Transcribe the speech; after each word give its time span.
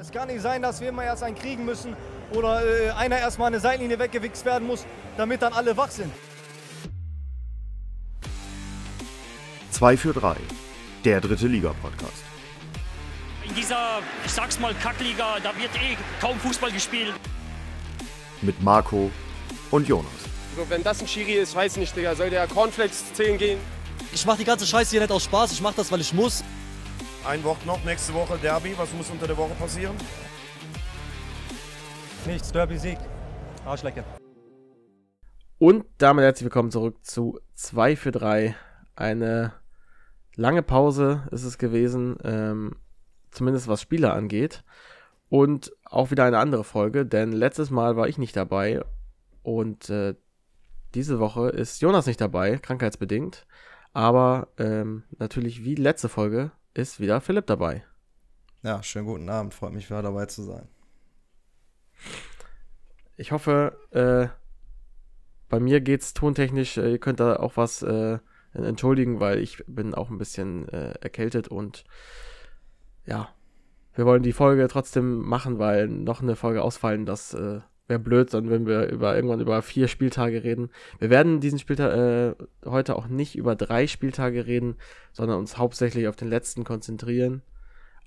Es 0.00 0.10
kann 0.10 0.28
nicht 0.28 0.40
sein, 0.40 0.62
dass 0.62 0.80
wir 0.80 0.88
immer 0.88 1.04
erst 1.04 1.22
einen 1.22 1.36
kriegen 1.36 1.66
müssen 1.66 1.94
oder 2.32 2.64
äh, 2.64 2.90
einer 2.92 3.18
erstmal 3.18 3.48
eine 3.48 3.60
Seitenlinie 3.60 3.98
weggewichst 3.98 4.46
werden 4.46 4.66
muss, 4.66 4.86
damit 5.18 5.42
dann 5.42 5.52
alle 5.52 5.76
wach 5.76 5.90
sind. 5.90 6.10
2 9.72 9.96
für 9.98 10.14
3, 10.14 10.36
der 11.04 11.20
dritte 11.20 11.46
Liga-Podcast. 11.46 12.24
In 13.46 13.54
dieser, 13.54 13.98
ich 14.24 14.32
sag's 14.32 14.58
mal, 14.58 14.72
Kackliga, 14.82 15.36
da 15.42 15.50
wird 15.58 15.70
eh 15.76 15.98
kaum 16.18 16.38
Fußball 16.40 16.72
gespielt. 16.72 17.12
Mit 18.40 18.62
Marco 18.62 19.10
und 19.70 19.86
Jonas. 19.86 20.10
So, 20.56 20.64
wenn 20.70 20.82
das 20.82 21.02
ein 21.02 21.08
Schiri 21.08 21.34
ist, 21.34 21.54
weiß 21.54 21.76
nicht, 21.76 21.94
Digga, 21.94 22.14
soll 22.14 22.30
der 22.30 22.46
Cornflakes 22.46 23.12
10 23.12 23.36
gehen? 23.36 23.58
Ich 24.14 24.24
mach 24.24 24.38
die 24.38 24.44
ganze 24.44 24.66
Scheiße 24.66 24.92
hier 24.92 25.00
nicht 25.00 25.12
aus 25.12 25.24
Spaß, 25.24 25.52
ich 25.52 25.60
mach 25.60 25.74
das, 25.74 25.92
weil 25.92 26.00
ich 26.00 26.14
muss. 26.14 26.42
Ein 27.22 27.44
Woche 27.44 27.66
noch, 27.66 27.84
nächste 27.84 28.14
Woche 28.14 28.38
Derby. 28.38 28.72
Was 28.78 28.94
muss 28.94 29.10
unter 29.10 29.26
der 29.26 29.36
Woche 29.36 29.54
passieren? 29.54 29.94
Nichts, 32.26 32.50
Derby-Sieg. 32.50 32.96
Arschlecke. 33.66 34.04
Und 35.58 35.84
damit 35.98 36.24
herzlich 36.24 36.44
willkommen 36.44 36.70
zurück 36.70 37.04
zu 37.04 37.38
2 37.56 37.96
für 37.96 38.10
3. 38.10 38.56
Eine 38.96 39.52
lange 40.34 40.62
Pause 40.62 41.28
ist 41.30 41.44
es 41.44 41.58
gewesen, 41.58 42.16
ähm, 42.24 42.76
zumindest 43.30 43.68
was 43.68 43.82
Spieler 43.82 44.14
angeht. 44.14 44.64
Und 45.28 45.72
auch 45.84 46.10
wieder 46.10 46.24
eine 46.24 46.38
andere 46.38 46.64
Folge, 46.64 47.04
denn 47.04 47.32
letztes 47.32 47.70
Mal 47.70 47.96
war 47.96 48.08
ich 48.08 48.16
nicht 48.16 48.34
dabei 48.34 48.82
und 49.42 49.90
äh, 49.90 50.14
diese 50.94 51.20
Woche 51.20 51.50
ist 51.50 51.82
Jonas 51.82 52.06
nicht 52.06 52.20
dabei, 52.20 52.56
krankheitsbedingt. 52.56 53.46
Aber 53.92 54.48
ähm, 54.56 55.04
natürlich 55.18 55.64
wie 55.64 55.74
letzte 55.74 56.08
Folge 56.08 56.52
ist 56.74 57.00
wieder 57.00 57.20
Philipp 57.20 57.46
dabei. 57.46 57.84
Ja, 58.62 58.82
schönen 58.82 59.06
guten 59.06 59.28
Abend. 59.28 59.54
Freut 59.54 59.72
mich 59.72 59.88
wieder 59.88 60.02
dabei 60.02 60.26
zu 60.26 60.42
sein. 60.42 60.68
Ich 63.16 63.32
hoffe, 63.32 63.76
äh, 63.90 64.28
bei 65.48 65.60
mir 65.60 65.80
geht's 65.80 66.14
tontechnisch, 66.14 66.78
äh, 66.78 66.92
ihr 66.92 66.98
könnt 66.98 67.20
da 67.20 67.36
auch 67.36 67.56
was 67.56 67.82
äh, 67.82 68.18
entschuldigen, 68.52 69.20
weil 69.20 69.38
ich 69.40 69.62
bin 69.66 69.94
auch 69.94 70.10
ein 70.10 70.18
bisschen 70.18 70.68
äh, 70.68 70.92
erkältet 71.00 71.48
und 71.48 71.84
ja, 73.04 73.28
wir 73.94 74.06
wollen 74.06 74.22
die 74.22 74.32
Folge 74.32 74.66
trotzdem 74.68 75.20
machen, 75.20 75.58
weil 75.58 75.88
noch 75.88 76.22
eine 76.22 76.36
Folge 76.36 76.62
ausfallen, 76.62 77.04
das 77.04 77.34
äh, 77.34 77.60
wäre 77.90 77.98
blöd, 77.98 78.32
dann 78.32 78.48
wenn 78.48 78.66
wir 78.66 78.88
über 78.88 79.14
irgendwann 79.14 79.40
über 79.40 79.60
vier 79.60 79.88
Spieltage 79.88 80.42
reden. 80.42 80.70
Wir 80.98 81.10
werden 81.10 81.40
diesen 81.40 81.58
Spieltag 81.58 81.92
äh, 81.92 82.34
heute 82.64 82.96
auch 82.96 83.08
nicht 83.08 83.36
über 83.36 83.54
drei 83.54 83.86
Spieltage 83.86 84.46
reden, 84.46 84.76
sondern 85.12 85.38
uns 85.38 85.58
hauptsächlich 85.58 86.08
auf 86.08 86.16
den 86.16 86.28
letzten 86.28 86.64
konzentrieren, 86.64 87.42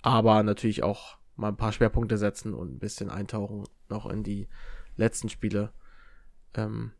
aber 0.02 0.42
natürlich 0.42 0.82
auch 0.82 1.18
mal 1.36 1.50
ein 1.50 1.58
paar 1.58 1.72
Schwerpunkte 1.72 2.18
setzen 2.18 2.56
und 2.56 2.74
ein 2.74 2.80
bisschen 2.80 3.12
eintauchen 3.12 3.66
noch 3.90 4.10
in 4.10 4.24
die 4.24 4.48
letzten 4.96 5.30
Spiele. 5.30 5.72
Ähm, 6.56 6.92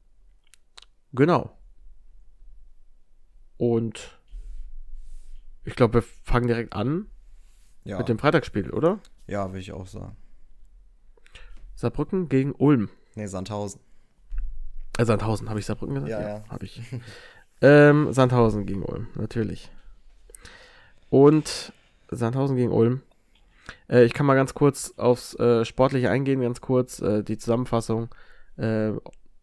genau. 1.14 1.58
Und 3.58 4.20
ich 5.64 5.76
glaube, 5.76 5.96
wir 5.96 6.02
fangen 6.02 6.48
direkt 6.48 6.74
an 6.74 7.08
Ja, 7.86 7.98
mit 7.98 8.10
dem 8.10 8.20
Freitagsspiel, 8.20 8.72
oder? 8.72 9.00
ja 9.26 9.54
will 9.54 9.62
ich 9.62 9.72
auch 9.72 9.88
sagen. 9.88 10.18
Saarbrücken 11.84 12.30
gegen 12.30 12.54
Ulm. 12.54 12.88
Nee, 13.16 13.26
Sandhausen. 13.26 13.82
Äh, 14.98 15.04
Sandhausen, 15.04 15.50
habe 15.50 15.60
ich 15.60 15.66
Saarbrücken 15.66 15.96
gesagt? 15.96 16.12
Ja, 16.12 16.22
ja. 16.22 16.44
Habe 16.48 16.64
ich. 16.64 16.82
ähm, 17.62 18.14
Sandhausen 18.14 18.66
gegen 18.66 18.84
Ulm, 18.84 19.08
natürlich. 19.16 19.70
Und 21.10 21.74
Sandhausen 22.10 22.56
gegen 22.56 22.72
Ulm. 22.72 23.02
Äh, 23.90 24.06
ich 24.06 24.14
kann 24.14 24.26
mal 24.26 24.36
ganz 24.36 24.54
kurz 24.54 24.94
aufs 24.96 25.38
äh, 25.40 25.66
Sportliche 25.66 26.10
eingehen, 26.10 26.40
ganz 26.40 26.62
kurz 26.62 27.02
äh, 27.02 27.22
die 27.22 27.38
Zusammenfassung. 27.38 28.08
Äh, 28.56 28.94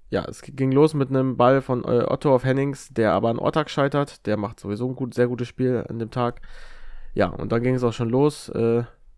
ja, 0.08 0.24
es 0.26 0.40
ging 0.40 0.72
los 0.72 0.94
mit 0.94 1.10
einem 1.10 1.36
Ball 1.36 1.60
von 1.60 1.84
äh, 1.84 2.06
Otto 2.08 2.34
auf 2.34 2.44
Hennings, 2.44 2.88
der 2.88 3.12
aber 3.12 3.28
an 3.28 3.38
Ortag 3.38 3.68
scheitert. 3.68 4.26
Der 4.26 4.38
macht 4.38 4.60
sowieso 4.60 4.88
ein 4.88 4.96
gut, 4.96 5.12
sehr 5.12 5.28
gutes 5.28 5.46
Spiel 5.46 5.84
an 5.86 5.98
dem 5.98 6.10
Tag. 6.10 6.40
Ja, 7.12 7.26
und 7.26 7.52
dann 7.52 7.62
ging 7.62 7.74
es 7.74 7.84
auch 7.84 7.92
schon 7.92 8.08
los. 8.08 8.50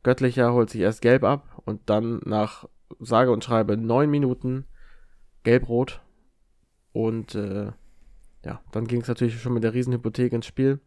Göttlicher 0.03 0.53
holt 0.53 0.71
sich 0.71 0.81
erst 0.81 1.03
gelb 1.03 1.22
ab 1.22 1.62
und 1.66 1.89
dann 1.89 2.21
nach 2.25 2.66
sage 3.00 3.30
und 3.30 3.44
schreibe 3.44 3.76
neun 3.76 4.10
Minuten 4.10 4.66
gelb-rot. 5.42 6.00
Und 6.92 7.34
äh, 7.34 7.72
ja, 8.44 8.60
dann 8.72 8.86
ging 8.86 9.00
es 9.00 9.08
natürlich 9.08 9.41
schon 9.41 9.54
mit 9.54 9.64
der 9.64 9.75
Riesenhypothek 9.75 10.32
ins 10.32 10.47
Spiel. 10.47 10.80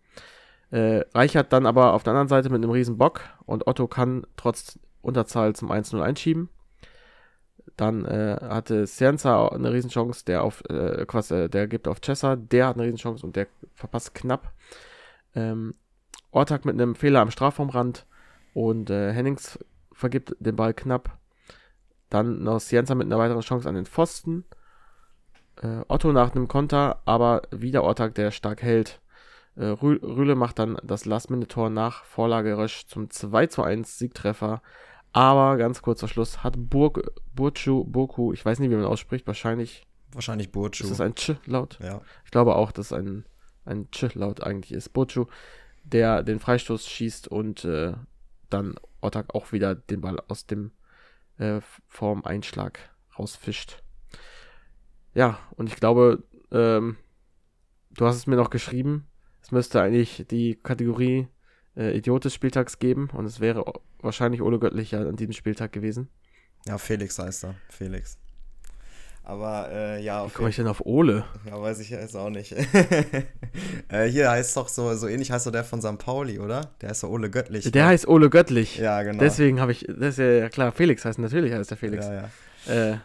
Äh, 0.72 1.06
Reichert 1.14 1.54
dann 1.54 1.66
aber 1.66 1.94
auf 1.94 2.04
der 2.04 2.12
anderen 2.12 2.28
Seite 2.28 2.50
mit 2.50 2.62
einem 2.62 2.72
Riesenbock 2.72 3.22
und 3.46 3.68
Otto 3.68 3.88
kann 3.88 4.26
trotz 4.36 4.80
Unterzahl 5.02 5.56
zum 5.56 5.72
1-0 5.72 6.02
einschieben. 6.02 6.50
Dann 7.78 8.06
äh, 8.06 8.38
hatte 8.42 8.86
Cienza 8.86 9.48
eine 9.48 9.72
Riesenchance, 9.72 10.26
der 10.26 10.44
auf 10.44 10.64
äh, 10.70 11.06
quasi, 11.06 11.36
äh, 11.36 11.50
der 11.50 11.68
gibt 11.68 11.88
auf 11.88 12.02
Chessa, 12.02 12.36
der 12.36 12.68
hat 12.68 12.76
eine 12.76 12.86
Riesenchance 12.86 13.26
und 13.26 13.36
der 13.36 13.48
verpasst 13.74 14.16
knapp. 14.16 14.54
Ähm, 15.36 15.74
Ortak 16.32 16.66
mit 16.66 16.76
einem 16.76 16.96
Fehler 16.96 17.22
am 17.22 17.32
Strafraumrand 17.32 18.06
und 18.54 18.90
äh, 18.90 19.12
Hennings 19.14 19.60
vergibt 19.92 20.36
den 20.40 20.56
Ball 20.56 20.74
knapp. 20.74 21.18
Dann 22.10 22.44
noch 22.44 22.60
Cienza 22.60 22.96
mit 22.96 23.08
einer 23.08 23.18
weiteren 23.18 23.42
Chance 23.42 23.68
an 23.68 23.76
den 23.76 23.86
Pfosten. 23.86 24.46
Äh, 25.62 25.82
Otto 25.88 26.12
nach 26.12 26.36
einem 26.36 26.48
Konter, 26.48 27.02
aber 27.06 27.44
wieder 27.52 27.84
Ortak, 27.84 28.16
der 28.16 28.32
stark 28.32 28.62
hält. 28.62 29.02
Äh, 29.56 29.66
Rü 29.66 30.00
Rühle 30.04 30.36
macht 30.36 30.60
dann 30.60 30.78
das 30.84 31.06
Last-Minute-Tor 31.06 31.70
nach 31.70 32.04
Vorlage 32.04 32.58
Rösch 32.58 32.88
zum 32.88 33.10
2 33.10 33.48
zu 33.48 33.64
1 33.64 33.98
Siegtreffer. 33.98 34.62
Aber 35.14 35.56
ganz 35.56 35.82
kurzer 35.82 36.10
Schluss 36.10 36.44
hat 36.44 36.56
Burg, 36.58 37.12
Burcu, 37.34 37.86
Burku, 37.86 38.34
ich 38.34 38.44
weiß 38.46 38.60
nicht, 38.60 38.70
wie 38.70 38.76
man 38.76 38.86
ausspricht, 38.86 39.26
wahrscheinlich 39.28 39.88
Wahrscheinlich 40.14 40.52
Burcu. 40.52 40.84
ist 40.84 40.92
das 40.92 41.02
ein 41.02 41.16
Ch-Laut. 41.16 41.80
ja. 41.82 42.02
Ich 42.26 42.32
glaube 42.32 42.56
auch, 42.56 42.72
dass 42.72 42.92
ein, 42.94 43.26
ein 43.66 43.90
Ch-Laut 43.92 44.44
eigentlich 44.44 44.74
ist. 44.74 44.90
Burcu, 44.90 45.26
der 45.84 46.24
den 46.24 46.40
Freistoß 46.40 46.88
schießt 46.88 47.28
und 47.30 47.64
äh, 47.66 47.94
dann 48.50 48.76
Ortak 49.02 49.36
auch 49.36 49.52
wieder 49.52 49.76
den 49.76 50.02
Ball 50.02 50.20
aus 50.28 50.48
dem 50.48 50.72
äh, 51.38 51.62
vorm 51.88 52.24
Einschlag 52.24 52.80
rausfischt. 53.18 53.84
Ja, 55.14 55.40
und 55.56 55.68
ich 55.68 55.76
glaube, 55.76 56.24
ähm, 56.52 56.98
du 57.92 58.06
hast 58.06 58.18
es 58.18 58.28
mir 58.28 58.36
noch 58.36 58.50
geschrieben, 58.50 59.08
es 59.42 59.52
müsste 59.52 59.82
eigentlich 59.82 60.26
die 60.30 60.56
Kategorie 60.56 61.28
äh, 61.78 61.98
Idiot 61.98 62.26
des 62.26 62.34
Spieltags 62.34 62.80
geben 62.80 63.10
und 63.12 63.26
es 63.26 63.40
wäre 63.40 63.64
wahrscheinlich 64.00 64.42
Ole 64.42 64.60
Göttlicher 64.60 65.08
an 65.08 65.16
diesem 65.16 65.34
Spieltag 65.34 65.72
gewesen. 65.72 66.10
ja, 66.66 66.78
Felix 66.78 67.18
heißt 67.20 67.46
er. 67.46 67.56
Felix. 67.70 68.18
Aber 69.28 69.70
äh, 69.72 70.04
ja, 70.04 70.26
Wie 70.26 70.30
komme 70.30 70.50
ich 70.50 70.56
denn 70.56 70.68
auf 70.68 70.86
Ole? 70.86 71.24
ja, 71.46 71.60
weiß 71.60 71.80
ich 71.80 71.90
jetzt 71.90 72.16
auch 72.16 72.30
nicht. 72.30 72.52
äh, 73.90 74.06
hier 74.06 74.30
heißt 74.30 74.56
doch 74.56 74.70
so, 74.70 74.96
so 74.96 75.08
ähnlich 75.08 75.32
heißt 75.32 75.48
doch 75.48 75.52
der 75.52 75.64
von 75.64 75.82
St. 75.82 75.98
Pauli, 75.98 76.40
oder? 76.40 76.70
Der 76.82 76.90
heißt 76.90 77.04
doch 77.04 77.10
Ole 77.10 77.30
Göttlich. 77.32 77.72
Der 77.72 77.84
ne? 77.84 77.90
heißt 77.90 78.08
Ole 78.08 78.30
Göttlich. 78.30 78.78
Ja, 78.78 79.02
genau. 79.02 79.20
Deswegen 79.20 79.60
habe 79.60 79.72
ich, 79.72 79.86
das 79.88 80.18
ist 80.18 80.20
ja 80.20 80.50
klar, 80.50 80.72
Felix 80.72 81.04
heißt 81.06 81.18
natürlich 81.18 81.54
heißt 81.54 81.72
der 81.72 81.78
Felix. 81.78 82.06
Ja, 82.06 82.30
ja. 82.68 82.92
Äh, 82.92 82.98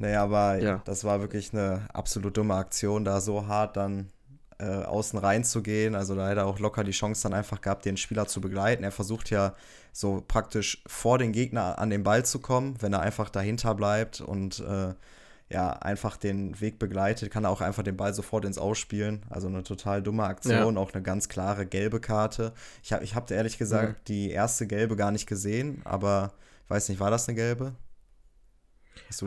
Nee, 0.00 0.14
aber 0.14 0.58
Ja. 0.58 0.80
das 0.86 1.04
war 1.04 1.20
wirklich 1.20 1.52
eine 1.52 1.82
absolut 1.92 2.34
dumme 2.38 2.54
Aktion, 2.54 3.04
da 3.04 3.20
so 3.20 3.46
hart 3.46 3.76
dann 3.76 4.08
äh, 4.58 4.64
außen 4.64 5.18
rein 5.18 5.44
zu 5.44 5.62
gehen. 5.62 5.94
Also 5.94 6.14
da 6.14 6.26
hätte 6.28 6.40
er 6.40 6.46
auch 6.46 6.58
locker 6.58 6.84
die 6.84 6.92
Chance 6.92 7.22
dann 7.24 7.34
einfach 7.34 7.60
gehabt, 7.60 7.84
den 7.84 7.98
Spieler 7.98 8.26
zu 8.26 8.40
begleiten. 8.40 8.82
Er 8.82 8.92
versucht 8.92 9.28
ja 9.28 9.52
so 9.92 10.24
praktisch 10.26 10.82
vor 10.86 11.18
den 11.18 11.32
Gegner 11.32 11.78
an 11.78 11.90
den 11.90 12.02
Ball 12.02 12.24
zu 12.24 12.38
kommen, 12.38 12.76
wenn 12.80 12.94
er 12.94 13.00
einfach 13.00 13.28
dahinter 13.28 13.74
bleibt 13.74 14.22
und 14.22 14.60
äh, 14.60 14.94
ja, 15.50 15.72
einfach 15.72 16.16
den 16.16 16.60
Weg 16.60 16.78
begleitet, 16.78 17.30
kann 17.32 17.44
er 17.44 17.50
auch 17.50 17.60
einfach 17.60 17.82
den 17.82 17.96
Ball 17.96 18.14
sofort 18.14 18.44
ins 18.44 18.56
Ausspielen. 18.56 19.26
Also 19.28 19.48
eine 19.48 19.64
total 19.64 20.00
dumme 20.00 20.22
Aktion, 20.22 20.78
auch 20.78 20.94
eine 20.94 21.02
ganz 21.02 21.28
klare 21.28 21.66
gelbe 21.66 22.00
Karte. 22.00 22.52
Ich 22.84 22.92
habe 22.92 23.02
ich 23.02 23.16
hab 23.16 23.28
ehrlich 23.30 23.58
gesagt 23.58 24.08
die 24.08 24.30
erste 24.30 24.68
gelbe 24.68 24.94
gar 24.94 25.10
nicht 25.10 25.26
gesehen, 25.26 25.82
aber 25.84 26.32
ich 26.64 26.70
weiß 26.70 26.88
nicht, 26.88 27.00
war 27.00 27.10
das 27.10 27.28
eine 27.28 27.34
gelbe? 27.34 27.74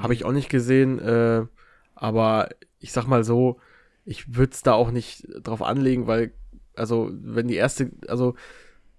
Habe 0.01 0.13
ich 0.13 0.23
auch 0.23 0.31
nicht 0.31 0.47
gesehen, 0.49 0.99
äh, 0.99 1.45
aber 1.93 2.49
ich 2.79 2.93
sag 2.93 3.05
mal 3.05 3.25
so, 3.25 3.59
ich 4.05 4.35
würde 4.35 4.53
es 4.53 4.61
da 4.61 4.73
auch 4.73 4.91
nicht 4.91 5.27
drauf 5.41 5.61
anlegen, 5.61 6.07
weil, 6.07 6.33
also, 6.75 7.09
wenn 7.11 7.47
die 7.49 7.55
erste, 7.55 7.91
also, 8.07 8.35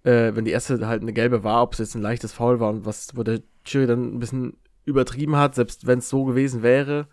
äh, 0.03 0.35
wenn 0.35 0.45
die 0.45 0.51
erste 0.51 0.87
halt 0.87 1.03
eine 1.03 1.13
gelbe 1.15 1.43
war, 1.43 1.63
ob 1.63 1.73
es 1.73 1.79
jetzt 1.79 1.95
ein 1.95 2.03
leichtes 2.03 2.33
Foul 2.33 2.61
war 2.61 2.71
und 2.71 2.85
was, 2.85 3.17
wo 3.17 3.23
der 3.23 3.41
Chiri 3.65 3.87
dann 3.87 4.15
ein 4.15 4.19
bisschen 4.19 4.57
übertrieben 4.85 5.37
hat, 5.37 5.55
selbst 5.55 5.87
wenn 5.87 6.01
es 6.01 6.09
so 6.09 6.25
gewesen 6.25 6.63
wäre, 6.63 7.07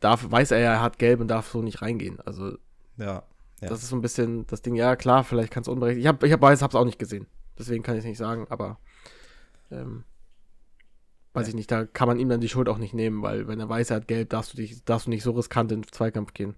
darf, 0.00 0.30
weiß 0.30 0.50
er 0.52 0.58
ja, 0.60 0.72
er 0.74 0.82
hat 0.82 0.98
gelb 0.98 1.20
und 1.20 1.28
darf 1.28 1.48
so 1.48 1.62
nicht 1.62 1.82
reingehen. 1.82 2.18
Also, 2.20 2.56
Ja. 2.96 3.22
Ja. 3.60 3.68
das 3.68 3.82
ist 3.82 3.90
so 3.90 3.96
ein 3.96 4.00
bisschen 4.00 4.46
das 4.46 4.62
Ding, 4.62 4.74
ja 4.74 4.96
klar, 4.96 5.22
vielleicht 5.22 5.52
kann 5.52 5.62
es 5.62 5.68
unberechtigt. 5.68 6.02
Ich 6.02 6.08
habe 6.08 6.26
ich 6.26 6.32
hab, 6.32 6.40
weiß, 6.40 6.62
hab's 6.62 6.74
auch 6.74 6.86
nicht 6.86 6.98
gesehen. 6.98 7.26
Deswegen 7.58 7.82
kann 7.82 7.94
ich 7.94 8.00
es 8.00 8.06
nicht 8.06 8.16
sagen, 8.16 8.46
aber 8.48 8.78
ähm, 9.70 10.04
weiß 11.34 11.48
ich 11.48 11.54
nicht, 11.54 11.70
da 11.70 11.84
kann 11.84 12.08
man 12.08 12.18
ihm 12.18 12.30
dann 12.30 12.40
die 12.40 12.48
Schuld 12.48 12.68
auch 12.70 12.78
nicht 12.78 12.94
nehmen, 12.94 13.22
weil 13.22 13.46
wenn 13.48 13.60
er 13.60 13.68
weiß, 13.68 13.90
er 13.90 13.96
hat 13.96 14.08
gelb, 14.08 14.30
darfst 14.30 14.54
du 14.54 14.56
dich, 14.56 14.82
darfst 14.84 15.06
du 15.06 15.10
nicht 15.10 15.22
so 15.22 15.32
riskant 15.32 15.70
in 15.72 15.82
den 15.82 15.92
Zweikampf 15.92 16.32
gehen. 16.32 16.54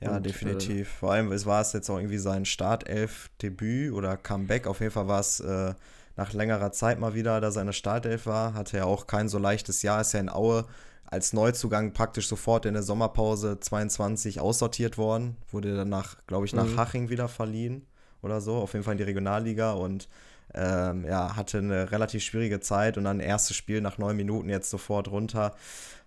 Ja, 0.00 0.16
Und, 0.16 0.26
definitiv. 0.26 0.88
Vor 0.88 1.12
allem 1.12 1.32
es 1.32 1.46
war 1.46 1.60
es 1.60 1.72
jetzt 1.72 1.88
auch 1.88 1.96
irgendwie 1.96 2.18
sein 2.18 2.44
Startelf-Debüt 2.44 3.92
oder 3.92 4.16
Comeback. 4.16 4.66
Auf 4.66 4.80
jeden 4.80 4.92
Fall 4.92 5.08
war 5.08 5.20
es 5.20 5.40
äh, 5.40 5.74
nach 6.16 6.32
längerer 6.32 6.72
Zeit 6.72 6.98
mal 6.98 7.14
wieder 7.14 7.40
da 7.40 7.50
seine 7.50 7.72
Startelf 7.72 8.26
war. 8.26 8.54
Hatte 8.54 8.78
ja 8.78 8.84
auch 8.84 9.06
kein 9.06 9.28
so 9.28 9.38
leichtes 9.38 9.82
Jahr, 9.82 10.00
ist 10.00 10.12
ja 10.12 10.20
in 10.20 10.28
Aue 10.28 10.66
als 11.06 11.32
Neuzugang 11.34 11.92
praktisch 11.92 12.26
sofort 12.26 12.64
in 12.64 12.72
der 12.72 12.82
Sommerpause 12.82 13.60
22 13.60 14.40
aussortiert 14.40 14.96
worden. 14.96 15.36
Wurde 15.50 15.76
danach, 15.76 16.16
glaube 16.26 16.46
ich, 16.46 16.54
nach 16.54 16.66
Mhm. 16.66 16.76
Haching 16.78 17.08
wieder 17.10 17.28
verliehen 17.28 17.86
oder 18.22 18.40
so. 18.40 18.56
Auf 18.56 18.72
jeden 18.72 18.84
Fall 18.84 18.92
in 18.92 18.98
die 18.98 19.04
Regionalliga 19.04 19.72
und 19.72 20.08
ähm, 20.54 21.04
ja, 21.04 21.36
hatte 21.36 21.58
eine 21.58 21.90
relativ 21.92 22.22
schwierige 22.22 22.60
Zeit 22.60 22.98
und 22.98 23.04
dann 23.04 23.20
erstes 23.20 23.56
Spiel 23.56 23.80
nach 23.80 23.98
neun 23.98 24.16
Minuten 24.16 24.48
jetzt 24.48 24.70
sofort 24.70 25.08
runter. 25.08 25.54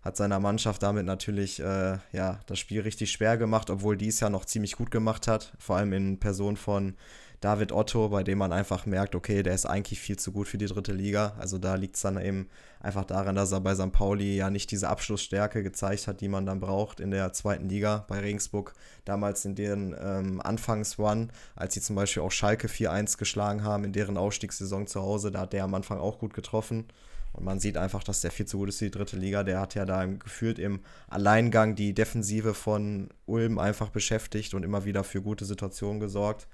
Hat 0.04 0.18
seiner 0.18 0.40
Mannschaft 0.40 0.84
damit 0.84 1.06
natürlich 1.06 1.60
äh, 1.60 1.98
ja, 2.12 2.40
das 2.46 2.60
Spiel 2.60 2.82
richtig 2.82 3.12
schwer 3.12 3.38
gemacht, 3.38 3.72
obwohl 3.72 3.98
dies 3.98 4.20
ja 4.20 4.30
noch 4.30 4.46
ziemlich 4.46 4.76
gut 4.76 4.92
gemacht 4.92 5.28
hat. 5.28 5.54
Vor 5.58 5.78
allem 5.78 5.94
in 5.94 6.20
Person 6.20 6.58
von 6.58 6.96
David 7.46 7.72
Otto, 7.72 8.10
bei 8.10 8.24
dem 8.24 8.40
man 8.40 8.52
einfach 8.52 8.88
merkt, 8.88 9.14
okay, 9.14 9.44
der 9.44 9.54
ist 9.54 9.68
eigentlich 9.68 10.00
viel 10.00 10.18
zu 10.18 10.32
gut 10.32 10.48
für 10.48 10.58
die 10.58 10.66
dritte 10.66 10.94
Liga. 10.94 11.36
Also 11.38 11.60
da 11.60 11.76
liegt 11.76 11.96
es 11.96 12.02
dann 12.02 12.20
eben 12.20 12.50
einfach 12.80 13.06
daran, 13.06 13.36
dass 13.36 13.52
er 13.52 13.62
bei 13.62 13.76
St. 13.76 13.92
Pauli 13.92 14.36
ja 14.36 14.50
nicht 14.50 14.72
diese 14.72 14.90
Abschlussstärke 14.90 15.62
gezeigt 15.62 16.08
hat, 16.08 16.22
die 16.22 16.28
man 16.28 16.48
dann 16.48 16.60
braucht 16.60 17.00
in 17.00 17.12
der 17.12 17.34
zweiten 17.34 17.70
Liga 17.70 18.04
bei 18.08 18.18
Regensburg. 18.18 18.74
Damals 19.06 19.46
in 19.46 19.54
deren 19.54 19.96
ähm, 20.02 20.42
Anfangs-One, 20.42 21.28
als 21.56 21.76
sie 21.76 21.82
zum 21.82 21.96
Beispiel 21.96 22.24
auch 22.24 22.32
Schalke 22.32 22.66
4-1 22.66 23.20
geschlagen 23.20 23.64
haben, 23.64 23.84
in 23.84 23.94
deren 23.94 24.18
Aufstiegssaison 24.18 24.88
zu 24.88 25.04
Hause, 25.04 25.30
da 25.30 25.42
hat 25.42 25.54
der 25.54 25.66
am 25.66 25.76
Anfang 25.76 26.00
auch 26.00 26.18
gut 26.18 26.34
getroffen. 26.34 26.86
Und 27.32 27.44
man 27.44 27.60
sieht 27.60 27.78
einfach, 27.78 28.04
dass 28.04 28.22
der 28.22 28.32
viel 28.32 28.48
zu 28.48 28.58
gut 28.58 28.70
ist 28.70 28.80
für 28.80 28.86
die 28.86 28.92
dritte 28.92 29.18
Liga. 29.18 29.44
Der 29.44 29.60
hat 29.60 29.76
ja 29.76 29.86
da 29.86 30.04
gefühlt 30.04 30.58
im 30.58 30.80
Alleingang 31.10 31.76
die 31.76 31.94
Defensive 31.94 32.56
von 32.56 33.10
Ulm 33.28 33.60
einfach 33.60 33.90
beschäftigt 33.90 34.56
und 34.56 34.64
immer 34.64 34.86
wieder 34.86 35.04
für 35.04 35.22
gute 35.22 35.46
Situationen 35.46 36.00
gesorgt. 36.00 36.48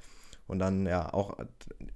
Und 0.51 0.59
dann 0.59 0.85
ja 0.85 1.13
auch 1.13 1.37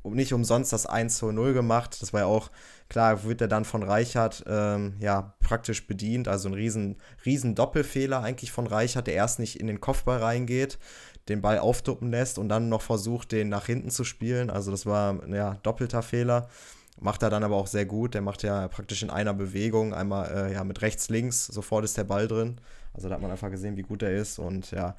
nicht 0.04 0.32
umsonst 0.32 0.72
das 0.72 0.86
1 0.86 1.18
zu 1.18 1.30
0 1.30 1.54
gemacht. 1.54 2.02
Das 2.02 2.14
war 2.14 2.22
ja 2.22 2.26
auch, 2.26 2.52
klar, 2.88 3.26
wird 3.26 3.42
er 3.42 3.50
dann 3.50 3.66
von 3.66 3.84
Reichert 3.84 4.46
ähm, 4.48 4.96
ja 5.00 5.36
praktisch 5.42 5.86
bedient. 5.88 6.30
Also 6.30 6.48
ein 6.48 6.54
riesen, 6.54 6.96
riesen 7.26 7.54
Doppelfehler 7.54 8.24
eigentlich 8.24 8.54
von 8.54 8.66
Reichert, 8.66 9.08
der 9.08 9.16
erst 9.16 9.40
nicht 9.40 9.60
in 9.60 9.68
den 9.68 9.82
Kopfball 9.82 10.20
reingeht, 10.20 10.80
den 11.28 11.42
Ball 11.42 11.60
aufduppen 11.60 12.10
lässt 12.12 12.38
und 12.40 12.48
dann 12.48 12.70
noch 12.70 12.82
versucht, 12.82 13.34
den 13.34 13.50
nach 13.50 13.66
hinten 13.66 13.90
zu 13.90 14.06
spielen. 14.06 14.50
Also 14.50 14.72
das 14.72 14.86
war 14.86 15.28
ja 15.28 15.56
doppelter 15.62 16.02
Fehler. 16.02 16.48
Macht 16.98 17.24
er 17.24 17.30
dann 17.30 17.44
aber 17.44 17.58
auch 17.58 17.68
sehr 17.68 17.86
gut. 17.86 18.14
Der 18.14 18.22
macht 18.22 18.42
ja 18.44 18.70
praktisch 18.70 19.04
in 19.04 19.10
einer 19.10 19.34
Bewegung, 19.34 19.94
einmal 19.94 20.32
äh, 20.32 20.54
ja, 20.54 20.64
mit 20.64 20.82
rechts, 20.82 21.10
links, 21.10 21.46
sofort 21.46 21.84
ist 21.84 21.98
der 21.98 22.06
Ball 22.06 22.30
drin. 22.30 22.62
Also 22.94 23.10
da 23.10 23.16
hat 23.16 23.22
man 23.22 23.32
einfach 23.32 23.52
gesehen, 23.52 23.76
wie 23.76 23.82
gut 23.82 24.02
er 24.02 24.16
ist. 24.16 24.40
Und 24.40 24.72
ja, 24.72 24.96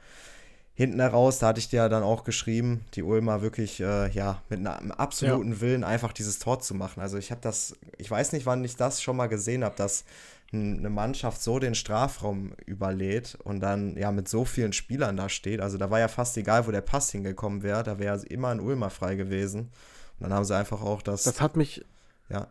hinten 0.77 1.01
heraus, 1.01 1.39
da 1.39 1.49
hatte 1.49 1.59
ich 1.59 1.71
dir 1.71 1.79
ja 1.79 1.89
dann 1.89 2.03
auch 2.03 2.23
geschrieben, 2.23 2.85
die 2.95 3.03
Ulmer 3.03 3.41
wirklich 3.41 3.81
äh, 3.81 4.11
ja 4.11 4.43
mit 4.51 4.65
einem 4.65 4.93
absoluten 4.93 5.61
Willen 5.63 5.85
einfach 5.85 6.13
dieses 6.13 6.39
Tor 6.39 6.61
zu 6.61 6.75
machen. 6.75 7.01
Also 7.01 7.17
ich 7.17 7.31
habe 7.31 7.41
das, 7.41 7.75
ich 7.97 8.11
weiß 8.11 8.33
nicht, 8.33 8.45
wann 8.45 8.63
ich 8.63 8.77
das 8.77 9.03
schon 9.03 9.17
mal 9.17 9.27
gesehen 9.27 9.65
habe, 9.65 9.75
dass 9.75 10.05
eine 10.53 10.91
Mannschaft 10.91 11.43
so 11.43 11.59
den 11.59 11.75
Strafraum 11.75 12.53
überlädt 12.67 13.37
und 13.43 13.61
dann 13.61 13.97
ja 13.97 14.13
mit 14.13 14.29
so 14.29 14.45
vielen 14.45 14.75
Spielern 14.75 15.17
da 15.17 15.29
steht. 15.29 15.61
Also 15.61 15.79
da 15.79 15.91
war 15.91 15.99
ja 15.99 16.09
fast 16.09 16.37
egal, 16.37 16.67
wo 16.67 16.71
der 16.71 16.83
Pass 16.83 17.11
hingekommen 17.11 17.63
wäre, 17.63 17.83
da 17.83 17.99
wäre 17.99 18.25
immer 18.27 18.49
ein 18.49 18.61
Ulmer 18.61 18.91
frei 18.91 19.17
gewesen. 19.17 19.71
Und 20.19 20.29
dann 20.29 20.35
haben 20.35 20.45
sie 20.45 20.57
einfach 20.57 20.83
auch 20.83 21.03
das, 21.03 21.25
Das 21.25 21.41
hat 21.41 21.57
mich, 21.57 21.85
ja, 22.29 22.49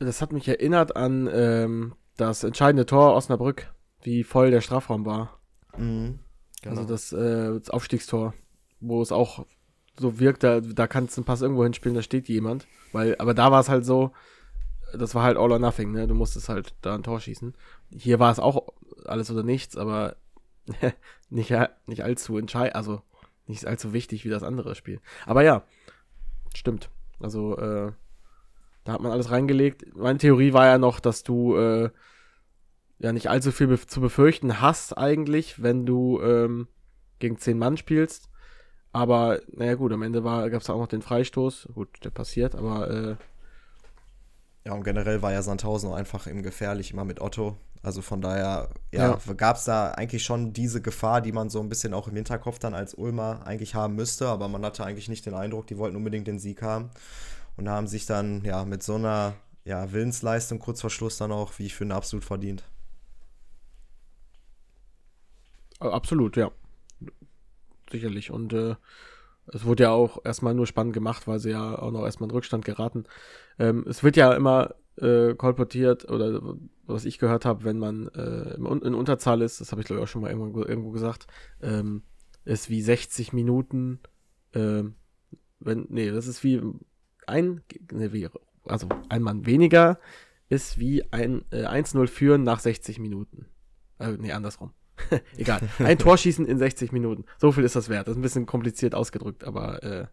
das 0.00 0.20
hat 0.20 0.32
mich 0.32 0.48
erinnert 0.48 0.96
an 0.96 1.28
ähm, 1.32 1.94
das 2.16 2.44
entscheidende 2.44 2.84
Tor 2.84 3.14
Osnabrück, 3.14 3.72
wie 4.02 4.24
voll 4.24 4.50
der 4.50 4.60
Strafraum 4.60 5.06
war. 5.06 5.38
mhm, 5.76 6.18
Also 6.66 6.82
genau. 6.82 6.92
das, 6.92 7.12
äh, 7.12 7.58
das 7.58 7.70
Aufstiegstor, 7.70 8.34
wo 8.80 9.02
es 9.02 9.12
auch 9.12 9.46
so 9.98 10.18
wirkt, 10.18 10.42
da, 10.42 10.60
da 10.60 10.86
kannst 10.86 11.16
du 11.16 11.20
einen 11.20 11.26
Pass 11.26 11.42
irgendwo 11.42 11.62
hinspielen, 11.64 11.94
da 11.94 12.02
steht 12.02 12.28
jemand. 12.28 12.66
Weil, 12.92 13.16
aber 13.18 13.34
da 13.34 13.50
war 13.52 13.60
es 13.60 13.68
halt 13.68 13.84
so, 13.84 14.12
das 14.92 15.14
war 15.14 15.22
halt 15.22 15.36
all 15.36 15.52
or 15.52 15.58
nothing, 15.58 15.92
ne? 15.92 16.06
Du 16.06 16.14
musstest 16.14 16.48
halt 16.48 16.74
da 16.80 16.94
ein 16.94 17.02
Tor 17.02 17.20
schießen. 17.20 17.54
Hier 17.90 18.18
war 18.18 18.30
es 18.30 18.38
auch 18.38 18.72
alles 19.04 19.30
oder 19.30 19.42
nichts, 19.42 19.76
aber 19.76 20.16
nicht, 21.30 21.54
nicht 21.86 22.04
allzu 22.04 22.38
entscheidend, 22.38 22.76
also 22.76 23.02
nicht 23.46 23.66
allzu 23.66 23.92
wichtig 23.92 24.24
wie 24.24 24.30
das 24.30 24.42
andere 24.42 24.74
Spiel. 24.74 25.00
Aber 25.26 25.42
ja, 25.42 25.64
stimmt. 26.54 26.90
Also, 27.20 27.56
äh, 27.58 27.92
da 28.84 28.92
hat 28.92 29.00
man 29.00 29.12
alles 29.12 29.30
reingelegt. 29.30 29.96
Meine 29.96 30.18
Theorie 30.18 30.52
war 30.52 30.66
ja 30.66 30.78
noch, 30.78 31.00
dass 31.00 31.22
du 31.22 31.56
äh, 31.56 31.90
ja 32.98 33.12
nicht 33.12 33.28
allzu 33.30 33.52
viel 33.52 33.66
bef 33.68 33.86
zu 33.86 34.00
befürchten 34.00 34.60
hast 34.60 34.96
eigentlich, 34.96 35.62
wenn 35.62 35.86
du 35.86 36.20
ähm, 36.22 36.68
gegen 37.18 37.38
zehn 37.38 37.58
Mann 37.58 37.76
spielst. 37.76 38.28
Aber 38.92 39.40
naja 39.52 39.74
gut, 39.74 39.92
am 39.92 40.02
Ende 40.02 40.22
gab 40.22 40.62
es 40.62 40.70
auch 40.70 40.78
noch 40.78 40.86
den 40.88 41.02
Freistoß. 41.02 41.68
Gut, 41.74 41.88
der 42.04 42.10
passiert, 42.10 42.54
aber 42.54 42.90
äh, 42.90 43.16
Ja, 44.64 44.72
und 44.72 44.84
generell 44.84 45.20
war 45.22 45.32
ja 45.32 45.42
Sandhausen 45.42 45.90
auch 45.90 45.94
einfach 45.96 46.26
im 46.26 46.42
gefährlich 46.42 46.92
immer 46.92 47.04
mit 47.04 47.20
Otto. 47.20 47.58
Also 47.82 48.00
von 48.00 48.22
daher, 48.22 48.70
ja, 48.92 49.18
gab 49.36 49.56
es 49.56 49.64
da 49.64 49.90
eigentlich 49.90 50.24
schon 50.24 50.54
diese 50.54 50.80
Gefahr, 50.80 51.20
die 51.20 51.32
man 51.32 51.50
so 51.50 51.60
ein 51.60 51.68
bisschen 51.68 51.92
auch 51.92 52.08
im 52.08 52.16
Hinterkopf 52.16 52.58
dann 52.58 52.72
als 52.74 52.94
Ulmer 52.94 53.46
eigentlich 53.46 53.74
haben 53.74 53.94
müsste, 53.94 54.28
aber 54.28 54.48
man 54.48 54.64
hatte 54.64 54.84
eigentlich 54.86 55.10
nicht 55.10 55.26
den 55.26 55.34
Eindruck, 55.34 55.66
die 55.66 55.76
wollten 55.76 55.96
unbedingt 55.96 56.26
den 56.26 56.38
Sieg 56.38 56.62
haben. 56.62 56.90
Und 57.56 57.68
haben 57.68 57.86
sich 57.86 58.06
dann 58.06 58.42
ja 58.44 58.64
mit 58.64 58.82
so 58.82 58.94
einer 58.94 59.34
ja, 59.64 59.92
Willensleistung 59.92 60.58
kurz 60.60 60.80
vor 60.80 60.90
Schluss 60.90 61.18
dann 61.18 61.30
auch, 61.32 61.58
wie 61.58 61.66
ich 61.66 61.74
finde, 61.74 61.94
absolut 61.94 62.24
verdient. 62.24 62.64
Äh, 65.63 65.63
Absolut, 65.80 66.36
ja. 66.36 66.50
Sicherlich. 67.90 68.30
Und 68.30 68.52
äh, 68.52 68.76
es 69.46 69.64
wurde 69.64 69.84
ja 69.84 69.90
auch 69.90 70.24
erstmal 70.24 70.54
nur 70.54 70.66
spannend 70.66 70.94
gemacht, 70.94 71.26
weil 71.26 71.38
sie 71.38 71.50
ja 71.50 71.78
auch 71.78 71.90
noch 71.90 72.04
erstmal 72.04 72.28
in 72.28 72.34
Rückstand 72.34 72.64
geraten. 72.64 73.04
Ähm, 73.58 73.84
es 73.88 74.02
wird 74.02 74.16
ja 74.16 74.32
immer 74.32 74.74
äh, 74.96 75.34
kolportiert, 75.34 76.08
oder 76.10 76.40
was 76.86 77.04
ich 77.04 77.18
gehört 77.18 77.44
habe, 77.44 77.64
wenn 77.64 77.78
man 77.78 78.08
äh, 78.08 78.54
in 78.54 78.94
Unterzahl 78.94 79.42
ist, 79.42 79.60
das 79.60 79.72
habe 79.72 79.80
ich 79.80 79.86
glaube 79.86 80.00
ich 80.00 80.04
auch 80.04 80.08
schon 80.08 80.22
mal 80.22 80.30
irgendwo, 80.30 80.62
irgendwo 80.62 80.90
gesagt, 80.90 81.26
ähm, 81.60 82.02
ist 82.44 82.70
wie 82.70 82.82
60 82.82 83.32
Minuten, 83.32 84.00
ähm, 84.54 84.94
wenn, 85.60 85.86
nee, 85.88 86.10
das 86.10 86.26
ist 86.26 86.44
wie 86.44 86.60
ein, 87.26 87.62
nee, 87.92 88.12
wie, 88.12 88.28
also 88.64 88.88
ein 89.08 89.22
Mann 89.22 89.46
weniger 89.46 89.98
ist 90.48 90.78
wie 90.78 91.10
ein 91.10 91.44
äh, 91.50 91.64
1-0 91.64 92.06
führen 92.06 92.42
nach 92.42 92.60
60 92.60 92.98
Minuten. 92.98 93.46
Äh, 93.98 94.12
nee, 94.12 94.32
andersrum. 94.32 94.72
Egal. 95.36 95.60
Ein 95.78 95.98
Tor 95.98 96.16
schießen 96.16 96.46
in 96.46 96.58
60 96.58 96.92
Minuten. 96.92 97.24
So 97.38 97.50
viel 97.52 97.64
ist 97.64 97.76
das 97.76 97.88
wert. 97.88 98.06
Das 98.08 98.12
ist 98.12 98.18
ein 98.18 98.22
bisschen 98.22 98.46
kompliziert 98.46 98.94
ausgedrückt, 98.94 99.44
aber 99.44 99.82
äh, 99.82 100.06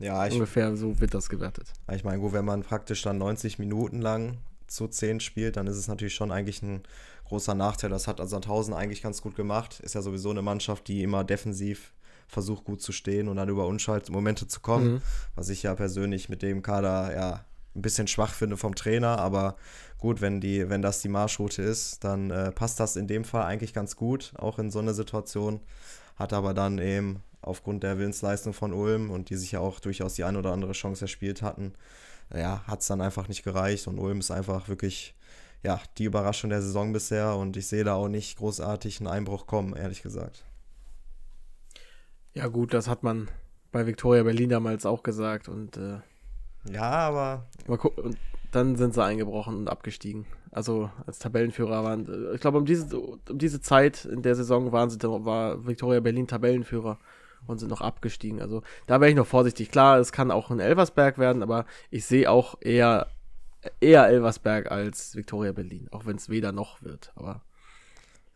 Ja, 0.00 0.24
ich, 0.28 0.34
ungefähr 0.34 0.76
so 0.76 1.00
wird 1.00 1.12
das 1.12 1.28
gewertet. 1.28 1.72
ich 1.92 2.04
meine, 2.04 2.20
gut, 2.20 2.32
wenn 2.32 2.44
man 2.44 2.62
praktisch 2.62 3.02
dann 3.02 3.18
90 3.18 3.58
Minuten 3.58 4.00
lang 4.00 4.38
zu 4.68 4.86
10 4.86 5.18
spielt, 5.18 5.56
dann 5.56 5.66
ist 5.66 5.76
es 5.76 5.88
natürlich 5.88 6.14
schon 6.14 6.30
eigentlich 6.30 6.62
ein 6.62 6.84
großer 7.24 7.56
Nachteil. 7.56 7.90
Das 7.90 8.06
hat 8.06 8.20
Sandhausen 8.28 8.74
eigentlich 8.74 9.02
ganz 9.02 9.22
gut 9.22 9.34
gemacht. 9.34 9.80
Ist 9.80 9.96
ja 9.96 10.02
sowieso 10.02 10.30
eine 10.30 10.40
Mannschaft, 10.42 10.86
die 10.86 11.02
immer 11.02 11.24
defensiv 11.24 11.92
versucht 12.28 12.62
gut 12.64 12.80
zu 12.80 12.92
stehen 12.92 13.26
und 13.26 13.38
dann 13.38 13.48
über 13.48 13.66
Unschaltmomente 13.66 14.46
zu 14.46 14.60
kommen, 14.60 14.92
Mhm. 14.94 15.02
was 15.34 15.48
ich 15.48 15.64
ja 15.64 15.74
persönlich 15.74 16.28
mit 16.28 16.42
dem 16.42 16.62
Kader 16.62 17.12
ja 17.12 17.44
ein 17.74 17.82
bisschen 17.82 18.08
schwach 18.08 18.34
finde 18.34 18.56
vom 18.56 18.74
Trainer, 18.74 19.18
aber 19.18 19.56
gut, 19.98 20.20
wenn 20.20 20.40
die, 20.40 20.68
wenn 20.68 20.82
das 20.82 21.00
die 21.00 21.08
Marschroute 21.08 21.62
ist, 21.62 22.02
dann 22.04 22.30
äh, 22.30 22.52
passt 22.52 22.80
das 22.80 22.96
in 22.96 23.06
dem 23.06 23.24
Fall 23.24 23.44
eigentlich 23.44 23.74
ganz 23.74 23.96
gut, 23.96 24.32
auch 24.36 24.58
in 24.58 24.70
so 24.70 24.78
einer 24.78 24.94
Situation. 24.94 25.60
Hat 26.16 26.32
aber 26.32 26.54
dann 26.54 26.78
eben 26.78 27.22
aufgrund 27.42 27.82
der 27.82 27.98
Willensleistung 27.98 28.52
von 28.52 28.72
Ulm 28.72 29.10
und 29.10 29.30
die 29.30 29.36
sich 29.36 29.52
ja 29.52 29.60
auch 29.60 29.80
durchaus 29.80 30.14
die 30.14 30.24
ein 30.24 30.36
oder 30.36 30.52
andere 30.52 30.72
Chance 30.72 31.04
erspielt 31.04 31.42
hatten, 31.42 31.74
ja, 32.34 32.62
hat 32.66 32.80
es 32.80 32.88
dann 32.88 33.00
einfach 33.00 33.28
nicht 33.28 33.44
gereicht 33.44 33.86
und 33.86 33.98
Ulm 33.98 34.18
ist 34.18 34.30
einfach 34.30 34.68
wirklich 34.68 35.14
ja, 35.62 35.80
die 35.96 36.04
Überraschung 36.04 36.50
der 36.50 36.62
Saison 36.62 36.92
bisher 36.92 37.34
und 37.34 37.56
ich 37.56 37.66
sehe 37.66 37.84
da 37.84 37.94
auch 37.94 38.08
nicht 38.08 38.38
großartig 38.38 39.00
einen 39.00 39.08
Einbruch 39.08 39.46
kommen, 39.46 39.74
ehrlich 39.74 40.02
gesagt. 40.02 40.44
Ja, 42.34 42.46
gut, 42.46 42.74
das 42.74 42.86
hat 42.86 43.02
man 43.02 43.28
bei 43.72 43.86
Victoria 43.86 44.22
Berlin 44.22 44.50
damals 44.50 44.86
auch 44.86 45.02
gesagt 45.02 45.48
und, 45.48 45.76
äh, 45.76 45.98
Ja, 46.64 46.90
aber 46.90 47.46
mal 47.66 47.78
gucken, 47.78 48.04
und 48.04 48.18
dann 48.50 48.76
sind 48.76 48.94
sie 48.94 49.02
eingebrochen 49.02 49.56
und 49.56 49.68
abgestiegen. 49.68 50.26
Also 50.50 50.90
als 51.06 51.18
Tabellenführer 51.18 51.84
waren, 51.84 52.06
äh, 52.08 52.34
ich 52.34 52.40
glaube, 52.40 52.58
um 52.58 52.64
diese, 52.64 52.98
um 52.98 53.20
diese 53.38 53.60
Zeit 53.60 54.04
in 54.04 54.22
der 54.22 54.34
Saison 54.34 54.72
waren 54.72 54.90
sie, 54.90 54.98
war 55.02 55.66
Victoria 55.66 56.00
Berlin 56.00 56.26
Tabellenführer 56.26 56.98
und 57.46 57.58
sind 57.58 57.68
noch 57.68 57.80
abgestiegen. 57.80 58.40
Also 58.40 58.62
da 58.86 59.00
wäre 59.00 59.10
ich 59.10 59.16
noch 59.16 59.26
vorsichtig. 59.26 59.70
Klar, 59.70 59.98
es 59.98 60.12
kann 60.12 60.30
auch 60.30 60.50
ein 60.50 60.60
Elversberg 60.60 61.18
werden, 61.18 61.42
aber 61.42 61.66
ich 61.90 62.06
sehe 62.06 62.30
auch 62.30 62.56
eher, 62.60 63.08
eher 63.80 64.06
Elversberg 64.06 64.70
als 64.70 65.14
Victoria 65.14 65.52
Berlin, 65.52 65.88
auch 65.90 66.06
wenn 66.06 66.16
es 66.16 66.28
weder 66.28 66.52
noch 66.52 66.82
wird. 66.82 67.12
Aber 67.14 67.42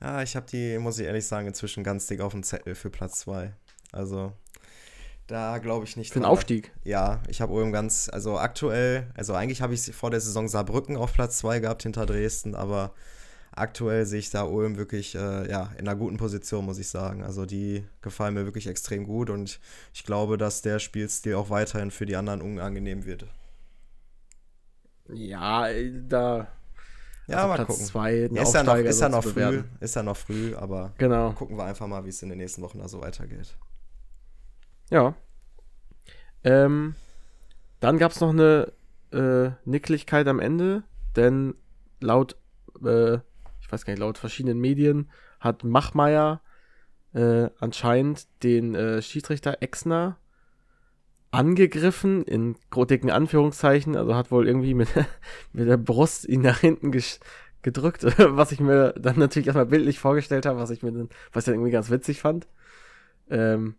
ja, 0.01 0.23
ich 0.23 0.37
habe 0.37 0.47
die, 0.47 0.79
muss 0.79 0.99
ich 0.99 1.07
ehrlich 1.07 1.27
sagen, 1.27 1.47
inzwischen 1.47 1.85
ganz 1.85 2.07
dick 2.07 2.21
auf 2.21 2.33
dem 2.33 2.43
Zettel 2.43 2.75
für 2.75 2.91
Platz 2.91 3.21
2. 3.21 3.55
Also 3.93 4.33
da 5.27 5.59
glaube 5.59 5.85
ich 5.85 5.97
nicht 5.97 6.13
für 6.13 6.21
den. 6.21 6.25
Aufstieg. 6.27 6.73
Ja, 6.85 7.23
ich 7.29 7.41
habe 7.41 7.53
Ulm 7.53 7.73
ganz, 7.73 8.09
also 8.13 8.39
aktuell, 8.39 9.07
also 9.15 9.35
eigentlich 9.35 9.63
habe 9.63 9.75
ich 9.75 9.81
vor 9.95 10.11
der 10.11 10.21
Saison 10.21 10.49
Saarbrücken 10.49 10.97
auf 10.97 11.13
Platz 11.13 11.39
2 11.39 11.61
gehabt 11.61 11.83
hinter 11.85 12.07
Dresden, 12.07 12.55
aber 12.55 12.93
aktuell 13.55 14.07
sehe 14.07 14.19
ich 14.19 14.31
da 14.31 14.45
Ulm 14.45 14.77
wirklich 14.77 15.15
äh, 15.15 15.51
ja, 15.51 15.71
in 15.79 15.87
einer 15.87 15.97
guten 15.97 16.17
Position, 16.17 16.65
muss 16.65 16.79
ich 16.79 16.89
sagen. 16.89 17.23
Also 17.23 17.47
die 17.47 17.85
gefallen 18.01 18.35
mir 18.35 18.45
wirklich 18.45 18.67
extrem 18.67 19.05
gut 19.05 19.31
und 19.31 19.61
ich 19.95 20.05
glaube, 20.05 20.39
dass 20.39 20.63
der 20.63 20.79
Spielstil 20.79 21.35
auch 21.35 21.51
weiterhin 21.51 21.91
für 21.91 22.07
die 22.07 22.17
anderen 22.17 22.41
unangenehm 22.43 23.05
wird. 23.05 23.27
Ja, 25.09 25.69
äh, 25.69 25.93
da. 26.09 26.49
Ja, 27.29 27.37
also 27.37 27.49
mal 27.49 27.55
Platz 27.57 27.69
gucken. 27.69 27.85
Zwei, 27.87 28.29
Ja, 28.33 28.43
ist 28.43 28.55
ja 28.55 28.63
noch, 28.63 28.77
ist 28.77 29.01
ja 29.01 29.09
noch 29.09 29.25
früh, 29.25 29.63
ist 29.81 29.95
ja 29.95 30.03
noch 30.03 30.17
früh, 30.17 30.55
aber 30.57 30.93
Genau. 30.99 31.33
gucken 31.33 31.57
wir 31.57 31.65
einfach 31.65 31.87
mal, 31.87 32.05
wie 32.05 32.09
es 32.09 32.23
in 32.23 32.29
den 32.31 32.39
nächsten 32.39 32.63
Wochen 32.63 32.79
da 32.79 32.89
so 32.89 33.01
weitergeht. 33.01 33.57
Ja. 34.93 35.15
Ähm, 36.45 36.97
dann 37.81 37.97
gab 37.97 38.13
es 38.13 38.21
noch 38.21 38.29
eine 38.29 38.73
äh, 39.11 39.51
Nicklichkeit 39.65 40.29
am 40.29 40.39
Ende, 40.39 40.83
denn 41.17 41.55
laut, 42.01 42.37
äh, 42.85 43.15
ich 43.15 43.73
weiß 43.73 43.87
gar 43.87 43.95
nicht, 43.95 44.01
laut 44.01 44.19
verschiedenen 44.19 44.61
Medien 44.61 45.11
hat 45.41 45.65
Machmeier 45.65 46.43
äh, 47.15 47.49
anscheinend 47.59 48.27
den 48.43 48.75
äh, 48.75 49.01
Schiedsrichter 49.01 49.63
Exner 49.63 50.19
angegriffen, 51.31 52.23
in 52.25 52.57
dicken 52.71 53.11
Anführungszeichen, 53.11 53.97
also 53.97 54.15
hat 54.15 54.31
wohl 54.31 54.47
irgendwie 54.47 54.75
mit, 54.75 54.91
mit 55.55 55.69
der 55.69 55.79
Brust 55.79 56.29
ihn 56.29 56.43
nach 56.43 56.59
hinten 56.59 56.93
gedrückt, 57.63 58.05
was 58.19 58.53
ich 58.53 58.61
mir 58.61 58.93
dann 58.99 59.19
natürlich 59.19 59.47
erstmal 59.47 59.65
bildlich 59.65 59.99
vorgestellt 59.99 60.45
habe, 60.45 60.59
was 60.59 60.69
ich 60.69 60.83
mir 60.83 60.93
dann, 60.93 61.09
was 61.33 61.45
ich 61.45 61.47
dann 61.47 61.55
irgendwie 61.55 61.73
ganz 61.73 61.89
witzig 61.89 62.21
fand. 62.21 62.47
Ähm, 63.31 63.77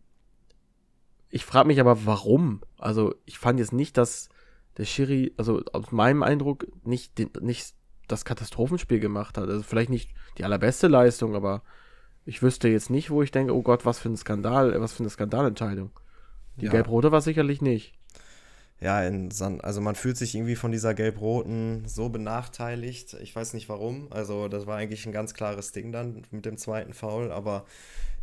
ich 1.33 1.45
frage 1.45 1.67
mich 1.67 1.79
aber, 1.79 2.05
warum? 2.05 2.61
Also, 2.77 3.15
ich 3.25 3.39
fand 3.39 3.59
jetzt 3.59 3.73
nicht, 3.73 3.97
dass 3.97 4.29
der 4.77 4.85
Schiri, 4.85 5.33
also 5.35 5.63
aus 5.73 5.91
meinem 5.91 6.21
Eindruck, 6.21 6.67
nicht, 6.85 7.17
den, 7.17 7.31
nicht 7.41 7.73
das 8.07 8.23
Katastrophenspiel 8.23 8.99
gemacht 8.99 9.39
hat. 9.39 9.49
Also, 9.49 9.63
vielleicht 9.63 9.89
nicht 9.89 10.11
die 10.37 10.43
allerbeste 10.43 10.87
Leistung, 10.87 11.33
aber 11.35 11.63
ich 12.23 12.43
wüsste 12.43 12.67
jetzt 12.67 12.91
nicht, 12.91 13.09
wo 13.09 13.23
ich 13.23 13.31
denke, 13.31 13.55
oh 13.55 13.63
Gott, 13.63 13.83
was 13.83 13.97
für 13.97 14.09
ein 14.09 14.15
Skandal, 14.15 14.79
was 14.79 14.93
für 14.93 14.99
eine 15.01 15.09
Skandalentscheidung. 15.09 15.89
Die 16.57 16.65
Ja. 16.65 16.71
Gelb-Rote 16.71 17.11
war 17.11 17.21
sicherlich 17.21 17.63
nicht. 17.63 17.95
Ja, 18.79 19.01
in 19.03 19.31
San 19.31 19.59
also 19.61 19.81
man 19.81 19.95
fühlt 19.95 20.17
sich 20.17 20.35
irgendwie 20.35 20.55
von 20.55 20.71
dieser 20.71 20.93
Gelb-Roten 20.93 21.87
so 21.87 22.09
benachteiligt. 22.09 23.15
Ich 23.23 23.35
weiß 23.35 23.53
nicht 23.55 23.69
warum. 23.69 24.07
Also 24.11 24.49
das 24.49 24.67
war 24.67 24.77
eigentlich 24.77 25.07
ein 25.07 25.11
ganz 25.11 25.33
klares 25.33 25.71
Ding 25.71 25.91
dann 25.91 26.21
mit 26.29 26.45
dem 26.45 26.57
zweiten 26.57 26.93
Foul, 26.93 27.31
aber 27.31 27.65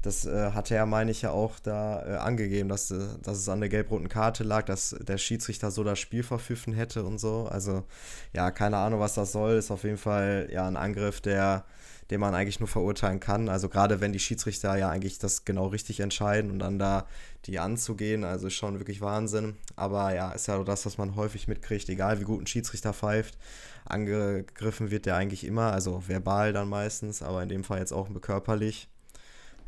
das 0.03 0.25
äh, 0.25 0.53
hatte 0.53 0.75
er, 0.75 0.87
meine 0.87 1.11
ich, 1.11 1.23
ja 1.23 1.31
auch 1.31 1.59
da 1.59 2.07
äh, 2.07 2.17
angegeben, 2.17 2.69
dass, 2.69 2.91
äh, 2.91 2.99
dass 3.23 3.39
es 3.39 3.49
an 3.49 3.61
der 3.61 3.69
gelb-roten 3.69 4.09
Karte 4.09 4.45
lag, 4.45 4.65
dass 4.65 4.97
der 5.01 5.19
Schiedsrichter 5.19 5.71
so 5.71 5.85
das 5.85 5.99
Spiel 5.99 6.23
verpfiffen 6.23 6.73
hätte 6.73 7.05
und 7.05 7.19
so. 7.19 7.47
Also 7.51 7.85
ja, 8.33 8.51
keine 8.51 8.79
Ahnung, 8.79 9.01
was 9.01 9.15
das 9.15 9.33
soll. 9.33 9.55
Ist 9.55 9.71
auf 9.71 9.85
jeden 9.85 9.99
Fall 9.99 10.49
ja 10.51 10.67
ein 10.67 10.77
Angriff, 10.77 11.21
der 11.21 11.65
den 12.11 12.21
man 12.21 12.35
eigentlich 12.35 12.59
nur 12.59 12.69
verurteilen 12.69 13.21
kann. 13.21 13.49
Also 13.49 13.69
gerade 13.69 14.01
wenn 14.01 14.13
die 14.13 14.19
Schiedsrichter 14.19 14.77
ja 14.77 14.91
eigentlich 14.91 15.19
das 15.19 15.45
genau 15.45 15.69
richtig 15.69 16.01
entscheiden 16.01 16.51
und 16.51 16.59
dann 16.59 16.79
da 16.79 17.07
die 17.47 17.59
anzugehen, 17.59 18.25
also 18.25 18.49
ist 18.49 18.55
schon 18.55 18.79
wirklich 18.79 19.01
Wahnsinn. 19.01 19.57
Aber 19.77 20.13
ja, 20.15 20.33
ist 20.33 20.49
ja 20.49 20.63
das, 20.65 20.85
was 20.87 20.99
man 20.99 21.15
häufig 21.15 21.47
mitkriegt, 21.47 21.89
egal 21.89 22.21
wie 22.21 22.25
gut 22.25 22.43
ein 22.43 22.47
Schiedsrichter 22.47 22.93
pfeift. 22.93 23.39
Angegriffen 23.85 24.91
wird 24.91 25.07
der 25.07 25.17
eigentlich 25.17 25.45
immer, 25.45 25.73
also 25.73 26.03
verbal 26.07 26.53
dann 26.53 26.69
meistens, 26.69 27.23
aber 27.23 27.43
in 27.43 27.49
dem 27.49 27.65
Fall 27.65 27.79
jetzt 27.79 27.93
auch 27.93 28.09
körperlich. 28.21 28.89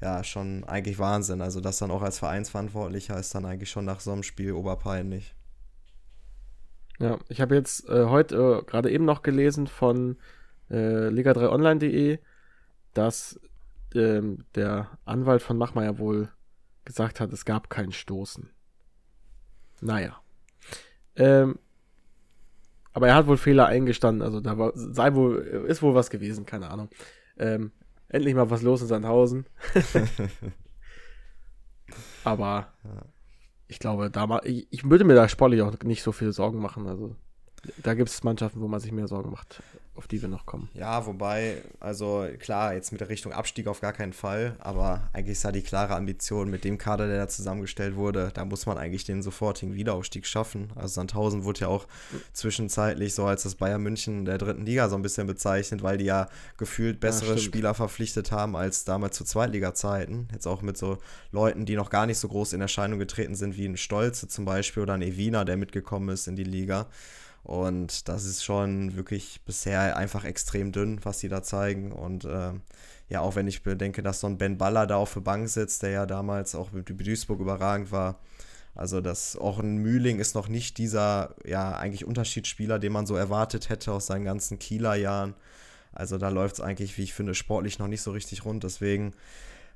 Ja, 0.03 0.25
schon 0.25 0.65
eigentlich 0.65 0.99
Wahnsinn. 0.99 1.41
Also 1.41 1.61
das 1.61 1.79
dann 1.79 1.93
auch 1.93 2.03
als 2.03 2.19
Vereinsverantwortlicher 2.19 3.17
ist 3.17 3.37
dann 3.37 3.45
eigentlich 3.45 3.71
schon 3.71 3.85
nach 3.85 4.01
so 4.01 4.11
einem 4.11 4.25
Spiel 4.25 4.53
oberpeinlich. 4.53 5.37
Ja, 6.99 7.21
ich 7.29 7.41
habe 7.41 7.55
jetzt 7.55 7.89
äh, 7.89 8.07
heute 8.07 8.37
äh, 8.37 8.65
gerade 8.69 8.91
eben 8.91 9.05
noch 9.05 9.23
gelesen 9.23 9.69
von 9.69 10.17
äh, 10.71 11.07
Liga3online.de, 11.07 12.19
dass 12.95 13.39
ähm, 13.95 14.45
der 14.57 14.91
Anwalt 15.05 15.41
von 15.41 15.57
Machmeier 15.57 15.99
wohl 15.99 16.31
gesagt 16.85 17.21
hat, 17.21 17.33
es 17.33 17.45
gab 17.45 17.71
kein 17.71 17.93
Stoßen. 17.93 18.51
Naja. 19.81 20.21
Ähm, 21.15 21.61
aber 22.93 23.07
er 23.07 23.15
hat 23.15 23.29
wohl 23.29 23.37
Fehler 23.37 23.67
eingestanden, 23.67 24.23
also 24.23 24.41
da 24.41 24.59
war, 24.59 24.73
sei 24.75 25.15
wohl, 25.15 25.37
ist 25.69 25.81
wohl 25.81 25.95
was 25.95 26.11
gewesen, 26.11 26.45
keine 26.45 26.73
Ahnung. 26.73 26.89
Ähm, 27.39 27.71
endlich 28.13 28.35
mal 28.35 28.51
was 28.51 28.63
los 28.63 28.83
in 28.83 28.89
Sandhausen. 28.89 29.47
aber 32.25 32.73
ich 33.69 33.79
glaube, 33.79 34.11
da 34.11 34.27
ma- 34.27 34.43
ich, 34.45 34.67
ich 34.71 34.89
würde 34.89 35.05
mir 35.05 35.15
da 35.15 35.29
sportlich 35.29 35.63
auch 35.63 35.73
nicht 35.85 36.03
so 36.03 36.13
viel 36.13 36.33
Sorgen 36.33 36.61
machen. 36.61 36.87
Also 36.87 37.17
da 37.79 37.95
gibt 37.95 38.11
es 38.11 38.23
Mannschaften, 38.25 38.61
wo 38.61 38.69
man 38.69 38.81
sich 38.81 38.93
mehr 38.93 39.09
Sorgen 39.09 39.31
macht, 39.31 39.63
auf 39.95 40.07
die 40.07 40.23
wir 40.23 40.29
noch 40.29 40.47
kommen. 40.47 40.71
Ja, 40.73 41.05
wobei, 41.07 41.63
also 41.79 42.27
klar, 42.39 42.73
jetzt 42.73 42.93
mit 42.93 43.03
der 43.03 43.11
Richtung 43.11 43.33
Abstieg 43.33 43.67
auf 43.67 43.81
gar 43.81 43.93
keinen 43.93 44.15
Fall, 44.15 44.57
aber 44.59 45.11
eigentlich 45.13 45.33
ist 45.33 45.45
ja 45.45 45.53
die 45.53 45.63
klare 45.63 45.95
Ambition 45.97 46.49
mit 46.49 46.65
dem 46.65 46.79
Kader, 46.79 47.07
der 47.09 47.19
da 47.19 47.29
zusammengestellt 47.29 47.95
wurde, 47.95 48.31
da 48.33 48.45
muss 48.47 48.65
man 48.65 48.79
eigentlich 48.79 49.05
den 49.05 49.23
sofortigen 49.23 49.75
Wiederaufstieg 49.75 50.27
schaffen. 50.27 50.71
Also 50.77 50.95
Sandhausen 50.95 51.45
wurde 51.45 51.61
ja 51.61 51.69
auch 51.69 51.87
zwischenzeitlich 52.33 53.15
so 53.15 53.27
als 53.27 53.43
das 53.43 53.55
Bayern 53.57 53.83
München 53.83 54.25
der 54.25 54.39
dritten 54.39 54.65
Liga 54.65 54.89
so 54.89 54.97
ein 54.97 55.03
bisschen 55.03 55.27
bezeichnet, 55.27 55.83
weil 55.83 55.99
die 55.99 56.07
ja 56.07 56.29
gefühlt 56.57 56.99
bessere 56.99 57.33
stimmt. 57.33 57.43
Spieler 57.43 57.75
verpflichtet 57.75 58.33
haben 58.33 58.57
als 58.57 58.85
damals 58.85 59.17
zu 59.17 59.25
Zweitliga-Zeiten. 59.25 60.29
Jetzt 60.33 60.47
auch 60.47 60.63
mit 60.63 60.79
so 60.79 60.99
Leuten, 61.33 61.67
die 61.67 61.77
noch 61.77 61.91
gar 61.91 62.07
nicht 62.07 62.19
so 62.19 62.29
groß 62.29 62.55
in 62.55 62.63
Erscheinung 62.63 62.99
getreten 62.99 63.35
sind, 63.35 63.59
wie 63.59 63.67
ein 63.67 63.77
Stolze 63.77 64.27
zum 64.27 64.47
Beispiel 64.47 64.83
oder 64.83 64.95
ein 64.95 65.03
Evina, 65.03 65.45
der 65.45 65.59
mitgekommen 65.59 66.09
ist 66.09 66.29
in 66.29 66.37
die 66.37 66.45
Liga. 66.45 66.87
Und 67.45 68.09
das 68.09 68.25
ist 68.25 68.45
schon 68.45 68.95
wirklich 68.95 69.41
bisher 69.45 69.97
einfach 69.97 70.25
extrem 70.25 70.71
dünn, 70.71 71.01
was 71.03 71.19
sie 71.19 71.29
da 71.29 71.43
zeigen. 71.43 71.93
Und 71.93 72.25
ähm, 72.25 72.63
ja, 73.09 73.21
auch 73.21 73.35
wenn 73.35 73.49
ich 73.49 73.63
bedenke, 73.63 74.03
dass 74.03 74.21
so 74.21 74.27
ein 74.27 74.39
Ben 74.39 74.59
Baller 74.59 74.87
da 74.87 74.97
auf 74.97 75.15
der 75.15 75.21
Bank 75.21 75.49
sitzt, 75.49 75.83
der 75.83 75.91
ja 75.91 76.07
damals 76.07 76.55
auch 76.55 76.73
mit 76.73 76.89
Duisburg 76.89 77.41
überragend 77.41 77.91
war. 77.91 78.21
Also 78.75 79.01
das 79.01 79.37
auch 79.37 79.59
ein 79.59 79.79
Mühling 79.79 80.19
ist 80.19 80.35
noch 80.35 80.49
nicht 80.49 80.79
dieser, 80.79 81.35
ja, 81.45 81.77
eigentlich 81.77 82.07
Unterschiedsspieler, 82.07 82.79
den 82.79 82.93
man 82.93 83.07
so 83.07 83.17
erwartet 83.17 83.69
hätte 83.69 83.93
aus 83.93 84.07
seinen 84.07 84.25
ganzen 84.25 84.59
Kieler 84.59 84.95
Jahren. 84.95 85.35
Also 85.93 86.17
da 86.17 86.31
läuft 86.31 86.55
es 86.55 86.61
eigentlich, 86.61 86.97
wie 86.97 87.03
ich 87.03 87.13
finde, 87.13 87.35
sportlich 87.35 87.79
noch 87.79 87.89
nicht 87.89 88.01
so 88.03 88.13
richtig 88.13 88.45
rund. 88.45 88.65
Deswegen 88.65 89.13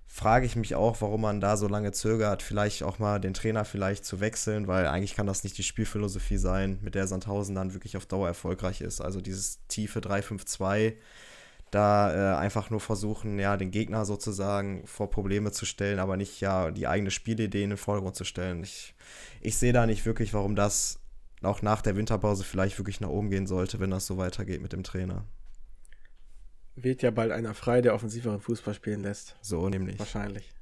frage 0.07 0.47
ich 0.47 0.57
mich 0.57 0.75
auch, 0.75 1.01
warum 1.01 1.21
man 1.21 1.41
da 1.41 1.57
so 1.57 1.69
lange 1.69 1.93
zögert, 1.93 2.43
vielleicht 2.43 2.83
auch 2.83 2.99
mal 2.99 3.21
den 3.21 3.35
Trainer 3.35 3.65
vielleicht 3.65 4.05
zu 4.05 4.21
wechseln, 4.21 4.67
weil 4.67 4.87
eigentlich 4.87 5.15
kann 5.15 5.27
das 5.27 5.45
nicht 5.45 5.59
die 5.59 5.63
Spielphilosophie 5.63 6.39
sein, 6.39 6.79
mit 6.83 6.95
der 6.95 7.07
Sandhausen 7.07 7.55
dann 7.55 7.75
wirklich 7.75 7.97
auf 7.97 8.07
Dauer 8.07 8.29
erfolgreich 8.29 8.81
ist. 8.81 9.01
Also 9.01 9.21
dieses 9.21 9.67
tiefe 9.69 10.01
3-5-2, 10.01 10.95
da 11.71 12.35
äh, 12.35 12.39
einfach 12.39 12.71
nur 12.71 12.81
versuchen, 12.81 13.39
ja, 13.39 13.57
den 13.57 13.71
Gegner 13.71 14.05
sozusagen 14.05 14.87
vor 14.87 15.11
Probleme 15.11 15.53
zu 15.53 15.67
stellen, 15.67 15.99
aber 15.99 16.17
nicht 16.17 16.41
ja 16.41 16.71
die 16.71 16.87
eigene 16.87 17.11
Spielidee 17.11 17.65
in 17.65 17.71
den 17.71 17.79
Vordergrund 17.79 18.17
zu 18.17 18.25
stellen. 18.25 18.63
Ich, 18.63 18.95
ich 19.41 19.59
sehe 19.59 19.73
da 19.73 19.87
nicht 19.87 20.07
wirklich, 20.07 20.33
warum 20.33 20.55
das 20.55 21.01
auch 21.43 21.63
nach 21.63 21.83
der 21.83 21.97
Winterpause 21.97 22.45
vielleicht 22.45 22.79
wirklich 22.79 23.01
nach 23.01 23.09
oben 23.09 23.31
gehen 23.31 23.47
sollte, 23.47 23.81
wenn 23.81 23.91
das 23.91 24.07
so 24.07 24.17
weitergeht 24.17 24.63
mit 24.63 24.73
dem 24.73 24.85
Trainer. 24.85 25.25
Wird 26.77 27.01
ja 27.01 27.11
bald 27.11 27.33
einer 27.33 27.55
frei, 27.55 27.81
der 27.81 27.95
offensiveren 27.95 28.41
Fußball 28.41 28.75
spielen 28.75 29.03
lässt. 29.03 29.35
So 29.41 29.69
nämlich. 29.71 29.99
Wahrscheinlich. 29.99 30.53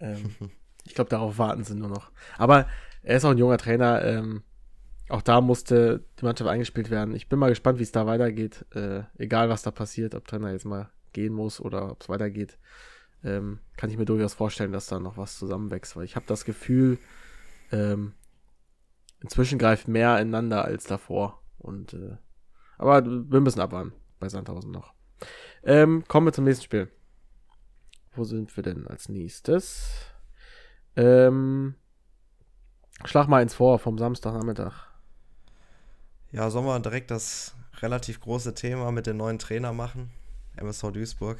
Ähm, 0.00 0.34
ich 0.84 0.94
glaube, 0.94 1.08
darauf 1.08 1.38
warten 1.38 1.62
sie 1.62 1.76
nur 1.76 1.88
noch. 1.88 2.10
Aber 2.36 2.66
er 3.02 3.16
ist 3.16 3.24
auch 3.24 3.30
ein 3.30 3.38
junger 3.38 3.58
Trainer. 3.58 4.04
Ähm, 4.04 4.42
auch 5.08 5.22
da 5.22 5.40
musste 5.40 6.04
die 6.18 6.24
Mannschaft 6.24 6.50
eingespielt 6.50 6.90
werden. 6.90 7.14
Ich 7.14 7.28
bin 7.28 7.38
mal 7.38 7.48
gespannt, 7.48 7.78
wie 7.78 7.84
es 7.84 7.92
da 7.92 8.06
weitergeht. 8.06 8.66
Äh, 8.74 9.02
egal, 9.18 9.48
was 9.48 9.62
da 9.62 9.70
passiert, 9.70 10.16
ob 10.16 10.26
Trainer 10.26 10.50
jetzt 10.50 10.64
mal 10.64 10.90
gehen 11.12 11.32
muss 11.32 11.60
oder 11.60 11.92
ob 11.92 12.02
es 12.02 12.08
weitergeht, 12.08 12.58
ähm, 13.22 13.60
kann 13.76 13.88
ich 13.88 13.98
mir 13.98 14.04
durchaus 14.04 14.34
vorstellen, 14.34 14.72
dass 14.72 14.86
da 14.86 14.98
noch 14.98 15.16
was 15.16 15.38
zusammenwächst. 15.38 15.94
Weil 15.94 16.04
ich 16.04 16.16
habe 16.16 16.26
das 16.26 16.44
Gefühl, 16.44 16.98
ähm, 17.70 18.14
inzwischen 19.20 19.60
greift 19.60 19.86
mehr 19.86 20.18
ineinander 20.18 20.64
als 20.64 20.84
davor. 20.84 21.40
Und 21.58 21.94
äh, 21.94 22.16
aber 22.78 23.04
wir 23.06 23.40
müssen 23.40 23.60
abwarten 23.60 23.92
bei 24.22 24.28
Sandhausen 24.28 24.70
noch. 24.70 24.94
Ähm, 25.64 26.04
kommen 26.08 26.26
wir 26.28 26.32
zum 26.32 26.44
nächsten 26.44 26.64
Spiel. 26.64 26.88
Wo 28.14 28.24
sind 28.24 28.54
wir 28.56 28.62
denn 28.62 28.86
als 28.86 29.08
nächstes? 29.08 30.06
Ähm, 30.96 31.74
schlag 33.04 33.26
mal 33.26 33.42
eins 33.42 33.54
vor 33.54 33.78
vom 33.78 33.98
Samstagnachmittag. 33.98 34.86
Ja, 36.30 36.48
sollen 36.50 36.66
wir 36.66 36.78
direkt 36.80 37.10
das 37.10 37.54
relativ 37.80 38.20
große 38.20 38.54
Thema 38.54 38.92
mit 38.92 39.06
dem 39.06 39.16
neuen 39.16 39.38
Trainer 39.38 39.72
machen? 39.72 40.10
MSV 40.56 40.92
Duisburg. 40.92 41.38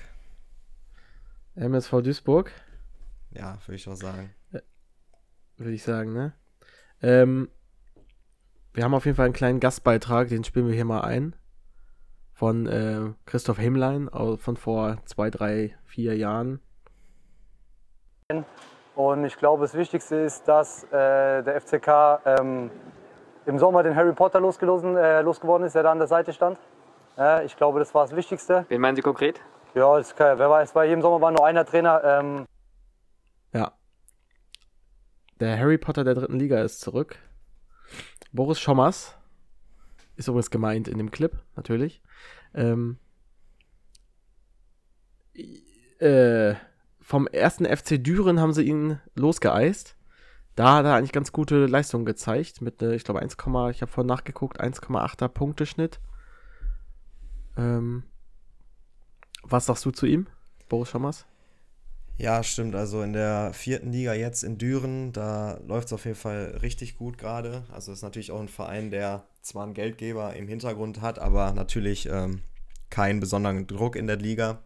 MSV 1.54 1.90
Duisburg, 2.02 2.50
Ja, 3.30 3.58
würde 3.66 3.76
ich 3.76 3.88
auch 3.88 3.94
sagen. 3.96 4.34
würde 5.56 5.72
ich 5.72 5.82
sagen, 5.82 6.12
ne? 6.14 6.32
Ähm, 7.02 7.48
wir 8.72 8.84
haben 8.84 8.94
auf 8.94 9.04
jeden 9.04 9.16
Fall 9.16 9.26
einen 9.26 9.34
kleinen 9.34 9.60
Gastbeitrag, 9.60 10.28
den 10.28 10.44
spielen 10.44 10.66
wir 10.66 10.74
hier 10.74 10.86
mal 10.86 11.02
ein. 11.02 11.36
Von 12.42 12.66
äh, 12.66 13.12
Christoph 13.25 13.58
Hemlein 13.58 14.08
au- 14.12 14.37
von 14.37 14.56
vor 14.56 14.96
zwei, 15.04 15.30
drei, 15.30 15.76
vier 15.84 16.16
Jahren. 16.16 16.58
Und 18.96 19.25
ich 19.25 19.37
glaube, 19.37 19.62
das 19.62 19.75
Wichtigste 19.75 20.16
ist, 20.16 20.49
dass 20.49 20.82
äh, 20.90 21.44
der 21.44 21.61
FCK 21.61 22.18
ähm, 22.26 22.72
im 23.46 23.58
Sommer 23.61 23.84
den 23.84 23.94
Harry 23.94 24.12
Potter 24.12 24.40
losgelosen, 24.40 24.96
äh, 24.96 25.20
losgeworden 25.20 25.64
ist, 25.64 25.76
der 25.76 25.84
da 25.84 25.92
an 25.92 25.99
der 25.99 26.08
Seite 26.08 26.32
stand. 26.32 26.58
Äh, 27.16 27.44
ich 27.46 27.56
glaube, 27.56 27.78
das 27.78 27.94
war 27.94 28.06
das 28.06 28.16
Wichtigste. 28.16 28.66
Wen 28.68 28.80
meinen 28.80 28.96
Sie 28.96 29.02
konkret? 29.02 29.40
Ja, 29.75 29.96
das 29.96 30.16
kann, 30.16 30.37
wer 30.37 30.50
weiß, 30.50 30.72
bei 30.72 30.87
jedem 30.87 31.00
Sommer 31.00 31.20
war 31.20 31.30
nur 31.30 31.46
einer 31.46 31.64
Trainer. 31.64 32.02
Ähm, 32.02 32.46
Ja. 33.52 33.70
Der 35.38 35.56
Harry 35.61 35.78
Potter 35.78 36.02
der 36.02 36.14
dritten 36.14 36.40
Liga 36.40 36.61
ist 36.61 36.80
zurück. 36.80 37.18
Boris 38.32 38.58
Schommers 38.58 39.16
ist 40.23 40.29
übrigens 40.29 40.50
gemeint 40.50 40.88
in 40.88 40.99
dem 40.99 41.11
Clip, 41.11 41.38
natürlich. 41.57 42.02
Ähm, 42.55 42.99
äh, 45.99 46.55
vom 47.00 47.26
ersten 47.26 47.64
FC 47.64 48.02
Düren 48.02 48.41
haben 48.41 48.52
sie 48.52 48.62
ihn 48.62 49.00
losgeeist. 49.14 49.97
Da 50.55 50.76
hat 50.76 50.85
er 50.85 50.95
eigentlich 50.95 51.12
ganz 51.12 51.33
gute 51.33 51.67
Leistungen 51.67 52.05
gezeigt. 52.05 52.61
Mit, 52.61 52.83
äh, 52.83 52.95
ich 52.95 53.05
glaube, 53.05 53.21
1, 53.21 53.35
ich 53.35 53.83
habe 53.83 53.87
vorhin 53.87 54.07
nachgeguckt, 54.07 54.61
1,8er 54.61 55.29
Punkteschnitt. 55.29 56.00
Ähm, 57.57 58.05
was 59.43 59.67
sagst 59.67 59.85
du 59.85 59.91
zu 59.91 60.07
ihm, 60.07 60.26
Boris 60.69 60.91
Schommers? 60.91 61.26
Ja, 62.19 62.42
stimmt. 62.42 62.75
Also 62.75 63.02
in 63.02 63.12
der 63.12 63.52
vierten 63.52 63.90
Liga 63.90 64.14
jetzt 64.14 64.45
in 64.45 64.59
Düren, 64.59 65.12
da 65.12 65.59
läuft 65.66 65.88
es 65.88 65.92
auf 65.92 66.04
jeden 66.04 66.16
Fall 66.16 66.59
richtig 66.62 66.97
gut 66.97 67.19
gerade. 67.19 67.64
Also 67.73 67.92
ist 67.92 68.02
natürlich 68.02 68.31
auch 68.31 68.40
ein 68.40 68.49
Verein, 68.49 68.90
der 68.90 69.25
zwar 69.40 69.64
einen 69.64 69.75
Geldgeber 69.75 70.35
im 70.35 70.47
Hintergrund 70.47 71.00
hat, 71.00 71.19
aber 71.19 71.52
natürlich 71.52 72.09
ähm, 72.09 72.42
keinen 72.90 73.21
besonderen 73.21 73.66
Druck 73.66 73.97
in 73.97 74.07
der 74.07 74.16
Liga. 74.16 74.62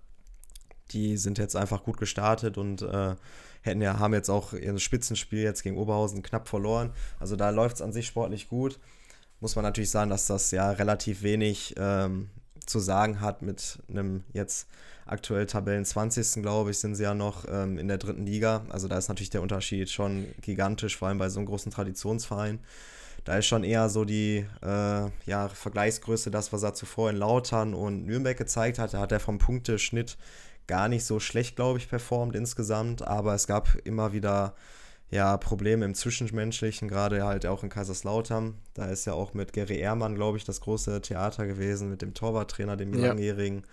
Die 0.91 1.17
sind 1.17 1.39
jetzt 1.39 1.57
einfach 1.57 1.83
gut 1.83 1.97
gestartet 1.97 2.59
und 2.59 2.83
äh, 2.83 3.15
hätten 3.63 3.81
ja, 3.81 3.99
haben 3.99 4.15
jetzt 4.15 4.29
auch 4.29 4.53
ihr 4.53 4.79
Spitzenspiel 4.79 5.43
jetzt 5.43 5.63
gegen 5.63 5.79
Oberhausen 5.79 6.23
knapp 6.23 6.49
verloren. 6.49 6.93
Also 7.19 7.37
da 7.37 7.51
läuft 7.51 7.77
es 7.77 7.83
an 7.83 7.93
sich 7.93 8.07
sportlich 8.07 8.49
gut. 8.49 8.79
Muss 9.41 9.57
man 9.57 9.65
natürlich 9.65 9.91
sagen, 9.91 10.11
dass 10.11 10.27
das 10.27 10.51
ja 10.51 10.71
relativ 10.71 11.23
wenig 11.23 11.75
ähm, 11.79 12.31
zu 12.67 12.79
sagen 12.79 13.21
hat 13.21 13.43
mit 13.43 13.79
einem 13.89 14.25
jetzt 14.33 14.69
aktuell 15.07 15.47
Tabellen 15.47 15.85
20. 15.85 16.43
glaube 16.43 16.73
ich, 16.73 16.79
sind 16.79 16.97
sie 16.97 17.05
ja 17.05 17.15
noch 17.15 17.45
ähm, 17.49 17.79
in 17.79 17.89
der 17.89 17.99
dritten 17.99 18.27
Liga. 18.27 18.63
Also 18.69 18.89
da 18.89 18.99
ist 18.99 19.09
natürlich 19.09 19.31
der 19.31 19.43
Unterschied 19.43 19.89
schon 19.89 20.27
gigantisch, 20.43 20.97
vor 20.97 21.09
allem 21.09 21.19
bei 21.19 21.29
so 21.29 21.39
einem 21.39 21.47
großen 21.47 21.73
Traditionsverein. 21.73 22.59
Da 23.25 23.39
ist 23.39 23.47
schon 23.47 23.65
eher 23.65 23.89
so 23.89 24.05
die 24.05 24.47
äh, 24.63 25.11
ja, 25.27 25.49
Vergleichsgröße, 25.49 26.31
das, 26.31 26.53
was 26.53 26.63
er 26.63 26.75
zuvor 26.75 27.11
in 27.11 27.17
Lautern 27.17 27.75
und 27.75 28.07
Nürnberg 28.07 28.37
gezeigt 28.37 28.79
hat. 28.79 28.95
Da 28.95 29.01
hat 29.01 29.13
er 29.13 29.21
vom 29.21 29.39
Punkteschnitt 29.39 30.17
gar 30.67 30.89
nicht 30.89 31.05
so 31.05 31.19
schlecht, 31.21 31.57
glaube 31.57 31.79
ich, 31.79 31.89
performt 31.89 32.37
insgesamt. 32.37 33.03
Aber 33.03 33.35
es 33.35 33.47
gab 33.47 33.75
immer 33.85 34.13
wieder 34.13 34.55
ja, 35.11 35.37
Probleme 35.37 35.85
im 35.85 35.95
Zwischenmenschlichen, 35.95 36.89
gerade 36.89 37.25
halt 37.25 37.47
auch 37.47 37.63
in 37.63 37.69
Kaiserslautern. 37.69 38.55
Da 38.75 38.87
ist 38.87 39.05
ja 39.05 39.13
auch 39.13 39.35
mit 39.35 39.53
Gary 39.53 39.79
Ehrmann, 39.79 40.15
glaube 40.15 40.37
ich, 40.37 40.45
das 40.45 40.61
große 40.61 41.01
Theater 41.01 41.47
gewesen, 41.47 41.91
mit 41.91 42.03
dem 42.03 42.15
Torwarttrainer, 42.15 42.77
dem 42.77 42.93
Ja. 42.93 43.09
langjährigen. 43.09 43.65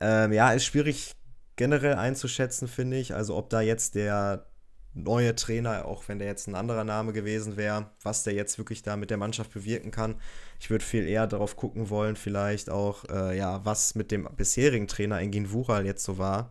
Ähm, 0.00 0.32
ja, 0.32 0.50
ist 0.52 0.64
schwierig 0.64 1.12
generell 1.56 1.94
einzuschätzen, 1.94 2.68
finde 2.68 2.96
ich. 2.98 3.14
Also 3.14 3.36
ob 3.36 3.50
da 3.50 3.60
jetzt 3.60 3.94
der 3.94 4.46
neue 4.94 5.34
Trainer, 5.36 5.84
auch 5.84 6.08
wenn 6.08 6.18
der 6.18 6.28
jetzt 6.28 6.48
ein 6.48 6.54
anderer 6.54 6.84
Name 6.84 7.12
gewesen 7.12 7.56
wäre, 7.56 7.90
was 8.02 8.24
der 8.24 8.34
jetzt 8.34 8.58
wirklich 8.58 8.82
da 8.82 8.96
mit 8.96 9.10
der 9.10 9.16
Mannschaft 9.16 9.52
bewirken 9.52 9.90
kann. 9.90 10.16
Ich 10.58 10.70
würde 10.70 10.84
viel 10.84 11.06
eher 11.06 11.26
darauf 11.26 11.56
gucken 11.56 11.88
wollen, 11.90 12.16
vielleicht 12.16 12.68
auch, 12.70 13.04
äh, 13.08 13.36
ja, 13.36 13.64
was 13.64 13.94
mit 13.94 14.10
dem 14.10 14.28
bisherigen 14.36 14.88
Trainer 14.88 15.18
Engin 15.18 15.52
Wural 15.52 15.86
jetzt 15.86 16.04
so 16.04 16.18
war. 16.18 16.50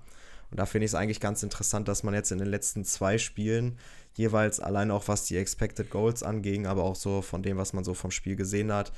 Und 0.51 0.59
da 0.59 0.65
finde 0.65 0.85
ich 0.85 0.91
es 0.91 0.95
eigentlich 0.95 1.19
ganz 1.19 1.43
interessant, 1.43 1.87
dass 1.87 2.03
man 2.03 2.13
jetzt 2.13 2.31
in 2.31 2.37
den 2.37 2.47
letzten 2.47 2.85
zwei 2.85 3.17
Spielen 3.17 3.77
jeweils 4.13 4.59
allein 4.59 4.91
auch 4.91 5.07
was 5.07 5.25
die 5.25 5.37
Expected 5.37 5.89
Goals 5.89 6.23
anging, 6.23 6.65
aber 6.65 6.83
auch 6.83 6.95
so 6.95 7.21
von 7.21 7.43
dem, 7.43 7.57
was 7.57 7.73
man 7.73 7.83
so 7.83 7.93
vom 7.93 8.11
Spiel 8.11 8.35
gesehen 8.35 8.71
hat, 8.71 8.91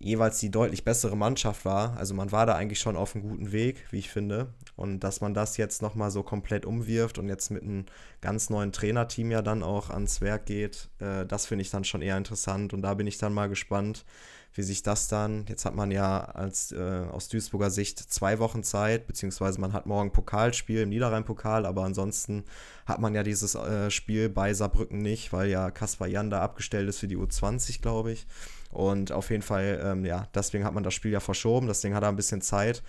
jeweils 0.00 0.38
die 0.38 0.50
deutlich 0.50 0.84
bessere 0.84 1.16
Mannschaft 1.16 1.64
war. 1.64 1.96
Also 1.98 2.14
man 2.14 2.32
war 2.32 2.46
da 2.46 2.54
eigentlich 2.54 2.80
schon 2.80 2.96
auf 2.96 3.14
einem 3.14 3.28
guten 3.28 3.52
Weg, 3.52 3.84
wie 3.90 3.98
ich 3.98 4.10
finde. 4.10 4.48
Und 4.74 5.00
dass 5.00 5.20
man 5.20 5.34
das 5.34 5.58
jetzt 5.58 5.82
nochmal 5.82 6.10
so 6.10 6.22
komplett 6.22 6.64
umwirft 6.64 7.18
und 7.18 7.28
jetzt 7.28 7.50
mit 7.50 7.62
einem 7.62 7.84
ganz 8.22 8.48
neuen 8.48 8.72
Trainerteam 8.72 9.30
ja 9.30 9.42
dann 9.42 9.62
auch 9.62 9.90
ans 9.90 10.22
Werk 10.22 10.46
geht, 10.46 10.88
äh, 10.98 11.26
das 11.26 11.46
finde 11.46 11.62
ich 11.62 11.70
dann 11.70 11.84
schon 11.84 12.02
eher 12.02 12.16
interessant. 12.16 12.72
Und 12.72 12.82
da 12.82 12.94
bin 12.94 13.06
ich 13.06 13.18
dann 13.18 13.34
mal 13.34 13.48
gespannt, 13.48 14.04
wie 14.52 14.62
sich 14.62 14.82
das 14.82 15.08
dann, 15.08 15.46
jetzt 15.48 15.64
hat 15.64 15.74
man 15.74 15.90
ja 15.90 16.20
als 16.20 16.72
äh, 16.72 17.04
aus 17.10 17.28
Duisburger 17.28 17.70
Sicht 17.70 17.98
zwei 17.98 18.38
Wochen 18.38 18.62
Zeit, 18.64 19.06
beziehungsweise 19.06 19.60
man 19.60 19.72
hat 19.72 19.86
morgen 19.86 20.12
Pokalspiel 20.12 20.80
im 20.80 20.88
Niederrhein-Pokal, 20.88 21.66
aber 21.66 21.84
ansonsten 21.84 22.44
hat 22.84 23.00
man 23.00 23.14
ja 23.14 23.22
dieses 23.22 23.54
äh, 23.54 23.90
Spiel 23.90 24.28
bei 24.28 24.52
Saarbrücken 24.52 25.00
nicht, 25.02 25.32
weil 25.32 25.48
ja 25.48 25.70
Kaspar 25.70 26.08
Jan 26.08 26.30
da 26.30 26.40
abgestellt 26.40 26.88
ist 26.88 26.98
für 26.98 27.08
die 27.08 27.16
U20, 27.16 27.80
glaube 27.80 28.12
ich. 28.12 28.26
Und 28.70 29.12
auf 29.12 29.30
jeden 29.30 29.42
Fall, 29.42 29.80
ähm, 29.84 30.04
ja, 30.04 30.28
deswegen 30.34 30.64
hat 30.64 30.74
man 30.74 30.84
das 30.84 30.94
Spiel 30.94 31.12
ja 31.12 31.20
verschoben, 31.20 31.66
deswegen 31.66 31.94
hat 31.94 32.02
er 32.02 32.08
ein 32.08 32.16
bisschen 32.16 32.40
Zeit, 32.40 32.82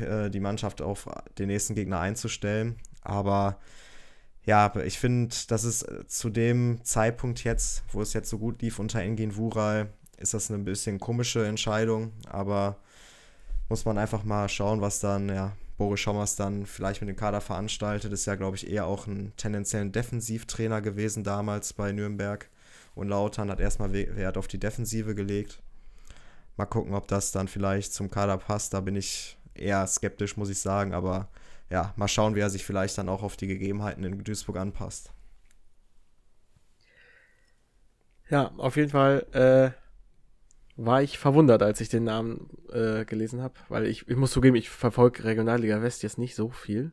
äh, 0.00 0.30
die 0.30 0.40
Mannschaft 0.40 0.82
auf 0.82 1.08
den 1.38 1.48
nächsten 1.48 1.74
Gegner 1.74 2.00
einzustellen. 2.00 2.76
Aber 3.02 3.58
ja, 4.44 4.72
ich 4.84 4.98
finde, 4.98 5.34
das 5.48 5.64
ist 5.64 5.82
äh, 5.82 6.06
zu 6.06 6.30
dem 6.30 6.80
Zeitpunkt 6.84 7.44
jetzt, 7.44 7.84
wo 7.92 8.02
es 8.02 8.12
jetzt 8.12 8.30
so 8.30 8.38
gut 8.38 8.62
lief 8.62 8.78
unter 8.78 9.00
Engin 9.00 9.36
Wural, 9.36 9.92
ist 10.22 10.34
das 10.34 10.50
eine 10.50 10.62
bisschen 10.62 11.00
komische 11.00 11.46
Entscheidung, 11.46 12.12
aber 12.28 12.76
muss 13.68 13.84
man 13.84 13.98
einfach 13.98 14.24
mal 14.24 14.48
schauen, 14.48 14.80
was 14.80 15.00
dann 15.00 15.28
ja, 15.28 15.56
Boris 15.78 16.00
Schommers 16.00 16.36
dann 16.36 16.66
vielleicht 16.66 17.00
mit 17.00 17.08
dem 17.08 17.16
Kader 17.16 17.40
veranstaltet. 17.40 18.12
Ist 18.12 18.26
ja, 18.26 18.34
glaube 18.36 18.56
ich, 18.56 18.70
eher 18.70 18.86
auch 18.86 19.06
ein 19.06 19.32
tendenziellen 19.36 19.92
Defensivtrainer 19.92 20.80
gewesen 20.82 21.24
damals 21.24 21.72
bei 21.72 21.92
Nürnberg. 21.92 22.48
Und 22.94 23.08
Lautern 23.08 23.50
hat 23.50 23.60
erstmal 23.60 23.92
We- 23.92 24.14
Wert 24.16 24.36
auf 24.36 24.48
die 24.48 24.60
Defensive 24.60 25.14
gelegt. 25.14 25.62
Mal 26.56 26.66
gucken, 26.66 26.94
ob 26.94 27.08
das 27.08 27.32
dann 27.32 27.48
vielleicht 27.48 27.92
zum 27.94 28.10
Kader 28.10 28.38
passt. 28.38 28.74
Da 28.74 28.80
bin 28.80 28.96
ich 28.96 29.38
eher 29.54 29.86
skeptisch, 29.86 30.36
muss 30.36 30.50
ich 30.50 30.60
sagen. 30.60 30.92
Aber 30.94 31.28
ja, 31.70 31.92
mal 31.96 32.08
schauen, 32.08 32.34
wie 32.34 32.40
er 32.40 32.50
sich 32.50 32.64
vielleicht 32.64 32.98
dann 32.98 33.08
auch 33.08 33.22
auf 33.22 33.36
die 33.36 33.46
Gegebenheiten 33.46 34.04
in 34.04 34.22
Duisburg 34.24 34.58
anpasst. 34.58 35.10
Ja, 38.30 38.50
auf 38.56 38.76
jeden 38.76 38.90
Fall 38.90 39.26
äh, 39.32 39.81
war 40.84 41.02
ich 41.02 41.18
verwundert, 41.18 41.62
als 41.62 41.80
ich 41.80 41.88
den 41.88 42.04
Namen 42.04 42.50
äh, 42.70 43.04
gelesen 43.04 43.42
habe, 43.42 43.54
weil 43.68 43.86
ich, 43.86 44.08
ich 44.08 44.16
muss 44.16 44.32
zugeben, 44.32 44.56
ich 44.56 44.70
verfolge 44.70 45.24
Regionalliga 45.24 45.82
West 45.82 46.02
jetzt 46.02 46.18
nicht 46.18 46.34
so 46.34 46.50
viel. 46.50 46.92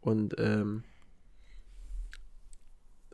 Und 0.00 0.34
ähm, 0.38 0.84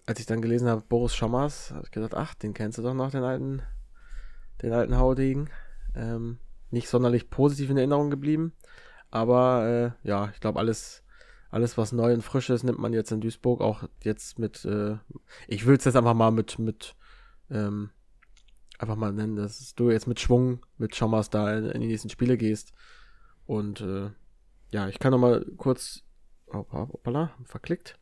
als 0.07 0.21
ich 0.21 0.27
dann 0.27 0.41
gelesen 0.41 0.69
habe, 0.69 0.83
Boris 0.89 1.15
Schommers, 1.15 1.71
habe 1.73 1.85
ich 1.85 1.91
gedacht, 1.91 2.15
ach, 2.15 2.35
den 2.35 2.55
kennst 2.55 2.79
du 2.79 2.83
doch 2.83 2.95
noch, 2.95 3.11
den 3.11 3.23
alten, 3.23 3.63
den 4.63 4.73
alten 4.73 4.97
Haudegen. 4.97 5.51
Ähm, 5.95 6.39
nicht 6.71 6.89
sonderlich 6.89 7.29
positiv 7.29 7.71
in 7.71 7.77
Erinnerung 7.77 8.11
geblieben. 8.11 8.53
Aber 9.11 9.95
äh, 10.03 10.09
ja, 10.09 10.31
ich 10.33 10.41
glaube, 10.41 10.59
alles, 10.59 11.03
alles, 11.51 11.77
was 11.77 11.93
neu 11.93 12.15
und 12.15 12.23
frisch 12.23 12.51
ist, 12.51 12.63
nimmt 12.63 12.79
man 12.79 12.93
jetzt 12.93 13.13
in 13.13 13.21
Duisburg 13.21 13.61
auch 13.61 13.85
jetzt 14.03 14.39
mit, 14.39 14.65
äh, 14.65 14.97
ich 15.47 15.67
will 15.67 15.77
es 15.77 15.85
jetzt 15.85 15.97
einfach 15.97 16.15
mal 16.15 16.31
mit, 16.31 16.59
mit 16.59 16.95
ähm, 17.51 17.91
einfach 18.79 18.97
mal 18.97 19.13
nennen, 19.13 19.37
dass 19.37 19.75
du 19.75 19.91
jetzt 19.91 20.07
mit 20.07 20.21
Schwung, 20.21 20.65
mit 20.79 20.95
Schommers 20.95 21.31
da 21.31 21.57
in, 21.57 21.67
in 21.67 21.81
die 21.81 21.89
nächsten 21.89 22.11
Spiele 22.11 22.37
gehst. 22.37 22.73
Und 23.47 23.81
äh, 23.81 24.11
ja, 24.71 24.89
ich 24.89 24.99
kann 24.99 25.11
noch 25.13 25.19
mal 25.19 25.45
kurz, 25.57 26.05
hoppala, 26.53 27.31
verklickt, 27.45 27.99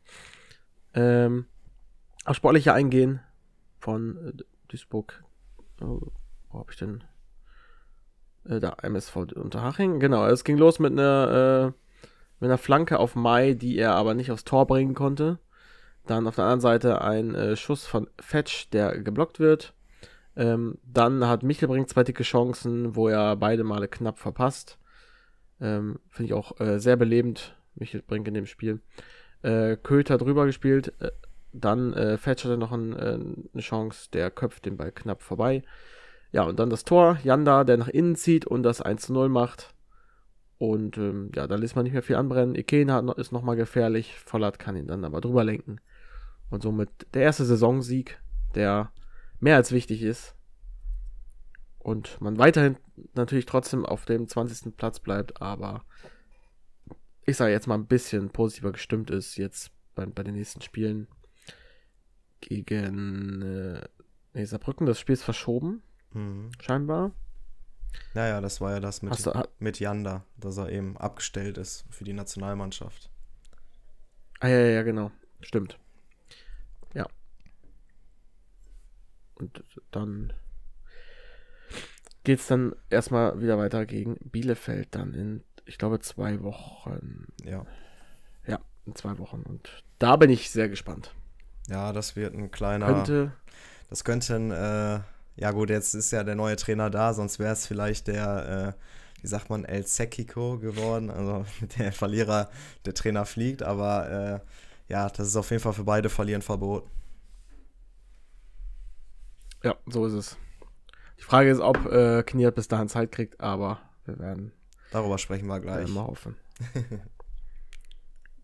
ähm, 0.93 1.45
auf 2.25 2.35
sportliche 2.35 2.73
eingehen 2.73 3.21
von 3.79 4.17
äh, 4.17 4.43
Duisburg. 4.67 5.23
Oh, 5.81 6.01
wo 6.49 6.59
hab 6.59 6.71
ich 6.71 6.77
denn? 6.77 7.03
Äh, 8.45 8.59
da, 8.59 8.75
MSV 8.81 9.15
Unterhaching. 9.35 9.99
Genau, 9.99 10.25
es 10.27 10.43
ging 10.43 10.57
los 10.57 10.79
mit 10.79 10.91
einer, 10.91 11.73
äh, 11.73 11.79
mit 12.39 12.49
einer 12.49 12.57
Flanke 12.57 12.99
auf 12.99 13.15
Mai, 13.15 13.53
die 13.53 13.77
er 13.77 13.95
aber 13.95 14.13
nicht 14.13 14.31
aufs 14.31 14.43
Tor 14.43 14.67
bringen 14.67 14.93
konnte. 14.93 15.39
Dann 16.05 16.27
auf 16.27 16.35
der 16.35 16.45
anderen 16.45 16.61
Seite 16.61 17.01
ein 17.01 17.35
äh, 17.35 17.55
Schuss 17.55 17.85
von 17.85 18.09
Fetch, 18.19 18.69
der 18.69 18.99
geblockt 18.99 19.39
wird. 19.39 19.73
Ähm, 20.37 20.77
dann 20.85 21.27
hat 21.27 21.41
Michelbrink 21.41 21.89
zwei 21.89 22.03
dicke 22.03 22.21
Chancen, 22.21 22.95
wo 22.95 23.09
er 23.09 23.35
beide 23.35 23.63
Male 23.63 23.87
knapp 23.87 24.19
verpasst. 24.19 24.77
Ähm, 25.59 25.99
Finde 26.09 26.27
ich 26.27 26.33
auch 26.33 26.59
äh, 26.59 26.79
sehr 26.79 26.95
belebend, 26.95 27.57
Michelbrink 27.73 28.27
in 28.27 28.35
dem 28.35 28.45
Spiel. 28.45 28.79
Äh, 29.41 29.77
Köter 29.77 30.19
drüber 30.19 30.45
gespielt. 30.45 30.93
Äh, 30.99 31.09
dann 31.53 31.91
äh, 31.93 32.17
Fetch 32.19 32.45
hatte 32.45 32.57
noch 32.57 32.71
ein, 32.71 32.93
äh, 32.93 33.17
eine 33.53 33.61
Chance, 33.61 34.09
der 34.13 34.29
köpft 34.29 34.65
den 34.65 34.77
Ball 34.77 34.91
knapp 34.91 35.23
vorbei. 35.23 35.63
Ja, 36.31 36.43
und 36.43 36.59
dann 36.59 36.69
das 36.69 36.83
Tor. 36.83 37.17
Janda, 37.23 37.63
der 37.63 37.77
nach 37.77 37.87
innen 37.87 38.15
zieht 38.15 38.45
und 38.45 38.61
das 38.61 38.79
1 38.79 39.07
zu 39.07 39.13
0 39.13 39.29
macht. 39.29 39.73
Und 40.59 40.97
ähm, 40.97 41.31
ja, 41.33 41.47
da 41.47 41.55
lässt 41.55 41.75
man 41.75 41.83
nicht 41.83 41.93
mehr 41.93 42.03
viel 42.03 42.15
anbrennen. 42.15 42.53
Noch, 43.05 43.17
ist 43.17 43.31
nochmal 43.31 43.55
gefährlich. 43.55 44.15
Vollert 44.19 44.59
kann 44.59 44.75
ihn 44.75 44.87
dann 44.87 45.03
aber 45.03 45.19
drüber 45.19 45.43
lenken. 45.43 45.79
Und 46.51 46.61
somit 46.61 46.89
der 47.15 47.23
erste 47.23 47.45
Saisonsieg, 47.45 48.19
der 48.53 48.91
mehr 49.39 49.55
als 49.55 49.71
wichtig 49.71 50.01
ist. 50.01 50.35
Und 51.79 52.19
man 52.21 52.37
weiterhin 52.37 52.77
natürlich 53.13 53.45
trotzdem 53.45 53.85
auf 53.85 54.05
dem 54.05 54.27
20. 54.27 54.75
Platz 54.75 54.99
bleibt, 54.99 55.41
aber 55.41 55.85
ich 57.25 57.37
sage 57.37 57.51
jetzt 57.51 57.67
mal 57.67 57.75
ein 57.75 57.87
bisschen 57.87 58.29
positiver 58.29 58.71
gestimmt 58.71 59.09
ist 59.09 59.37
jetzt 59.37 59.71
bei, 59.95 60.05
bei 60.05 60.23
den 60.23 60.35
nächsten 60.35 60.61
Spielen 60.61 61.07
gegen 62.41 63.41
äh, 63.41 63.81
nee, 64.33 64.45
Saarbrücken. 64.45 64.85
Das 64.85 64.99
Spiel 64.99 65.13
ist 65.13 65.23
verschoben, 65.23 65.81
Mhm. 66.13 66.51
scheinbar. 66.61 67.11
Naja, 68.13 68.41
das 68.41 68.61
war 68.61 68.71
ja 68.73 68.79
das 68.79 69.01
mit, 69.01 69.25
du- 69.25 69.43
mit 69.59 69.79
Janda, 69.79 70.23
dass 70.37 70.57
er 70.57 70.69
eben 70.69 70.97
abgestellt 70.97 71.57
ist 71.57 71.85
für 71.89 72.03
die 72.03 72.13
Nationalmannschaft. 72.13 73.09
Ah, 74.39 74.47
ja, 74.47 74.59
ja, 74.59 74.67
ja, 74.67 74.83
genau. 74.83 75.11
Stimmt. 75.41 75.79
Ja. 76.93 77.07
Und 79.37 79.63
dann 79.91 80.33
geht's 82.23 82.47
dann 82.47 82.75
erstmal 82.89 83.39
wieder 83.41 83.57
weiter 83.57 83.85
gegen 83.85 84.17
Bielefeld 84.17 84.89
dann 84.91 85.13
in, 85.13 85.43
ich 85.65 85.77
glaube, 85.77 85.99
zwei 85.99 86.41
Wochen. 86.41 87.27
Ja. 87.43 87.65
Ja, 88.45 88.59
in 88.85 88.95
zwei 88.95 89.17
Wochen. 89.19 89.43
Und 89.43 89.83
da 89.99 90.15
bin 90.15 90.29
ich 90.29 90.49
sehr 90.49 90.69
gespannt. 90.69 91.13
Ja, 91.69 91.93
das 91.93 92.15
wird 92.15 92.33
ein 92.33 92.51
kleiner. 92.51 92.87
Könnte, 92.87 93.31
Das 93.89 94.03
könnte 94.03 94.35
ein, 94.35 94.51
äh, 94.51 94.99
ja 95.35 95.51
gut, 95.51 95.69
jetzt 95.69 95.93
ist 95.93 96.11
ja 96.11 96.23
der 96.23 96.35
neue 96.35 96.55
Trainer 96.55 96.89
da, 96.89 97.13
sonst 97.13 97.39
wäre 97.39 97.53
es 97.53 97.67
vielleicht 97.67 98.07
der, 98.07 98.75
äh, 98.75 99.21
wie 99.21 99.27
sagt 99.27 99.49
man, 99.49 99.65
El 99.65 99.85
Sekiko 99.85 100.57
geworden, 100.57 101.09
also 101.09 101.45
der 101.77 101.91
Verlierer, 101.91 102.49
der 102.85 102.93
Trainer 102.93 103.25
fliegt, 103.25 103.63
aber 103.63 104.09
äh, 104.09 104.91
ja, 104.91 105.09
das 105.09 105.27
ist 105.27 105.35
auf 105.35 105.51
jeden 105.51 105.61
Fall 105.61 105.73
für 105.73 105.83
beide 105.83 106.09
Verlieren 106.09 106.41
verboten. 106.41 106.89
Ja, 109.63 109.75
so 109.85 110.05
ist 110.05 110.13
es. 110.13 110.37
Die 111.17 111.23
Frage 111.23 111.49
ist, 111.49 111.59
ob 111.59 111.85
äh, 111.85 112.23
Kniat 112.23 112.55
bis 112.55 112.67
dahin 112.67 112.89
Zeit 112.89 113.11
kriegt, 113.11 113.39
aber 113.41 113.79
wir 114.05 114.19
werden 114.19 114.51
Darüber 114.91 115.17
sprechen 115.17 115.47
wir 115.47 115.59
gleich. 115.59 115.79
Werden 115.79 115.93
wir 115.93 116.07
hoffen. 116.07 116.35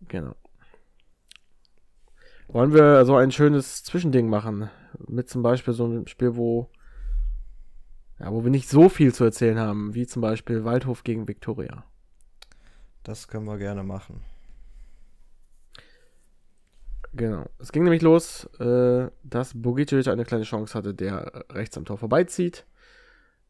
genau. 0.08 0.34
Wollen 2.48 2.74
wir 2.74 3.04
so 3.06 3.16
ein 3.16 3.32
schönes 3.32 3.82
Zwischending 3.82 4.28
machen? 4.28 4.70
Mit 5.08 5.28
zum 5.28 5.42
Beispiel 5.42 5.72
so 5.72 5.86
einem 5.86 6.06
Spiel, 6.06 6.36
wo, 6.36 6.70
ja, 8.18 8.30
wo 8.30 8.44
wir 8.44 8.50
nicht 8.50 8.68
so 8.68 8.88
viel 8.88 9.14
zu 9.14 9.24
erzählen 9.24 9.58
haben, 9.58 9.94
wie 9.94 10.06
zum 10.06 10.20
Beispiel 10.20 10.64
Waldhof 10.64 11.04
gegen 11.04 11.26
Viktoria. 11.26 11.84
Das 13.02 13.28
können 13.28 13.46
wir 13.46 13.58
gerne 13.58 13.82
machen. 13.82 14.24
Genau. 17.16 17.46
Es 17.60 17.70
ging 17.70 17.84
nämlich 17.84 18.02
los, 18.02 18.44
äh, 18.58 19.08
dass 19.22 19.52
Bogicevic 19.54 20.08
eine 20.08 20.24
kleine 20.24 20.44
Chance 20.44 20.76
hatte, 20.76 20.94
der 20.94 21.44
rechts 21.50 21.78
am 21.78 21.84
Tor 21.84 21.96
vorbeizieht. 21.98 22.66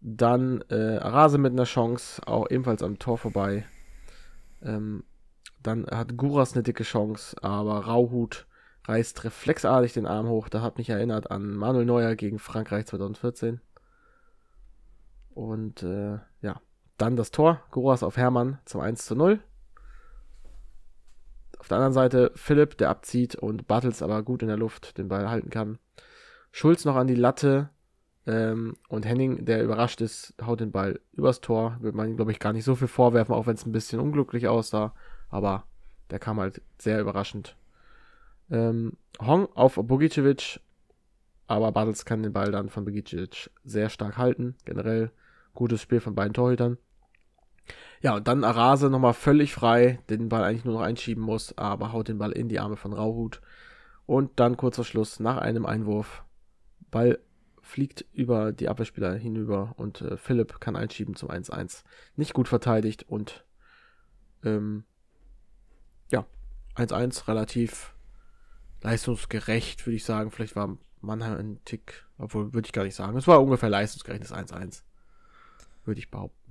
Dann 0.00 0.62
äh, 0.68 0.98
Arase 0.98 1.38
mit 1.38 1.52
einer 1.52 1.64
Chance, 1.64 2.20
auch 2.26 2.50
ebenfalls 2.50 2.82
am 2.82 2.98
Tor 2.98 3.16
vorbei. 3.16 3.64
Ähm, 4.62 5.04
dann 5.62 5.86
hat 5.86 6.18
Guras 6.18 6.52
eine 6.52 6.62
dicke 6.62 6.82
Chance, 6.82 7.36
aber 7.42 7.86
Rauhut 7.86 8.46
reißt 8.86 9.24
reflexartig 9.24 9.94
den 9.94 10.06
Arm 10.06 10.28
hoch. 10.28 10.50
Da 10.50 10.60
hat 10.60 10.76
mich 10.76 10.90
erinnert 10.90 11.30
an 11.30 11.54
Manuel 11.54 11.86
Neuer 11.86 12.16
gegen 12.16 12.38
Frankreich 12.38 12.84
2014. 12.84 13.62
Und 15.30 15.82
äh, 15.82 16.18
ja, 16.42 16.60
dann 16.98 17.16
das 17.16 17.30
Tor. 17.30 17.62
Guras 17.70 18.02
auf 18.02 18.18
Hermann 18.18 18.58
zum 18.66 18.82
1 18.82 19.06
zu 19.06 19.16
0. 19.16 19.40
Auf 21.64 21.68
der 21.68 21.78
anderen 21.78 21.94
Seite 21.94 22.30
Philipp, 22.34 22.76
der 22.76 22.90
abzieht 22.90 23.36
und 23.36 23.66
Bartels 23.66 24.02
aber 24.02 24.22
gut 24.22 24.42
in 24.42 24.48
der 24.48 24.58
Luft 24.58 24.98
den 24.98 25.08
Ball 25.08 25.30
halten 25.30 25.48
kann. 25.48 25.78
Schulz 26.52 26.84
noch 26.84 26.94
an 26.94 27.06
die 27.06 27.14
Latte 27.14 27.70
ähm, 28.26 28.76
und 28.90 29.06
Henning, 29.06 29.46
der 29.46 29.64
überrascht 29.64 30.02
ist, 30.02 30.34
haut 30.44 30.60
den 30.60 30.72
Ball 30.72 31.00
übers 31.12 31.40
Tor. 31.40 31.78
Wird 31.80 31.94
man 31.94 32.10
ihm, 32.10 32.16
glaube 32.16 32.32
ich, 32.32 32.38
gar 32.38 32.52
nicht 32.52 32.66
so 32.66 32.74
viel 32.74 32.86
vorwerfen, 32.86 33.34
auch 33.34 33.46
wenn 33.46 33.54
es 33.54 33.64
ein 33.64 33.72
bisschen 33.72 33.98
unglücklich 33.98 34.46
aussah. 34.46 34.94
Aber 35.30 35.64
der 36.10 36.18
kam 36.18 36.38
halt 36.38 36.60
sehr 36.76 37.00
überraschend. 37.00 37.56
Ähm, 38.50 38.98
Hong 39.18 39.48
auf 39.54 39.76
Bogicevic, 39.76 40.60
aber 41.46 41.72
Bartels 41.72 42.04
kann 42.04 42.22
den 42.22 42.34
Ball 42.34 42.52
dann 42.52 42.68
von 42.68 42.84
Bogicevic 42.84 43.50
sehr 43.64 43.88
stark 43.88 44.18
halten. 44.18 44.54
Generell 44.66 45.12
gutes 45.54 45.80
Spiel 45.80 46.00
von 46.00 46.14
beiden 46.14 46.34
Torhütern. 46.34 46.76
Ja, 48.00 48.16
und 48.16 48.28
dann 48.28 48.44
Arase 48.44 48.90
nochmal 48.90 49.14
völlig 49.14 49.54
frei, 49.54 49.98
den 50.10 50.28
Ball 50.28 50.44
eigentlich 50.44 50.64
nur 50.64 50.74
noch 50.74 50.82
einschieben 50.82 51.22
muss, 51.22 51.56
aber 51.56 51.92
haut 51.92 52.08
den 52.08 52.18
Ball 52.18 52.32
in 52.32 52.48
die 52.48 52.60
Arme 52.60 52.76
von 52.76 52.92
Rauhut. 52.92 53.40
Und 54.06 54.38
dann 54.38 54.56
kurz 54.56 54.76
vor 54.76 54.84
Schluss, 54.84 55.20
nach 55.20 55.38
einem 55.38 55.64
Einwurf, 55.64 56.24
Ball 56.90 57.18
fliegt 57.62 58.04
über 58.12 58.52
die 58.52 58.68
Abwehrspieler 58.68 59.14
hinüber 59.14 59.72
und 59.76 60.02
äh, 60.02 60.16
Philipp 60.16 60.60
kann 60.60 60.76
einschieben 60.76 61.16
zum 61.16 61.30
1-1. 61.30 61.82
Nicht 62.14 62.34
gut 62.34 62.46
verteidigt 62.46 63.06
und 63.08 63.44
ähm, 64.44 64.84
ja, 66.10 66.26
1-1 66.76 67.26
relativ 67.26 67.94
leistungsgerecht, 68.82 69.86
würde 69.86 69.96
ich 69.96 70.04
sagen. 70.04 70.30
Vielleicht 70.30 70.56
war 70.56 70.76
Mannheim 71.00 71.38
ein 71.38 71.64
Tick, 71.64 72.04
obwohl 72.18 72.52
würde 72.52 72.66
ich 72.66 72.72
gar 72.72 72.84
nicht 72.84 72.94
sagen. 72.94 73.16
Es 73.16 73.26
war 73.26 73.42
ungefähr 73.42 73.70
leistungsgerechtes 73.70 74.32
1-1. 74.32 74.82
Würde 75.84 75.98
ich 75.98 76.10
behaupten. 76.10 76.43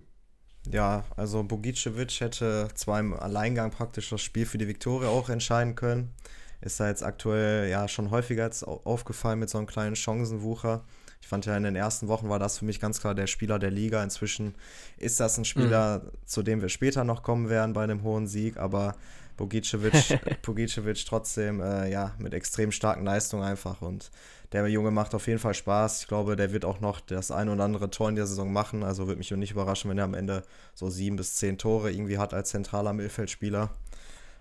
Ja, 0.71 1.03
also 1.17 1.43
Bogicevic 1.43 2.19
hätte 2.21 2.69
zwar 2.73 2.99
im 2.99 3.13
Alleingang 3.13 3.71
praktisch 3.71 4.09
das 4.09 4.21
Spiel 4.21 4.45
für 4.45 4.57
die 4.57 4.67
Viktoria 4.67 5.09
auch 5.09 5.29
entscheiden 5.29 5.75
können. 5.75 6.13
Ist 6.61 6.79
da 6.79 6.87
jetzt 6.87 7.03
aktuell 7.03 7.69
ja 7.69 7.87
schon 7.89 8.11
häufiger 8.11 8.45
jetzt 8.45 8.65
au- 8.65 8.79
aufgefallen 8.85 9.39
mit 9.39 9.49
so 9.49 9.57
einem 9.57 9.67
kleinen 9.67 9.97
Chancenwucher. 9.97 10.83
Ich 11.21 11.27
fand 11.27 11.45
ja 11.45 11.55
in 11.57 11.63
den 11.63 11.75
ersten 11.75 12.07
Wochen 12.07 12.29
war 12.29 12.39
das 12.39 12.57
für 12.59 12.65
mich 12.65 12.79
ganz 12.79 13.01
klar 13.01 13.13
der 13.15 13.27
Spieler 13.27 13.59
der 13.59 13.71
Liga. 13.71 14.01
Inzwischen 14.03 14.55
ist 14.97 15.19
das 15.19 15.37
ein 15.37 15.45
Spieler, 15.45 16.01
zu 16.25 16.43
dem 16.43 16.61
wir 16.61 16.69
später 16.69 17.03
noch 17.03 17.23
kommen 17.23 17.49
werden 17.49 17.73
bei 17.73 17.83
einem 17.83 18.03
hohen 18.03 18.27
Sieg, 18.27 18.57
aber 18.57 18.95
Bogicevic, 19.37 20.19
Bogicevic 20.41 21.05
trotzdem 21.05 21.61
äh, 21.61 21.89
ja 21.91 22.13
mit 22.17 22.33
extrem 22.33 22.71
starken 22.71 23.05
Leistungen 23.05 23.43
einfach 23.43 23.81
und 23.81 24.11
der 24.53 24.67
Junge 24.67 24.91
macht 24.91 25.15
auf 25.15 25.25
jeden 25.25 25.39
Fall 25.39 25.55
Spaß. 25.55 26.01
Ich 26.01 26.07
glaube, 26.07 26.35
der 26.35 26.53
wird 26.53 26.63
auch 26.63 26.79
noch 26.79 26.99
das 26.99 27.31
ein 27.31 27.49
oder 27.49 27.63
andere 27.63 27.89
Tor 27.89 28.09
in 28.09 28.15
der 28.15 28.27
Saison 28.27 28.53
machen. 28.53 28.83
Also 28.83 29.07
würde 29.07 29.17
mich 29.17 29.31
nicht 29.31 29.51
überraschen, 29.51 29.89
wenn 29.89 29.97
er 29.97 30.03
am 30.03 30.13
Ende 30.13 30.43
so 30.75 30.91
sieben 30.91 31.15
bis 31.15 31.37
zehn 31.37 31.57
Tore 31.57 31.91
irgendwie 31.91 32.19
hat 32.19 32.35
als 32.35 32.49
zentraler 32.49 32.93
Mittelfeldspieler. 32.93 33.71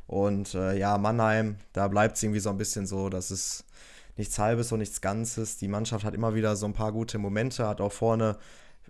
Und 0.06 0.54
äh, 0.54 0.76
ja, 0.76 0.98
Mannheim, 0.98 1.56
da 1.72 1.88
bleibt 1.88 2.16
es 2.16 2.22
irgendwie 2.22 2.40
so 2.40 2.50
ein 2.50 2.58
bisschen 2.58 2.86
so, 2.86 3.08
dass 3.08 3.30
es 3.30 3.64
nichts 4.18 4.38
Halbes 4.38 4.70
und 4.70 4.80
nichts 4.80 5.00
Ganzes. 5.00 5.56
Die 5.56 5.68
Mannschaft 5.68 6.04
hat 6.04 6.12
immer 6.12 6.34
wieder 6.34 6.56
so 6.56 6.66
ein 6.66 6.74
paar 6.74 6.92
gute 6.92 7.16
Momente, 7.16 7.66
hat 7.66 7.80
auch 7.80 7.92
vorne 7.92 8.36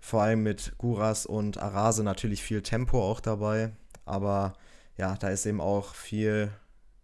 vor 0.01 0.23
allem 0.23 0.43
mit 0.43 0.73
Guras 0.77 1.25
und 1.25 1.57
Arase 1.57 2.03
natürlich 2.03 2.43
viel 2.43 2.61
Tempo 2.61 3.01
auch 3.01 3.21
dabei. 3.21 3.71
Aber 4.03 4.55
ja, 4.97 5.15
da 5.15 5.29
ist 5.29 5.45
eben 5.45 5.61
auch 5.61 5.95
viel, 5.95 6.51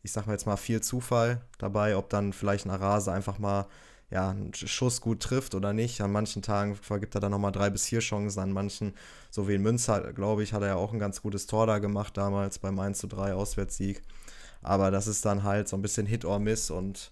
ich 0.03 0.11
sag 0.11 0.27
mal 0.27 0.33
jetzt 0.33 0.45
mal, 0.45 0.57
viel 0.57 0.81
Zufall 0.81 1.41
dabei, 1.57 1.95
ob 1.97 2.09
dann 2.09 2.33
vielleicht 2.33 2.65
ein 2.65 2.71
Arase 2.71 3.11
einfach 3.11 3.39
mal 3.39 3.67
ja, 4.11 4.31
einen 4.31 4.53
Schuss 4.53 5.01
gut 5.01 5.21
trifft 5.21 5.53
oder 5.53 5.73
nicht. 5.73 6.01
An 6.01 6.11
manchen 6.11 6.41
Tagen 6.41 6.75
vergibt 6.75 7.15
er 7.15 7.21
dann 7.21 7.31
nochmal 7.31 7.51
drei 7.51 7.69
bis 7.69 7.85
vier 7.85 7.99
Chancen, 7.99 8.39
an 8.39 8.51
manchen, 8.51 8.93
so 9.29 9.47
wie 9.47 9.55
in 9.55 9.61
Münster, 9.61 10.13
glaube 10.13 10.43
ich, 10.43 10.53
hat 10.53 10.61
er 10.61 10.69
ja 10.69 10.75
auch 10.75 10.93
ein 10.93 10.99
ganz 10.99 11.21
gutes 11.21 11.45
Tor 11.45 11.67
da 11.67 11.77
gemacht 11.79 12.17
damals 12.17 12.59
beim 12.59 12.79
1 12.79 12.97
zu 12.97 13.07
3 13.07 13.33
Auswärtssieg. 13.33 14.01
Aber 14.61 14.91
das 14.91 15.07
ist 15.07 15.25
dann 15.25 15.43
halt 15.43 15.69
so 15.69 15.77
ein 15.77 15.81
bisschen 15.81 16.05
Hit 16.05 16.25
or 16.25 16.39
Miss 16.39 16.71
und 16.71 17.11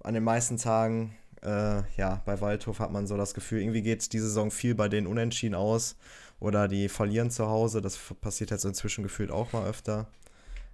an 0.00 0.14
den 0.14 0.24
meisten 0.24 0.58
Tagen, 0.58 1.16
äh, 1.42 1.82
ja, 1.96 2.22
bei 2.24 2.40
Waldhof 2.40 2.80
hat 2.80 2.92
man 2.92 3.06
so 3.06 3.16
das 3.16 3.34
Gefühl, 3.34 3.60
irgendwie 3.60 3.82
geht 3.82 4.12
diese 4.12 4.28
Saison 4.28 4.50
viel 4.50 4.74
bei 4.74 4.88
denen 4.88 5.06
unentschieden 5.06 5.54
aus 5.54 5.96
oder 6.40 6.68
die 6.68 6.88
verlieren 6.88 7.30
zu 7.30 7.46
Hause. 7.48 7.80
Das 7.80 7.98
passiert 8.20 8.50
jetzt 8.50 8.64
inzwischen 8.64 9.02
gefühlt 9.02 9.30
auch 9.30 9.52
mal 9.52 9.66
öfter. 9.66 10.06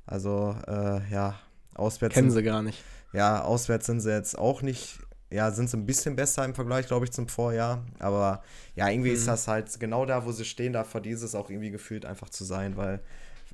Also, 0.06 0.56
äh, 0.66 1.00
ja, 1.10 1.38
auswärts. 1.74 2.14
Kennen 2.14 2.30
sind- 2.30 2.38
sie 2.40 2.44
gar 2.44 2.62
nicht. 2.62 2.82
ja, 3.12 3.42
auswärts 3.42 3.86
sind 3.86 4.00
sie 4.00 4.10
jetzt 4.10 4.36
auch 4.36 4.62
nicht, 4.62 4.98
ja, 5.30 5.50
sind 5.52 5.70
sie 5.70 5.76
ein 5.76 5.86
bisschen 5.86 6.16
besser 6.16 6.44
im 6.44 6.54
Vergleich, 6.54 6.86
glaube 6.88 7.04
ich, 7.06 7.12
zum 7.12 7.28
Vorjahr. 7.28 7.84
Aber 8.00 8.42
ja, 8.74 8.88
irgendwie 8.88 9.10
ist 9.10 9.28
das 9.28 9.48
halt 9.48 9.78
genau 9.80 10.04
da, 10.04 10.24
wo 10.26 10.32
sie 10.32 10.44
stehen, 10.44 10.72
da 10.72 10.84
verdient 10.84 11.22
es 11.22 11.34
auch 11.34 11.48
irgendwie 11.50 11.70
gefühlt 11.70 12.04
einfach 12.04 12.28
zu 12.30 12.44
sein, 12.44 12.76
weil 12.76 13.00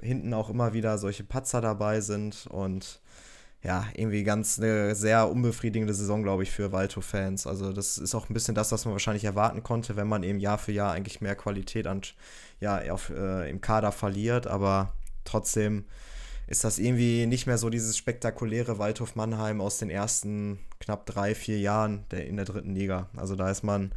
hinten 0.00 0.32
auch 0.32 0.48
immer 0.48 0.72
wieder 0.72 0.96
solche 0.98 1.24
Patzer 1.24 1.60
dabei 1.60 2.00
sind 2.00 2.46
und 2.50 3.00
ja, 3.62 3.84
irgendwie 3.94 4.22
ganz 4.22 4.58
eine 4.58 4.94
sehr 4.94 5.28
unbefriedigende 5.28 5.92
Saison, 5.92 6.22
glaube 6.22 6.44
ich, 6.44 6.50
für 6.50 6.70
Waldhof-Fans. 6.70 7.46
Also 7.46 7.72
das 7.72 7.98
ist 7.98 8.14
auch 8.14 8.28
ein 8.28 8.34
bisschen 8.34 8.54
das, 8.54 8.70
was 8.70 8.84
man 8.84 8.92
wahrscheinlich 8.92 9.24
erwarten 9.24 9.62
konnte, 9.62 9.96
wenn 9.96 10.06
man 10.06 10.22
eben 10.22 10.38
Jahr 10.38 10.58
für 10.58 10.72
Jahr 10.72 10.92
eigentlich 10.92 11.20
mehr 11.20 11.34
Qualität 11.34 11.86
an, 11.86 12.02
ja, 12.60 12.80
auf, 12.92 13.10
äh, 13.10 13.50
im 13.50 13.60
Kader 13.60 13.90
verliert, 13.90 14.46
aber 14.46 14.92
trotzdem 15.24 15.86
ist 16.46 16.64
das 16.64 16.78
irgendwie 16.78 17.26
nicht 17.26 17.46
mehr 17.46 17.58
so 17.58 17.68
dieses 17.68 17.96
spektakuläre 17.96 18.78
Waldhof 18.78 19.16
Mannheim 19.16 19.60
aus 19.60 19.78
den 19.78 19.90
ersten 19.90 20.60
knapp 20.80 21.04
drei, 21.04 21.34
vier 21.34 21.58
Jahren 21.58 22.06
der, 22.10 22.26
in 22.26 22.36
der 22.36 22.46
dritten 22.46 22.74
Liga. 22.74 23.10
Also 23.16 23.36
da 23.36 23.50
ist 23.50 23.64
man 23.64 23.92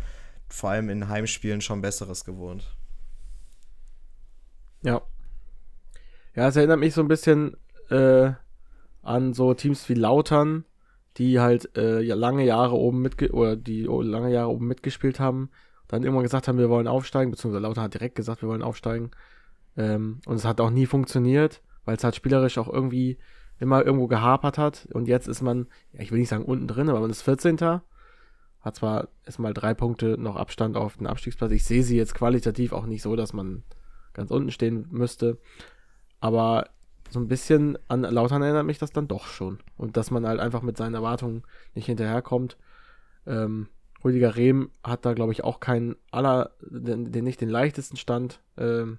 vor 0.50 0.72
allem 0.72 0.90
in 0.90 1.08
Heimspielen 1.08 1.62
schon 1.62 1.82
Besseres 1.82 2.26
gewohnt. 2.26 2.76
Ja. 4.82 5.02
Ja, 6.36 6.48
es 6.48 6.56
erinnert 6.56 6.80
mich 6.80 6.94
so 6.94 7.02
ein 7.02 7.08
bisschen 7.08 7.56
äh, 7.90 8.32
an 9.02 9.34
so 9.34 9.54
Teams 9.54 9.88
wie 9.90 9.94
Lautern, 9.96 10.66
die 11.18 11.40
halt 11.40 11.76
äh, 11.78 12.02
lange 12.02 12.46
Jahre 12.46 12.76
oben 12.76 13.02
mitge 13.02 13.32
oder 13.32 13.56
die 13.56 13.88
o- 13.88 14.02
lange 14.02 14.32
Jahre 14.32 14.50
oben 14.50 14.68
mitgespielt 14.68 15.20
haben, 15.20 15.50
dann 15.88 16.04
irgendwann 16.04 16.24
gesagt 16.24 16.48
haben, 16.48 16.58
wir 16.58 16.70
wollen 16.70 16.88
aufsteigen, 16.88 17.32
beziehungsweise 17.32 17.62
Lautern 17.62 17.84
hat 17.84 17.94
direkt 17.94 18.16
gesagt, 18.16 18.42
wir 18.42 18.50
wollen 18.50 18.62
aufsteigen. 18.62 19.12
Ähm, 19.78 20.20
und 20.26 20.36
es 20.36 20.46
hat 20.46 20.62
auch 20.62 20.70
nie 20.70 20.86
funktioniert, 20.86 21.62
weil 21.86 21.98
es 21.98 22.04
halt 22.04 22.16
spielerisch 22.16 22.58
auch 22.58 22.72
irgendwie 22.72 23.18
immer 23.60 23.86
irgendwo 23.86 24.08
gehapert 24.08 24.58
hat. 24.58 24.88
Und 24.94 25.08
jetzt 25.08 25.28
ist 25.28 25.42
man, 25.42 25.68
ja, 25.94 26.02
ich 26.02 26.12
will 26.12 26.20
nicht 26.20 26.30
sagen 26.30 26.46
unten 26.46 26.68
drin, 26.68 26.90
aber 26.90 27.02
man 27.02 27.10
ist 27.10 27.22
14. 27.24 27.82
hat 28.62 28.76
zwar 28.76 29.10
erstmal 29.26 29.54
drei 29.54 29.74
Punkte 29.74 30.18
noch 30.18 30.36
Abstand 30.36 30.78
auf 30.78 30.98
den 30.98 31.08
Abstiegsplatz. 31.08 31.52
Ich 31.52 31.64
sehe 31.66 31.84
sie 31.84 31.98
jetzt 31.98 32.16
qualitativ 32.16 32.74
auch 32.74 32.86
nicht 32.86 33.02
so, 33.02 33.16
dass 33.16 33.34
man 33.34 33.64
ganz 34.14 34.32
unten 34.32 34.52
stehen 34.52 34.88
müsste. 34.92 35.38
Aber 36.20 36.70
so 37.12 37.20
ein 37.20 37.28
bisschen 37.28 37.78
an 37.90 38.02
Lautern 38.02 38.42
erinnert 38.42 38.66
mich 38.66 38.80
das 38.80 38.92
dann 38.92 39.08
doch 39.08 39.28
schon. 39.28 39.60
Und 39.78 39.98
dass 39.98 40.12
man 40.12 40.26
halt 40.26 40.40
einfach 40.40 40.62
mit 40.62 40.78
seinen 40.78 40.94
Erwartungen 40.94 41.44
nicht 41.76 41.86
hinterherkommt. 41.86 42.58
Ähm, 43.28 43.68
Rüdiger 44.04 44.36
Rehm 44.36 44.72
hat 44.84 45.06
da, 45.06 45.14
glaube 45.14 45.34
ich, 45.34 45.44
auch 45.44 45.60
keinen 45.60 45.96
aller, 46.10 46.52
den, 46.62 47.12
den, 47.12 47.24
nicht 47.26 47.42
den 47.42 47.50
leichtesten 47.50 47.98
Stand. 47.98 48.42
Ähm, 48.58 48.98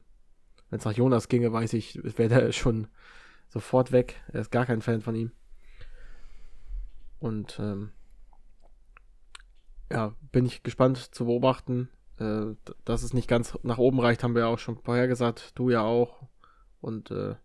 Wenn 0.68 0.78
es 0.78 0.84
nach 0.84 0.92
Jonas 0.92 1.28
ginge, 1.28 1.52
weiß 1.52 1.72
ich, 1.72 2.00
wäre 2.18 2.28
der 2.28 2.52
schon 2.52 2.86
sofort 3.48 3.92
weg. 3.92 4.20
Er 4.32 4.42
ist 4.42 4.52
gar 4.52 4.66
kein 4.66 4.82
Fan 4.82 5.00
von 5.00 5.14
ihm. 5.14 5.32
Und 7.18 7.58
ähm, 7.60 7.92
ja, 9.90 10.14
bin 10.32 10.44
ich 10.44 10.62
gespannt 10.62 10.98
zu 10.98 11.24
beobachten. 11.24 11.88
Äh, 12.18 12.54
dass 12.84 13.02
es 13.02 13.14
nicht 13.14 13.28
ganz 13.28 13.58
nach 13.62 13.78
oben 13.78 14.00
reicht, 14.00 14.22
haben 14.22 14.34
wir 14.34 14.42
ja 14.42 14.48
auch 14.48 14.58
schon 14.58 14.76
vorher 14.76 15.08
gesagt. 15.08 15.52
Du 15.54 15.70
ja 15.70 15.80
auch. 15.80 16.28
Und 16.80 17.10
äh, 17.10 17.36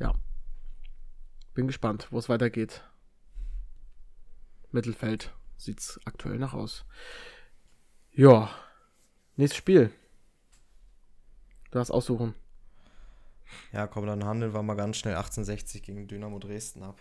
ja, 0.00 0.14
bin 1.54 1.66
gespannt, 1.66 2.08
wo 2.10 2.18
es 2.18 2.28
weitergeht. 2.28 2.82
Mittelfeld 4.72 5.32
sieht's 5.56 6.00
aktuell 6.04 6.38
nach 6.38 6.54
aus. 6.54 6.84
Ja, 8.12 8.50
nächstes 9.36 9.58
Spiel. 9.58 9.92
Du 11.64 11.78
darfst 11.78 11.92
aussuchen. 11.92 12.34
Ja, 13.72 13.86
komm, 13.86 14.06
dann 14.06 14.24
handeln 14.24 14.54
wir 14.54 14.62
mal 14.62 14.74
ganz 14.74 14.96
schnell 14.96 15.14
1860 15.14 15.82
gegen 15.82 16.08
Dynamo 16.08 16.38
Dresden 16.38 16.82
ab. 16.82 17.00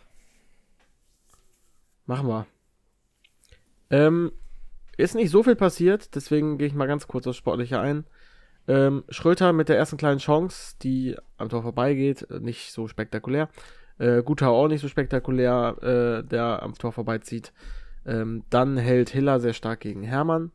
Machen 2.06 2.28
wir. 2.28 2.48
Ähm, 3.92 4.32
ist 4.98 5.16
nicht 5.16 5.30
so 5.30 5.44
viel 5.44 5.56
passiert, 5.56 6.16
deswegen 6.16 6.58
gehe 6.58 6.68
ich 6.68 6.74
mal 6.74 6.88
ganz 6.88 7.08
kurz 7.08 7.28
aufs 7.28 7.38
Sportliche 7.38 7.80
ein. 7.80 8.06
Ähm, 8.70 9.04
Schröter 9.10 9.52
mit 9.52 9.68
der 9.68 9.78
ersten 9.80 9.98
kleinen 9.98 10.20
Chance, 10.20 10.76
die 10.84 11.18
am 11.38 11.50
Tor 11.50 11.64
vorbeigeht, 11.64 12.30
äh, 12.30 12.40
nicht 12.40 12.72
so 12.72 12.88
spektakulär. 12.88 13.50
Äh, 13.98 14.22
Guter 14.22 14.50
auch 14.50 14.68
nicht 14.68 14.82
so 14.82 14.88
spektakulär, 14.88 15.76
äh, 15.82 16.24
der 16.24 16.62
am 16.62 16.76
Tor 16.76 16.92
vorbeizieht. 16.92 17.52
Ähm, 18.06 18.44
dann 18.52 18.78
hält 18.78 19.10
Hiller 19.10 19.40
sehr 19.40 19.54
stark 19.54 19.80
gegen 19.80 20.04
Hermann. 20.04 20.52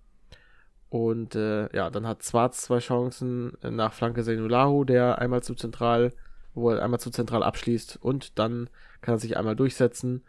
Und 0.91 1.35
äh, 1.35 1.75
ja, 1.75 1.91
dann 1.91 2.07
hat 2.07 2.25
Schwarz 2.25 2.63
zwei 2.63 2.79
Chancen 2.79 3.59
nach 3.63 3.93
Flanke 3.93 4.23
Senulahu, 4.23 4.85
der 4.85 5.19
einmal 5.19 5.43
zu 5.43 5.57
zentral, 5.57 6.13
wo 6.55 6.71
er 6.71 6.85
einmal 6.85 7.01
zu 7.01 7.11
zentral 7.11 7.43
abschließt 7.43 7.99
und 8.01 8.39
dann 8.39 8.71
kann 9.01 9.17
er 9.17 9.19
sich 9.19 9.37
einmal 9.37 9.57
durchsetzen 9.57 10.23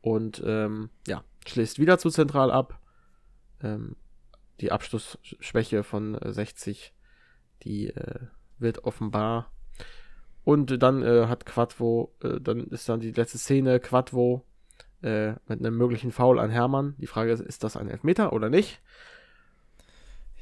und 0.00 0.42
ähm, 0.44 0.90
ja, 1.06 1.22
schließt 1.46 1.78
wieder 1.78 1.98
zu 1.98 2.10
zentral 2.10 2.50
ab. 2.50 2.80
Ähm, 3.62 3.94
die 4.60 4.72
Abschlussschwäche 4.72 5.84
von 5.84 6.18
60, 6.20 6.86
äh, 6.86 6.97
die 7.62 7.88
äh, 7.88 8.20
wird 8.58 8.84
offenbar. 8.84 9.50
Und 10.44 10.82
dann 10.82 11.02
äh, 11.02 11.26
hat 11.26 11.44
Quadvo, 11.46 12.14
äh, 12.22 12.40
dann 12.40 12.68
ist 12.68 12.88
dann 12.88 13.00
die 13.00 13.12
letzte 13.12 13.38
Szene, 13.38 13.80
Quadvo 13.80 14.44
äh, 15.02 15.32
mit 15.46 15.60
einem 15.60 15.76
möglichen 15.76 16.10
Foul 16.10 16.38
an 16.38 16.50
Hermann. 16.50 16.94
Die 16.98 17.06
Frage 17.06 17.32
ist, 17.32 17.40
ist 17.40 17.64
das 17.64 17.76
ein 17.76 17.88
Elfmeter 17.88 18.32
oder 18.32 18.48
nicht? 18.48 18.80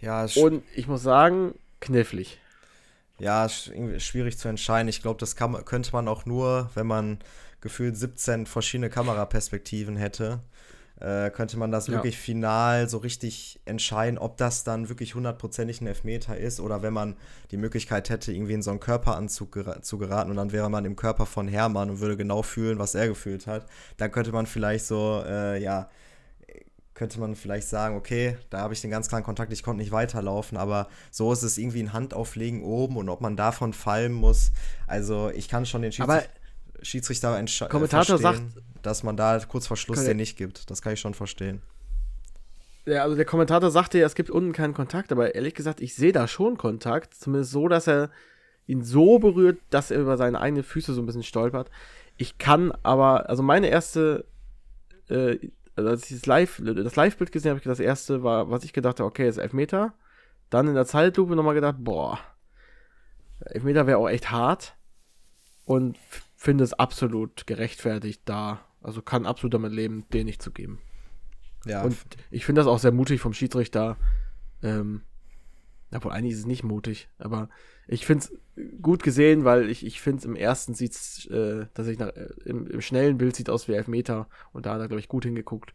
Ja, 0.00 0.26
und 0.36 0.62
ich 0.74 0.86
muss 0.86 1.02
sagen, 1.02 1.54
knifflig. 1.80 2.38
Ja, 3.18 3.48
schwierig 3.48 4.36
zu 4.38 4.48
entscheiden. 4.48 4.88
Ich 4.88 5.00
glaube, 5.00 5.18
das 5.18 5.36
kann, 5.36 5.64
könnte 5.64 5.92
man 5.92 6.06
auch 6.06 6.26
nur, 6.26 6.70
wenn 6.74 6.86
man 6.86 7.18
gefühlt 7.60 7.96
17 7.96 8.46
verschiedene 8.46 8.90
Kameraperspektiven 8.90 9.96
hätte 9.96 10.40
äh, 11.00 11.30
könnte 11.30 11.58
man 11.58 11.70
das 11.70 11.88
ja. 11.88 11.94
wirklich 11.94 12.16
final 12.16 12.88
so 12.88 12.98
richtig 12.98 13.60
entscheiden, 13.64 14.18
ob 14.18 14.36
das 14.36 14.64
dann 14.64 14.88
wirklich 14.88 15.14
hundertprozentig 15.14 15.80
ein 15.80 15.86
Elfmeter 15.86 16.36
ist 16.36 16.58
oder 16.58 16.82
wenn 16.82 16.92
man 16.92 17.16
die 17.50 17.58
Möglichkeit 17.58 18.08
hätte, 18.08 18.32
irgendwie 18.32 18.54
in 18.54 18.62
so 18.62 18.70
einen 18.70 18.80
Körperanzug 18.80 19.52
gera 19.52 19.82
zu 19.82 19.98
geraten 19.98 20.30
und 20.30 20.36
dann 20.36 20.52
wäre 20.52 20.70
man 20.70 20.84
im 20.84 20.96
Körper 20.96 21.26
von 21.26 21.48
Hermann 21.48 21.90
und 21.90 22.00
würde 22.00 22.16
genau 22.16 22.42
fühlen, 22.42 22.78
was 22.78 22.94
er 22.94 23.08
gefühlt 23.08 23.46
hat. 23.46 23.66
Dann 23.98 24.10
könnte 24.10 24.32
man 24.32 24.46
vielleicht 24.46 24.86
so, 24.86 25.22
äh, 25.26 25.62
ja, 25.62 25.90
könnte 26.96 27.20
man 27.20 27.36
vielleicht 27.36 27.68
sagen, 27.68 27.94
okay, 27.94 28.38
da 28.48 28.60
habe 28.60 28.72
ich 28.72 28.80
den 28.80 28.90
ganz 28.90 29.08
klaren 29.08 29.22
Kontakt, 29.22 29.52
ich 29.52 29.62
konnte 29.62 29.82
nicht 29.82 29.92
weiterlaufen, 29.92 30.56
aber 30.56 30.88
so 31.10 31.30
ist 31.30 31.42
es 31.42 31.58
irgendwie 31.58 31.82
ein 31.82 31.92
Handauflegen 31.92 32.62
oben 32.64 32.96
und 32.96 33.10
ob 33.10 33.20
man 33.20 33.36
davon 33.36 33.74
fallen 33.74 34.14
muss. 34.14 34.50
Also 34.86 35.30
ich 35.30 35.48
kann 35.48 35.66
schon 35.66 35.82
den 35.82 35.92
Schiedsrichter. 35.92 36.26
Schiedsrichter 36.86 37.36
entscheiden. 37.36 37.72
Kommentator 37.72 38.18
sagt, 38.18 38.42
dass 38.82 39.02
man 39.02 39.16
da 39.16 39.38
kurz 39.40 39.66
vor 39.66 39.76
Schluss 39.76 40.04
den 40.04 40.16
nicht 40.16 40.36
gibt. 40.36 40.70
Das 40.70 40.82
kann 40.82 40.92
ich 40.92 41.00
schon 41.00 41.14
verstehen. 41.14 41.62
Ja, 42.86 43.02
also 43.02 43.16
der 43.16 43.24
Kommentator 43.24 43.70
sagte 43.70 43.98
ja, 43.98 44.06
es 44.06 44.14
gibt 44.14 44.30
unten 44.30 44.52
keinen 44.52 44.72
Kontakt, 44.72 45.10
aber 45.10 45.34
ehrlich 45.34 45.54
gesagt, 45.54 45.80
ich 45.80 45.96
sehe 45.96 46.12
da 46.12 46.28
schon 46.28 46.56
Kontakt. 46.56 47.14
Zumindest 47.14 47.50
so, 47.50 47.66
dass 47.66 47.88
er 47.88 48.10
ihn 48.66 48.84
so 48.84 49.18
berührt, 49.18 49.58
dass 49.70 49.90
er 49.90 50.00
über 50.00 50.16
seine 50.16 50.40
eigenen 50.40 50.62
Füße 50.62 50.94
so 50.94 51.02
ein 51.02 51.06
bisschen 51.06 51.24
stolpert. 51.24 51.70
Ich 52.16 52.38
kann 52.38 52.72
aber, 52.82 53.28
also 53.28 53.42
meine 53.42 53.68
erste, 53.68 54.24
äh, 55.08 55.38
also 55.74 55.90
als 55.90 56.10
ich 56.10 56.16
das 56.16 56.26
Live, 56.26 56.62
das 56.64 56.96
Live-Bild 56.96 57.32
gesehen 57.32 57.50
habe, 57.50 57.60
das 57.60 57.80
erste 57.80 58.22
war, 58.22 58.50
was 58.50 58.64
ich 58.64 58.72
gedacht 58.72 59.00
habe, 59.00 59.08
okay, 59.08 59.28
ist 59.28 59.38
Elfmeter. 59.38 59.92
Dann 60.48 60.68
in 60.68 60.74
der 60.74 60.86
Zeitlupe 60.86 61.34
nochmal 61.34 61.54
gedacht, 61.54 61.76
boah, 61.80 62.20
Elfmeter 63.40 63.86
wäre 63.86 63.98
auch 63.98 64.08
echt 64.08 64.30
hart. 64.30 64.76
Und 65.64 65.98
finde 66.46 66.62
es 66.62 66.74
absolut 66.74 67.48
gerechtfertigt 67.48 68.22
da. 68.24 68.64
Also 68.80 69.02
kann 69.02 69.26
absolut 69.26 69.52
damit 69.54 69.72
leben, 69.72 70.04
den 70.12 70.26
nicht 70.26 70.40
zu 70.40 70.52
geben. 70.52 70.78
Ja. 71.64 71.82
Und 71.82 71.96
ich 72.30 72.46
finde 72.46 72.60
das 72.60 72.68
auch 72.68 72.78
sehr 72.78 72.92
mutig 72.92 73.20
vom 73.20 73.34
Schiedsrichter. 73.34 73.96
Ähm, 74.62 75.02
obwohl 75.92 76.12
eigentlich 76.12 76.34
ist 76.34 76.40
es 76.40 76.46
nicht 76.46 76.62
mutig, 76.62 77.08
aber 77.18 77.48
ich 77.88 78.06
finde 78.06 78.24
es 78.24 78.32
gut 78.80 79.02
gesehen, 79.02 79.44
weil 79.44 79.68
ich, 79.70 79.84
ich 79.84 80.00
finde 80.00 80.20
es 80.20 80.24
im 80.24 80.36
ersten 80.36 80.74
sieht 80.74 80.92
es, 80.92 81.26
äh, 81.26 81.66
dass 81.74 81.88
ich 81.88 81.98
nach, 81.98 82.08
äh, 82.08 82.28
im, 82.44 82.68
im, 82.68 82.80
schnellen 82.80 83.18
Bild 83.18 83.34
sieht 83.34 83.50
aus 83.50 83.66
wie 83.66 83.72
Elfmeter 83.72 84.28
und 84.52 84.66
da 84.66 84.74
hat 84.74 84.80
er, 84.80 84.88
glaube 84.88 85.00
ich, 85.00 85.08
gut 85.08 85.24
hingeguckt. 85.24 85.74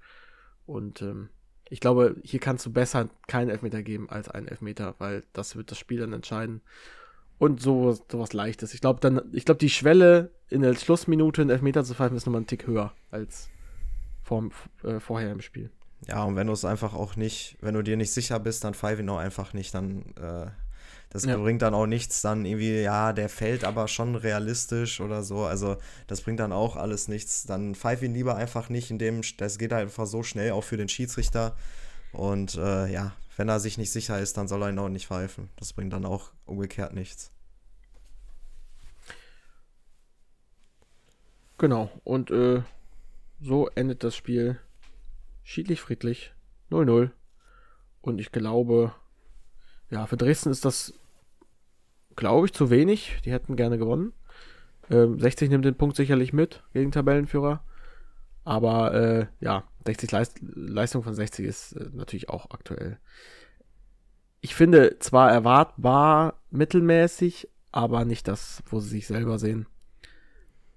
Und 0.65 1.01
ähm, 1.01 1.29
ich 1.69 1.81
glaube, 1.81 2.15
hier 2.23 2.39
kannst 2.39 2.65
du 2.65 2.71
besser 2.71 3.10
keinen 3.27 3.49
Elfmeter 3.49 3.84
geben 3.84 4.10
als 4.10 4.29
einen 4.29 4.47
Elfmeter, 4.47 4.95
weil 4.99 5.23
das 5.34 5.57
wird 5.57 5.69
das 5.71 5.79
Spiel 5.79 5.99
dann 5.99 6.13
entscheiden 6.13 6.62
und 7.41 7.60
so 7.60 7.97
sowas 8.12 8.34
leichtes. 8.34 8.75
Ich 8.75 8.82
glaube 8.82 8.99
dann, 8.99 9.19
ich 9.34 9.45
glaube 9.45 9.58
die 9.58 9.71
Schwelle 9.71 10.30
in 10.49 10.62
der 10.62 10.75
Schlussminute 10.75 11.41
einen 11.41 11.49
Elfmeter 11.49 11.84
zu 11.84 11.95
pfeifen 11.95 12.15
ist 12.15 12.27
nochmal 12.27 12.41
ein 12.41 12.45
Tick 12.45 12.67
höher 12.67 12.93
als 13.10 13.49
vor, 14.21 14.51
äh, 14.84 14.99
vorher 14.99 15.32
im 15.32 15.41
Spiel. 15.41 15.71
Ja, 16.08 16.23
und 16.23 16.36
wenn 16.36 16.45
du 16.45 16.54
es 16.54 16.65
einfach 16.65 16.93
auch 16.93 17.15
nicht, 17.15 17.58
wenn 17.60 17.73
du 17.73 17.82
dir 17.82 17.97
nicht 17.97 18.12
sicher 18.12 18.39
bist, 18.39 18.63
dann 18.63 18.75
pfeife 18.75 19.01
ihn 19.01 19.10
auch 19.10 19.17
einfach 19.17 19.54
nicht, 19.54 19.73
dann 19.73 20.04
äh, 20.21 20.51
das 21.10 21.25
ja. 21.25 21.36
bringt 21.36 21.63
dann 21.63 21.73
auch 21.73 21.88
nichts, 21.88 22.21
dann 22.21 22.45
irgendwie, 22.45 22.80
ja, 22.80 23.12
der 23.12 23.27
fällt 23.27 23.63
aber 23.65 23.88
schon 23.88 24.15
realistisch 24.15 25.01
oder 25.01 25.23
so. 25.23 25.43
Also 25.43 25.77
das 26.06 26.21
bringt 26.21 26.39
dann 26.39 26.51
auch 26.51 26.75
alles 26.75 27.08
nichts. 27.08 27.47
Dann 27.47 27.73
pfeife 27.73 28.06
ihn 28.06 28.13
lieber 28.13 28.36
einfach 28.36 28.69
nicht, 28.69 28.91
in 28.91 28.99
dem, 28.99 29.21
das 29.38 29.58
geht 29.58 29.73
halt 29.73 29.86
einfach 29.86 30.06
so 30.06 30.21
schnell, 30.21 30.51
auch 30.51 30.63
für 30.63 30.77
den 30.77 30.89
Schiedsrichter. 30.89 31.56
Und 32.13 32.54
äh, 32.56 32.86
ja, 32.91 33.13
wenn 33.38 33.50
er 33.50 33.60
sich 33.60 33.78
nicht 33.78 33.91
sicher 33.91 34.20
ist, 34.20 34.38
dann 34.38 34.48
soll 34.48 34.63
er 34.63 34.70
ihn 34.70 34.80
auch 34.80 34.89
nicht 34.89 35.08
pfeifen. 35.08 35.50
Das 35.58 35.74
bringt 35.74 35.94
dann 35.94 36.06
auch 36.06 36.32
umgekehrt 36.46 36.94
nichts. 36.94 37.32
Genau, 41.58 41.91
und 42.04 42.32
äh, 42.32 42.63
so 43.39 43.67
endet 43.70 44.04
das 44.04 44.15
Spiel 44.15 44.60
schiedlich 45.44 45.82
friedlich 45.82 46.34
0-0. 46.72 47.12
Und 48.02 48.20
ich 48.20 48.32
glaube, 48.32 48.94
ja, 49.89 50.08
für 50.08 50.17
Dresden 50.17 50.50
ist 50.50 50.65
das, 50.65 50.94
glaube 52.15 52.48
ich, 52.48 52.54
zu 52.54 52.70
wenig. 52.70 53.20
Die 53.26 53.32
hätten 53.32 53.56
gerne 53.56 53.78
gewonnen. 53.78 54.13
Ähm, 54.89 55.20
60 55.20 55.50
nimmt 55.50 55.65
den 55.65 55.76
Punkt 55.76 55.96
sicherlich 55.96 56.34
mit 56.34 56.63
gegen 56.74 56.91
Tabellenführer. 56.91 57.63
Aber 58.44 58.94
äh, 58.94 59.28
ja, 59.39 59.63
60 59.86 60.12
Leist 60.12 60.39
Leistung 60.41 61.04
von 61.04 61.13
60 61.13 61.46
ist 61.46 61.74
äh, 61.74 61.89
natürlich 61.94 62.30
auch 62.30 62.52
aktuell. 62.52 63.00
Ich 64.41 64.56
finde 64.56 64.98
zwar 65.00 65.32
erwartbar 65.32 66.41
mittelmäßig, 66.50 67.48
aber 67.72 68.06
nicht 68.06 68.28
das, 68.28 68.63
wo 68.65 68.80
sie 68.80 68.89
sich 68.89 69.08
selber 69.08 69.39
sehen. 69.39 69.67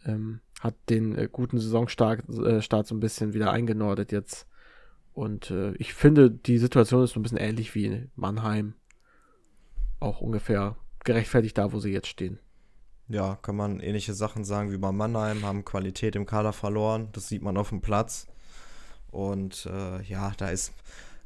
Ähm, 0.05 0.40
hat 0.61 0.75
den 0.88 1.17
äh, 1.17 1.29
guten 1.31 1.59
Saisonstart 1.59 2.29
äh, 2.29 2.61
so 2.61 2.95
ein 2.95 3.01
bisschen 3.01 3.33
wieder 3.33 3.51
eingenordet 3.51 4.12
jetzt. 4.12 4.47
Und 5.12 5.51
äh, 5.51 5.75
ich 5.75 5.95
finde, 5.95 6.31
die 6.31 6.59
Situation 6.59 7.05
ist 7.05 7.12
so 7.12 7.21
ein 7.21 7.23
bisschen 7.23 7.38
ähnlich 7.38 7.75
wie 7.75 8.09
Mannheim. 8.17 8.75
Auch 10.01 10.21
ungefähr 10.21 10.77
gerechtfertigt 11.05 11.57
da, 11.57 11.73
wo 11.73 11.79
sie 11.79 11.93
jetzt 11.93 12.09
stehen. 12.09 12.38
Ja, 13.09 13.37
kann 13.37 13.57
man 13.57 13.81
ähnliche 13.81 14.14
Sachen 14.14 14.45
sagen 14.45 14.73
wie 14.73 14.79
bei 14.79 14.90
Mannheim, 14.90 15.45
haben 15.45 15.64
Qualität 15.64 16.17
im 16.17 16.27
Kader 16.27 16.53
verloren. 16.53 17.11
Das 17.12 17.29
sieht 17.29 17.43
man 17.43 17.57
auf 17.57 17.69
dem 17.69 17.81
Platz. 17.81 18.27
Und 19.14 19.66
äh, 19.66 20.03
ja, 20.03 20.33
da 20.37 20.48
ist 20.48 20.72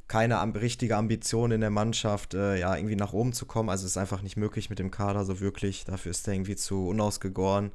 keine 0.07 0.41
richtige 0.55 0.97
Ambition 0.97 1.51
in 1.51 1.61
der 1.61 1.69
Mannschaft, 1.69 2.33
äh, 2.33 2.59
ja, 2.59 2.75
irgendwie 2.75 2.95
nach 2.95 3.13
oben 3.13 3.31
zu 3.31 3.45
kommen. 3.45 3.69
Also 3.69 3.85
es 3.85 3.91
ist 3.91 3.97
einfach 3.97 4.21
nicht 4.21 4.37
möglich 4.37 4.69
mit 4.69 4.79
dem 4.79 4.91
Kader 4.91 5.23
so 5.23 5.39
wirklich. 5.39 5.85
Dafür 5.85 6.11
ist 6.11 6.27
er 6.27 6.33
irgendwie 6.33 6.55
zu 6.55 6.87
unausgegoren. 6.87 7.71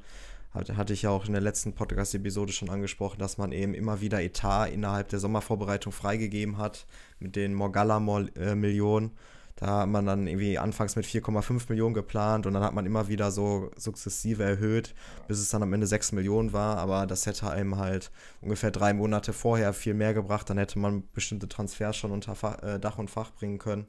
Hatte, 0.53 0.77
hatte 0.77 0.93
ich 0.93 1.03
ja 1.03 1.09
auch 1.09 1.25
in 1.25 1.33
der 1.33 1.41
letzten 1.41 1.73
Podcast-Episode 1.73 2.53
schon 2.53 2.69
angesprochen, 2.69 3.19
dass 3.19 3.37
man 3.37 3.51
eben 3.51 3.73
immer 3.73 4.01
wieder 4.01 4.21
Etat 4.21 4.67
innerhalb 4.67 5.09
der 5.09 5.19
Sommervorbereitung 5.19 5.91
freigegeben 5.91 6.57
hat 6.57 6.85
mit 7.19 7.35
den 7.35 7.53
Morgalla-Millionen. 7.53 9.11
Da 9.57 9.79
hat 9.79 9.87
man 9.87 10.05
dann 10.05 10.27
irgendwie 10.27 10.59
anfangs 10.59 10.97
mit 10.97 11.05
4,5 11.05 11.69
Millionen 11.69 11.93
geplant 11.93 12.45
und 12.45 12.53
dann 12.53 12.63
hat 12.63 12.73
man 12.73 12.85
immer 12.85 13.07
wieder 13.07 13.31
so 13.31 13.71
sukzessive 13.77 14.43
erhöht, 14.43 14.93
bis 15.29 15.39
es 15.39 15.49
dann 15.49 15.63
am 15.63 15.71
Ende 15.71 15.87
6 15.87 16.11
Millionen 16.11 16.51
war. 16.51 16.77
Aber 16.77 17.05
das 17.05 17.25
hätte 17.25 17.49
einem 17.49 17.77
halt 17.77 18.11
ungefähr 18.41 18.71
drei 18.71 18.93
Monate 18.93 19.31
vorher 19.31 19.71
viel 19.71 19.93
mehr 19.93 20.13
gebracht. 20.13 20.49
Dann 20.49 20.57
hätte 20.57 20.77
man 20.77 21.03
bestimmte 21.13 21.47
Transfers 21.47 21.95
schon 21.95 22.11
unter 22.11 22.35
Fach, 22.35 22.61
äh, 22.63 22.79
Dach 22.79 22.97
und 22.97 23.09
Fach 23.09 23.31
bringen 23.31 23.57
können. 23.57 23.87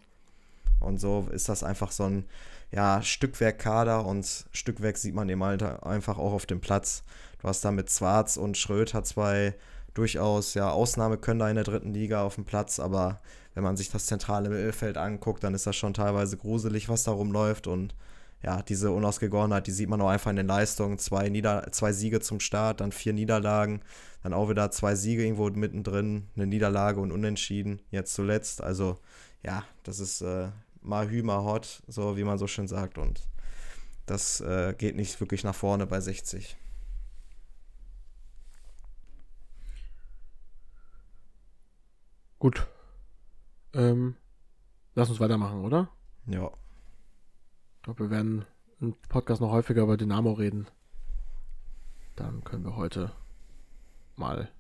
Und 0.79 1.01
so 1.01 1.27
ist 1.33 1.49
das 1.49 1.65
einfach 1.65 1.91
so 1.91 2.05
ein 2.05 2.27
ja, 2.71 3.03
Stückwerk-Kader 3.03 4.05
und 4.05 4.47
Stückwerk 4.53 4.97
sieht 4.99 5.15
man 5.15 5.29
eben 5.29 5.43
halt 5.43 5.63
einfach 5.63 6.19
auch 6.19 6.33
auf 6.33 6.47
dem 6.47 6.61
Platz. 6.61 7.03
Du 7.41 7.49
hast 7.49 7.65
da 7.65 7.73
mit 7.73 7.91
Zwarz 7.91 8.37
und 8.37 8.57
Schröter 8.57 9.03
zwei 9.03 9.55
durchaus 9.95 10.55
ja, 10.55 10.71
Ausnahmekönner 10.71 11.49
in 11.49 11.55
der 11.57 11.65
dritten 11.65 11.95
Liga 11.95 12.23
auf 12.23 12.35
dem 12.35 12.45
Platz, 12.45 12.79
aber 12.79 13.21
wenn 13.57 13.65
man 13.65 13.77
sich 13.79 13.89
das 13.91 14.05
zentrale 14.05 14.51
Mittelfeld 14.51 14.99
anguckt, 14.99 15.43
dann 15.43 15.55
ist 15.55 15.67
das 15.67 15.75
schon 15.75 15.95
teilweise 15.95 16.37
gruselig, 16.37 16.91
was 16.91 17.05
da 17.05 17.13
rumläuft 17.13 17.67
und 17.67 17.95
ja, 18.43 18.61
diese 18.61 18.91
Unausgegorenheit, 18.91 19.67
die 19.67 19.73
sieht 19.73 19.89
man 19.89 19.99
auch 20.03 20.11
einfach 20.11 20.31
in 20.31 20.37
den 20.37 20.47
Leistungen. 20.47 20.99
Zwei, 20.99 21.31
Nieder 21.31 21.67
zwei 21.73 21.95
Siege 21.95 22.21
zum 22.21 22.39
Start, 22.39 22.83
dann 22.83 22.93
vier 22.93 23.15
Niederlagen, 23.15 23.81
dann 24.23 24.35
auch 24.35 24.51
wieder 24.51 24.71
zwei 24.73 24.95
Siege 24.95 25.25
irgendwo 25.25 25.49
mittendrin, 25.49 26.29
eine 26.37 26.47
Niederlage 26.47 27.01
und 27.01 27.13
Unentschieden, 27.13 27.81
jetzt 27.91 28.13
zuletzt. 28.13 28.63
Also 28.63 28.99
ja, 29.43 29.65
das 29.85 30.01
ist 30.01 30.21
äh, 30.21 30.49
mal 30.83 31.09
Hü, 31.09 31.25
so 31.89 32.19
wie 32.19 32.25
man 32.25 32.37
so 32.37 32.47
schön 32.47 32.69
sagt. 32.69 32.99
Und 32.99 33.23
das 34.05 34.43
äh, 34.43 34.75
geht 34.77 34.97
nicht 34.97 35.19
wirklich 35.19 35.45
nach 35.45 35.55
vorne 35.55 35.87
bei 35.87 36.01
60. 36.01 36.59
Gut. 42.39 42.67
Ähm, 43.77 44.17
lass 44.95 45.11
uns 45.11 45.21
weitermachen, 45.21 45.63
oder? 45.63 45.91
Ja. 46.27 46.51
Ich 47.77 47.83
glaube, 47.83 48.05
wir 48.05 48.11
werden 48.11 48.47
im 48.81 48.95
Podcast 49.11 49.43
noch 49.43 49.51
häufiger 49.51 49.83
über 49.83 49.99
Dynamo 49.99 50.33
reden. 50.33 50.67
Dann 52.17 52.43
können 52.43 52.65
wir 52.65 52.77
heute 52.77 53.13
mal 54.17 54.51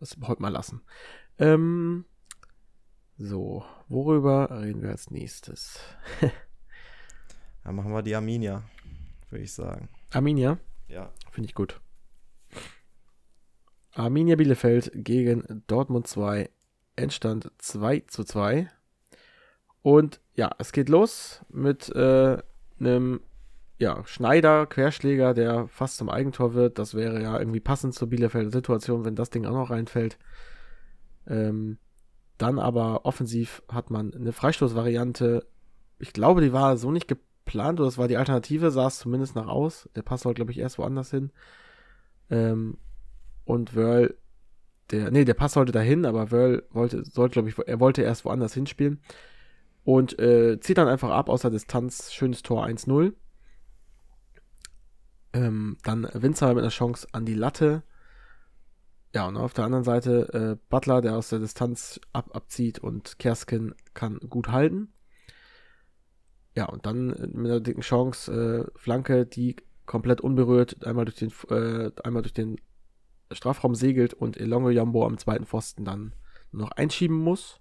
das 0.00 0.16
heute 0.22 0.42
mal 0.42 0.48
lassen. 0.48 0.82
Ähm, 1.38 2.04
so, 3.18 3.64
worüber 3.88 4.48
reden 4.62 4.82
wir 4.82 4.90
als 4.90 5.12
nächstes? 5.12 5.78
Dann 7.62 7.76
machen 7.76 7.92
wir 7.92 8.02
die 8.02 8.16
Arminia, 8.16 8.64
würde 9.30 9.44
ich 9.44 9.52
sagen. 9.52 9.88
Arminia? 10.12 10.58
Ja. 10.88 11.12
Finde 11.30 11.48
ich 11.48 11.54
gut. 11.54 11.80
Arminia 13.94 14.34
Bielefeld 14.34 14.90
gegen 14.92 15.62
Dortmund 15.68 16.08
2. 16.08 16.50
Endstand 16.96 17.50
2 17.58 18.04
zu 18.06 18.24
2. 18.24 18.68
Und 19.82 20.20
ja, 20.34 20.50
es 20.58 20.72
geht 20.72 20.88
los 20.88 21.44
mit 21.48 21.88
äh, 21.94 22.38
einem 22.80 23.20
ja, 23.78 24.02
Schneider, 24.06 24.66
Querschläger, 24.66 25.34
der 25.34 25.68
fast 25.68 25.98
zum 25.98 26.08
Eigentor 26.08 26.54
wird. 26.54 26.78
Das 26.78 26.94
wäre 26.94 27.22
ja 27.22 27.38
irgendwie 27.38 27.60
passend 27.60 27.94
zur 27.94 28.08
Bielefelder 28.08 28.50
Situation, 28.50 29.04
wenn 29.04 29.14
das 29.14 29.30
Ding 29.30 29.44
auch 29.44 29.52
noch 29.52 29.70
reinfällt. 29.70 30.18
Ähm, 31.26 31.78
dann 32.38 32.58
aber 32.58 33.04
offensiv 33.04 33.62
hat 33.70 33.90
man 33.90 34.14
eine 34.14 34.32
Freistoßvariante. 34.32 35.46
Ich 35.98 36.12
glaube, 36.12 36.40
die 36.40 36.52
war 36.52 36.76
so 36.76 36.90
nicht 36.90 37.08
geplant 37.08 37.80
oder 37.80 37.88
das 37.88 37.98
war 37.98 38.08
die 38.08 38.16
Alternative, 38.16 38.70
sah 38.70 38.86
es 38.86 38.98
zumindest 38.98 39.36
nach 39.36 39.48
aus. 39.48 39.88
Der 39.94 40.02
Pass 40.02 40.22
sollte, 40.22 40.36
glaube 40.38 40.52
ich, 40.52 40.58
erst 40.58 40.78
woanders 40.78 41.10
hin. 41.10 41.30
Ähm, 42.30 42.78
und 43.44 43.74
Wörl, 43.74 44.16
der, 44.90 45.10
nee, 45.10 45.24
der 45.24 45.34
Pass 45.34 45.54
sollte 45.54 45.72
dahin, 45.72 46.04
aber 46.06 46.30
Wörl 46.30 46.64
wollte, 46.70 47.04
sollte, 47.04 47.34
glaube 47.34 47.48
ich, 47.48 47.58
er 47.58 47.80
wollte 47.80 48.02
erst 48.02 48.24
woanders 48.24 48.54
hinspielen. 48.54 49.00
Und 49.84 50.18
äh, 50.18 50.58
zieht 50.60 50.78
dann 50.78 50.88
einfach 50.88 51.10
ab 51.10 51.28
außer 51.28 51.50
Distanz. 51.50 52.12
Schönes 52.12 52.42
Tor 52.42 52.64
1-0. 52.64 53.12
Ähm, 55.32 55.76
dann 55.84 56.08
Winzer 56.12 56.48
mit 56.54 56.58
einer 56.58 56.70
Chance 56.70 57.06
an 57.12 57.24
die 57.24 57.34
Latte. 57.34 57.82
Ja, 59.14 59.26
und 59.28 59.36
auf 59.36 59.54
der 59.54 59.64
anderen 59.64 59.84
Seite 59.84 60.58
äh, 60.58 60.66
Butler, 60.68 61.00
der 61.02 61.16
aus 61.16 61.28
der 61.28 61.38
Distanz 61.38 62.00
ab, 62.12 62.30
abzieht 62.34 62.78
und 62.80 63.18
Kerskin 63.18 63.74
kann 63.94 64.18
gut 64.18 64.48
halten. 64.48 64.92
Ja, 66.54 66.66
und 66.66 66.86
dann 66.86 67.08
mit 67.08 67.50
einer 67.50 67.60
dicken 67.60 67.82
Chance, 67.82 68.66
äh, 68.74 68.78
Flanke, 68.78 69.26
die 69.26 69.56
komplett 69.84 70.20
unberührt 70.20 70.84
einmal 70.84 71.04
durch 71.04 71.16
den, 71.16 71.32
äh, 71.50 71.92
einmal 72.02 72.22
durch 72.22 72.34
den 72.34 72.56
Strafraum 73.30 73.74
segelt 73.74 74.14
und 74.14 74.36
Elongo 74.36 74.70
Jambo 74.70 75.06
am 75.06 75.18
zweiten 75.18 75.46
Pfosten 75.46 75.84
dann 75.84 76.14
noch 76.52 76.70
einschieben 76.72 77.16
muss. 77.16 77.60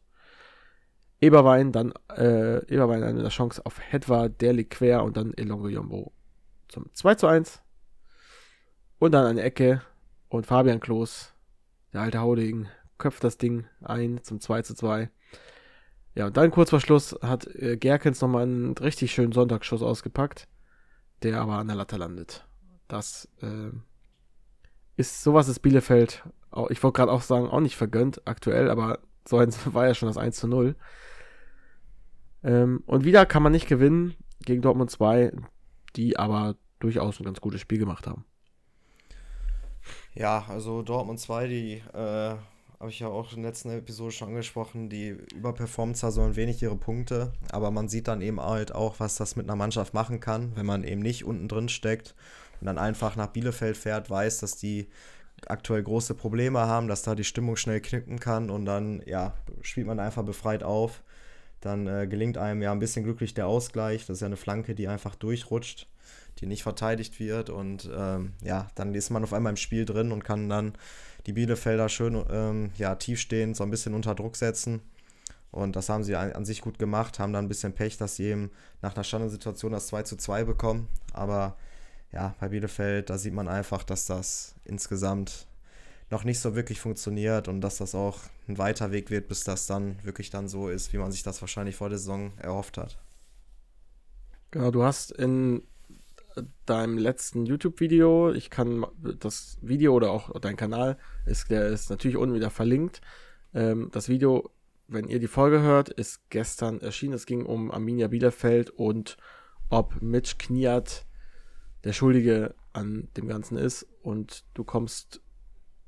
Eberwein 1.22 1.72
dann, 1.72 1.94
äh, 2.16 2.66
Eberwein 2.72 3.04
eine 3.04 3.30
Chance 3.30 3.66
auf 3.66 3.80
Hedwa, 3.80 4.28
der 4.30 4.54
liegt 4.54 4.72
quer 4.72 5.04
und 5.04 5.18
dann 5.18 5.34
Elongo 5.34 5.70
Jambo 5.70 6.12
zum 6.68 6.94
2 6.94 7.16
zu 7.16 7.28
1. 7.28 7.62
Und 9.00 9.12
dann 9.12 9.26
eine 9.26 9.42
Ecke 9.42 9.82
und 10.30 10.46
Fabian 10.46 10.80
Klos, 10.80 11.34
der 11.94 12.02
alte 12.02 12.20
Hauding, 12.20 12.68
köpft 12.98 13.24
das 13.24 13.38
Ding 13.38 13.66
ein 13.82 14.22
zum 14.24 14.40
2 14.40 14.62
zu 14.62 14.76
2. 14.76 15.10
Ja, 16.16 16.28
und 16.28 16.38
dann 16.38 16.52
kurz 16.52 16.70
vor 16.70 16.80
Schluss 16.80 17.18
hat 17.22 17.46
äh, 17.56 17.76
Gerkens 17.78 18.22
nochmal 18.22 18.44
einen 18.44 18.78
richtig 18.78 19.12
schönen 19.12 19.34
Sonntagsschuss 19.34 19.82
ausgepackt, 19.82 20.48
der 21.24 21.42
aber 21.42 21.58
an 21.58 21.68
der 21.68 21.76
Latte 21.76 21.98
landet. 21.98 22.46
Das 22.88 23.28
äh, 23.42 23.72
ist 24.98 25.24
sowas 25.24 25.48
ist 25.48 25.60
Bielefeld, 25.60 26.24
ich 26.70 26.82
wollte 26.84 26.98
gerade 26.98 27.12
auch 27.12 27.22
sagen, 27.22 27.48
auch 27.48 27.60
nicht 27.60 27.76
vergönnt 27.76 28.22
aktuell, 28.26 28.70
aber 28.70 29.00
so 29.28 29.38
eins 29.38 29.60
war 29.74 29.88
ja 29.88 29.94
schon 29.94 30.08
das 30.08 30.18
1 30.18 30.38
zu 30.38 30.48
0. 30.48 30.76
Ähm, 32.44 32.84
und 32.86 33.04
wieder 33.04 33.26
kann 33.26 33.44
man 33.44 33.52
nicht 33.52 33.68
gewinnen 33.68 34.16
gegen 34.42 34.62
Dortmund 34.62 34.92
2, 34.92 35.34
die 35.96 36.18
aber 36.18 36.56
durchaus 36.80 37.20
ein 37.20 37.26
ganz 37.26 37.42
gutes 37.42 37.62
Spiel 37.62 37.80
gemacht 37.80 38.08
haben. 38.08 38.26
Ja, 40.14 40.46
also 40.48 40.82
Dortmund 40.82 41.20
2, 41.20 41.48
die 41.48 41.74
äh, 41.94 42.36
habe 42.80 42.90
ich 42.90 43.00
ja 43.00 43.08
auch 43.08 43.34
in 43.34 43.42
der 43.42 43.52
letzten 43.52 43.70
Episode 43.72 44.12
schon 44.12 44.30
angesprochen, 44.30 44.90
die 44.90 45.10
überperformen 45.36 45.96
zwar 45.96 46.12
so 46.12 46.22
ein 46.22 46.36
wenig 46.36 46.62
ihre 46.62 46.76
Punkte, 46.76 47.34
aber 47.52 47.72
man 47.72 47.90
sieht 47.90 48.08
dann 48.08 48.22
eben 48.22 48.40
halt 48.40 48.74
auch, 48.74 49.00
was 49.00 49.16
das 49.16 49.36
mit 49.36 49.48
einer 49.48 49.56
Mannschaft 49.56 49.94
machen 49.94 50.20
kann, 50.20 50.56
wenn 50.56 50.66
man 50.66 50.84
eben 50.84 51.02
nicht 51.02 51.26
unten 51.26 51.48
drin 51.48 51.70
steckt 51.70 52.16
und 52.62 52.68
dann 52.68 52.78
einfach 52.78 53.16
nach 53.16 53.28
Bielefeld 53.28 53.78
fährt, 53.78 54.10
weiß, 54.10 54.40
dass 54.40 54.58
die 54.58 54.88
aktuell 55.48 55.84
große 55.84 56.14
Probleme 56.16 56.60
haben, 56.60 56.88
dass 56.88 57.02
da 57.04 57.16
die 57.16 57.24
Stimmung 57.24 57.56
schnell 57.56 57.82
knicken 57.82 58.20
kann 58.20 58.50
und 58.50 58.66
dann, 58.66 59.02
ja, 59.06 59.34
spielt 59.62 59.88
man 59.88 60.00
einfach 60.00 60.24
befreit 60.24 60.64
auf. 60.64 61.02
Dann 61.62 61.88
äh, 61.88 62.08
gelingt 62.08 62.38
einem 62.38 62.62
ja 62.62 62.72
ein 62.72 62.80
bisschen 62.80 63.04
glücklich 63.04 63.34
der 63.34 63.48
Ausgleich. 63.48 64.06
Das 64.06 64.18
ist 64.18 64.22
ja 64.22 64.28
eine 64.28 64.38
Flanke, 64.38 64.76
die 64.76 64.88
einfach 64.88 65.16
durchrutscht, 65.16 65.88
die 66.40 66.46
nicht 66.46 66.64
verteidigt 66.64 67.20
wird. 67.20 67.50
Und 67.50 67.90
ähm, 67.96 68.34
ja, 68.44 68.68
dann 68.76 68.94
ist 68.94 69.10
man 69.10 69.24
auf 69.24 69.34
einmal 69.34 69.52
im 69.52 69.58
Spiel 69.58 69.86
drin 69.86 70.12
und 70.12 70.24
kann 70.24 70.48
dann 70.48 70.74
die 71.26 71.34
Bielefelder 71.34 71.90
schön 71.90 72.24
ähm, 72.30 72.72
ja, 72.78 72.96
tiefstehend 72.96 73.56
so 73.56 73.64
ein 73.64 73.72
bisschen 73.72 73.94
unter 73.94 74.14
Druck 74.14 74.36
setzen. 74.36 74.82
Und 75.52 75.76
das 75.76 75.90
haben 75.90 76.04
sie 76.04 76.16
an, 76.16 76.34
an, 76.34 76.46
sich 76.46 76.62
gut 76.62 76.78
gemacht, 76.78 77.18
haben 77.18 77.34
dann 77.34 77.46
ein 77.46 77.50
bisschen 77.50 77.74
Pech, 77.74 77.98
dass 77.98 78.18
sie 78.18 78.26
eben 78.26 78.52
nach 78.82 78.94
einer 78.94 79.06
Standardsituation 79.06 79.72
das 79.72 79.88
2 79.88 80.04
zu 80.04 80.18
2 80.18 80.44
bekommen. 80.44 80.88
Aber 81.14 81.56
ja, 82.16 82.34
bei 82.40 82.48
Bielefeld, 82.48 83.10
da 83.10 83.18
sieht 83.18 83.34
man 83.34 83.50
einfach, 83.50 83.84
dass 83.84 84.06
das 84.06 84.56
insgesamt 84.64 85.48
noch 86.10 86.24
nicht 86.24 86.40
so 86.40 86.56
wirklich 86.56 86.80
funktioniert 86.80 87.48
und 87.48 87.62
dass 87.62 87.78
das 87.78 87.94
auch 87.94 88.20
ein 88.48 88.58
weiter 88.58 88.92
Weg 88.92 89.10
wird, 89.10 89.28
bis 89.28 89.44
das 89.44 89.68
dann 89.68 89.98
wirklich 90.04 90.30
dann 90.30 90.48
so 90.48 90.70
ist, 90.70 90.94
wie 90.94 90.98
man 90.98 91.12
sich 91.12 91.24
das 91.24 91.42
wahrscheinlich 91.42 91.76
vor 91.76 91.90
der 91.90 91.98
Saison 91.98 92.32
erhofft 92.38 92.78
hat. 92.78 92.98
Genau, 94.52 94.72
du 94.72 94.84
hast 94.84 95.12
in 95.12 95.64
deinem 96.66 96.98
letzten 96.98 97.46
YouTube-Video, 97.46 98.32
ich 98.32 98.50
kann 98.50 98.86
das 99.20 99.58
Video 99.62 99.94
oder 99.94 100.12
auch 100.12 100.40
dein 100.40 100.56
Kanal, 100.56 100.98
ist, 101.26 101.50
der 101.50 101.68
ist 101.68 101.90
natürlich 101.90 102.18
unten 102.18 102.36
wieder 102.36 102.50
verlinkt. 102.50 103.02
Ähm, 103.54 103.90
das 103.92 104.08
Video, 104.08 104.52
wenn 104.88 105.08
ihr 105.10 105.20
die 105.20 105.28
Folge 105.28 105.62
hört, 105.62 105.90
ist 105.90 106.30
gestern 106.30 106.80
erschienen. 106.82 107.14
Es 107.14 107.26
ging 107.26 107.46
um 107.46 107.72
Arminia 107.72 108.08
Bielefeld 108.08 108.70
und 108.70 109.18
ob 109.70 110.02
Mitch 110.02 110.36
Kniat 110.38 111.05
der 111.86 111.94
Schuldige 111.94 112.56
an 112.74 113.08
dem 113.16 113.28
Ganzen 113.28 113.58
ist 113.58 113.88
und 114.02 114.44
du 114.56 114.64
kommst, 114.64 115.22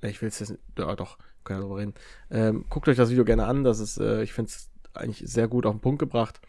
ich 0.01 0.21
will 0.21 0.29
es 0.29 0.39
jetzt, 0.39 0.57
ja 0.77 0.95
doch, 0.95 1.17
können 1.43 1.59
wir 1.59 1.63
darüber 1.63 1.79
reden. 1.79 1.93
Ähm, 2.29 2.65
guckt 2.69 2.87
euch 2.87 2.95
das 2.95 3.09
Video 3.09 3.25
gerne 3.25 3.45
an, 3.45 3.63
das 3.63 3.79
ist, 3.79 3.97
äh, 3.97 4.21
ich 4.21 4.31
finde 4.31 4.51
es 4.51 4.69
eigentlich 4.93 5.29
sehr 5.29 5.47
gut 5.47 5.65
auf 5.65 5.73
den 5.73 5.81
Punkt 5.81 5.99
gebracht, 5.99 6.39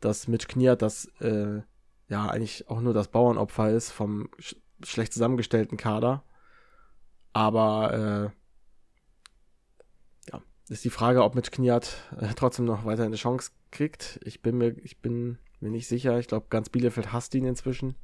dass 0.00 0.28
Mitch 0.28 0.46
Kniat 0.46 0.82
das, 0.82 1.06
äh, 1.20 1.62
ja, 2.08 2.28
eigentlich 2.28 2.68
auch 2.68 2.80
nur 2.80 2.94
das 2.94 3.08
Bauernopfer 3.08 3.70
ist 3.70 3.90
vom 3.90 4.28
sch 4.38 4.56
schlecht 4.82 5.14
zusammengestellten 5.14 5.78
Kader. 5.78 6.24
Aber, 7.32 8.32
äh, 10.28 10.30
ja, 10.30 10.42
ist 10.68 10.84
die 10.84 10.90
Frage, 10.90 11.24
ob 11.24 11.34
Mitch 11.34 11.50
Kniat 11.50 11.96
äh, 12.20 12.34
trotzdem 12.36 12.66
noch 12.66 12.84
weiter 12.84 13.04
eine 13.04 13.16
Chance 13.16 13.52
kriegt. 13.70 14.20
Ich 14.24 14.42
bin 14.42 14.58
mir, 14.58 14.76
ich 14.82 15.00
bin 15.00 15.38
mir 15.60 15.70
nicht 15.70 15.88
sicher. 15.88 16.18
Ich 16.18 16.28
glaube, 16.28 16.46
ganz 16.50 16.68
Bielefeld 16.68 17.12
hasst 17.12 17.34
ihn 17.34 17.46
inzwischen 17.46 17.94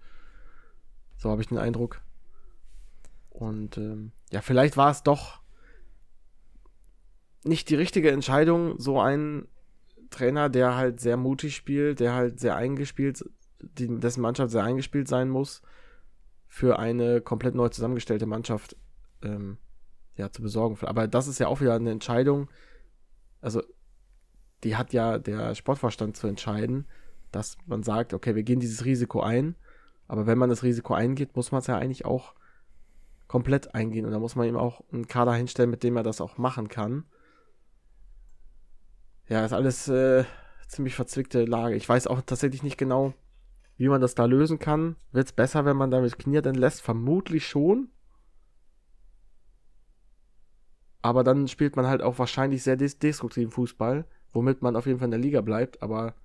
So 1.20 1.30
habe 1.30 1.42
ich 1.42 1.48
den 1.48 1.58
Eindruck. 1.58 2.00
Und 3.28 3.76
ähm, 3.76 4.12
ja, 4.30 4.40
vielleicht 4.40 4.78
war 4.78 4.90
es 4.90 5.02
doch 5.02 5.42
nicht 7.44 7.68
die 7.68 7.74
richtige 7.74 8.10
Entscheidung, 8.10 8.78
so 8.78 8.98
einen 8.98 9.46
Trainer, 10.08 10.48
der 10.48 10.76
halt 10.76 10.98
sehr 10.98 11.18
mutig 11.18 11.54
spielt, 11.54 12.00
der 12.00 12.14
halt 12.14 12.40
sehr 12.40 12.56
eingespielt, 12.56 13.22
die, 13.60 14.00
dessen 14.00 14.22
Mannschaft 14.22 14.50
sehr 14.50 14.64
eingespielt 14.64 15.08
sein 15.08 15.28
muss, 15.28 15.60
für 16.48 16.78
eine 16.78 17.20
komplett 17.20 17.54
neu 17.54 17.68
zusammengestellte 17.68 18.24
Mannschaft 18.24 18.76
ähm, 19.22 19.58
ja, 20.16 20.32
zu 20.32 20.40
besorgen. 20.40 20.78
Aber 20.86 21.06
das 21.06 21.28
ist 21.28 21.38
ja 21.38 21.48
auch 21.48 21.60
wieder 21.60 21.74
eine 21.74 21.90
Entscheidung, 21.90 22.50
also 23.42 23.62
die 24.64 24.76
hat 24.76 24.94
ja 24.94 25.18
der 25.18 25.54
Sportvorstand 25.54 26.16
zu 26.16 26.26
entscheiden, 26.26 26.86
dass 27.30 27.58
man 27.66 27.82
sagt, 27.82 28.14
okay, 28.14 28.34
wir 28.34 28.42
gehen 28.42 28.60
dieses 28.60 28.86
Risiko 28.86 29.20
ein, 29.20 29.54
aber 30.10 30.26
wenn 30.26 30.38
man 30.38 30.50
das 30.50 30.64
Risiko 30.64 30.92
eingeht, 30.92 31.36
muss 31.36 31.52
man 31.52 31.60
es 31.60 31.68
ja 31.68 31.78
eigentlich 31.78 32.04
auch 32.04 32.34
komplett 33.28 33.76
eingehen 33.76 34.04
und 34.04 34.10
da 34.10 34.18
muss 34.18 34.34
man 34.34 34.48
ihm 34.48 34.56
auch 34.56 34.82
einen 34.92 35.06
Kader 35.06 35.32
hinstellen, 35.34 35.70
mit 35.70 35.84
dem 35.84 35.96
er 35.96 36.02
das 36.02 36.20
auch 36.20 36.36
machen 36.36 36.66
kann. 36.66 37.04
Ja, 39.28 39.44
ist 39.44 39.52
alles 39.52 39.86
äh, 39.86 40.24
ziemlich 40.66 40.96
verzwickte 40.96 41.44
Lage. 41.44 41.76
Ich 41.76 41.88
weiß 41.88 42.08
auch 42.08 42.22
tatsächlich 42.22 42.64
nicht 42.64 42.76
genau, 42.76 43.14
wie 43.76 43.86
man 43.86 44.00
das 44.00 44.16
da 44.16 44.24
lösen 44.24 44.58
kann. 44.58 44.96
Wird 45.12 45.28
es 45.28 45.32
besser, 45.32 45.64
wenn 45.64 45.76
man 45.76 45.92
damit 45.92 46.18
Knier 46.18 46.42
dann 46.42 46.56
lässt? 46.56 46.82
Vermutlich 46.82 47.46
schon. 47.46 47.88
Aber 51.02 51.22
dann 51.22 51.46
spielt 51.46 51.76
man 51.76 51.86
halt 51.86 52.02
auch 52.02 52.18
wahrscheinlich 52.18 52.64
sehr 52.64 52.76
des 52.76 52.98
destruktiven 52.98 53.52
Fußball, 53.52 54.06
womit 54.32 54.60
man 54.60 54.74
auf 54.74 54.86
jeden 54.86 54.98
Fall 54.98 55.06
in 55.06 55.12
der 55.12 55.20
Liga 55.20 55.40
bleibt. 55.40 55.84
Aber 55.84 56.16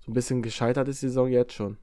so 0.00 0.12
ein 0.12 0.14
bisschen 0.14 0.40
gescheitert 0.40 0.88
ist 0.88 1.02
die 1.02 1.08
Saison 1.08 1.28
jetzt 1.28 1.52
schon. 1.52 1.76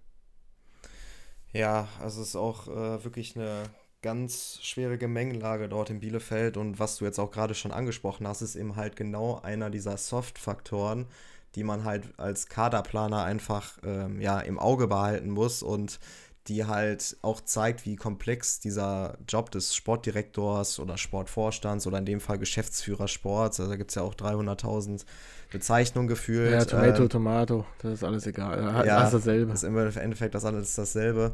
Ja, 1.54 1.88
also 2.00 2.22
es 2.22 2.30
ist 2.30 2.36
auch 2.36 2.68
äh, 2.68 3.04
wirklich 3.04 3.36
eine 3.36 3.64
ganz 4.02 4.60
schwere 4.62 4.98
Gemengelage 4.98 5.70
dort 5.70 5.90
in 5.90 6.00
Bielefeld. 6.00 6.58
Und 6.58 6.80
was 6.80 6.98
du 6.98 7.06
jetzt 7.06 7.20
auch 7.20 7.32
gerade 7.32 7.54
schon 7.56 7.72
angesprochen 7.72 8.28
hast, 8.28 8.42
ist 8.42 8.56
eben 8.56 8.76
halt 8.76 8.96
genau 8.96 9.40
einer 9.42 9.70
dieser 9.70 9.98
Soft-Faktoren, 9.98 11.08
die 11.56 11.64
man 11.64 11.84
halt 11.84 12.18
als 12.18 12.48
Kaderplaner 12.48 13.24
einfach 13.24 13.78
ähm, 13.84 14.22
ja, 14.22 14.40
im 14.40 14.58
Auge 14.60 14.88
behalten 14.88 15.30
muss 15.30 15.62
und 15.62 16.00
die 16.48 16.66
halt 16.66 17.18
auch 17.22 17.42
zeigt, 17.42 17.86
wie 17.86 17.96
komplex 17.96 18.60
dieser 18.60 19.18
Job 19.28 19.52
des 19.52 19.76
Sportdirektors 19.76 20.80
oder 20.80 20.98
Sportvorstands 20.98 21.86
oder 21.86 22.00
in 22.00 22.06
dem 22.06 22.20
Fall 22.20 22.40
Geschäftsführer 22.40 23.08
Sports, 23.08 23.60
also 23.60 23.72
da 23.72 23.78
gibt 23.78 23.92
es 23.92 23.96
ja 23.96 24.02
auch 24.02 24.16
300.000 24.16 25.06
Bezeichnungen 25.52 26.08
gefühlt. 26.08 26.52
Ja, 26.52 26.66
Tomato, 26.66 27.04
ähm, 27.04 27.10
Tomato, 27.10 27.66
das 27.82 27.94
ist 27.94 28.04
alles 28.04 28.26
egal. 28.26 28.58
Ja, 28.60 28.86
ja 28.86 28.98
alles 28.98 29.12
dasselbe. 29.12 29.52
Das 29.52 29.64
ist 29.64 29.70
im 29.70 29.78
Endeffekt 29.78 30.34
das 30.34 30.46
alles 30.46 30.74
dasselbe. 30.74 31.34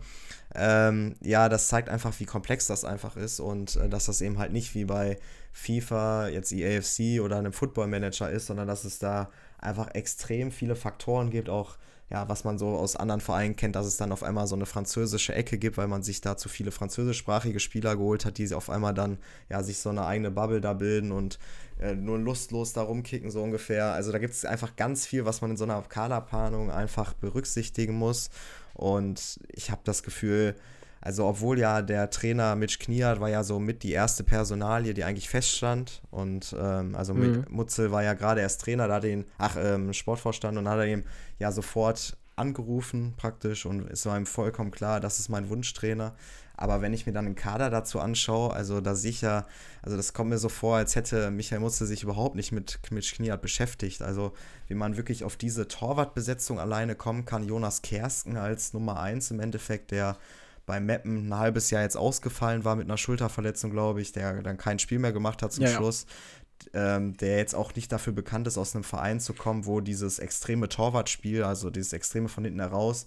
Ähm, 0.53 1.15
ja, 1.21 1.47
das 1.47 1.67
zeigt 1.67 1.87
einfach, 1.87 2.13
wie 2.19 2.25
komplex 2.25 2.67
das 2.67 2.83
einfach 2.83 3.15
ist 3.15 3.39
und 3.39 3.75
äh, 3.77 3.87
dass 3.87 4.07
das 4.07 4.21
eben 4.21 4.39
halt 4.39 4.51
nicht 4.51 4.75
wie 4.75 4.85
bei 4.85 5.17
FIFA, 5.53 6.27
jetzt 6.29 6.51
EAFC 6.51 7.21
oder 7.21 7.37
einem 7.37 7.53
Football 7.53 7.87
Manager 7.87 8.29
ist, 8.29 8.47
sondern 8.47 8.67
dass 8.67 8.83
es 8.83 8.99
da 8.99 9.29
einfach 9.59 9.93
extrem 9.93 10.51
viele 10.51 10.75
Faktoren 10.75 11.29
gibt, 11.29 11.49
auch 11.49 11.77
ja, 12.09 12.29
was 12.29 12.45
man 12.45 12.57
so 12.57 12.69
aus 12.69 12.95
anderen 12.95 13.19
Vereinen 13.19 13.55
kennt, 13.55 13.75
dass 13.75 13.85
es 13.85 13.97
dann 13.97 14.13
auf 14.13 14.23
einmal 14.23 14.47
so 14.47 14.55
eine 14.55 14.65
französische 14.65 15.35
Ecke 15.35 15.57
gibt, 15.57 15.77
weil 15.77 15.87
man 15.87 16.03
sich 16.03 16.21
da 16.21 16.37
zu 16.37 16.47
viele 16.47 16.71
französischsprachige 16.71 17.59
Spieler 17.59 17.97
geholt 17.97 18.23
hat, 18.23 18.37
die 18.37 18.53
auf 18.53 18.69
einmal 18.69 18.93
dann 18.93 19.17
ja 19.49 19.61
sich 19.61 19.79
so 19.79 19.89
eine 19.89 20.05
eigene 20.05 20.31
Bubble 20.31 20.61
da 20.61 20.73
bilden 20.73 21.11
und 21.11 21.37
äh, 21.81 21.95
nur 21.95 22.17
lustlos 22.17 22.71
da 22.71 22.83
rumkicken, 22.83 23.29
so 23.29 23.43
ungefähr. 23.43 23.91
Also 23.91 24.13
da 24.13 24.19
gibt 24.19 24.33
es 24.33 24.45
einfach 24.45 24.77
ganz 24.77 25.05
viel, 25.05 25.25
was 25.25 25.41
man 25.41 25.51
in 25.51 25.57
so 25.57 25.65
einer 25.65 25.81
Kaderplanung 25.81 26.71
einfach 26.71 27.13
berücksichtigen 27.13 27.93
muss. 27.93 28.29
Und 28.73 29.39
ich 29.49 29.69
habe 29.69 29.81
das 29.83 30.01
Gefühl, 30.01 30.55
also 31.01 31.25
obwohl 31.25 31.59
ja 31.59 31.81
der 31.81 32.09
Trainer 32.09 32.55
Mitch 32.55 32.79
Kniat 32.79 33.19
war 33.19 33.29
ja 33.29 33.43
so 33.43 33.59
mit 33.59 33.83
die 33.83 33.91
erste 33.91 34.23
Personalie, 34.23 34.93
die 34.93 35.03
eigentlich 35.03 35.29
feststand. 35.29 36.01
Und 36.11 36.55
ähm, 36.59 36.95
also 36.95 37.13
mhm. 37.13 37.45
Mutzel 37.49 37.91
war 37.91 38.03
ja 38.03 38.13
gerade 38.13 38.41
erst 38.41 38.61
Trainer, 38.61 38.87
da 38.87 38.95
hat 38.95 39.03
ihn, 39.05 39.25
ach, 39.37 39.57
ähm, 39.59 39.93
Sportvorstand 39.93 40.57
und 40.57 40.67
hat 40.67 40.79
er 40.79 40.87
ihm 40.87 41.03
ja 41.39 41.51
sofort 41.51 42.17
angerufen 42.35 43.15
praktisch 43.17 43.65
und 43.65 43.89
es 43.89 44.05
war 44.05 44.15
ihm 44.15 44.27
vollkommen 44.27 44.69
klar, 44.69 44.99
das 44.99 45.19
ist 45.19 45.29
mein 45.29 45.49
Wunschtrainer. 45.49 46.15
Aber 46.59 46.81
wenn 46.81 46.93
ich 46.93 47.05
mir 47.05 47.13
dann 47.13 47.25
den 47.25 47.35
Kader 47.35 47.69
dazu 47.69 47.99
anschaue, 47.99 48.51
also 48.51 48.81
da 48.81 48.95
sicher, 48.95 49.45
also 49.83 49.95
das 49.95 50.13
kommt 50.13 50.31
mir 50.31 50.39
so 50.39 50.49
vor, 50.49 50.77
als 50.77 50.95
hätte 50.95 51.29
Michael 51.29 51.61
Mutzel 51.61 51.85
sich 51.85 52.01
überhaupt 52.01 52.35
nicht 52.35 52.51
mit 52.51 52.79
Mitch 52.89 53.15
Kniat 53.15 53.43
beschäftigt. 53.43 54.01
Also 54.01 54.33
wie 54.67 54.73
man 54.73 54.97
wirklich 54.97 55.23
auf 55.23 55.37
diese 55.37 55.67
Torwartbesetzung 55.67 56.59
alleine 56.59 56.95
kommen 56.95 57.25
kann. 57.25 57.43
Jonas 57.43 57.83
Kersten 57.83 58.37
als 58.37 58.73
Nummer 58.73 58.99
1 58.99 59.29
im 59.31 59.39
Endeffekt, 59.39 59.91
der 59.91 60.17
bei 60.67 60.79
Meppen 60.81 61.29
ein 61.29 61.33
halbes 61.35 61.71
Jahr 61.71 61.81
jetzt 61.81 61.97
ausgefallen 61.97 62.65
war 62.65 62.75
mit 62.75 62.85
einer 62.85 62.97
Schulterverletzung, 62.97 63.71
glaube 63.71 64.01
ich, 64.01 64.11
der 64.11 64.43
dann 64.43 64.57
kein 64.57 64.77
Spiel 64.77 64.99
mehr 64.99 65.13
gemacht 65.13 65.41
hat 65.41 65.53
zum 65.53 65.63
ja, 65.63 65.71
Schluss. 65.71 66.05
Ähm, 66.73 67.15
der 67.17 67.37
jetzt 67.37 67.55
auch 67.55 67.73
nicht 67.75 67.91
dafür 67.91 68.13
bekannt 68.13 68.47
ist, 68.47 68.57
aus 68.57 68.75
einem 68.75 68.83
Verein 68.83 69.19
zu 69.19 69.33
kommen, 69.33 69.65
wo 69.65 69.79
dieses 69.79 70.19
extreme 70.19 70.67
Torwartspiel, 70.67 71.43
also 71.43 71.69
dieses 71.69 71.93
extreme 71.93 72.29
von 72.29 72.43
hinten 72.43 72.59
heraus, 72.59 73.05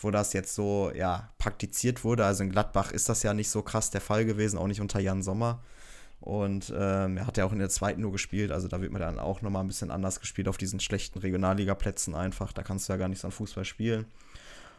wo 0.00 0.10
das 0.10 0.32
jetzt 0.32 0.54
so 0.54 0.90
ja 0.94 1.28
praktiziert 1.38 2.04
wurde. 2.04 2.24
Also 2.24 2.44
in 2.44 2.50
Gladbach 2.50 2.92
ist 2.92 3.08
das 3.08 3.22
ja 3.22 3.34
nicht 3.34 3.50
so 3.50 3.62
krass 3.62 3.90
der 3.90 4.00
Fall 4.00 4.24
gewesen, 4.24 4.56
auch 4.56 4.68
nicht 4.68 4.80
unter 4.80 5.00
Jan 5.00 5.22
Sommer. 5.22 5.62
Und 6.20 6.72
ähm, 6.74 7.18
er 7.18 7.26
hat 7.26 7.36
ja 7.36 7.44
auch 7.44 7.52
in 7.52 7.58
der 7.58 7.68
zweiten 7.68 8.00
nur 8.00 8.12
gespielt, 8.12 8.52
also 8.52 8.68
da 8.68 8.80
wird 8.80 8.92
man 8.92 9.02
dann 9.02 9.18
auch 9.18 9.42
nochmal 9.42 9.62
ein 9.62 9.68
bisschen 9.68 9.90
anders 9.90 10.20
gespielt 10.20 10.48
auf 10.48 10.56
diesen 10.56 10.80
schlechten 10.80 11.18
Regionalliga-Plätzen 11.18 12.14
einfach. 12.14 12.52
Da 12.52 12.62
kannst 12.62 12.88
du 12.88 12.94
ja 12.94 12.96
gar 12.96 13.08
nicht 13.08 13.20
so 13.20 13.28
an 13.28 13.32
Fußball 13.32 13.64
spielen. 13.66 14.06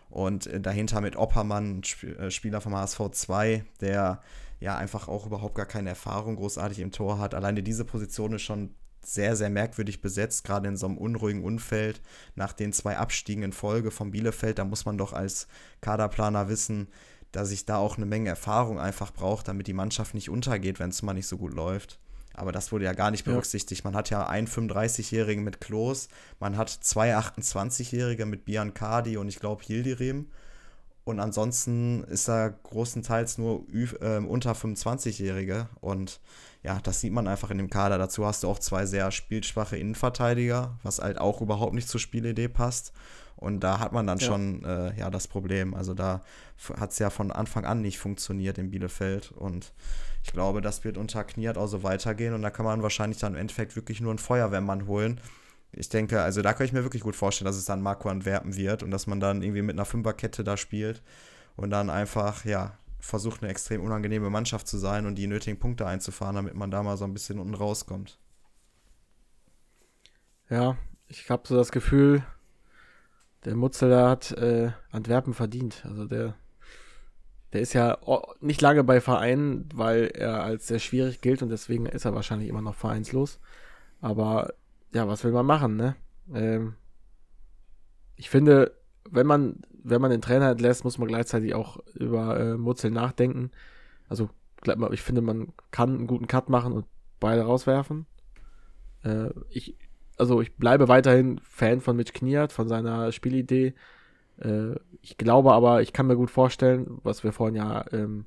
Und 0.10 0.48
äh, 0.48 0.60
dahinter 0.60 1.02
mit 1.02 1.16
Oppermann, 1.16 1.82
äh, 2.20 2.32
Spieler 2.32 2.62
vom 2.62 2.76
HSV 2.76 3.02
2, 3.12 3.66
der 3.82 4.22
ja 4.60 4.78
einfach 4.78 5.08
auch 5.08 5.26
überhaupt 5.26 5.56
gar 5.56 5.66
keine 5.66 5.90
Erfahrung 5.90 6.36
großartig 6.36 6.80
im 6.80 6.92
Tor 6.92 7.20
hat. 7.20 7.36
Alleine 7.36 7.62
diese 7.62 7.86
Position 7.86 8.34
ist 8.34 8.42
schon 8.42 8.74
sehr, 9.04 9.36
sehr 9.36 9.50
merkwürdig 9.50 10.02
besetzt, 10.02 10.44
gerade 10.44 10.68
in 10.68 10.76
so 10.76 10.86
einem 10.88 10.98
unruhigen 10.98 11.44
Umfeld. 11.44 12.02
Nach 12.36 12.52
den 12.52 12.74
zwei 12.74 12.98
Abstiegen 12.98 13.44
in 13.44 13.54
Folge 13.54 13.92
von 13.92 14.12
Bielefeld, 14.12 14.60
da 14.60 14.66
muss 14.66 14.86
man 14.86 14.98
doch 14.98 15.14
als 15.14 15.48
Kaderplaner 15.82 16.50
wissen, 16.50 16.88
dass 17.32 17.52
ich 17.52 17.66
da 17.66 17.78
auch 17.78 17.98
eine 17.98 18.06
Menge 18.06 18.30
Erfahrung 18.30 18.80
einfach 18.80 19.12
braucht, 19.12 19.48
damit 19.48 19.68
die 19.68 19.74
Mannschaft 19.74 20.14
nicht 20.14 20.30
untergeht, 20.30 20.80
wenn 20.80 20.90
es 20.90 21.04
mal 21.04 21.14
nicht 21.14 21.28
so 21.28 21.38
gut 21.38 21.54
läuft. 21.54 22.00
Aber 22.38 22.52
das 22.52 22.72
wurde 22.72 22.86
ja 22.86 22.94
gar 22.94 23.12
nicht 23.12 23.26
berücksichtigt. 23.26 23.84
Man 23.84 23.96
hat 23.96 24.10
ja 24.10 24.28
einen 24.28 24.48
35-Jährigen 24.48 25.44
mit 25.44 25.60
Klos, 25.60 26.08
man 26.40 26.56
hat 26.56 26.70
zwei 26.70 27.18
28-Jährige 27.18 28.26
mit 28.26 28.46
Biancardi 28.46 29.18
und 29.18 29.28
ich 29.28 29.40
glaube 29.40 29.64
Yildirim. 29.68 30.28
Und 31.04 31.22
ansonsten 31.22 32.04
ist 32.04 32.28
da 32.28 32.50
großenteils 32.50 33.38
nur 33.38 33.66
äh, 33.74 34.18
unter 34.18 34.52
25-Jährige. 34.52 35.70
Und 35.80 36.20
ja, 36.64 36.82
das 36.84 37.00
sieht 37.00 37.14
man 37.14 37.30
einfach 37.30 37.50
in 37.50 37.58
dem 37.58 37.70
Kader. 37.70 37.98
Dazu 37.98 38.26
hast 38.26 38.44
du 38.44 38.50
auch 38.50 38.60
zwei 38.60 38.86
sehr 38.86 39.10
spielschwache 39.12 39.78
Innenverteidiger, 39.78 40.78
was 40.84 41.00
halt 41.00 41.18
auch 41.18 41.40
überhaupt 41.40 41.74
nicht 41.74 41.88
zur 41.88 42.02
Spielidee 42.02 42.50
passt. 42.50 42.92
Und 43.38 43.62
da 43.62 43.80
hat 43.80 43.94
man 43.94 44.06
dann 44.06 44.18
ja. 44.18 44.28
schon 44.28 44.66
äh, 44.66 45.00
ja, 45.00 45.10
das 45.10 45.30
Problem. 45.30 45.76
Also 45.76 45.94
da 45.94 46.22
hat 46.78 46.92
es 46.92 47.00
ja 47.00 47.10
von 47.10 47.32
Anfang 47.32 47.66
an 47.66 47.82
nicht 47.82 48.00
funktioniert 48.00 48.58
in 48.58 48.70
Bielefeld. 48.70 49.32
Und 49.32 49.72
ich 50.28 50.34
glaube, 50.34 50.60
das 50.60 50.84
wird 50.84 50.98
unter 50.98 51.24
Kniat 51.24 51.58
auch 51.58 51.68
so 51.68 51.84
weitergehen 51.84 52.34
und 52.34 52.42
da 52.42 52.50
kann 52.50 52.66
man 52.66 52.84
wahrscheinlich 52.84 53.18
dann 53.18 53.34
im 53.34 53.40
Endeffekt 53.40 53.78
wirklich 53.78 54.02
nur 54.02 54.12
einen 54.12 54.20
Feuerwehrmann 54.20 54.86
holen. 54.86 55.22
Ich 55.72 55.88
denke, 55.88 56.22
also 56.22 56.42
da 56.42 56.52
kann 56.52 56.66
ich 56.66 56.74
mir 56.74 56.84
wirklich 56.84 57.04
gut 57.04 57.16
vorstellen, 57.16 57.46
dass 57.46 57.56
es 57.56 57.64
dann 57.64 57.82
Marco 57.82 58.10
Antwerpen 58.10 58.58
wird 58.58 58.84
und 58.84 58.92
dass 58.92 59.08
man 59.08 59.22
dann 59.22 59.42
irgendwie 59.42 59.62
mit 59.62 59.76
einer 59.76 59.86
Fünferkette 59.86 60.44
da 60.44 60.58
spielt 60.58 61.02
und 61.56 61.70
dann 61.70 61.90
einfach, 61.90 62.44
ja, 62.44 62.78
versucht 63.00 63.42
eine 63.42 63.50
extrem 63.52 63.82
unangenehme 63.82 64.30
Mannschaft 64.30 64.68
zu 64.68 64.78
sein 64.78 65.06
und 65.06 65.16
die 65.16 65.28
nötigen 65.28 65.60
Punkte 65.60 65.88
einzufahren, 65.88 66.36
damit 66.36 66.56
man 66.56 66.72
da 66.72 66.84
mal 66.84 66.98
so 66.98 67.06
ein 67.06 67.14
bisschen 67.14 67.40
unten 67.40 67.56
rauskommt. 67.56 68.20
Ja, 70.50 70.76
ich 71.08 71.30
habe 71.30 71.48
so 71.48 71.56
das 71.56 71.72
Gefühl, 71.72 72.22
der 73.46 73.56
Mutzel 73.56 73.96
hat 73.96 74.34
äh, 74.34 74.72
Antwerpen 74.92 75.34
verdient. 75.34 75.86
Also 75.86 76.06
der 76.06 76.36
der 77.54 77.62
ist 77.62 77.74
ja 77.74 77.98
nicht 78.42 78.62
lange 78.62 78.84
bei 78.84 79.00
Vereinen, 79.00 79.70
weil 79.74 80.12
er 80.14 80.44
als 80.44 80.68
sehr 80.68 80.80
schwierig 80.80 81.22
gilt 81.22 81.42
und 81.42 81.50
deswegen 81.50 81.86
ist 81.86 82.06
er 82.06 82.14
wahrscheinlich 82.14 82.50
immer 82.50 82.62
noch 82.62 82.76
vereinslos. 82.76 83.40
Aber 84.02 84.54
ja, 84.94 85.08
was 85.08 85.24
will 85.24 85.32
man 85.32 85.46
machen, 85.46 85.76
ne? 85.76 85.96
Ähm, 86.34 86.76
ich 88.16 88.30
finde, 88.30 88.74
wenn 89.10 89.28
man, 89.28 89.62
wenn 89.84 90.02
man 90.02 90.12
den 90.12 90.22
Trainer 90.22 90.52
entlässt, 90.52 90.84
muss 90.84 90.98
man 90.98 91.08
gleichzeitig 91.08 91.54
auch 91.54 91.78
über 91.94 92.40
äh, 92.40 92.58
Mutzel 92.58 92.92
nachdenken. 92.92 93.52
Also, 94.10 94.30
ich 94.92 95.02
finde, 95.02 95.22
man 95.22 95.54
kann 95.72 95.96
einen 95.96 96.08
guten 96.08 96.28
Cut 96.28 96.50
machen 96.50 96.74
und 96.74 96.86
beide 97.20 97.44
rauswerfen. 97.44 98.06
Äh, 99.04 99.30
ich, 99.50 99.78
also 100.18 100.42
ich 100.42 100.56
bleibe 100.56 100.88
weiterhin 100.88 101.40
Fan 101.44 101.80
von 101.80 101.96
Mitch 101.96 102.14
Kniat, 102.14 102.52
von 102.52 102.68
seiner 102.68 103.12
Spielidee. 103.12 103.74
Äh, 104.40 104.76
ich 105.02 105.18
glaube 105.18 105.54
aber, 105.54 105.82
ich 105.82 105.94
kann 105.94 106.08
mir 106.08 106.16
gut 106.16 106.32
vorstellen, 106.32 107.00
was 107.04 107.24
wir 107.24 107.34
vorhin 107.34 107.56
ja 107.56 107.86
ähm, 107.92 108.26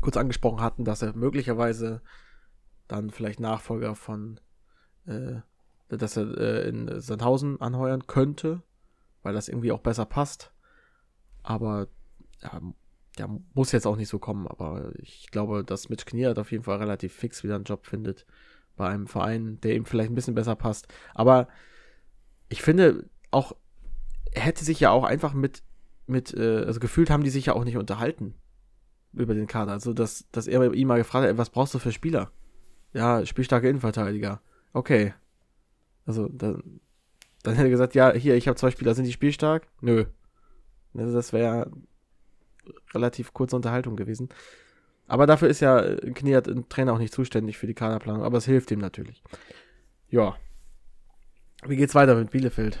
kurz 0.00 0.16
angesprochen 0.16 0.60
hatten, 0.60 0.84
dass 0.84 1.02
er 1.02 1.14
möglicherweise 1.16 2.02
dann 2.88 3.10
vielleicht 3.10 3.40
Nachfolger 3.40 3.94
von, 3.94 4.40
äh, 5.06 5.36
dass 5.88 6.16
er 6.16 6.36
äh, 6.36 6.68
in 6.68 7.00
Sandhausen 7.00 7.60
anheuern 7.60 8.06
könnte, 8.06 8.62
weil 9.22 9.34
das 9.34 9.48
irgendwie 9.48 9.72
auch 9.72 9.80
besser 9.80 10.04
passt. 10.04 10.52
Aber 11.42 11.88
ja, 12.42 12.60
ja, 13.18 13.28
muss 13.54 13.72
jetzt 13.72 13.86
auch 13.86 13.96
nicht 13.96 14.08
so 14.08 14.18
kommen, 14.18 14.46
aber 14.46 14.92
ich 14.98 15.30
glaube, 15.30 15.64
dass 15.64 15.88
Mitch 15.88 16.06
Kniert 16.06 16.38
auf 16.38 16.50
jeden 16.50 16.64
Fall 16.64 16.78
relativ 16.78 17.12
fix 17.12 17.44
wieder 17.44 17.56
einen 17.56 17.64
Job 17.64 17.86
findet 17.86 18.26
bei 18.76 18.88
einem 18.88 19.06
Verein, 19.06 19.60
der 19.60 19.76
ihm 19.76 19.84
vielleicht 19.84 20.10
ein 20.10 20.14
bisschen 20.14 20.34
besser 20.34 20.56
passt. 20.56 20.88
Aber 21.14 21.48
ich 22.48 22.62
finde 22.62 23.08
auch, 23.30 23.54
hätte 24.34 24.64
sich 24.64 24.80
ja 24.80 24.90
auch 24.90 25.04
einfach 25.04 25.32
mit, 25.34 25.62
mit, 26.06 26.34
äh, 26.34 26.64
also 26.64 26.80
gefühlt 26.80 27.10
haben 27.10 27.24
die 27.24 27.30
sich 27.30 27.46
ja 27.46 27.54
auch 27.54 27.64
nicht 27.64 27.76
unterhalten 27.76 28.34
über 29.12 29.34
den 29.34 29.46
Kader. 29.46 29.72
Also, 29.72 29.92
dass, 29.92 30.26
dass 30.32 30.46
er 30.46 30.72
ihm 30.72 30.88
mal 30.88 30.98
gefragt 30.98 31.28
hat, 31.28 31.38
was 31.38 31.50
brauchst 31.50 31.74
du 31.74 31.78
für 31.78 31.92
Spieler? 31.92 32.30
Ja, 32.92 33.24
spielstarke 33.24 33.68
Innenverteidiger. 33.68 34.40
Okay. 34.72 35.14
Also, 36.06 36.28
dann, 36.28 36.80
dann 37.42 37.54
hätte 37.54 37.68
er 37.68 37.70
gesagt, 37.70 37.94
ja, 37.94 38.12
hier, 38.12 38.36
ich 38.36 38.48
habe 38.48 38.56
zwei 38.56 38.70
Spieler, 38.70 38.94
sind 38.94 39.04
die 39.04 39.12
spielstark? 39.12 39.66
Nö. 39.80 40.06
Also, 40.94 41.12
das 41.12 41.32
wäre 41.32 41.70
relativ 42.94 43.32
kurze 43.32 43.56
Unterhaltung 43.56 43.96
gewesen. 43.96 44.28
Aber 45.06 45.26
dafür 45.26 45.48
ist 45.48 45.60
ja 45.60 45.80
äh, 45.80 46.10
Kniat 46.12 46.48
ein 46.48 46.68
Trainer 46.68 46.92
auch 46.94 46.98
nicht 46.98 47.12
zuständig 47.12 47.58
für 47.58 47.66
die 47.66 47.74
Kaderplanung, 47.74 48.22
aber 48.22 48.38
es 48.38 48.46
hilft 48.46 48.70
ihm 48.70 48.78
natürlich. 48.78 49.22
Ja. 50.08 50.36
Wie 51.66 51.76
geht's 51.76 51.94
weiter 51.94 52.14
mit 52.14 52.30
Bielefeld? 52.30 52.78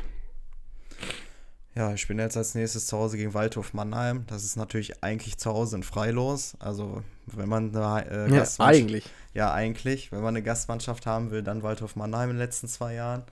Ja, 1.74 1.94
ich 1.94 2.06
bin 2.06 2.18
jetzt 2.18 2.36
als 2.36 2.54
nächstes 2.54 2.86
zu 2.86 2.98
Hause 2.98 3.16
gegen 3.16 3.32
Waldhof 3.32 3.72
Mannheim. 3.72 4.24
Das 4.26 4.44
ist 4.44 4.56
natürlich 4.56 5.02
eigentlich 5.02 5.38
zu 5.38 5.50
Hause 5.50 5.76
in 5.76 5.82
Freilos. 5.82 6.54
Also, 6.58 7.02
wenn 7.26 7.48
man 7.48 7.74
eine 7.74 8.10
äh, 8.10 8.30
ja, 8.30 8.38
Gastmannschaft. 8.40 8.60
eigentlich. 8.60 9.04
Ja, 9.32 9.52
eigentlich. 9.54 10.12
Wenn 10.12 10.20
man 10.20 10.36
eine 10.36 10.42
Gastmannschaft 10.42 11.06
haben 11.06 11.30
will, 11.30 11.42
dann 11.42 11.62
Waldhof 11.62 11.96
Mannheim 11.96 12.30
in 12.30 12.36
den 12.36 12.42
letzten 12.44 12.68
zwei 12.68 12.94
Jahren. 12.94 13.22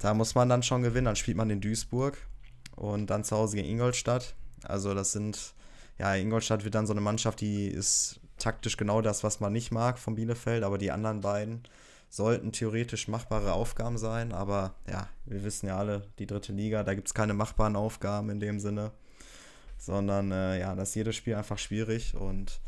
Da 0.00 0.14
muss 0.14 0.34
man 0.34 0.48
dann 0.48 0.64
schon 0.64 0.82
gewinnen. 0.82 1.04
Dann 1.04 1.16
spielt 1.16 1.36
man 1.36 1.48
in 1.48 1.60
Duisburg 1.60 2.18
und 2.74 3.08
dann 3.08 3.22
zu 3.22 3.36
Hause 3.36 3.56
gegen 3.56 3.68
Ingolstadt. 3.68 4.34
Also, 4.64 4.92
das 4.94 5.12
sind. 5.12 5.54
Ja, 5.96 6.12
Ingolstadt 6.16 6.64
wird 6.64 6.74
dann 6.74 6.88
so 6.88 6.92
eine 6.92 7.00
Mannschaft, 7.00 7.40
die 7.40 7.68
ist 7.68 8.18
taktisch 8.36 8.76
genau 8.76 9.00
das, 9.00 9.22
was 9.22 9.38
man 9.38 9.52
nicht 9.52 9.70
mag 9.70 9.96
von 9.96 10.16
Bielefeld, 10.16 10.64
aber 10.64 10.76
die 10.76 10.90
anderen 10.90 11.20
beiden 11.20 11.62
sollten 12.14 12.52
theoretisch 12.52 13.08
machbare 13.08 13.54
Aufgaben 13.54 13.98
sein, 13.98 14.32
aber 14.32 14.76
ja, 14.88 15.08
wir 15.24 15.42
wissen 15.42 15.66
ja 15.66 15.76
alle, 15.76 16.02
die 16.20 16.26
dritte 16.26 16.52
Liga, 16.52 16.84
da 16.84 16.94
gibt 16.94 17.08
es 17.08 17.14
keine 17.14 17.34
machbaren 17.34 17.74
Aufgaben 17.74 18.30
in 18.30 18.38
dem 18.38 18.60
Sinne, 18.60 18.92
sondern 19.78 20.30
äh, 20.30 20.60
ja, 20.60 20.76
da 20.76 20.82
ist 20.82 20.94
jedes 20.94 21.16
Spiel 21.16 21.34
einfach 21.34 21.58
schwierig 21.58 22.14
und 22.14 22.60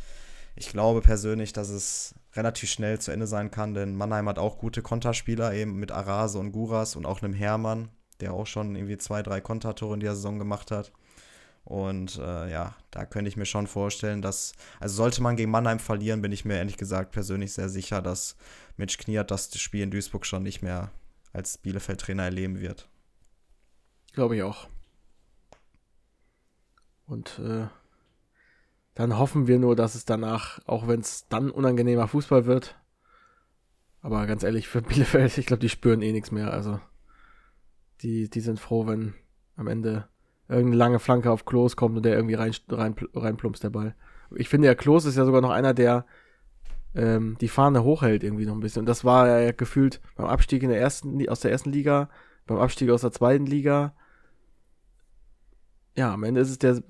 ich 0.57 0.69
glaube 0.69 1.01
persönlich, 1.01 1.53
dass 1.53 1.69
es 1.69 2.17
relativ 2.35 2.71
schnell 2.71 2.99
zu 2.99 3.13
Ende 3.13 3.29
sein 3.29 3.53
kann, 3.53 3.73
denn 3.73 3.95
Mannheim 3.95 4.29
hat 4.29 4.41
auch 4.41 4.59
gute 4.59 4.83
Konterspieler, 4.83 5.55
eben 5.55 5.77
mit 5.77 5.93
Arase 5.93 6.41
und 6.41 6.51
Guras 6.51 6.97
und 6.97 7.07
auch 7.07 7.23
einem 7.23 7.33
Hermann, 7.33 7.91
der 8.19 8.33
auch 8.33 8.49
schon 8.49 8.75
irgendwie 8.75 8.99
zwei, 8.99 9.23
drei 9.23 9.41
Kontertore 9.41 9.95
in 9.95 10.01
der 10.01 10.17
Saison 10.17 10.41
gemacht 10.41 10.73
hat. 10.73 10.91
Und 11.67 12.19
äh, 12.19 12.49
ja, 12.49 12.77
da 12.93 13.05
könnte 13.05 13.29
ich 13.29 13.37
mir 13.37 13.45
schon 13.45 13.67
vorstellen, 13.67 14.23
dass, 14.23 14.53
also 14.79 14.95
sollte 14.95 15.21
man 15.21 15.35
gegen 15.35 15.51
Mannheim 15.51 15.81
verlieren, 15.81 16.23
bin 16.23 16.31
ich 16.31 16.45
mir 16.45 16.55
ehrlich 16.55 16.77
gesagt 16.77 17.11
persönlich 17.11 17.53
sehr 17.55 17.69
sicher, 17.69 18.01
dass 18.01 18.37
Mitch 18.77 18.99
Kniat 18.99 19.33
das 19.33 19.51
Spiel 19.59 19.83
in 19.83 19.91
Duisburg 19.91 20.25
schon 20.27 20.45
nicht 20.45 20.63
mehr 20.63 20.93
als 21.33 21.59
Bielefeld-Trainer 21.59 22.23
erleben 22.23 22.61
wird. 22.61 22.89
Glaube 24.13 24.37
ich 24.37 24.45
auch. 24.45 24.69
Und 27.05 27.41
äh, 27.41 27.67
dann 28.95 29.19
hoffen 29.19 29.49
wir 29.49 29.59
nur, 29.59 29.75
dass 29.75 29.97
es 29.97 30.05
danach, 30.05 30.61
auch 30.67 30.87
wenn 30.87 31.01
es 31.01 31.27
dann 31.29 31.51
unangenehmer 31.51 32.07
Fußball 32.07 32.47
wird, 32.47 32.77
aber 34.03 34.25
ganz 34.29 34.45
ehrlich, 34.45 34.69
für 34.69 34.83
Bielefeld, 34.83 35.37
ich 35.37 35.47
glaube, 35.47 35.63
die 35.63 35.69
spüren 35.69 36.01
eh 36.01 36.13
nichts 36.13 36.31
mehr. 36.31 36.53
Also, 36.53 36.79
die, 38.03 38.31
die 38.31 38.41
sind 38.41 38.61
froh, 38.61 38.87
wenn 38.87 39.15
am 39.57 39.67
Ende 39.67 40.09
irgendeine 40.49 40.77
lange 40.77 40.99
Flanke 40.99 41.31
auf 41.31 41.45
Klos 41.45 41.77
kommt 41.77 41.97
und 41.97 42.05
der 42.05 42.15
irgendwie 42.15 42.35
rein, 42.35 42.53
rein, 42.69 42.95
reinplumpst, 43.15 43.65
der 43.65 43.71
Ball. 43.71 43.95
Ich 44.35 44.49
finde, 44.49 44.69
der 44.69 44.77
Klos 44.77 45.05
ist 45.05 45.17
ja 45.17 45.25
sogar 45.25 45.41
noch 45.41 45.51
einer, 45.51 45.75
der 45.75 46.07
ähm, 46.95 47.37
die 47.41 47.49
Fahne 47.49 47.85
hochhält 47.85 48.25
irgendwie 48.25 48.47
noch 48.47 48.55
ein 48.55 48.61
bisschen. 48.61 48.81
Und 48.81 48.87
das 48.87 49.05
war 49.05 49.29
ja 49.41 49.53
gefühlt 49.53 50.01
beim 50.17 50.27
Abstieg 50.27 50.63
in 50.63 50.71
der 50.71 50.81
ersten, 50.81 51.29
aus 51.29 51.41
der 51.41 51.51
ersten 51.51 51.71
Liga, 51.71 52.09
beim 52.47 52.59
Abstieg 52.59 52.91
aus 52.91 53.03
der 53.03 53.13
zweiten 53.13 53.47
Liga. 53.47 53.95
Ja, 55.97 56.13
am 56.13 56.25
Ende 56.25 56.41
ist 56.41 56.51
es 56.51 56.59
der, 56.59 56.83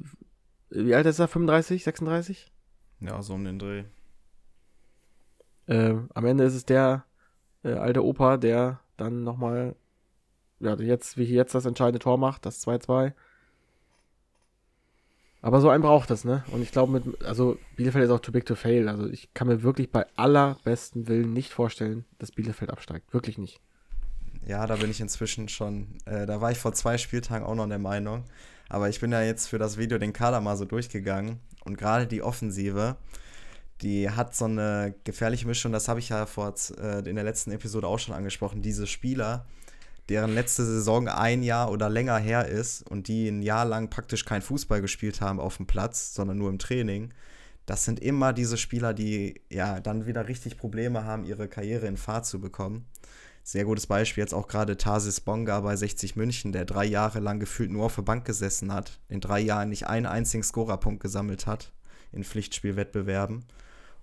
wie 0.70 0.94
alt 0.94 1.06
ist 1.06 1.18
er? 1.18 1.28
35, 1.28 1.84
36? 1.84 2.52
Ja, 3.00 3.20
so 3.22 3.34
um 3.34 3.44
den 3.44 3.58
Dreh. 3.58 3.84
Äh, 5.66 5.94
am 6.14 6.24
Ende 6.24 6.44
ist 6.44 6.54
es 6.54 6.64
der 6.64 7.04
äh, 7.64 7.72
alte 7.72 8.04
Opa, 8.04 8.36
der 8.36 8.80
dann 8.96 9.24
nochmal, 9.24 9.76
ja, 10.60 10.74
jetzt, 10.76 11.18
wie 11.18 11.24
jetzt 11.24 11.54
das 11.54 11.66
entscheidende 11.66 11.98
Tor 11.98 12.18
macht, 12.18 12.46
das 12.46 12.66
2-2. 12.66 13.12
Aber 15.46 15.60
so 15.60 15.70
einen 15.70 15.80
braucht 15.80 16.10
es, 16.10 16.24
ne? 16.24 16.42
Und 16.50 16.60
ich 16.60 16.72
glaube, 16.72 16.90
mit, 16.90 17.22
also 17.22 17.56
Bielefeld 17.76 18.06
ist 18.06 18.10
auch 18.10 18.18
too 18.18 18.32
big 18.32 18.44
to 18.46 18.56
fail. 18.56 18.88
Also 18.88 19.06
ich 19.06 19.32
kann 19.32 19.46
mir 19.46 19.62
wirklich 19.62 19.92
bei 19.92 20.04
allerbesten 20.16 21.06
Willen 21.06 21.32
nicht 21.32 21.52
vorstellen, 21.52 22.04
dass 22.18 22.32
Bielefeld 22.32 22.68
absteigt. 22.68 23.14
Wirklich 23.14 23.38
nicht. 23.38 23.60
Ja, 24.44 24.66
da 24.66 24.74
bin 24.74 24.90
ich 24.90 25.00
inzwischen 25.00 25.48
schon, 25.48 25.98
äh, 26.04 26.26
da 26.26 26.40
war 26.40 26.50
ich 26.50 26.58
vor 26.58 26.72
zwei 26.72 26.98
Spieltagen 26.98 27.46
auch 27.46 27.54
noch 27.54 27.68
der 27.68 27.78
Meinung. 27.78 28.24
Aber 28.68 28.88
ich 28.88 28.98
bin 28.98 29.12
ja 29.12 29.22
jetzt 29.22 29.46
für 29.46 29.58
das 29.58 29.78
Video 29.78 29.98
den 29.98 30.12
Kader 30.12 30.40
mal 30.40 30.56
so 30.56 30.64
durchgegangen. 30.64 31.38
Und 31.64 31.78
gerade 31.78 32.08
die 32.08 32.22
Offensive, 32.22 32.96
die 33.82 34.10
hat 34.10 34.34
so 34.34 34.46
eine 34.46 34.96
gefährliche 35.04 35.46
Mischung, 35.46 35.70
das 35.70 35.86
habe 35.86 36.00
ich 36.00 36.08
ja 36.08 36.26
vor, 36.26 36.54
äh, 36.76 37.08
in 37.08 37.14
der 37.14 37.24
letzten 37.24 37.52
Episode 37.52 37.86
auch 37.86 38.00
schon 38.00 38.16
angesprochen. 38.16 38.62
Diese 38.62 38.88
Spieler, 38.88 39.46
deren 40.08 40.34
letzte 40.34 40.64
Saison 40.64 41.08
ein 41.08 41.42
Jahr 41.42 41.70
oder 41.70 41.88
länger 41.88 42.18
her 42.18 42.46
ist 42.46 42.88
und 42.88 43.08
die 43.08 43.28
ein 43.28 43.42
Jahr 43.42 43.64
lang 43.64 43.90
praktisch 43.90 44.24
kein 44.24 44.42
Fußball 44.42 44.80
gespielt 44.80 45.20
haben 45.20 45.40
auf 45.40 45.56
dem 45.56 45.66
Platz, 45.66 46.14
sondern 46.14 46.38
nur 46.38 46.50
im 46.50 46.58
Training, 46.58 47.12
das 47.66 47.84
sind 47.84 47.98
immer 47.98 48.32
diese 48.32 48.56
Spieler, 48.56 48.94
die 48.94 49.40
ja 49.50 49.80
dann 49.80 50.06
wieder 50.06 50.28
richtig 50.28 50.56
Probleme 50.56 51.04
haben, 51.04 51.24
ihre 51.24 51.48
Karriere 51.48 51.86
in 51.86 51.96
Fahrt 51.96 52.24
zu 52.24 52.40
bekommen. 52.40 52.86
Sehr 53.42 53.64
gutes 53.64 53.86
Beispiel 53.86 54.22
jetzt 54.22 54.34
auch 54.34 54.48
gerade 54.48 54.76
Tarsis 54.76 55.20
Bonga 55.20 55.60
bei 55.60 55.76
60 55.76 56.16
München, 56.16 56.52
der 56.52 56.64
drei 56.64 56.84
Jahre 56.84 57.20
lang 57.20 57.38
gefühlt 57.40 57.70
nur 57.70 57.86
auf 57.86 57.94
der 57.96 58.02
Bank 58.02 58.24
gesessen 58.24 58.72
hat, 58.72 58.98
in 59.08 59.20
drei 59.20 59.40
Jahren 59.40 59.68
nicht 59.68 59.86
einen 59.86 60.06
einzigen 60.06 60.42
Scorerpunkt 60.42 61.02
gesammelt 61.02 61.46
hat 61.46 61.72
in 62.12 62.24
Pflichtspielwettbewerben. 62.24 63.44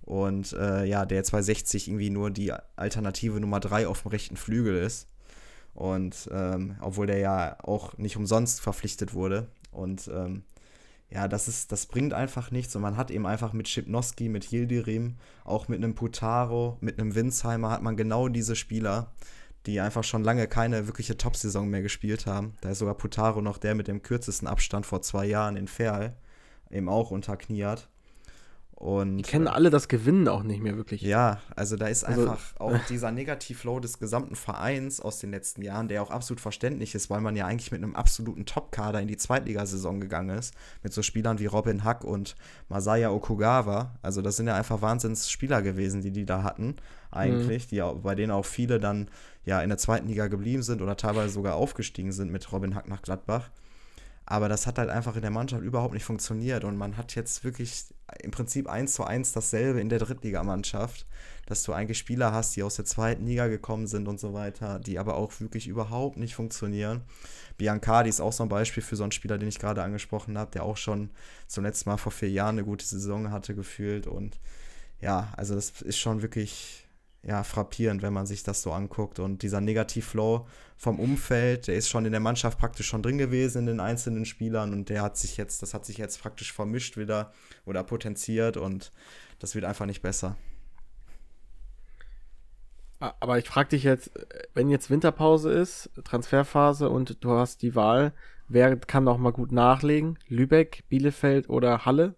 Und 0.02 0.52
äh, 0.52 0.84
ja, 0.84 1.06
der 1.06 1.24
260 1.24 1.88
irgendwie 1.88 2.10
nur 2.10 2.30
die 2.30 2.52
Alternative 2.76 3.40
Nummer 3.40 3.60
drei 3.60 3.88
auf 3.88 4.02
dem 4.02 4.10
rechten 4.10 4.36
Flügel 4.36 4.76
ist. 4.76 5.08
Und 5.74 6.28
ähm, 6.32 6.76
obwohl 6.80 7.06
der 7.06 7.18
ja 7.18 7.56
auch 7.62 7.98
nicht 7.98 8.16
umsonst 8.16 8.60
verpflichtet 8.60 9.14
wurde. 9.14 9.48
Und 9.72 10.08
ähm, 10.12 10.44
ja, 11.10 11.28
das 11.28 11.48
ist, 11.48 11.72
das 11.72 11.86
bringt 11.86 12.12
einfach 12.12 12.50
nichts. 12.50 12.74
Und 12.76 12.82
man 12.82 12.96
hat 12.96 13.10
eben 13.10 13.26
einfach 13.26 13.52
mit 13.52 13.68
Schipnowski, 13.68 14.28
mit 14.28 14.44
Hildirim, 14.44 15.16
auch 15.44 15.68
mit 15.68 15.78
einem 15.78 15.94
Putaro, 15.94 16.76
mit 16.80 16.98
einem 16.98 17.14
Winsheimer 17.14 17.70
hat 17.70 17.82
man 17.82 17.96
genau 17.96 18.28
diese 18.28 18.56
Spieler, 18.56 19.12
die 19.66 19.80
einfach 19.80 20.04
schon 20.04 20.24
lange 20.24 20.46
keine 20.46 20.86
wirkliche 20.86 21.16
Top-Saison 21.16 21.68
mehr 21.68 21.82
gespielt 21.82 22.26
haben. 22.26 22.54
Da 22.60 22.70
ist 22.70 22.78
sogar 22.78 22.94
Putaro 22.94 23.40
noch 23.40 23.58
der 23.58 23.74
mit 23.74 23.88
dem 23.88 24.02
kürzesten 24.02 24.48
Abstand 24.48 24.86
vor 24.86 25.02
zwei 25.02 25.26
Jahren 25.26 25.56
in 25.56 25.68
Ferl, 25.68 26.16
eben 26.70 26.88
auch 26.88 27.10
unter 27.10 27.36
Kniat. 27.36 27.88
Und, 28.76 29.18
die 29.18 29.22
kennen 29.22 29.46
alle 29.46 29.70
das 29.70 29.86
Gewinnen 29.86 30.26
auch 30.26 30.42
nicht 30.42 30.60
mehr 30.60 30.76
wirklich. 30.76 31.00
Ja, 31.00 31.40
also 31.54 31.76
da 31.76 31.86
ist 31.86 32.02
also, 32.02 32.22
einfach 32.22 32.56
auch 32.58 32.76
dieser 32.88 33.12
Negativlow 33.12 33.78
des 33.78 34.00
gesamten 34.00 34.34
Vereins 34.34 35.00
aus 35.00 35.20
den 35.20 35.30
letzten 35.30 35.62
Jahren, 35.62 35.86
der 35.86 36.02
auch 36.02 36.10
absolut 36.10 36.40
verständlich 36.40 36.94
ist, 36.94 37.08
weil 37.08 37.20
man 37.20 37.36
ja 37.36 37.46
eigentlich 37.46 37.70
mit 37.70 37.82
einem 37.82 37.94
absoluten 37.94 38.46
Top-Kader 38.46 39.00
in 39.00 39.06
die 39.06 39.16
Zweitligasaison 39.16 40.00
gegangen 40.00 40.36
ist. 40.36 40.54
Mit 40.82 40.92
so 40.92 41.02
Spielern 41.02 41.38
wie 41.38 41.46
Robin 41.46 41.84
Hack 41.84 42.02
und 42.02 42.34
Masaya 42.68 43.10
Okugawa. 43.10 43.94
Also 44.02 44.22
das 44.22 44.36
sind 44.36 44.48
ja 44.48 44.56
einfach 44.56 44.82
Wahnsinns-Spieler 44.82 45.62
gewesen, 45.62 46.02
die 46.02 46.10
die 46.10 46.26
da 46.26 46.42
hatten, 46.42 46.74
eigentlich, 47.12 47.66
mhm. 47.66 47.68
die 47.70 47.82
auch, 47.82 47.94
bei 48.00 48.16
denen 48.16 48.32
auch 48.32 48.44
viele 48.44 48.80
dann 48.80 49.08
ja 49.44 49.62
in 49.62 49.68
der 49.68 49.78
zweiten 49.78 50.08
Liga 50.08 50.26
geblieben 50.26 50.64
sind 50.64 50.82
oder 50.82 50.96
teilweise 50.96 51.32
sogar 51.32 51.54
aufgestiegen 51.54 52.10
sind 52.10 52.32
mit 52.32 52.50
Robin 52.50 52.74
Hack 52.74 52.88
nach 52.88 53.02
Gladbach. 53.02 53.50
Aber 54.26 54.48
das 54.48 54.66
hat 54.66 54.78
halt 54.78 54.88
einfach 54.88 55.16
in 55.16 55.22
der 55.22 55.30
Mannschaft 55.30 55.62
überhaupt 55.62 55.92
nicht 55.92 56.04
funktioniert. 56.04 56.64
Und 56.64 56.76
man 56.76 56.96
hat 56.96 57.14
jetzt 57.14 57.44
wirklich 57.44 57.84
im 58.22 58.30
Prinzip 58.30 58.68
eins 58.68 58.94
zu 58.94 59.04
eins 59.04 59.32
dasselbe 59.32 59.80
in 59.80 59.88
der 59.88 59.98
Drittligamannschaft, 59.98 61.06
dass 61.46 61.62
du 61.62 61.72
eigentlich 61.72 61.98
Spieler 61.98 62.32
hast, 62.32 62.56
die 62.56 62.62
aus 62.62 62.76
der 62.76 62.86
zweiten 62.86 63.26
Liga 63.26 63.48
gekommen 63.48 63.86
sind 63.86 64.08
und 64.08 64.18
so 64.18 64.32
weiter, 64.32 64.78
die 64.78 64.98
aber 64.98 65.16
auch 65.16 65.40
wirklich 65.40 65.66
überhaupt 65.66 66.16
nicht 66.16 66.34
funktionieren. 66.34 67.02
Biancardi 67.58 68.08
ist 68.08 68.20
auch 68.20 68.32
so 68.32 68.42
ein 68.44 68.48
Beispiel 68.48 68.82
für 68.82 68.96
so 68.96 69.02
einen 69.02 69.12
Spieler, 69.12 69.36
den 69.36 69.48
ich 69.48 69.58
gerade 69.58 69.82
angesprochen 69.82 70.38
habe, 70.38 70.50
der 70.52 70.64
auch 70.64 70.76
schon 70.78 71.10
zum 71.46 71.64
letzten 71.64 71.90
Mal 71.90 71.98
vor 71.98 72.12
vier 72.12 72.30
Jahren 72.30 72.56
eine 72.56 72.64
gute 72.64 72.86
Saison 72.86 73.30
hatte 73.30 73.54
gefühlt. 73.54 74.06
Und 74.06 74.40
ja, 75.00 75.32
also 75.36 75.54
das 75.54 75.82
ist 75.82 75.98
schon 75.98 76.22
wirklich 76.22 76.83
ja, 77.26 77.42
frappierend, 77.42 78.02
wenn 78.02 78.12
man 78.12 78.26
sich 78.26 78.42
das 78.42 78.62
so 78.62 78.72
anguckt. 78.72 79.18
Und 79.18 79.42
dieser 79.42 79.60
Negativflow 79.60 80.46
vom 80.76 81.00
Umfeld, 81.00 81.66
der 81.66 81.76
ist 81.76 81.88
schon 81.88 82.04
in 82.04 82.12
der 82.12 82.20
Mannschaft 82.20 82.58
praktisch 82.58 82.86
schon 82.86 83.02
drin 83.02 83.18
gewesen 83.18 83.60
in 83.60 83.66
den 83.66 83.80
einzelnen 83.80 84.24
Spielern 84.24 84.72
und 84.72 84.88
der 84.88 85.02
hat 85.02 85.16
sich 85.16 85.36
jetzt, 85.36 85.62
das 85.62 85.74
hat 85.74 85.86
sich 85.86 85.98
jetzt 85.98 86.20
praktisch 86.20 86.52
vermischt 86.52 86.96
wieder 86.96 87.32
oder 87.64 87.82
potenziert 87.84 88.56
und 88.56 88.92
das 89.38 89.54
wird 89.54 89.64
einfach 89.64 89.86
nicht 89.86 90.02
besser. 90.02 90.36
Aber 93.00 93.38
ich 93.38 93.46
frage 93.46 93.70
dich 93.70 93.82
jetzt, 93.82 94.10
wenn 94.54 94.70
jetzt 94.70 94.88
Winterpause 94.88 95.52
ist, 95.52 95.90
Transferphase 96.04 96.88
und 96.88 97.22
du 97.22 97.32
hast 97.32 97.62
die 97.62 97.74
Wahl, 97.74 98.12
wer 98.48 98.76
kann 98.76 99.04
noch 99.04 99.18
mal 99.18 99.32
gut 99.32 99.52
nachlegen? 99.52 100.18
Lübeck, 100.28 100.84
Bielefeld 100.88 101.48
oder 101.48 101.84
Halle? 101.84 102.14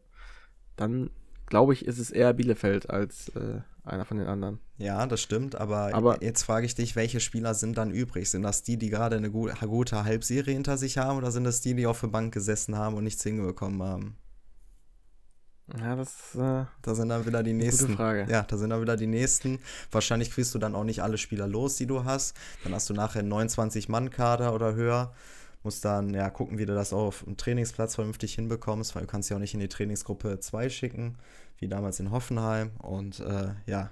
dann 0.76 1.10
glaube 1.46 1.72
ich, 1.72 1.86
ist 1.86 1.98
es 1.98 2.10
eher 2.10 2.32
Bielefeld 2.32 2.90
als 2.90 3.30
äh, 3.30 3.60
einer 3.84 4.04
von 4.04 4.18
den 4.18 4.26
anderen. 4.26 4.60
Ja, 4.78 5.06
das 5.06 5.22
stimmt, 5.22 5.54
aber, 5.54 5.94
Aber- 5.94 6.22
jetzt 6.22 6.42
frage 6.42 6.66
ich 6.66 6.74
dich, 6.74 6.96
welche 6.96 7.18
Spieler 7.20 7.54
sind 7.54 7.78
dann 7.78 7.90
übrig? 7.90 8.28
Sind 8.30 8.42
das 8.42 8.62
die, 8.62 8.76
die 8.76 8.90
gerade 8.90 9.16
eine 9.16 9.30
gu- 9.30 9.50
gute 9.66 10.04
Halbserie 10.04 10.52
hinter 10.52 10.76
sich 10.76 10.98
haben 10.98 11.16
oder 11.16 11.30
sind 11.30 11.44
das 11.44 11.62
die, 11.62 11.74
die 11.74 11.86
auf 11.86 12.00
der 12.00 12.08
Bank 12.08 12.34
gesessen 12.34 12.76
haben 12.76 12.94
und 12.96 13.04
nichts 13.04 13.22
hinbekommen 13.22 13.82
haben? 13.82 14.16
Ja, 15.80 15.96
das 15.96 16.34
äh, 16.36 16.64
Da 16.82 16.94
sind 16.94 17.08
dann 17.08 17.26
wieder 17.26 17.42
die 17.42 17.52
gute 17.52 17.64
nächsten. 17.64 17.96
Frage. 17.96 18.26
Ja, 18.30 18.42
da 18.42 18.56
sind 18.56 18.70
dann 18.70 18.80
wieder 18.80 18.96
die 18.96 19.08
nächsten. 19.08 19.58
Wahrscheinlich 19.90 20.30
kriegst 20.30 20.54
du 20.54 20.58
dann 20.60 20.76
auch 20.76 20.84
nicht 20.84 21.02
alle 21.02 21.18
Spieler 21.18 21.48
los, 21.48 21.76
die 21.76 21.86
du 21.86 22.04
hast. 22.04 22.36
Dann 22.62 22.72
hast 22.72 22.88
du 22.88 22.94
nachher 22.94 23.20
einen 23.20 23.32
29-Mann-Kader 23.32 24.54
oder 24.54 24.74
höher. 24.74 25.12
Musst 25.64 25.84
dann 25.84 26.14
ja 26.14 26.30
gucken, 26.30 26.58
wie 26.58 26.66
du 26.66 26.74
das 26.74 26.92
auch 26.92 27.06
auf 27.08 27.24
dem 27.24 27.36
Trainingsplatz 27.36 27.96
vernünftig 27.96 28.34
hinbekommst, 28.34 28.94
weil 28.94 29.02
du 29.02 29.08
kannst 29.08 29.28
ja 29.30 29.36
auch 29.36 29.40
nicht 29.40 29.54
in 29.54 29.60
die 29.60 29.68
Trainingsgruppe 29.68 30.38
2 30.38 30.68
schicken, 30.68 31.16
wie 31.58 31.66
damals 31.66 31.98
in 31.98 32.12
Hoffenheim. 32.12 32.70
Und 32.78 33.18
äh, 33.18 33.48
ja, 33.66 33.90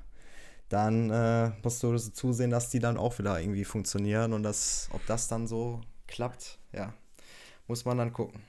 dann 0.68 1.10
äh, 1.10 1.52
musst 1.62 1.82
du 1.82 1.96
zusehen, 1.96 2.50
dass 2.50 2.70
die 2.70 2.78
dann 2.80 2.96
auch 2.96 3.18
wieder 3.18 3.40
irgendwie 3.40 3.64
funktionieren 3.64 4.32
und 4.32 4.42
das, 4.42 4.88
ob 4.92 5.04
das 5.06 5.28
dann 5.28 5.46
so 5.46 5.80
klappt, 6.06 6.58
ja, 6.72 6.92
muss 7.66 7.84
man 7.84 7.98
dann 7.98 8.12
gucken. 8.12 8.40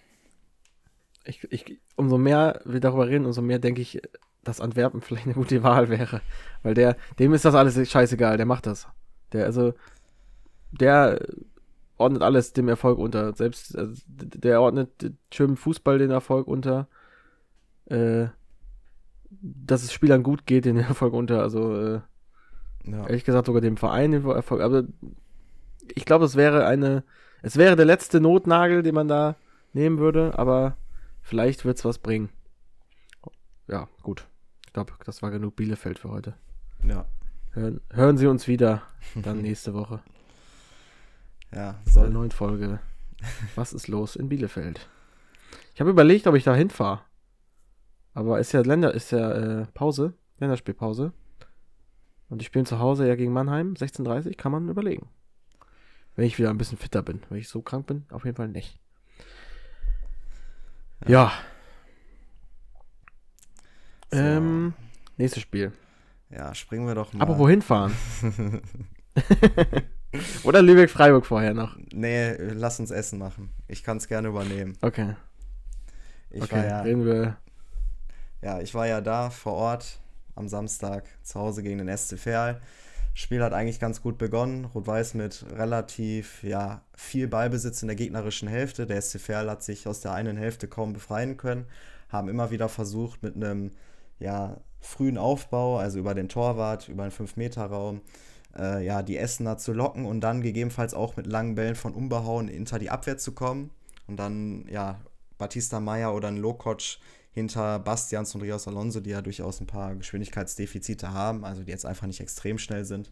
ich, 1.26 1.43
ich, 1.51 1.80
umso 1.95 2.18
mehr 2.18 2.61
wir 2.66 2.80
darüber 2.80 3.07
reden, 3.07 3.26
umso 3.26 3.41
mehr 3.41 3.59
denke 3.59 3.82
ich, 3.82 4.01
dass 4.43 4.61
Antwerpen 4.61 5.01
vielleicht 5.01 5.26
eine 5.26 5.34
gute 5.34 5.63
Wahl 5.63 5.89
wäre. 5.89 6.22
Weil 6.63 6.74
der, 6.74 6.95
dem 7.20 7.34
ist 7.34 7.45
das 7.45 7.55
alles 7.55 7.89
scheißegal, 7.89 8.38
der 8.38 8.45
macht 8.45 8.68
das. 8.68 8.88
Der, 9.34 9.45
also, 9.45 9.74
der 10.72 11.20
ordnet 11.97 12.22
alles 12.22 12.53
dem 12.53 12.70
Erfolg 12.70 12.97
unter. 12.99 13.34
Selbst, 13.34 13.78
also, 13.78 14.01
der 14.07 14.61
ordnet 14.61 15.13
schönem 15.34 15.57
Fußball 15.57 15.97
den 15.97 16.11
Erfolg 16.11 16.47
unter. 16.47 16.88
Äh, 17.88 18.28
dass 19.65 19.83
es 19.83 19.93
Spielern 19.93 20.23
gut 20.23 20.45
geht, 20.45 20.65
den 20.65 20.77
Erfolg 20.77 21.13
unter. 21.13 21.41
Also, 21.41 21.75
äh, 21.75 22.01
Ja. 22.85 23.05
ehrlich 23.07 23.23
gesagt 23.23 23.45
sogar 23.47 23.61
dem 23.61 23.77
Verein 23.77 24.11
den 24.11 24.25
Erfolg. 24.25 24.61
Aber 24.61 24.83
ich 25.93 26.05
glaube, 26.05 26.25
es 26.25 26.35
wäre 26.35 26.65
eine, 26.65 27.03
es 27.41 27.57
wäre 27.57 27.75
der 27.75 27.85
letzte 27.85 28.19
Notnagel, 28.21 28.83
den 28.83 28.95
man 28.95 29.07
da 29.07 29.35
nehmen 29.73 29.99
würde, 29.99 30.37
aber 30.39 30.77
vielleicht 31.21 31.65
wird 31.65 31.77
es 31.77 31.85
was 31.85 31.97
bringen. 31.99 32.29
Ja, 33.67 33.87
gut. 34.03 34.27
Ich 34.67 34.73
glaube, 34.73 34.93
das 35.05 35.21
war 35.21 35.31
genug 35.31 35.55
Bielefeld 35.55 35.99
für 35.99 36.09
heute. 36.09 36.33
Ja, 36.83 37.05
Hören, 37.51 37.79
hören 37.91 38.17
Sie 38.17 38.27
uns 38.27 38.47
wieder 38.47 38.81
dann 39.15 39.41
nächste 39.41 39.73
Woche 39.73 40.01
ja, 41.53 41.75
soll, 41.85 42.09
neuen 42.09 42.31
Folge. 42.31 42.79
Was 43.55 43.71
ist 43.71 43.87
los 43.87 44.15
in 44.17 44.27
Bielefeld? 44.27 44.87
Ich 45.73 45.79
habe 45.79 45.89
überlegt, 45.89 46.27
ob 46.27 46.35
ich 46.35 46.43
da 46.43 46.53
hinfahre. 46.53 46.99
Aber 48.16 48.39
ist 48.39 48.53
ja 48.53 48.61
Länder, 48.61 48.93
ist 48.93 49.11
ja 49.11 49.32
äh, 49.32 49.66
Pause, 49.74 50.13
Länderspielpause. 50.39 51.11
Und 52.30 52.41
die 52.41 52.45
spielen 52.45 52.66
zu 52.66 52.80
Hause 52.80 53.07
ja 53.07 53.16
gegen 53.16 53.34
Mannheim, 53.34 53.74
16:30, 53.76 54.36
kann 54.36 54.51
man 54.51 54.70
überlegen. 54.70 55.09
Wenn 56.16 56.26
ich 56.26 56.39
wieder 56.39 56.49
ein 56.49 56.57
bisschen 56.57 56.78
fitter 56.78 57.03
bin. 57.03 57.22
Wenn 57.30 57.38
ich 57.38 57.49
so 57.49 57.61
krank 57.61 57.88
bin, 57.88 58.05
auf 58.09 58.24
jeden 58.24 58.38
Fall 58.38 58.47
nicht. 58.47 58.80
Ja. 61.05 61.34
So. 64.11 64.18
Ähm, 64.18 64.74
nächstes 65.18 65.43
Spiel. 65.43 65.74
ja, 66.30 66.55
springen 66.55 66.88
wir 66.88 66.95
doch 66.95 67.11
mal. 67.11 67.22
Apropos 67.22 67.49
hinfahren. 67.49 67.93
Oder 70.43 70.61
Lübeck-Freiburg 70.61 71.26
vorher 71.26 71.53
noch. 71.53 71.76
Nee, 71.91 72.34
lass 72.38 72.80
uns 72.80 72.91
Essen 72.91 73.20
machen. 73.20 73.49
Ich 73.68 73.84
kann 73.84 73.97
es 73.97 74.07
gerne 74.07 74.30
übernehmen. 74.30 74.78
Okay. 74.82 75.16
Ich 76.30 76.41
okay, 76.41 76.66
ja, 76.66 76.82
reden 76.82 77.05
wir. 77.05 77.38
Ja, 78.41 78.59
ich 78.59 78.73
war 78.73 78.88
ja 78.88 79.01
da 79.01 79.29
vor 79.29 79.53
Ort 79.53 79.99
am 80.36 80.47
Samstag 80.47 81.05
zu 81.23 81.39
Hause 81.39 81.63
gegen 81.63 81.79
den 81.79 81.97
SC 81.97 82.17
Verl. 82.17 82.61
Spiel 83.13 83.41
hat 83.41 83.53
eigentlich 83.53 83.79
ganz 83.79 84.01
gut 84.01 84.17
begonnen. 84.17 84.65
Rot-Weiß 84.65 85.13
mit 85.13 85.45
relativ 85.51 86.43
ja, 86.43 86.81
viel 86.95 87.29
Ballbesitz 87.29 87.81
in 87.81 87.88
der 87.88 87.95
gegnerischen 87.95 88.49
Hälfte. 88.49 88.86
Der 88.86 89.01
SC 89.01 89.19
Verl 89.19 89.49
hat 89.49 89.63
sich 89.63 89.88
aus 89.88 90.01
der 90.01 90.11
einen 90.11 90.36
Hälfte 90.36 90.67
kaum 90.67 90.91
befreien 90.91 91.38
können. 91.38 91.65
Haben 92.09 92.27
immer 92.27 92.51
wieder 92.51 92.67
versucht 92.67 93.23
mit 93.23 93.36
einem 93.36 93.71
ja, 94.19 94.57
frühen 94.81 95.17
Aufbau, 95.17 95.77
also 95.77 95.99
über 95.99 96.13
den 96.13 96.27
Torwart, 96.27 96.89
über 96.89 97.03
den 97.03 97.11
5-Meter-Raum, 97.11 98.01
äh, 98.57 98.86
ja, 98.86 99.01
die 99.01 99.17
Essener 99.17 99.57
zu 99.57 99.71
locken 99.71 100.05
und 100.05 100.21
dann 100.21 100.41
gegebenenfalls 100.41 100.93
auch 100.93 101.15
mit 101.15 101.25
langen 101.25 101.55
Bällen 101.55 101.75
von 101.75 101.93
Umbehauen 101.93 102.49
hinter 102.49 102.79
die 102.79 102.89
Abwehr 102.89 103.17
zu 103.17 103.33
kommen. 103.33 103.71
Und 104.07 104.17
dann, 104.17 104.67
ja, 104.69 104.99
Batista 105.38 105.79
Meyer 105.79 106.13
oder 106.13 106.27
ein 106.27 106.38
Lokoc 106.38 106.97
hinter 107.36 107.79
Bastians 107.79 108.33
und 108.33 108.41
Rios 108.41 108.65
Alonso, 108.65 109.01
die 109.01 109.09
ja 109.09 109.21
durchaus 109.21 109.59
ein 109.59 109.67
paar 109.67 109.93
Geschwindigkeitsdefizite 109.93 111.11
haben, 111.11 111.43
also 111.43 111.63
die 111.63 111.71
jetzt 111.71 111.86
einfach 111.86 112.07
nicht 112.07 112.21
extrem 112.21 112.57
schnell 112.57 112.86
sind. 112.86 113.11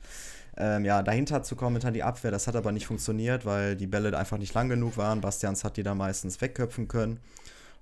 Ähm, 0.55 0.85
ja, 0.85 1.03
dahinter 1.03 1.43
zu 1.43 1.57
kommen 1.57 1.75
hinter 1.75 1.91
die 1.91 2.03
Abwehr, 2.03 2.31
das 2.31 2.47
hat 2.47 2.55
aber 2.55 2.71
nicht 2.71 2.87
funktioniert, 2.87 3.45
weil 3.45 3.75
die 3.75 3.85
Bälle 3.85 4.17
einfach 4.17 4.37
nicht 4.37 4.53
lang 4.53 4.69
genug 4.69 4.95
waren. 4.95 5.19
Bastians 5.19 5.65
hat 5.65 5.75
die 5.75 5.83
da 5.83 5.93
meistens 5.93 6.39
wegköpfen 6.39 6.87
können. 6.87 7.19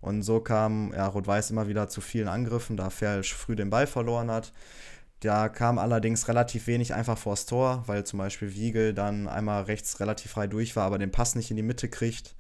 Und 0.02 0.24
so 0.24 0.39
kam 0.39 0.92
ja, 0.94 1.06
Rot-Weiß 1.06 1.52
immer 1.52 1.68
wieder 1.68 1.89
zu 1.89 2.02
vielen 2.02 2.28
Angriffen, 2.28 2.76
da 2.76 2.89
Ferl 2.89 3.22
früh 3.22 3.56
den 3.56 3.70
Ball 3.70 3.86
verloren 3.86 4.32
hat. 4.32 4.52
Da 5.20 5.48
kam 5.48 5.78
allerdings 5.78 6.28
relativ 6.28 6.66
wenig 6.66 6.96
einfach 6.96 7.20
vors 7.20 7.46
Tor, 7.46 7.84
weil 7.86 8.04
zum 8.04 8.18
Beispiel 8.18 8.56
Wiegel 8.56 8.96
dann 8.96 9.28
einmal 9.28 9.62
rechts 9.64 10.00
relativ 10.00 10.32
frei 10.32 10.48
durch 10.48 10.76
war, 10.76 10.86
aber 10.86 10.98
den 10.98 11.12
Pass 11.12 11.36
nicht 11.36 11.52
in 11.52 11.58
die 11.58 11.62
Mitte 11.62 11.88
kriegt, 11.88 12.34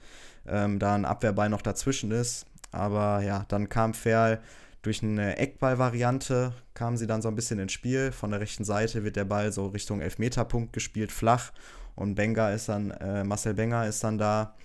ähm, 0.47 0.79
da 0.79 0.95
ein 0.95 1.05
Abwehrball 1.05 1.49
noch 1.49 1.61
dazwischen 1.61 2.09
ist. 2.09 2.47
Aber 2.71 3.21
ja, 3.23 3.45
dann 3.49 3.69
kam 3.69 3.93
Ferl 3.93 4.39
durch 4.81 5.03
eine 5.03 5.37
Eckball-Variante, 5.37 6.53
kam 6.73 6.97
sie 6.97 7.07
dann 7.07 7.21
so 7.21 7.27
ein 7.27 7.35
bisschen 7.35 7.59
ins 7.59 7.73
Spiel. 7.73 8.11
Von 8.11 8.31
der 8.31 8.39
rechten 8.39 8.63
Seite 8.63 9.03
wird 9.03 9.15
der 9.15 9.25
Ball 9.25 9.51
so 9.51 9.67
Richtung 9.67 10.01
Elfmeterpunkt 10.01 10.73
gespielt, 10.73 11.11
flach. 11.11 11.51
Und 11.95 12.15
Benga 12.15 12.51
ist 12.51 12.69
dann, 12.69 12.91
äh, 12.91 13.23
Marcel 13.23 13.53
Benga 13.53 13.85
ist 13.85 14.03
dann 14.03 14.17
da 14.17 14.55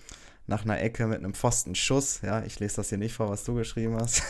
nach 0.47 0.65
einer 0.65 0.81
Ecke 0.81 1.07
mit 1.07 1.19
einem 1.19 1.35
Pfostenschuss. 1.35 2.21
Ja, 2.23 2.43
ich 2.45 2.61
lese 2.61 2.77
das 2.77 2.89
hier 2.89 2.99
nicht 2.99 3.15
vor, 3.15 3.29
was 3.29 3.45
du 3.45 3.55
geschrieben 3.55 3.97
hast. 4.01 4.23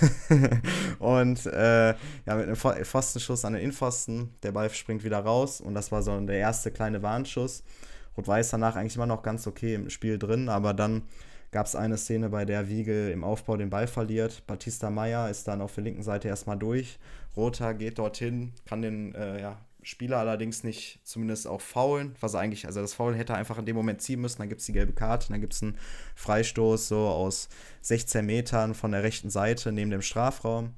und 0.99 1.45
äh, 1.47 1.89
ja, 1.91 2.35
mit 2.35 2.47
einem 2.47 2.55
Pfo- 2.57 2.83
Pfostenschuss 2.85 3.45
an 3.45 3.53
den 3.53 3.63
Innenpfosten. 3.63 4.35
Der 4.43 4.53
Ball 4.53 4.71
springt 4.71 5.05
wieder 5.05 5.19
raus 5.21 5.61
und 5.61 5.75
das 5.75 5.93
war 5.93 6.03
so 6.03 6.19
der 6.21 6.39
erste 6.39 6.71
kleine 6.71 7.03
Warnschuss. 7.03 7.63
Rot-Weiß 8.17 8.51
danach 8.51 8.77
eigentlich 8.77 8.97
immer 8.97 9.07
noch 9.07 9.23
ganz 9.23 9.47
okay 9.47 9.75
im 9.75 9.91
Spiel 9.91 10.19
drin, 10.19 10.49
aber 10.49 10.73
dann 10.73 11.03
gab 11.57 11.65
es 11.65 11.75
eine 11.75 11.97
Szene, 11.97 12.29
bei 12.29 12.45
der 12.45 12.69
Wiegel 12.69 13.11
im 13.11 13.25
Aufbau 13.25 13.57
den 13.57 13.71
Ball 13.71 13.87
verliert. 13.87 14.47
Batista 14.47 14.91
Meyer 14.91 15.31
ist 15.31 15.49
dann 15.49 15.63
auf 15.63 15.75
der 15.75 15.85
linken 15.85 16.03
Seite 16.03 16.29
erstmal 16.29 16.59
durch. 16.59 16.99
Rother 17.35 17.73
geht 17.73 17.99
dorthin, 17.99 18.53
kann 18.67 18.83
den 18.83 19.15
äh, 19.15 19.41
ja, 19.41 19.59
Spieler 19.83 20.19
allerdings 20.19 20.65
nicht 20.65 21.01
zumindest 21.03 21.47
auch 21.47 21.63
faulen, 21.63 22.15
was 22.21 22.35
er 22.35 22.41
eigentlich, 22.41 22.67
also 22.67 22.83
das 22.83 22.93
Foul 22.93 23.17
hätte 23.17 23.33
er 23.33 23.39
einfach 23.39 23.57
in 23.57 23.65
dem 23.65 23.75
Moment 23.75 24.03
ziehen 24.03 24.21
müssen, 24.21 24.37
dann 24.37 24.51
gibt 24.51 24.61
es 24.61 24.67
die 24.67 24.75
gelbe 24.75 24.93
Karte, 24.93 25.29
dann 25.31 25.41
gibt 25.41 25.55
es 25.55 25.63
einen 25.63 25.79
Freistoß 26.17 26.89
so 26.89 26.99
aus 26.99 27.49
16 27.81 28.27
Metern 28.27 28.75
von 28.75 28.93
der 28.93 29.03
rechten 29.03 29.31
Seite 29.31 29.73
neben 29.73 29.91
dem 29.91 30.03
Strafraum. 30.03 30.75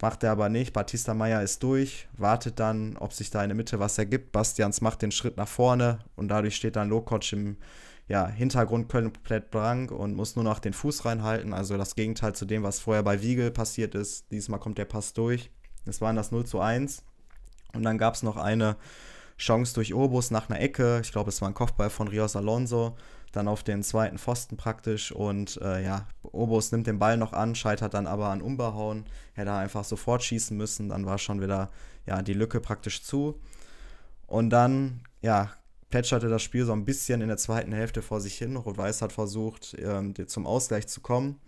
Macht 0.00 0.22
er 0.22 0.30
aber 0.30 0.48
nicht. 0.48 0.72
Batista 0.74 1.14
Meyer 1.14 1.42
ist 1.42 1.60
durch, 1.64 2.06
wartet 2.16 2.60
dann, 2.60 2.96
ob 2.98 3.12
sich 3.12 3.30
da 3.30 3.42
in 3.42 3.48
der 3.48 3.56
Mitte 3.56 3.80
was 3.80 3.98
ergibt. 3.98 4.30
Bastians 4.30 4.80
macht 4.80 5.02
den 5.02 5.10
Schritt 5.10 5.38
nach 5.38 5.48
vorne 5.48 5.98
und 6.14 6.28
dadurch 6.28 6.54
steht 6.54 6.76
dann 6.76 6.88
Lokoc 6.88 7.32
im 7.32 7.56
ja, 8.06 8.26
Hintergrund 8.26 8.88
komplett 8.88 9.50
blank 9.50 9.90
und 9.90 10.14
muss 10.14 10.36
nur 10.36 10.44
noch 10.44 10.58
den 10.58 10.74
Fuß 10.74 11.04
reinhalten. 11.04 11.54
Also 11.54 11.78
das 11.78 11.94
Gegenteil 11.94 12.34
zu 12.34 12.44
dem, 12.44 12.62
was 12.62 12.80
vorher 12.80 13.02
bei 13.02 13.22
Wiegel 13.22 13.50
passiert 13.50 13.94
ist. 13.94 14.30
Diesmal 14.30 14.60
kommt 14.60 14.78
der 14.78 14.84
Pass 14.84 15.14
durch. 15.14 15.50
Das 15.86 16.00
waren 16.00 16.16
das 16.16 16.30
0 16.30 16.44
zu 16.44 16.60
1. 16.60 17.02
Und 17.72 17.82
dann 17.82 17.98
gab 17.98 18.14
es 18.14 18.22
noch 18.22 18.36
eine 18.36 18.76
Chance 19.38 19.74
durch 19.74 19.94
Obus 19.94 20.30
nach 20.30 20.48
einer 20.48 20.60
Ecke. 20.60 21.00
Ich 21.02 21.12
glaube, 21.12 21.30
es 21.30 21.40
war 21.40 21.48
ein 21.48 21.54
Kopfball 21.54 21.90
von 21.90 22.08
Rios 22.08 22.36
Alonso. 22.36 22.96
Dann 23.32 23.48
auf 23.48 23.64
den 23.64 23.82
zweiten 23.82 24.18
Pfosten 24.18 24.56
praktisch. 24.56 25.10
Und 25.10 25.60
äh, 25.62 25.82
ja, 25.82 26.06
Obus 26.22 26.72
nimmt 26.72 26.86
den 26.86 26.98
Ball 26.98 27.16
noch 27.16 27.32
an, 27.32 27.54
scheitert 27.54 27.94
dann 27.94 28.06
aber 28.06 28.28
an 28.28 28.42
Umbehauen. 28.42 29.06
Hätte 29.32 29.52
einfach 29.52 29.82
sofort 29.82 30.22
schießen 30.22 30.56
müssen. 30.56 30.90
Dann 30.90 31.06
war 31.06 31.18
schon 31.18 31.40
wieder 31.40 31.70
ja, 32.06 32.22
die 32.22 32.34
Lücke 32.34 32.60
praktisch 32.60 33.02
zu. 33.02 33.40
Und 34.26 34.50
dann, 34.50 35.00
ja, 35.20 35.50
plätscherte 35.94 36.28
das 36.28 36.42
Spiel 36.42 36.64
so 36.64 36.72
ein 36.72 36.84
bisschen 36.84 37.20
in 37.20 37.28
der 37.28 37.36
zweiten 37.36 37.70
Hälfte 37.70 38.02
vor 38.02 38.20
sich 38.20 38.36
hin. 38.36 38.56
Rot-Weiß 38.56 39.00
hat 39.00 39.12
versucht, 39.12 39.76
ähm, 39.78 40.12
zum 40.26 40.44
Ausgleich 40.44 40.88
zu 40.88 41.00
kommen. 41.00 41.38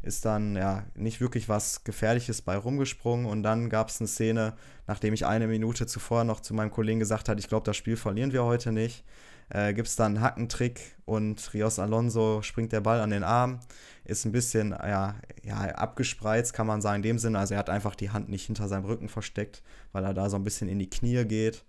Ist 0.00 0.24
dann 0.24 0.56
ja 0.56 0.86
nicht 0.94 1.20
wirklich 1.20 1.50
was 1.50 1.84
Gefährliches 1.84 2.40
bei 2.40 2.56
rumgesprungen. 2.56 3.26
Und 3.26 3.42
dann 3.42 3.68
gab 3.68 3.90
es 3.90 4.00
eine 4.00 4.08
Szene, 4.08 4.54
nachdem 4.86 5.12
ich 5.12 5.26
eine 5.26 5.48
Minute 5.48 5.84
zuvor 5.84 6.24
noch 6.24 6.40
zu 6.40 6.54
meinem 6.54 6.70
Kollegen 6.70 6.98
gesagt 6.98 7.28
hatte, 7.28 7.40
ich 7.40 7.48
glaube, 7.48 7.66
das 7.66 7.76
Spiel 7.76 7.98
verlieren 7.98 8.32
wir 8.32 8.44
heute 8.44 8.72
nicht. 8.72 9.04
Äh, 9.50 9.74
Gibt 9.74 9.88
es 9.88 9.96
dann 9.96 10.16
einen 10.16 10.24
Hackentrick 10.24 10.80
und 11.04 11.52
Rios 11.52 11.78
Alonso 11.78 12.40
springt 12.40 12.72
der 12.72 12.80
Ball 12.80 13.02
an 13.02 13.10
den 13.10 13.22
Arm. 13.22 13.60
Ist 14.06 14.24
ein 14.24 14.32
bisschen 14.32 14.70
ja, 14.70 15.16
ja, 15.42 15.56
abgespreizt, 15.56 16.54
kann 16.54 16.66
man 16.66 16.80
sagen, 16.80 16.96
in 16.96 17.02
dem 17.02 17.18
Sinne. 17.18 17.38
Also 17.38 17.52
er 17.52 17.58
hat 17.58 17.68
einfach 17.68 17.94
die 17.94 18.08
Hand 18.08 18.30
nicht 18.30 18.46
hinter 18.46 18.66
seinem 18.66 18.86
Rücken 18.86 19.10
versteckt, 19.10 19.62
weil 19.92 20.04
er 20.04 20.14
da 20.14 20.30
so 20.30 20.36
ein 20.36 20.44
bisschen 20.44 20.70
in 20.70 20.78
die 20.78 20.88
Knie 20.88 21.26
geht. 21.26 21.64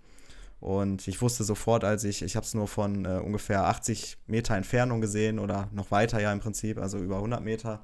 Und 0.61 1.07
ich 1.07 1.21
wusste 1.21 1.43
sofort, 1.43 1.83
als 1.83 2.03
ich, 2.03 2.21
ich 2.21 2.35
habe 2.35 2.45
es 2.45 2.53
nur 2.53 2.67
von 2.67 3.03
äh, 3.03 3.19
ungefähr 3.19 3.65
80 3.65 4.17
Meter 4.27 4.55
Entfernung 4.55 5.01
gesehen 5.01 5.39
oder 5.39 5.67
noch 5.73 5.89
weiter 5.91 6.21
ja 6.21 6.31
im 6.31 6.39
Prinzip, 6.39 6.77
also 6.77 6.99
über 6.99 7.15
100 7.17 7.41
Meter, 7.43 7.83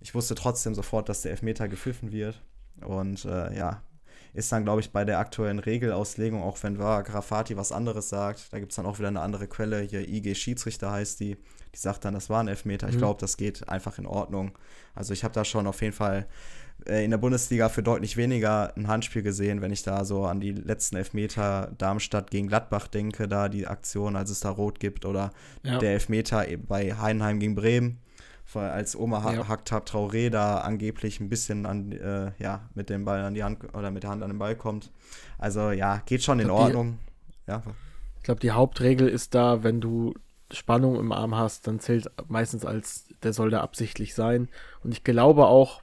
ich 0.00 0.14
wusste 0.14 0.34
trotzdem 0.34 0.74
sofort, 0.74 1.08
dass 1.08 1.22
der 1.22 1.30
Elfmeter 1.30 1.68
gepfiffen 1.68 2.12
wird. 2.12 2.40
Und 2.84 3.24
äh, 3.24 3.56
ja, 3.56 3.82
ist 4.34 4.52
dann, 4.52 4.64
glaube 4.64 4.80
ich, 4.80 4.92
bei 4.92 5.04
der 5.06 5.18
aktuellen 5.20 5.58
Regelauslegung, 5.58 6.42
auch 6.42 6.62
wenn 6.62 6.78
war 6.78 7.02
Grafati 7.02 7.56
was 7.56 7.72
anderes 7.72 8.08
sagt, 8.10 8.52
da 8.52 8.58
gibt 8.58 8.72
es 8.72 8.76
dann 8.76 8.86
auch 8.86 8.98
wieder 8.98 9.08
eine 9.08 9.20
andere 9.20 9.46
Quelle, 9.46 9.80
hier 9.80 10.06
IG 10.06 10.34
Schiedsrichter 10.34 10.90
heißt 10.90 11.20
die, 11.20 11.36
die 11.74 11.78
sagt 11.78 12.04
dann, 12.04 12.12
das 12.14 12.28
war 12.28 12.40
ein 12.42 12.48
Elfmeter. 12.48 12.88
Ich 12.88 12.96
Mhm. 12.96 13.00
glaube, 13.00 13.20
das 13.20 13.38
geht 13.38 13.68
einfach 13.70 13.98
in 13.98 14.06
Ordnung. 14.06 14.52
Also 14.94 15.14
ich 15.14 15.24
habe 15.24 15.32
da 15.32 15.44
schon 15.46 15.66
auf 15.66 15.80
jeden 15.80 15.94
Fall 15.94 16.26
in 16.86 17.10
der 17.10 17.18
Bundesliga 17.18 17.68
für 17.68 17.82
deutlich 17.82 18.16
weniger 18.16 18.76
ein 18.76 18.88
Handspiel 18.88 19.22
gesehen, 19.22 19.60
wenn 19.60 19.72
ich 19.72 19.82
da 19.82 20.04
so 20.04 20.24
an 20.26 20.40
die 20.40 20.52
letzten 20.52 20.96
Elfmeter 20.96 21.72
Darmstadt 21.78 22.30
gegen 22.30 22.48
Gladbach 22.48 22.88
denke, 22.88 23.28
da 23.28 23.48
die 23.48 23.66
Aktion, 23.66 24.16
als 24.16 24.30
es 24.30 24.40
da 24.40 24.50
Rot 24.50 24.80
gibt, 24.80 25.04
oder 25.04 25.30
Ja. 25.62 25.78
der 25.78 25.92
Elfmeter 25.92 26.48
eben 26.48 26.66
bei 26.66 26.94
Heidenheim 26.94 27.38
gegen 27.40 27.54
Bremen, 27.54 27.98
als 28.54 28.94
Oma 28.96 29.22
ha 29.22 29.32
Ja. 29.32 29.48
Haktab 29.48 29.86
Traoré 29.88 30.28
da 30.28 30.58
angeblich 30.58 31.20
ein 31.20 31.28
bisschen 31.30 31.64
an, 31.64 31.92
äh, 31.92 32.32
ja, 32.38 32.68
mit 32.74 32.90
dem 32.90 33.04
Ball 33.04 33.20
an 33.22 33.34
die 33.34 33.42
Hand 33.44 33.60
oder 33.74 33.90
mit 33.90 34.02
der 34.02 34.10
Hand 34.10 34.22
an 34.22 34.30
den 34.30 34.38
Ball 34.38 34.56
kommt. 34.56 34.90
Also 35.38 35.70
ja, 35.70 36.02
geht 36.04 36.22
schon 36.22 36.38
in 36.40 36.46
glaub, 36.46 36.58
die- 36.58 36.64
Ordnung. 36.64 36.98
Ja, 37.46 37.62
Ich 38.18 38.24
glaube, 38.24 38.40
die 38.40 38.50
Hauptregel 38.52 39.08
ist 39.08 39.34
da, 39.34 39.62
wenn 39.64 39.80
du 39.80 40.14
Spannung 40.52 40.96
im 41.00 41.12
Arm 41.12 41.34
hast, 41.34 41.66
dann 41.66 41.80
zählt 41.80 42.10
meistens 42.28 42.64
als, 42.66 43.06
der 43.22 43.32
soll 43.32 43.50
da 43.50 43.62
absichtlich 43.62 44.14
sein. 44.14 44.48
Und 44.84 44.92
ich 44.92 45.02
glaube 45.02 45.46
auch, 45.46 45.82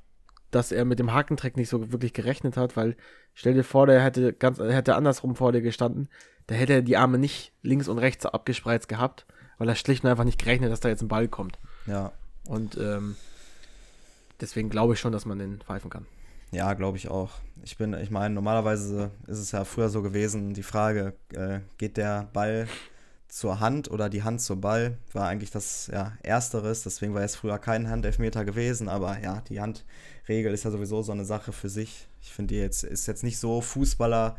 dass 0.51 0.71
er 0.71 0.85
mit 0.85 0.99
dem 0.99 1.13
Hakentreck 1.13 1.57
nicht 1.57 1.69
so 1.69 1.91
wirklich 1.91 2.13
gerechnet 2.13 2.57
hat, 2.57 2.75
weil 2.75 2.95
stell 3.33 3.53
dir 3.53 3.63
vor, 3.63 3.87
der 3.87 4.01
hätte 4.01 4.33
ganz, 4.33 4.59
er 4.59 4.73
hätte 4.73 4.95
andersrum 4.95 5.35
vor 5.35 5.51
dir 5.51 5.61
gestanden, 5.61 6.09
da 6.47 6.55
hätte 6.55 6.73
er 6.73 6.81
die 6.81 6.97
Arme 6.97 7.17
nicht 7.17 7.53
links 7.61 7.87
und 7.87 7.99
rechts 7.99 8.25
abgespreizt 8.25 8.87
gehabt, 8.89 9.25
weil 9.57 9.69
er 9.69 9.75
schlicht 9.75 10.03
und 10.03 10.09
einfach 10.09 10.23
nicht 10.23 10.39
gerechnet, 10.39 10.71
dass 10.71 10.79
da 10.79 10.89
jetzt 10.89 11.01
ein 11.01 11.07
Ball 11.07 11.27
kommt. 11.27 11.59
ja. 11.85 12.11
Und 12.47 12.77
ähm, 12.77 13.15
deswegen 14.41 14.71
glaube 14.71 14.93
ich 14.93 14.99
schon, 14.99 15.11
dass 15.11 15.27
man 15.27 15.37
den 15.37 15.59
pfeifen 15.59 15.91
kann. 15.91 16.07
Ja, 16.51 16.73
glaube 16.73 16.97
ich 16.97 17.07
auch. 17.09 17.33
Ich 17.63 17.77
bin, 17.77 17.93
ich 17.93 18.09
meine, 18.09 18.33
normalerweise 18.33 19.11
ist 19.27 19.37
es 19.37 19.51
ja 19.51 19.65
früher 19.65 19.89
so 19.89 20.01
gewesen, 20.01 20.55
die 20.55 20.63
Frage, 20.63 21.13
äh, 21.33 21.59
geht 21.77 21.97
der 21.97 22.27
Ball 22.33 22.67
zur 23.29 23.59
Hand 23.59 23.89
oder 23.89 24.09
die 24.09 24.23
Hand 24.23 24.41
zum 24.41 24.59
Ball, 24.59 24.97
war 25.13 25.27
eigentlich 25.27 25.51
das 25.51 25.87
ja, 25.93 26.13
Ersteres, 26.23 26.83
deswegen 26.83 27.13
war 27.13 27.21
es 27.21 27.35
früher 27.35 27.59
kein 27.59 27.89
Handelfmeter 27.89 28.43
gewesen, 28.43 28.89
aber 28.89 29.19
ja, 29.19 29.41
die 29.49 29.61
Handregel 29.61 30.53
ist 30.53 30.65
ja 30.65 30.71
sowieso 30.71 31.03
so 31.03 31.11
eine 31.11 31.25
Sache 31.25 31.53
für 31.53 31.69
sich. 31.69 32.07
Ich 32.21 32.33
finde, 32.33 32.55
die 32.55 32.59
jetzt 32.59 32.83
ist 32.83 33.07
jetzt 33.07 33.23
nicht 33.23 33.37
so 33.37 33.61
Fußballer 33.61 34.35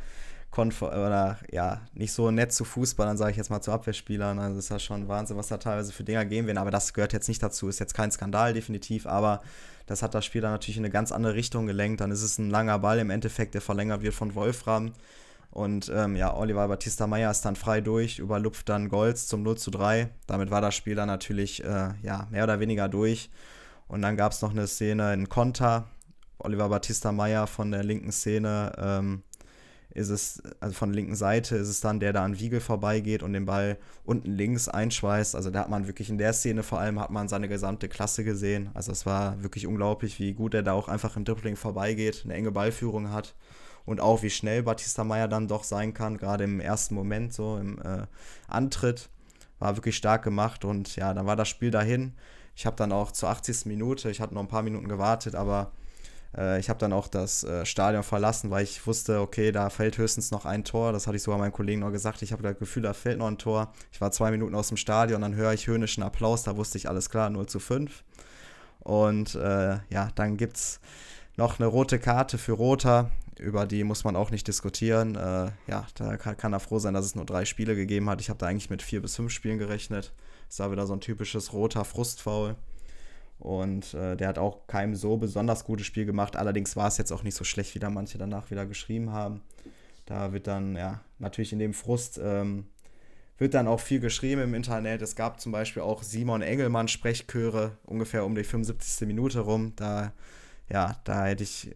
oder 0.56 1.38
ja, 1.52 1.80
nicht 1.94 2.12
so 2.12 2.32
nett 2.32 2.52
zu 2.52 2.64
Fußballern, 2.64 3.16
sage 3.16 3.30
ich 3.30 3.36
jetzt 3.36 3.50
mal 3.50 3.60
zu 3.60 3.70
Abwehrspielern. 3.70 4.40
Also 4.40 4.58
ist 4.58 4.68
ja 4.68 4.80
schon 4.80 5.06
Wahnsinn, 5.06 5.36
was 5.36 5.46
da 5.46 5.58
teilweise 5.58 5.92
für 5.92 6.02
Dinger 6.02 6.24
gehen 6.24 6.46
werden, 6.46 6.58
aber 6.58 6.72
das 6.72 6.92
gehört 6.92 7.12
jetzt 7.12 7.28
nicht 7.28 7.42
dazu, 7.42 7.68
ist 7.68 7.78
jetzt 7.78 7.94
kein 7.94 8.10
Skandal 8.10 8.52
definitiv, 8.52 9.06
aber 9.06 9.42
das 9.86 10.02
hat 10.02 10.14
das 10.14 10.24
Spiel 10.24 10.40
dann 10.40 10.52
natürlich 10.52 10.76
in 10.76 10.84
eine 10.84 10.92
ganz 10.92 11.12
andere 11.12 11.34
Richtung 11.34 11.66
gelenkt. 11.66 12.00
Dann 12.00 12.10
ist 12.10 12.22
es 12.22 12.38
ein 12.38 12.50
langer 12.50 12.78
Ball 12.80 12.98
im 12.98 13.10
Endeffekt, 13.10 13.54
der 13.54 13.60
verlängert 13.60 14.02
wird 14.02 14.14
von 14.14 14.34
Wolfram. 14.34 14.92
Und 15.50 15.90
ähm, 15.94 16.14
ja, 16.14 16.34
Oliver 16.36 16.68
Batista 16.68 17.06
Meyer 17.06 17.30
ist 17.30 17.44
dann 17.44 17.56
frei 17.56 17.80
durch, 17.80 18.18
überlupft 18.18 18.68
dann 18.68 18.88
Golds 18.88 19.26
zum 19.26 19.42
0 19.42 19.58
zu 19.58 19.70
3. 19.70 20.08
Damit 20.26 20.50
war 20.50 20.60
das 20.60 20.76
Spiel 20.76 20.94
dann 20.94 21.08
natürlich 21.08 21.64
äh, 21.64 21.90
ja, 22.02 22.28
mehr 22.30 22.44
oder 22.44 22.60
weniger 22.60 22.88
durch. 22.88 23.30
Und 23.88 24.02
dann 24.02 24.16
gab 24.16 24.30
es 24.32 24.42
noch 24.42 24.52
eine 24.52 24.68
Szene 24.68 25.12
in 25.12 25.28
Konter. 25.28 25.88
Oliver 26.38 26.68
Batista 26.68 27.10
Meyer 27.10 27.48
von 27.48 27.72
der 27.72 27.82
linken 27.82 28.12
Szene 28.12 28.72
ähm, 28.78 29.22
ist 29.92 30.10
es, 30.10 30.40
also 30.60 30.72
von 30.72 30.90
der 30.90 30.96
linken 30.96 31.16
Seite 31.16 31.56
ist 31.56 31.68
es 31.68 31.80
dann, 31.80 31.98
der 31.98 32.12
da 32.12 32.24
an 32.24 32.38
Wiegel 32.38 32.60
vorbeigeht 32.60 33.24
und 33.24 33.32
den 33.32 33.44
Ball 33.44 33.76
unten 34.04 34.30
links 34.30 34.68
einschweißt. 34.68 35.34
Also 35.34 35.50
da 35.50 35.58
hat 35.58 35.68
man 35.68 35.88
wirklich 35.88 36.08
in 36.10 36.18
der 36.18 36.32
Szene 36.32 36.62
vor 36.62 36.78
allem 36.78 37.00
hat 37.00 37.10
man 37.10 37.26
seine 37.26 37.48
gesamte 37.48 37.88
Klasse 37.88 38.22
gesehen. 38.22 38.70
Also 38.74 38.92
es 38.92 39.04
war 39.04 39.42
wirklich 39.42 39.66
unglaublich, 39.66 40.20
wie 40.20 40.32
gut 40.32 40.54
er 40.54 40.62
da 40.62 40.74
auch 40.74 40.86
einfach 40.86 41.16
im 41.16 41.24
Dribbling 41.24 41.56
vorbeigeht, 41.56 42.22
eine 42.24 42.34
enge 42.34 42.52
Ballführung 42.52 43.10
hat 43.10 43.34
und 43.90 44.00
auch 44.00 44.22
wie 44.22 44.30
schnell 44.30 44.62
Batista 44.62 45.02
Meyer 45.02 45.26
dann 45.26 45.48
doch 45.48 45.64
sein 45.64 45.92
kann, 45.92 46.16
gerade 46.16 46.44
im 46.44 46.60
ersten 46.60 46.94
Moment 46.94 47.32
so 47.32 47.56
im 47.56 47.80
äh, 47.82 48.06
Antritt. 48.46 49.08
War 49.58 49.76
wirklich 49.76 49.96
stark 49.96 50.22
gemacht 50.22 50.64
und 50.64 50.96
ja, 50.96 51.12
dann 51.12 51.26
war 51.26 51.36
das 51.36 51.48
Spiel 51.48 51.70
dahin. 51.70 52.14
Ich 52.54 52.66
habe 52.66 52.76
dann 52.76 52.92
auch 52.92 53.10
zur 53.10 53.28
80. 53.30 53.66
Minute, 53.66 54.10
ich 54.10 54.20
hatte 54.20 54.32
noch 54.32 54.42
ein 54.42 54.48
paar 54.48 54.62
Minuten 54.62 54.88
gewartet, 54.88 55.34
aber 55.34 55.72
äh, 56.36 56.60
ich 56.60 56.68
habe 56.68 56.78
dann 56.78 56.92
auch 56.92 57.08
das 57.08 57.42
äh, 57.42 57.66
Stadion 57.66 58.04
verlassen, 58.04 58.50
weil 58.50 58.62
ich 58.62 58.86
wusste, 58.86 59.20
okay, 59.20 59.50
da 59.50 59.70
fällt 59.70 59.98
höchstens 59.98 60.30
noch 60.30 60.44
ein 60.44 60.64
Tor. 60.64 60.92
Das 60.92 61.08
hatte 61.08 61.16
ich 61.16 61.22
sogar 61.24 61.38
meinem 61.38 61.52
Kollegen 61.52 61.80
noch 61.80 61.90
gesagt. 61.90 62.22
Ich 62.22 62.32
habe 62.32 62.44
das 62.44 62.58
Gefühl, 62.58 62.84
da 62.84 62.92
fällt 62.92 63.18
noch 63.18 63.26
ein 63.26 63.38
Tor. 63.38 63.72
Ich 63.92 64.00
war 64.00 64.12
zwei 64.12 64.30
Minuten 64.30 64.54
aus 64.54 64.68
dem 64.68 64.76
Stadion, 64.76 65.20
dann 65.22 65.34
höre 65.34 65.52
ich 65.52 65.66
höhnischen 65.66 66.04
Applaus. 66.04 66.44
Da 66.44 66.56
wusste 66.56 66.78
ich, 66.78 66.88
alles 66.88 67.10
klar, 67.10 67.28
0 67.28 67.46
zu 67.46 67.58
5. 67.58 68.04
Und 68.80 69.34
äh, 69.34 69.78
ja, 69.90 70.10
dann 70.14 70.36
gibt 70.36 70.56
es 70.56 70.80
noch 71.36 71.58
eine 71.58 71.66
rote 71.66 71.98
Karte 71.98 72.38
für 72.38 72.52
Roter. 72.52 73.10
Über 73.40 73.66
die 73.66 73.84
muss 73.84 74.04
man 74.04 74.16
auch 74.16 74.30
nicht 74.30 74.46
diskutieren. 74.46 75.16
Äh, 75.16 75.50
ja, 75.66 75.86
da 75.94 76.16
kann, 76.16 76.36
kann 76.36 76.52
er 76.52 76.60
froh 76.60 76.78
sein, 76.78 76.94
dass 76.94 77.06
es 77.06 77.14
nur 77.14 77.24
drei 77.24 77.44
Spiele 77.44 77.74
gegeben 77.74 78.10
hat. 78.10 78.20
Ich 78.20 78.28
habe 78.28 78.38
da 78.38 78.46
eigentlich 78.46 78.70
mit 78.70 78.82
vier 78.82 79.00
bis 79.00 79.16
fünf 79.16 79.32
Spielen 79.32 79.58
gerechnet. 79.58 80.12
Das 80.48 80.58
war 80.58 80.70
wieder 80.70 80.86
so 80.86 80.92
ein 80.92 81.00
typisches 81.00 81.52
roter 81.52 81.84
Frustfoul. 81.84 82.56
Und 83.38 83.94
äh, 83.94 84.16
der 84.16 84.28
hat 84.28 84.38
auch 84.38 84.66
kein 84.66 84.94
so 84.94 85.16
besonders 85.16 85.64
gutes 85.64 85.86
Spiel 85.86 86.04
gemacht. 86.04 86.36
Allerdings 86.36 86.76
war 86.76 86.88
es 86.88 86.98
jetzt 86.98 87.12
auch 87.12 87.22
nicht 87.22 87.34
so 87.34 87.44
schlecht, 87.44 87.74
wie 87.74 87.78
da 87.78 87.88
manche 87.88 88.18
danach 88.18 88.50
wieder 88.50 88.66
geschrieben 88.66 89.12
haben. 89.12 89.40
Da 90.04 90.32
wird 90.32 90.46
dann, 90.46 90.76
ja, 90.76 91.00
natürlich 91.18 91.52
in 91.52 91.58
dem 91.58 91.72
Frust 91.72 92.20
ähm, 92.22 92.66
wird 93.38 93.54
dann 93.54 93.68
auch 93.68 93.80
viel 93.80 94.00
geschrieben 94.00 94.42
im 94.42 94.54
Internet. 94.54 95.00
Es 95.00 95.16
gab 95.16 95.40
zum 95.40 95.52
Beispiel 95.52 95.82
auch 95.82 96.02
Simon 96.02 96.42
Engelmann 96.42 96.88
Sprechchöre 96.88 97.78
ungefähr 97.84 98.26
um 98.26 98.34
die 98.34 98.44
75. 98.44 99.08
Minute 99.08 99.40
rum. 99.40 99.72
Da, 99.76 100.12
ja, 100.68 101.00
da 101.04 101.24
hätte 101.24 101.44
ich 101.44 101.74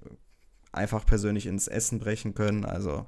einfach 0.75 1.07
persönlich 1.07 1.47
ins 1.47 1.69
Essen 1.69 1.99
brechen 1.99 2.35
können. 2.35 2.65
Also 2.65 3.07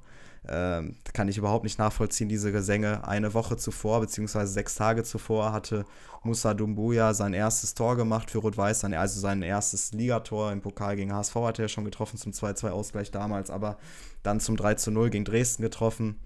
ähm, 0.49 0.95
kann 1.13 1.27
ich 1.27 1.37
überhaupt 1.37 1.63
nicht 1.63 1.79
nachvollziehen, 1.79 2.29
diese 2.29 2.51
Gesänge. 2.51 3.05
Eine 3.07 3.33
Woche 3.33 3.57
zuvor, 3.57 3.99
beziehungsweise 3.99 4.53
sechs 4.53 4.75
Tage 4.75 5.03
zuvor, 5.03 5.51
hatte 5.51 5.85
Musa 6.23 6.53
Dumbuya 6.53 7.13
sein 7.13 7.33
erstes 7.33 7.73
Tor 7.73 7.95
gemacht 7.97 8.31
für 8.31 8.39
Rot-Weiß, 8.39 8.83
also 8.85 9.19
sein 9.19 9.41
erstes 9.41 9.91
Ligator 9.93 10.51
im 10.51 10.61
Pokal 10.61 10.95
gegen 10.95 11.13
HSV 11.13 11.35
hat 11.35 11.59
er 11.59 11.67
schon 11.67 11.85
getroffen 11.85 12.17
zum 12.17 12.31
2-2-Ausgleich 12.31 13.11
damals, 13.11 13.49
aber 13.49 13.77
dann 14.23 14.39
zum 14.39 14.55
3-0 14.55 15.09
gegen 15.09 15.25
Dresden 15.25 15.63
getroffen. 15.63 16.19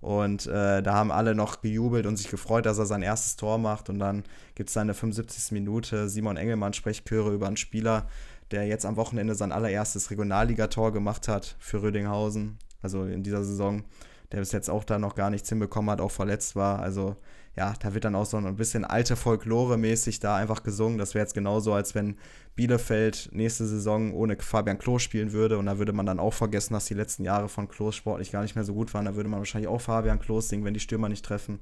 Und 0.00 0.46
äh, 0.46 0.82
da 0.82 0.92
haben 0.92 1.10
alle 1.10 1.34
noch 1.34 1.62
gejubelt 1.62 2.04
und 2.04 2.18
sich 2.18 2.28
gefreut, 2.28 2.66
dass 2.66 2.76
er 2.76 2.84
sein 2.84 3.00
erstes 3.00 3.36
Tor 3.36 3.56
macht. 3.56 3.88
Und 3.88 3.98
dann 3.98 4.24
gibt 4.54 4.68
es 4.68 4.74
seine 4.74 4.92
75. 4.92 5.52
Minute 5.52 6.10
Simon 6.10 6.36
Engelmann 6.36 6.74
Sprechchöre 6.74 7.32
über 7.32 7.46
einen 7.46 7.56
Spieler, 7.56 8.06
der 8.54 8.66
jetzt 8.66 8.86
am 8.86 8.94
Wochenende 8.94 9.34
sein 9.34 9.50
allererstes 9.50 10.12
Regionalligator 10.12 10.92
gemacht 10.92 11.26
hat 11.26 11.56
für 11.58 11.82
Rödinghausen, 11.82 12.56
also 12.82 13.04
in 13.04 13.24
dieser 13.24 13.42
Saison, 13.42 13.82
der 14.30 14.38
bis 14.38 14.52
jetzt 14.52 14.70
auch 14.70 14.84
da 14.84 14.98
noch 15.00 15.16
gar 15.16 15.28
nichts 15.28 15.48
hinbekommen 15.48 15.90
hat, 15.90 16.00
auch 16.00 16.12
verletzt 16.12 16.54
war. 16.54 16.78
Also 16.78 17.16
ja, 17.56 17.74
da 17.80 17.94
wird 17.94 18.04
dann 18.04 18.14
auch 18.14 18.26
so 18.26 18.36
ein 18.36 18.56
bisschen 18.56 18.84
alte 18.84 19.16
Folklore-mäßig 19.16 20.20
da 20.20 20.36
einfach 20.36 20.62
gesungen. 20.62 20.98
Das 20.98 21.14
wäre 21.14 21.24
jetzt 21.24 21.34
genauso, 21.34 21.72
als 21.72 21.96
wenn 21.96 22.16
Bielefeld 22.54 23.30
nächste 23.32 23.66
Saison 23.66 24.12
ohne 24.14 24.36
Fabian 24.38 24.78
Klos 24.78 25.02
spielen 25.02 25.32
würde 25.32 25.58
und 25.58 25.66
da 25.66 25.78
würde 25.78 25.92
man 25.92 26.06
dann 26.06 26.20
auch 26.20 26.34
vergessen, 26.34 26.74
dass 26.74 26.86
die 26.86 26.94
letzten 26.94 27.24
Jahre 27.24 27.48
von 27.48 27.68
Klos 27.68 27.96
sportlich 27.96 28.30
gar 28.30 28.42
nicht 28.42 28.54
mehr 28.54 28.64
so 28.64 28.74
gut 28.74 28.94
waren. 28.94 29.04
Da 29.04 29.16
würde 29.16 29.28
man 29.28 29.40
wahrscheinlich 29.40 29.68
auch 29.68 29.80
Fabian 29.80 30.20
Klos 30.20 30.48
singen, 30.48 30.64
wenn 30.64 30.74
die 30.74 30.80
Stürmer 30.80 31.08
nicht 31.08 31.24
treffen. 31.24 31.58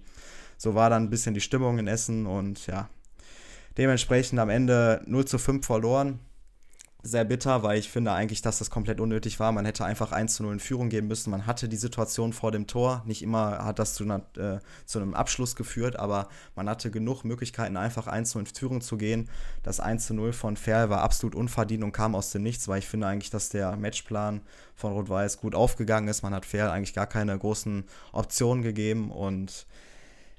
So 0.58 0.74
war 0.74 0.90
dann 0.90 1.04
ein 1.04 1.10
bisschen 1.10 1.32
die 1.32 1.40
Stimmung 1.40 1.78
in 1.78 1.88
Essen 1.88 2.26
und 2.26 2.66
ja, 2.66 2.90
dementsprechend 3.78 4.38
am 4.38 4.50
Ende 4.50 5.02
0 5.06 5.24
zu 5.24 5.38
5 5.38 5.64
verloren 5.64 6.20
sehr 7.04 7.24
bitter, 7.24 7.62
weil 7.64 7.78
ich 7.78 7.90
finde 7.90 8.12
eigentlich, 8.12 8.42
dass 8.42 8.58
das 8.58 8.70
komplett 8.70 9.00
unnötig 9.00 9.40
war. 9.40 9.50
Man 9.50 9.64
hätte 9.64 9.84
einfach 9.84 10.12
1 10.12 10.36
zu 10.36 10.44
0 10.44 10.54
in 10.54 10.60
Führung 10.60 10.88
geben 10.88 11.08
müssen. 11.08 11.30
Man 11.30 11.46
hatte 11.46 11.68
die 11.68 11.76
Situation 11.76 12.32
vor 12.32 12.52
dem 12.52 12.68
Tor. 12.68 13.02
Nicht 13.06 13.22
immer 13.22 13.64
hat 13.64 13.80
das 13.80 13.94
zu, 13.94 14.04
einer, 14.04 14.22
äh, 14.36 14.60
zu 14.86 15.00
einem 15.00 15.14
Abschluss 15.14 15.56
geführt, 15.56 15.98
aber 15.98 16.28
man 16.54 16.68
hatte 16.68 16.92
genug 16.92 17.24
Möglichkeiten, 17.24 17.76
einfach 17.76 18.06
1 18.06 18.30
zu 18.30 18.38
0 18.38 18.46
in 18.46 18.54
Führung 18.54 18.80
zu 18.80 18.96
gehen. 18.96 19.28
Das 19.64 19.80
1 19.80 20.06
zu 20.06 20.14
0 20.14 20.32
von 20.32 20.56
Ferl 20.56 20.90
war 20.90 21.02
absolut 21.02 21.34
unverdient 21.34 21.82
und 21.82 21.92
kam 21.92 22.14
aus 22.14 22.30
dem 22.30 22.44
Nichts, 22.44 22.68
weil 22.68 22.78
ich 22.78 22.86
finde 22.86 23.08
eigentlich, 23.08 23.30
dass 23.30 23.48
der 23.48 23.76
Matchplan 23.76 24.40
von 24.76 24.92
Rot-Weiß 24.92 25.38
gut 25.38 25.54
aufgegangen 25.56 26.08
ist. 26.08 26.22
Man 26.22 26.34
hat 26.34 26.46
Ferl 26.46 26.70
eigentlich 26.70 26.94
gar 26.94 27.06
keine 27.06 27.36
großen 27.36 27.84
Optionen 28.12 28.62
gegeben 28.62 29.10
und 29.10 29.66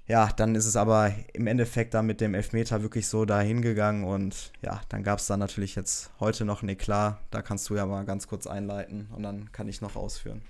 ja, 0.05 0.29
dann 0.35 0.55
ist 0.55 0.65
es 0.65 0.75
aber 0.75 1.13
im 1.33 1.47
Endeffekt 1.47 1.93
dann 1.93 2.05
mit 2.05 2.19
dem 2.19 2.33
Elfmeter 2.33 2.81
wirklich 2.81 3.07
so 3.07 3.23
dahin 3.23 3.61
gegangen 3.61 4.03
und 4.03 4.51
ja, 4.61 4.81
dann 4.89 5.03
gab 5.03 5.19
es 5.19 5.27
dann 5.27 5.39
natürlich 5.39 5.75
jetzt 5.75 6.11
heute 6.19 6.43
noch 6.43 6.61
ein 6.61 6.69
Eklat. 6.69 7.19
Da 7.31 7.41
kannst 7.41 7.69
du 7.69 7.75
ja 7.75 7.85
mal 7.85 8.03
ganz 8.03 8.27
kurz 8.27 8.45
einleiten 8.45 9.07
und 9.15 9.23
dann 9.23 9.51
kann 9.53 9.69
ich 9.69 9.81
noch 9.81 9.95
ausführen. 9.95 10.41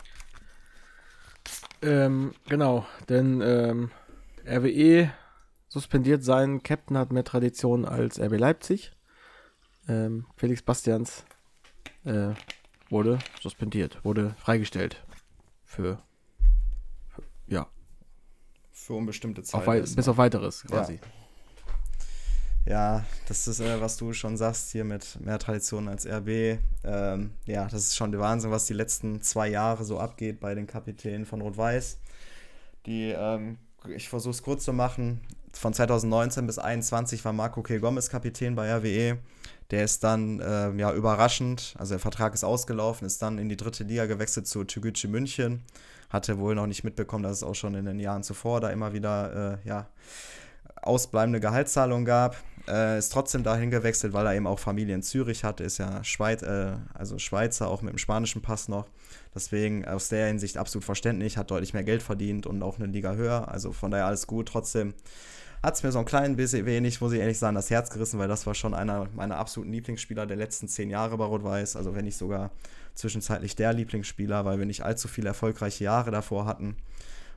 Ähm, 1.83 2.33
genau, 2.47 2.85
denn 3.09 3.41
ähm, 3.41 3.91
RWE 4.47 5.11
suspendiert 5.67 6.23
seinen 6.23 6.63
Captain, 6.63 6.97
hat 6.97 7.11
mehr 7.11 7.23
Tradition 7.23 7.85
als 7.85 8.19
RB 8.19 8.39
Leipzig. 8.39 8.91
Ähm, 9.87 10.25
Felix 10.35 10.61
Bastians 10.61 11.25
äh, 12.05 12.33
wurde 12.89 13.19
suspendiert, 13.41 14.03
wurde 14.03 14.35
freigestellt. 14.37 15.03
Für, 15.65 16.01
Für 18.85 18.93
unbestimmte 18.93 19.41
auf 19.41 19.47
Zeit. 19.47 19.67
erstmal. 19.67 19.95
bis 19.95 20.07
auf 20.07 20.17
weiteres 20.17 20.63
quasi. 20.63 20.99
Ja, 22.65 23.05
das 23.27 23.47
ist, 23.47 23.59
äh, 23.59 23.79
was 23.79 23.97
du 23.97 24.13
schon 24.13 24.37
sagst, 24.37 24.71
hier 24.71 24.83
mit 24.83 25.19
mehr 25.19 25.39
Tradition 25.39 25.87
als 25.87 26.05
RB. 26.05 26.59
Ähm, 26.83 27.31
ja, 27.45 27.65
das 27.65 27.87
ist 27.87 27.95
schon 27.95 28.11
der 28.11 28.19
Wahnsinn, 28.19 28.51
was 28.51 28.65
die 28.65 28.73
letzten 28.73 29.21
zwei 29.21 29.47
Jahre 29.49 29.83
so 29.83 29.99
abgeht 29.99 30.39
bei 30.39 30.53
den 30.55 30.67
Kapitänen 30.67 31.25
von 31.25 31.41
Rot-Weiß. 31.41 31.97
Die, 32.85 33.09
ähm, 33.09 33.57
ich 33.93 34.09
versuche 34.09 34.31
es 34.31 34.43
kurz 34.43 34.65
zu 34.65 34.73
machen, 34.73 35.21
von 35.53 35.73
2019 35.73 36.47
bis 36.47 36.55
2021 36.55 37.23
war 37.23 37.31
Marco 37.31 37.61
K. 37.61 37.77
Gomez 37.77 38.09
Kapitän 38.09 38.55
bei 38.55 38.69
RWE. 38.69 39.19
Der 39.71 39.83
ist 39.83 40.03
dann 40.03 40.39
äh, 40.39 40.71
ja 40.73 40.93
überraschend, 40.93 41.73
also 41.77 41.93
der 41.93 41.99
Vertrag 41.99 42.33
ist 42.33 42.43
ausgelaufen, 42.43 43.07
ist 43.07 43.21
dann 43.21 43.37
in 43.37 43.49
die 43.49 43.57
dritte 43.57 43.83
Liga 43.83 44.05
gewechselt 44.07 44.47
zu 44.47 44.63
Tegucci 44.63 45.07
München. 45.07 45.63
Hatte 46.13 46.37
wohl 46.37 46.55
noch 46.55 46.67
nicht 46.67 46.83
mitbekommen, 46.83 47.23
dass 47.23 47.37
es 47.37 47.43
auch 47.43 47.55
schon 47.55 47.75
in 47.75 47.85
den 47.85 47.99
Jahren 47.99 48.23
zuvor 48.23 48.61
da 48.61 48.69
immer 48.69 48.93
wieder 48.93 49.59
äh, 49.63 49.67
ja, 49.67 49.87
ausbleibende 50.81 51.39
Gehaltszahlungen 51.39 52.05
gab. 52.05 52.37
Äh, 52.67 52.97
ist 52.97 53.11
trotzdem 53.11 53.43
dahin 53.43 53.71
gewechselt, 53.71 54.13
weil 54.13 54.25
er 54.25 54.35
eben 54.35 54.47
auch 54.47 54.59
Familie 54.59 54.95
in 54.95 55.01
Zürich 55.01 55.43
hat, 55.43 55.59
ist 55.59 55.79
ja 55.79 56.03
Schweiz, 56.03 56.43
äh, 56.43 56.73
also 56.93 57.17
Schweizer, 57.17 57.67
auch 57.67 57.81
mit 57.81 57.91
dem 57.93 57.97
spanischen 57.97 58.41
Pass 58.41 58.69
noch. 58.69 58.87
Deswegen 59.35 59.85
aus 59.85 60.07
der 60.09 60.27
Hinsicht 60.27 60.57
absolut 60.57 60.85
verständlich, 60.85 61.37
hat 61.37 61.51
deutlich 61.51 61.73
mehr 61.73 61.83
Geld 61.83 62.03
verdient 62.03 62.45
und 62.45 62.61
auch 62.61 62.77
eine 62.77 62.87
Liga 62.87 63.15
höher. 63.15 63.49
Also 63.49 63.73
von 63.73 63.91
daher 63.91 64.05
alles 64.05 64.27
gut. 64.27 64.47
Trotzdem 64.47 64.93
hat 65.63 65.75
es 65.75 65.83
mir 65.83 65.93
so 65.93 65.99
ein 65.99 66.05
klein 66.05 66.35
bisschen 66.35 66.65
wenig, 66.65 66.99
muss 66.99 67.13
ich 67.13 67.21
ehrlich 67.21 67.39
sagen, 67.39 67.55
das 67.55 67.69
Herz 67.69 67.89
gerissen, 67.89 68.19
weil 68.19 68.27
das 68.27 68.45
war 68.45 68.53
schon 68.53 68.73
einer 68.73 69.07
meiner 69.15 69.37
absoluten 69.37 69.71
Lieblingsspieler 69.71 70.25
der 70.25 70.35
letzten 70.35 70.67
zehn 70.67 70.89
Jahre 70.89 71.17
bei 71.17 71.23
Rot-Weiß. 71.23 71.77
Also 71.77 71.95
wenn 71.95 72.03
nicht 72.03 72.17
sogar 72.17 72.51
zwischenzeitlich 72.95 73.55
der 73.55 73.71
Lieblingsspieler, 73.71 74.43
weil 74.43 74.59
wir 74.59 74.65
nicht 74.65 74.83
allzu 74.83 75.07
viele 75.07 75.29
erfolgreiche 75.29 75.85
Jahre 75.85 76.11
davor 76.11 76.45
hatten. 76.45 76.75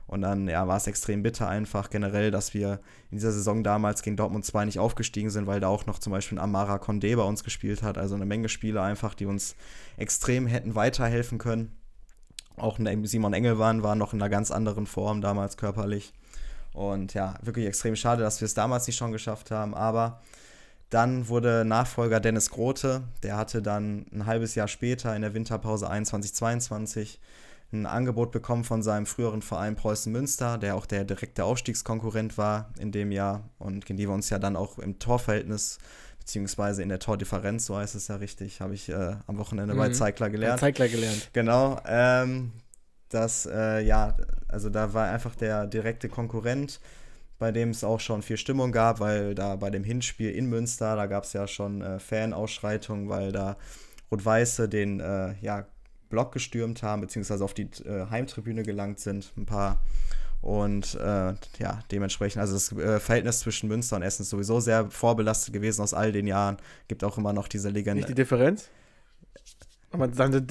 Und 0.07 0.21
dann 0.21 0.47
ja, 0.47 0.67
war 0.67 0.77
es 0.77 0.87
extrem 0.87 1.23
bitter 1.23 1.47
einfach 1.47 1.89
generell, 1.89 2.29
dass 2.29 2.53
wir 2.53 2.79
in 3.11 3.17
dieser 3.17 3.31
Saison 3.31 3.63
damals 3.63 4.03
gegen 4.03 4.17
Dortmund 4.17 4.45
2 4.45 4.65
nicht 4.65 4.79
aufgestiegen 4.79 5.29
sind, 5.29 5.47
weil 5.47 5.59
da 5.61 5.67
auch 5.67 5.85
noch 5.85 5.99
zum 5.99 6.11
Beispiel 6.11 6.39
Amara 6.39 6.77
Condé 6.77 7.15
bei 7.15 7.23
uns 7.23 7.45
gespielt 7.45 7.81
hat. 7.81 7.97
Also 7.97 8.15
eine 8.15 8.25
Menge 8.25 8.49
Spieler 8.49 8.83
einfach, 8.83 9.13
die 9.13 9.25
uns 9.25 9.55
extrem 9.95 10.47
hätten 10.47 10.75
weiterhelfen 10.75 11.37
können. 11.37 11.77
Auch 12.57 12.79
Simon 13.03 13.33
Engelmann 13.33 13.83
war 13.83 13.95
noch 13.95 14.13
in 14.13 14.21
einer 14.21 14.29
ganz 14.29 14.51
anderen 14.51 14.85
Form 14.85 15.21
damals 15.21 15.57
körperlich. 15.57 16.13
Und 16.77 17.15
ja, 17.15 17.33
wirklich 17.41 17.65
extrem 17.65 17.95
schade, 17.95 18.21
dass 18.21 18.39
wir 18.39 18.45
es 18.45 18.53
damals 18.53 18.85
nicht 18.85 18.97
schon 18.97 19.11
geschafft 19.11 19.49
haben. 19.49 19.73
Aber 19.73 20.21
dann 20.91 21.27
wurde 21.27 21.65
Nachfolger 21.65 22.19
Dennis 22.19 22.51
Grote, 22.51 23.01
der 23.23 23.35
hatte 23.35 23.63
dann 23.63 24.05
ein 24.13 24.27
halbes 24.27 24.53
Jahr 24.53 24.67
später 24.67 25.15
in 25.15 25.23
der 25.23 25.33
Winterpause 25.33 25.91
21-22 25.91 27.17
ein 27.73 27.87
Angebot 27.87 28.31
bekommen 28.31 28.63
von 28.63 28.83
seinem 28.83 29.07
früheren 29.07 29.41
Verein 29.41 29.75
Preußen 29.75 30.11
Münster, 30.11 30.59
der 30.59 30.75
auch 30.75 30.85
der 30.85 31.03
direkte 31.03 31.43
Aufstiegskonkurrent 31.43 32.37
war 32.37 32.71
in 32.79 32.91
dem 32.91 33.11
Jahr 33.11 33.49
und 33.57 33.85
gegen 33.85 33.97
die 33.97 34.07
wir 34.07 34.13
uns 34.13 34.29
ja 34.29 34.37
dann 34.37 34.55
auch 34.55 34.77
im 34.77 34.99
Torverhältnis 34.99 35.79
beziehungsweise 36.19 36.83
in 36.83 36.89
der 36.89 36.99
Tordifferenz, 36.99 37.65
so 37.65 37.75
heißt 37.75 37.95
es 37.95 38.07
ja 38.07 38.17
richtig, 38.17 38.61
habe 38.61 38.75
ich 38.75 38.87
äh, 38.87 39.15
am 39.25 39.37
Wochenende 39.39 39.73
mhm. 39.73 39.79
bei 39.79 39.89
Zeigler 39.89 40.29
gelernt. 40.29 40.61
Bei 40.61 40.67
Zeigler 40.67 40.87
gelernt. 40.87 41.29
Genau. 41.33 41.81
Ähm, 41.85 42.53
das, 43.09 43.45
äh, 43.45 43.81
ja, 43.81 44.15
also 44.47 44.69
da 44.69 44.93
war 44.93 45.09
einfach 45.09 45.35
der 45.35 45.67
direkte 45.67 46.09
Konkurrent, 46.09 46.79
bei 47.39 47.51
dem 47.51 47.69
es 47.69 47.83
auch 47.83 47.99
schon 47.99 48.21
viel 48.21 48.37
Stimmung 48.37 48.71
gab, 48.71 48.99
weil 48.99 49.35
da 49.35 49.55
bei 49.55 49.69
dem 49.69 49.83
Hinspiel 49.83 50.31
in 50.31 50.47
Münster, 50.47 50.95
da 50.95 51.05
gab 51.05 51.23
es 51.23 51.33
ja 51.33 51.47
schon 51.47 51.81
äh, 51.81 51.99
Fanausschreitungen, 51.99 53.09
weil 53.09 53.31
da 53.31 53.57
Rot-Weiße 54.11 54.69
den 54.69 54.99
äh, 54.99 55.35
ja, 55.41 55.65
Block 56.09 56.31
gestürmt 56.31 56.83
haben, 56.83 57.01
beziehungsweise 57.01 57.43
auf 57.43 57.53
die 57.53 57.69
äh, 57.85 58.07
Heimtribüne 58.09 58.63
gelangt 58.63 58.99
sind, 58.99 59.31
ein 59.37 59.45
paar. 59.45 59.81
Und 60.41 60.95
äh, 60.95 61.33
ja, 61.59 61.79
dementsprechend, 61.91 62.39
also 62.39 62.53
das 62.53 62.71
äh, 62.71 62.99
Verhältnis 62.99 63.39
zwischen 63.39 63.67
Münster 63.67 63.95
und 63.95 64.03
Essen 64.03 64.21
ist 64.21 64.29
sowieso 64.29 64.59
sehr 64.59 64.89
vorbelastet 64.89 65.53
gewesen 65.53 65.81
aus 65.81 65.93
all 65.93 66.11
den 66.11 66.27
Jahren. 66.27 66.57
Gibt 66.87 67.03
auch 67.03 67.17
immer 67.17 67.33
noch 67.33 67.47
diese 67.47 67.69
Legende. 67.69 67.97
Nicht 67.97 68.09
die 68.09 68.15
Differenz? 68.15 68.69
Aber 69.91 70.07
dann 70.07 70.47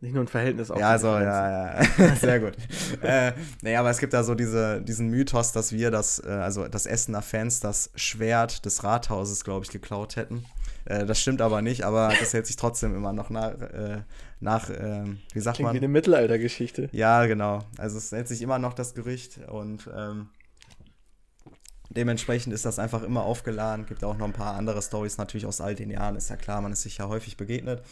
nicht 0.00 0.14
nur 0.14 0.24
ein 0.24 0.28
Verhältnis 0.28 0.70
auch. 0.70 0.78
Ja, 0.78 0.90
also, 0.90 1.08
ja, 1.08 1.74
ja, 1.78 2.16
sehr 2.20 2.40
gut. 2.40 2.54
äh, 3.02 3.32
nee, 3.62 3.76
aber 3.76 3.90
es 3.90 3.98
gibt 3.98 4.12
da 4.14 4.24
so 4.24 4.34
diese, 4.34 4.80
diesen 4.80 5.08
Mythos, 5.08 5.52
dass 5.52 5.72
wir 5.72 5.90
das, 5.90 6.22
äh, 6.24 6.28
also 6.28 6.68
das 6.68 6.86
Essener 6.86 7.22
Fans, 7.22 7.60
das 7.60 7.90
Schwert 7.94 8.64
des 8.64 8.82
Rathauses, 8.82 9.44
glaube 9.44 9.64
ich, 9.64 9.70
geklaut 9.70 10.16
hätten. 10.16 10.46
Äh, 10.86 11.04
das 11.04 11.20
stimmt 11.20 11.42
aber 11.42 11.60
nicht, 11.60 11.84
aber 11.84 12.12
das 12.18 12.32
hält 12.32 12.46
sich 12.46 12.56
trotzdem 12.56 12.94
immer 12.94 13.12
noch 13.12 13.28
nach, 13.28 13.60
äh, 13.60 14.02
nach 14.40 14.70
ähm, 14.70 15.20
wie 15.32 15.40
sagt 15.40 15.56
Klingt 15.56 15.68
man? 15.68 15.74
wie 15.74 15.80
eine 15.80 15.88
Mittelaltergeschichte. 15.88 16.88
Ja, 16.92 17.26
genau. 17.26 17.60
Also 17.76 17.98
es 17.98 18.10
hält 18.10 18.28
sich 18.28 18.40
immer 18.40 18.58
noch 18.58 18.72
das 18.72 18.94
Gerücht 18.94 19.38
und 19.48 19.90
ähm, 19.94 20.28
dementsprechend 21.90 22.54
ist 22.54 22.64
das 22.64 22.78
einfach 22.78 23.02
immer 23.02 23.24
aufgeladen. 23.24 23.84
Gibt 23.84 24.02
auch 24.02 24.16
noch 24.16 24.26
ein 24.26 24.32
paar 24.32 24.54
andere 24.54 24.80
Stories 24.80 25.18
natürlich 25.18 25.46
aus 25.46 25.60
all 25.60 25.74
den 25.74 25.90
Jahren, 25.90 26.16
ist 26.16 26.30
ja 26.30 26.36
klar, 26.36 26.62
man 26.62 26.72
ist 26.72 26.82
sich 26.82 26.98
ja 26.98 27.08
häufig 27.08 27.36
begegnet. 27.36 27.82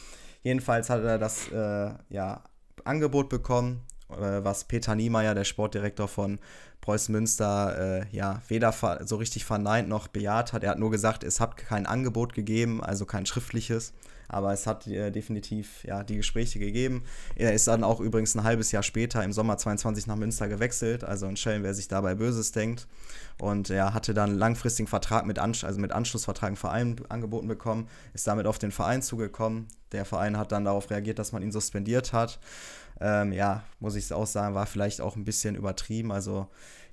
Jedenfalls 0.42 0.90
hat 0.90 1.02
er 1.02 1.18
das 1.18 1.48
äh, 1.50 1.90
ja, 2.08 2.42
Angebot 2.84 3.28
bekommen, 3.28 3.82
äh, 4.10 4.44
was 4.44 4.64
Peter 4.64 4.94
Niemeyer, 4.94 5.34
der 5.34 5.44
Sportdirektor 5.44 6.08
von 6.08 6.38
Preußen 6.80 7.12
Münster, 7.12 8.02
äh, 8.02 8.16
ja, 8.16 8.40
weder 8.48 8.72
so 9.04 9.16
richtig 9.16 9.44
verneint 9.44 9.88
noch 9.88 10.08
bejaht 10.08 10.52
hat. 10.52 10.64
Er 10.64 10.70
hat 10.70 10.78
nur 10.78 10.90
gesagt, 10.90 11.24
es 11.24 11.40
hat 11.40 11.56
kein 11.56 11.86
Angebot 11.86 12.34
gegeben, 12.34 12.82
also 12.82 13.04
kein 13.04 13.26
schriftliches 13.26 13.92
aber 14.28 14.52
es 14.52 14.66
hat 14.66 14.86
äh, 14.86 15.10
definitiv 15.10 15.84
ja, 15.84 16.04
die 16.04 16.16
Gespräche 16.16 16.58
gegeben. 16.58 17.02
Er 17.34 17.54
ist 17.54 17.66
dann 17.66 17.82
auch 17.82 18.00
übrigens 18.00 18.34
ein 18.34 18.44
halbes 18.44 18.72
Jahr 18.72 18.82
später 18.82 19.24
im 19.24 19.32
Sommer 19.32 19.56
22 19.56 20.06
nach 20.06 20.16
Münster 20.16 20.48
gewechselt, 20.48 21.04
also 21.04 21.26
ein 21.26 21.36
Schelm, 21.36 21.62
wer 21.62 21.74
sich 21.74 21.88
dabei 21.88 22.14
Böses 22.14 22.52
denkt. 22.52 22.86
Und 23.40 23.70
er 23.70 23.94
hatte 23.94 24.14
dann 24.14 24.30
einen 24.30 24.38
langfristigen 24.38 24.88
Vertrag 24.88 25.24
mit, 25.24 25.38
Ansch 25.38 25.64
also 25.64 25.80
mit 25.80 25.92
Anschlussvertrag 25.92 26.50
im 26.50 26.56
Verein 26.56 26.96
angeboten 27.08 27.48
bekommen, 27.48 27.88
ist 28.12 28.26
damit 28.26 28.46
auf 28.46 28.58
den 28.58 28.72
Verein 28.72 29.00
zugekommen. 29.02 29.68
Der 29.92 30.04
Verein 30.04 30.36
hat 30.36 30.52
dann 30.52 30.64
darauf 30.64 30.90
reagiert, 30.90 31.18
dass 31.18 31.32
man 31.32 31.42
ihn 31.42 31.52
suspendiert 31.52 32.12
hat. 32.12 32.38
Ähm, 33.00 33.32
ja, 33.32 33.62
muss 33.78 33.94
ich 33.94 34.12
auch 34.12 34.26
sagen, 34.26 34.54
war 34.54 34.66
vielleicht 34.66 35.00
auch 35.00 35.16
ein 35.16 35.24
bisschen 35.24 35.54
übertrieben. 35.54 36.10
Also 36.10 36.48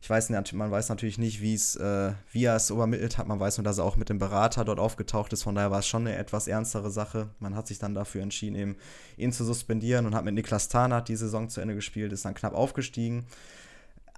ich 0.05 0.09
weiß 0.11 0.29
nicht, 0.29 0.53
man 0.53 0.69
weiß 0.69 0.89
natürlich 0.89 1.17
nicht, 1.17 1.41
wie 1.41 1.55
es, 1.55 1.75
äh, 1.77 2.11
wie 2.31 2.43
er 2.43 2.55
es 2.55 2.69
übermittelt 2.69 3.17
hat. 3.17 3.27
Man 3.27 3.39
weiß 3.39 3.57
nur, 3.57 3.63
dass 3.63 3.79
er 3.79 3.85
auch 3.85 3.95
mit 3.95 4.09
dem 4.09 4.19
Berater 4.19 4.63
dort 4.63 4.77
aufgetaucht 4.77 5.33
ist. 5.33 5.41
Von 5.41 5.55
daher 5.55 5.71
war 5.71 5.79
es 5.79 5.87
schon 5.87 6.05
eine 6.05 6.15
etwas 6.15 6.47
ernstere 6.47 6.91
Sache. 6.91 7.29
Man 7.39 7.55
hat 7.55 7.65
sich 7.65 7.79
dann 7.79 7.95
dafür 7.95 8.21
entschieden, 8.21 8.55
eben 8.55 8.75
ihn 9.17 9.31
zu 9.31 9.43
suspendieren 9.43 10.05
und 10.05 10.13
hat 10.13 10.23
mit 10.23 10.35
Niklas 10.35 10.69
Tarnath 10.69 11.07
die 11.07 11.15
Saison 11.15 11.49
zu 11.49 11.59
Ende 11.59 11.73
gespielt, 11.73 12.13
ist 12.13 12.23
dann 12.23 12.35
knapp 12.35 12.53
aufgestiegen. 12.53 13.25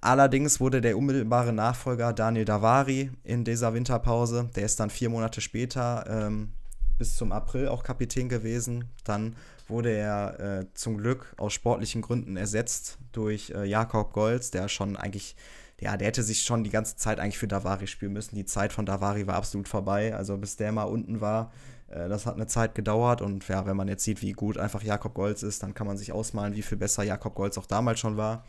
Allerdings 0.02 0.60
wurde 0.60 0.82
der 0.82 0.98
unmittelbare 0.98 1.54
Nachfolger 1.54 2.12
Daniel 2.12 2.44
Davari 2.44 3.10
in 3.24 3.44
dieser 3.44 3.72
Winterpause. 3.72 4.50
Der 4.56 4.66
ist 4.66 4.78
dann 4.80 4.90
vier 4.90 5.08
Monate 5.08 5.40
später 5.40 6.04
ähm, 6.06 6.52
bis 6.98 7.16
zum 7.16 7.32
April 7.32 7.68
auch 7.68 7.82
Kapitän 7.82 8.28
gewesen. 8.28 8.90
Dann 9.04 9.36
wurde 9.68 9.92
er 9.92 10.38
äh, 10.38 10.66
zum 10.74 10.98
Glück 10.98 11.32
aus 11.38 11.54
sportlichen 11.54 12.02
Gründen 12.02 12.36
ersetzt 12.36 12.98
durch 13.12 13.54
äh, 13.56 13.64
Jakob 13.64 14.12
Golz, 14.12 14.50
der 14.50 14.68
schon 14.68 14.94
eigentlich 14.94 15.34
ja, 15.80 15.96
der 15.96 16.08
hätte 16.08 16.22
sich 16.22 16.42
schon 16.42 16.64
die 16.64 16.70
ganze 16.70 16.96
Zeit 16.96 17.20
eigentlich 17.20 17.38
für 17.38 17.48
Davari 17.48 17.86
spielen 17.86 18.12
müssen. 18.12 18.34
Die 18.34 18.44
Zeit 18.44 18.72
von 18.72 18.86
Davari 18.86 19.26
war 19.26 19.36
absolut 19.36 19.68
vorbei. 19.68 20.14
Also 20.14 20.36
bis 20.36 20.56
der 20.56 20.72
mal 20.72 20.84
unten 20.84 21.20
war, 21.20 21.52
äh, 21.88 22.08
das 22.08 22.26
hat 22.26 22.34
eine 22.34 22.46
Zeit 22.46 22.74
gedauert. 22.74 23.22
Und 23.22 23.46
ja, 23.48 23.64
wenn 23.66 23.76
man 23.76 23.88
jetzt 23.88 24.04
sieht, 24.04 24.22
wie 24.22 24.32
gut 24.32 24.58
einfach 24.58 24.82
Jakob 24.82 25.14
Golz 25.14 25.42
ist, 25.42 25.62
dann 25.62 25.74
kann 25.74 25.86
man 25.86 25.96
sich 25.96 26.12
ausmalen, 26.12 26.56
wie 26.56 26.62
viel 26.62 26.78
besser 26.78 27.04
Jakob 27.04 27.34
Golz 27.34 27.58
auch 27.58 27.66
damals 27.66 28.00
schon 28.00 28.16
war. 28.16 28.44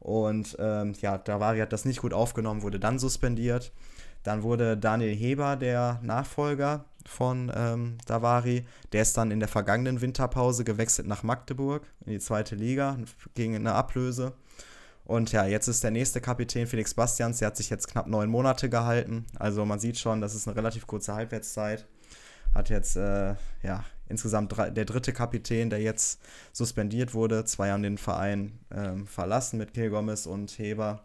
Und 0.00 0.56
ähm, 0.58 0.94
ja, 1.00 1.16
Davari 1.16 1.60
hat 1.60 1.72
das 1.72 1.84
nicht 1.84 2.00
gut 2.00 2.12
aufgenommen, 2.12 2.62
wurde 2.62 2.80
dann 2.80 2.98
suspendiert. 2.98 3.72
Dann 4.24 4.42
wurde 4.42 4.76
Daniel 4.76 5.14
Heber 5.14 5.56
der 5.56 6.00
Nachfolger 6.02 6.86
von 7.06 7.52
ähm, 7.54 7.98
Davari. 8.06 8.64
Der 8.92 9.02
ist 9.02 9.16
dann 9.16 9.30
in 9.30 9.38
der 9.38 9.48
vergangenen 9.48 10.00
Winterpause 10.00 10.64
gewechselt 10.64 11.06
nach 11.06 11.22
Magdeburg 11.22 11.86
in 12.04 12.12
die 12.12 12.18
zweite 12.18 12.56
Liga 12.56 12.98
gegen 13.34 13.54
eine 13.54 13.74
Ablöse. 13.74 14.32
Und 15.04 15.32
ja, 15.32 15.44
jetzt 15.44 15.68
ist 15.68 15.84
der 15.84 15.90
nächste 15.90 16.20
Kapitän 16.20 16.66
Felix 16.66 16.94
Bastians, 16.94 17.38
der 17.38 17.48
hat 17.48 17.56
sich 17.56 17.68
jetzt 17.68 17.88
knapp 17.88 18.06
neun 18.06 18.30
Monate 18.30 18.70
gehalten. 18.70 19.26
Also 19.38 19.64
man 19.64 19.78
sieht 19.78 19.98
schon, 19.98 20.20
das 20.20 20.34
ist 20.34 20.48
eine 20.48 20.56
relativ 20.56 20.86
kurze 20.86 21.14
Halbwertszeit. 21.14 21.86
Hat 22.54 22.70
jetzt, 22.70 22.96
äh, 22.96 23.34
ja, 23.62 23.84
insgesamt 24.08 24.56
drei, 24.56 24.70
der 24.70 24.84
dritte 24.84 25.12
Kapitän, 25.12 25.70
der 25.70 25.80
jetzt 25.80 26.20
suspendiert 26.52 27.12
wurde. 27.12 27.44
Zwei 27.44 27.70
haben 27.70 27.82
den 27.82 27.98
Verein 27.98 28.58
ähm, 28.70 29.06
verlassen 29.06 29.58
mit 29.58 29.74
Kiel 29.74 29.90
Gomez 29.90 30.26
und 30.26 30.50
Heber. 30.58 31.04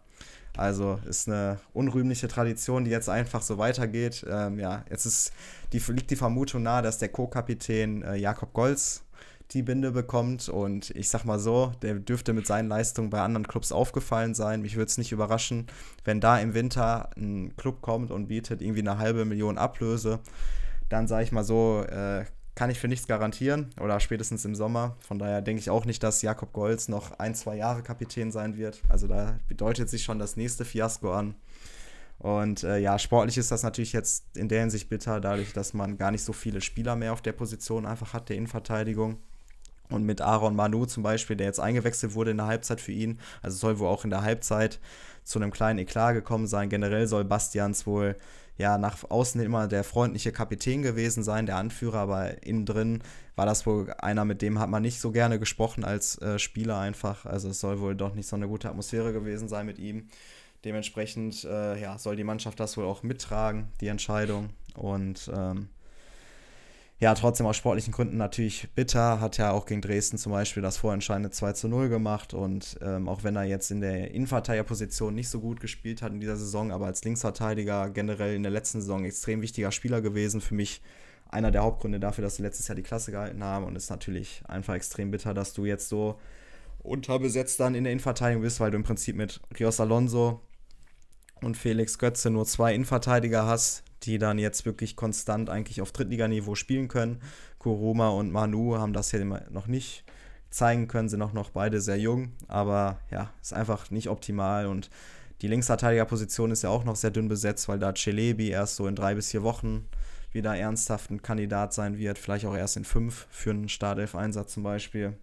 Also 0.56 0.98
ist 1.06 1.28
eine 1.28 1.58
unrühmliche 1.72 2.28
Tradition, 2.28 2.84
die 2.84 2.90
jetzt 2.90 3.08
einfach 3.08 3.42
so 3.42 3.58
weitergeht. 3.58 4.24
Ähm, 4.28 4.58
ja, 4.58 4.84
jetzt 4.90 5.06
ist 5.06 5.32
die, 5.72 5.78
liegt 5.78 6.10
die 6.10 6.16
Vermutung 6.16 6.62
nahe, 6.62 6.82
dass 6.82 6.98
der 6.98 7.08
Co-Kapitän 7.08 8.02
äh, 8.02 8.16
Jakob 8.16 8.52
Golz 8.52 9.02
die 9.52 9.62
Binde 9.62 9.92
bekommt. 9.92 10.48
Und 10.48 10.90
ich 10.90 11.08
sag 11.08 11.24
mal 11.24 11.38
so, 11.38 11.72
der 11.82 11.94
dürfte 11.94 12.32
mit 12.32 12.46
seinen 12.46 12.68
Leistungen 12.68 13.10
bei 13.10 13.20
anderen 13.20 13.46
Clubs 13.46 13.72
aufgefallen 13.72 14.34
sein. 14.34 14.62
Mich 14.62 14.76
würde 14.76 14.86
es 14.86 14.98
nicht 14.98 15.12
überraschen, 15.12 15.66
wenn 16.04 16.20
da 16.20 16.38
im 16.38 16.54
Winter 16.54 17.10
ein 17.16 17.56
Club 17.56 17.80
kommt 17.82 18.10
und 18.10 18.28
bietet 18.28 18.62
irgendwie 18.62 18.80
eine 18.80 18.98
halbe 18.98 19.24
Million 19.24 19.58
Ablöse. 19.58 20.20
Dann 20.88 21.06
sage 21.06 21.24
ich 21.24 21.32
mal 21.32 21.44
so, 21.44 21.84
äh, 21.84 22.24
kann 22.54 22.70
ich 22.70 22.78
für 22.78 22.88
nichts 22.88 23.06
garantieren 23.06 23.70
oder 23.80 24.00
spätestens 24.00 24.44
im 24.44 24.54
Sommer. 24.54 24.96
Von 25.00 25.18
daher 25.18 25.40
denke 25.40 25.60
ich 25.60 25.70
auch 25.70 25.84
nicht, 25.84 26.02
dass 26.02 26.20
Jakob 26.20 26.52
Golz 26.52 26.88
noch 26.88 27.18
ein, 27.18 27.34
zwei 27.34 27.56
Jahre 27.56 27.82
Kapitän 27.82 28.32
sein 28.32 28.56
wird. 28.56 28.82
Also 28.88 29.06
da 29.06 29.38
bedeutet 29.48 29.88
sich 29.88 30.02
schon 30.02 30.18
das 30.18 30.36
nächste 30.36 30.64
Fiasko 30.64 31.12
an. 31.12 31.36
Und 32.18 32.64
äh, 32.64 32.76
ja, 32.76 32.98
sportlich 32.98 33.38
ist 33.38 33.50
das 33.50 33.62
natürlich 33.62 33.94
jetzt 33.94 34.36
in 34.36 34.50
der 34.50 34.60
Hinsicht 34.60 34.90
bitter, 34.90 35.22
dadurch, 35.22 35.54
dass 35.54 35.72
man 35.72 35.96
gar 35.96 36.10
nicht 36.10 36.22
so 36.22 36.34
viele 36.34 36.60
Spieler 36.60 36.94
mehr 36.96 37.14
auf 37.14 37.22
der 37.22 37.32
Position 37.32 37.86
einfach 37.86 38.12
hat, 38.12 38.28
der 38.28 38.36
Innenverteidigung. 38.36 39.16
Und 39.90 40.04
mit 40.04 40.20
Aaron 40.20 40.56
Manu 40.56 40.86
zum 40.86 41.02
Beispiel, 41.02 41.36
der 41.36 41.46
jetzt 41.46 41.60
eingewechselt 41.60 42.14
wurde 42.14 42.30
in 42.30 42.38
der 42.38 42.46
Halbzeit 42.46 42.80
für 42.80 42.92
ihn, 42.92 43.18
also 43.42 43.56
soll 43.56 43.78
wohl 43.78 43.88
auch 43.88 44.04
in 44.04 44.10
der 44.10 44.22
Halbzeit 44.22 44.78
zu 45.24 45.38
einem 45.38 45.50
kleinen 45.50 45.78
Eklat 45.78 46.14
gekommen 46.14 46.46
sein. 46.46 46.68
Generell 46.68 47.06
soll 47.06 47.24
Bastians 47.24 47.86
wohl 47.86 48.16
ja 48.56 48.78
nach 48.78 49.10
außen 49.10 49.40
immer 49.40 49.68
der 49.68 49.84
freundliche 49.84 50.32
Kapitän 50.32 50.82
gewesen 50.82 51.22
sein, 51.22 51.46
der 51.46 51.56
Anführer, 51.56 51.98
aber 51.98 52.42
innen 52.44 52.66
drin 52.66 53.02
war 53.34 53.46
das 53.46 53.66
wohl 53.66 53.92
einer, 53.98 54.24
mit 54.24 54.42
dem 54.42 54.58
hat 54.58 54.68
man 54.68 54.82
nicht 54.82 55.00
so 55.00 55.10
gerne 55.12 55.38
gesprochen 55.38 55.84
als 55.84 56.20
äh, 56.20 56.38
Spieler 56.38 56.78
einfach. 56.78 57.24
Also 57.24 57.48
es 57.48 57.60
soll 57.60 57.80
wohl 57.80 57.96
doch 57.96 58.14
nicht 58.14 58.28
so 58.28 58.36
eine 58.36 58.48
gute 58.48 58.68
Atmosphäre 58.68 59.12
gewesen 59.12 59.48
sein 59.48 59.66
mit 59.66 59.78
ihm. 59.78 60.08
Dementsprechend 60.64 61.44
äh, 61.44 61.80
ja, 61.80 61.96
soll 61.96 62.16
die 62.16 62.24
Mannschaft 62.24 62.60
das 62.60 62.76
wohl 62.76 62.84
auch 62.84 63.02
mittragen, 63.02 63.68
die 63.80 63.88
Entscheidung. 63.88 64.50
Und 64.74 65.30
ähm, 65.34 65.70
ja, 67.00 67.14
trotzdem 67.14 67.46
aus 67.46 67.56
sportlichen 67.56 67.94
Gründen 67.94 68.18
natürlich 68.18 68.68
bitter. 68.74 69.20
Hat 69.20 69.38
ja 69.38 69.52
auch 69.52 69.64
gegen 69.64 69.80
Dresden 69.80 70.18
zum 70.18 70.32
Beispiel 70.32 70.62
das 70.62 70.76
vorentscheidende 70.76 71.30
2 71.30 71.54
zu 71.54 71.68
0 71.68 71.88
gemacht. 71.88 72.34
Und 72.34 72.78
ähm, 72.82 73.08
auch 73.08 73.24
wenn 73.24 73.36
er 73.36 73.44
jetzt 73.44 73.70
in 73.70 73.80
der 73.80 74.10
Innenverteidigerposition 74.10 75.14
nicht 75.14 75.30
so 75.30 75.40
gut 75.40 75.60
gespielt 75.60 76.02
hat 76.02 76.12
in 76.12 76.20
dieser 76.20 76.36
Saison, 76.36 76.70
aber 76.70 76.84
als 76.86 77.02
Linksverteidiger 77.02 77.88
generell 77.88 78.34
in 78.34 78.42
der 78.42 78.52
letzten 78.52 78.82
Saison 78.82 79.06
extrem 79.06 79.40
wichtiger 79.40 79.72
Spieler 79.72 80.02
gewesen. 80.02 80.42
Für 80.42 80.54
mich 80.54 80.82
einer 81.30 81.50
der 81.50 81.62
Hauptgründe 81.62 82.00
dafür, 82.00 82.22
dass 82.22 82.36
sie 82.36 82.42
letztes 82.42 82.68
Jahr 82.68 82.76
die 82.76 82.82
Klasse 82.82 83.12
gehalten 83.12 83.42
haben. 83.42 83.64
Und 83.64 83.76
ist 83.76 83.88
natürlich 83.88 84.42
einfach 84.46 84.74
extrem 84.74 85.10
bitter, 85.10 85.32
dass 85.32 85.54
du 85.54 85.64
jetzt 85.64 85.88
so 85.88 86.20
unterbesetzt 86.80 87.60
dann 87.60 87.74
in 87.74 87.84
der 87.84 87.94
Innenverteidigung 87.94 88.42
bist, 88.42 88.60
weil 88.60 88.72
du 88.72 88.76
im 88.76 88.84
Prinzip 88.84 89.16
mit 89.16 89.40
Rios 89.58 89.80
Alonso 89.80 90.42
und 91.40 91.56
Felix 91.56 91.98
Götze 91.98 92.28
nur 92.28 92.44
zwei 92.44 92.74
Innenverteidiger 92.74 93.46
hast, 93.46 93.84
die 94.02 94.18
dann 94.18 94.38
jetzt 94.38 94.64
wirklich 94.66 94.96
konstant 94.96 95.50
eigentlich 95.50 95.82
auf 95.82 95.92
Drittliganiveau 95.92 96.54
spielen 96.54 96.88
können. 96.88 97.20
Kuruma 97.58 98.08
und 98.08 98.32
Manu 98.32 98.76
haben 98.78 98.92
das 98.92 99.12
ja 99.12 99.24
noch 99.24 99.66
nicht 99.66 100.04
zeigen 100.50 100.88
können, 100.88 101.08
sind 101.08 101.22
auch 101.22 101.32
noch 101.32 101.50
beide 101.50 101.80
sehr 101.80 101.98
jung, 101.98 102.32
aber 102.48 102.98
ja, 103.10 103.30
ist 103.40 103.52
einfach 103.52 103.90
nicht 103.90 104.08
optimal 104.08 104.66
und 104.66 104.90
die 105.42 105.48
Linksverteidigerposition 105.48 106.50
ist 106.50 106.62
ja 106.62 106.70
auch 106.70 106.84
noch 106.84 106.96
sehr 106.96 107.10
dünn 107.10 107.28
besetzt, 107.28 107.68
weil 107.68 107.78
da 107.78 107.94
Celebi 107.94 108.50
erst 108.50 108.76
so 108.76 108.86
in 108.86 108.96
drei 108.96 109.14
bis 109.14 109.30
vier 109.30 109.42
Wochen 109.42 109.86
wieder 110.32 110.56
ernsthaft 110.56 111.10
ein 111.10 111.22
Kandidat 111.22 111.72
sein 111.72 111.98
wird, 111.98 112.18
vielleicht 112.18 112.44
auch 112.44 112.56
erst 112.56 112.76
in 112.76 112.84
fünf 112.84 113.26
für 113.30 113.50
einen 113.50 113.68
Startelf-Einsatz 113.68 114.52
zum 114.52 114.62
Beispiel. 114.62 115.16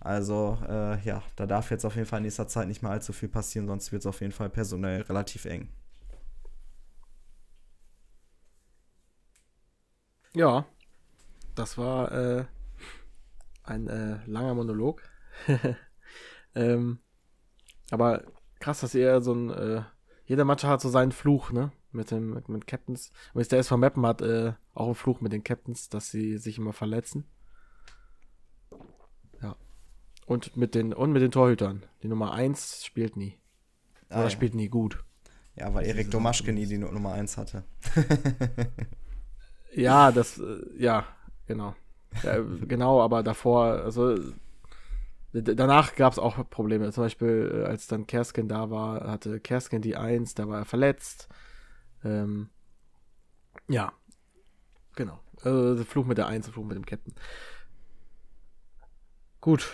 Also 0.00 0.58
äh, 0.66 0.98
ja, 1.04 1.22
da 1.36 1.46
darf 1.46 1.70
jetzt 1.70 1.84
auf 1.84 1.94
jeden 1.94 2.06
Fall 2.06 2.20
in 2.20 2.24
nächster 2.24 2.48
Zeit 2.48 2.68
nicht 2.68 2.82
mehr 2.82 2.90
allzu 2.90 3.12
viel 3.12 3.28
passieren, 3.28 3.66
sonst 3.66 3.92
wird 3.92 4.00
es 4.00 4.06
auf 4.06 4.20
jeden 4.22 4.32
Fall 4.32 4.48
personell 4.48 5.02
relativ 5.02 5.44
eng. 5.44 5.68
Ja, 10.34 10.64
das 11.54 11.76
war 11.76 12.12
äh, 12.12 12.44
ein 13.64 13.88
äh, 13.88 14.18
langer 14.26 14.54
Monolog. 14.54 15.02
ähm, 16.54 16.98
aber 17.90 18.24
krass, 18.58 18.80
dass 18.80 18.94
ihr 18.94 19.20
so 19.20 19.34
ein. 19.34 19.50
Äh, 19.50 19.82
jeder 20.26 20.44
Match 20.44 20.62
hat 20.62 20.80
so 20.80 20.88
seinen 20.88 21.12
Fluch, 21.12 21.50
ne? 21.50 21.72
Mit 21.92 22.12
dem 22.12 22.34
mit, 22.34 22.48
mit 22.48 22.66
Captains. 22.68 23.10
Und 23.34 23.40
jetzt 23.40 23.50
der 23.50 23.58
SV 23.58 23.76
Mappen 23.76 24.06
hat 24.06 24.22
äh, 24.22 24.52
auch 24.74 24.86
einen 24.86 24.94
Fluch 24.94 25.20
mit 25.20 25.32
den 25.32 25.42
Captains, 25.42 25.88
dass 25.88 26.10
sie 26.10 26.38
sich 26.38 26.58
immer 26.58 26.72
verletzen. 26.72 27.24
Ja. 29.42 29.56
Und 30.26 30.56
mit 30.56 30.76
den, 30.76 30.92
und 30.92 31.10
mit 31.10 31.22
den 31.22 31.32
Torhütern. 31.32 31.84
Die 32.04 32.08
Nummer 32.08 32.32
1 32.32 32.84
spielt 32.84 33.16
nie. 33.16 33.40
Ah, 34.08 34.16
Oder 34.16 34.24
ja. 34.24 34.30
spielt 34.30 34.54
nie 34.54 34.68
gut. 34.68 35.04
Ja, 35.56 35.74
weil 35.74 35.84
Erik 35.84 36.12
Domaschke 36.12 36.52
nie 36.52 36.66
die 36.66 36.78
Nummer 36.78 37.12
1 37.12 37.36
hatte. 37.36 37.64
Ja, 39.74 40.12
das, 40.12 40.38
äh, 40.38 40.60
ja, 40.78 41.06
genau. 41.46 41.74
Ja, 42.22 42.38
genau, 42.66 43.00
aber 43.00 43.22
davor, 43.22 43.64
also 43.64 44.16
danach 45.32 45.94
gab 45.94 46.12
es 46.12 46.18
auch 46.18 46.48
Probleme. 46.50 46.90
Zum 46.92 47.04
Beispiel, 47.04 47.62
äh, 47.64 47.66
als 47.66 47.86
dann 47.86 48.06
Kersken 48.06 48.48
da 48.48 48.70
war, 48.70 49.08
hatte 49.08 49.40
Kersken 49.40 49.82
die 49.82 49.96
Eins, 49.96 50.34
da 50.34 50.48
war 50.48 50.60
er 50.60 50.64
verletzt. 50.64 51.28
Ähm, 52.04 52.48
ja, 53.68 53.92
genau. 54.96 55.20
Also 55.42 55.84
Fluch 55.84 56.06
mit 56.06 56.18
der 56.18 56.26
Eins, 56.26 56.48
Fluch 56.48 56.64
mit 56.64 56.76
dem 56.76 56.84
Captain. 56.84 57.14
Gut. 59.40 59.70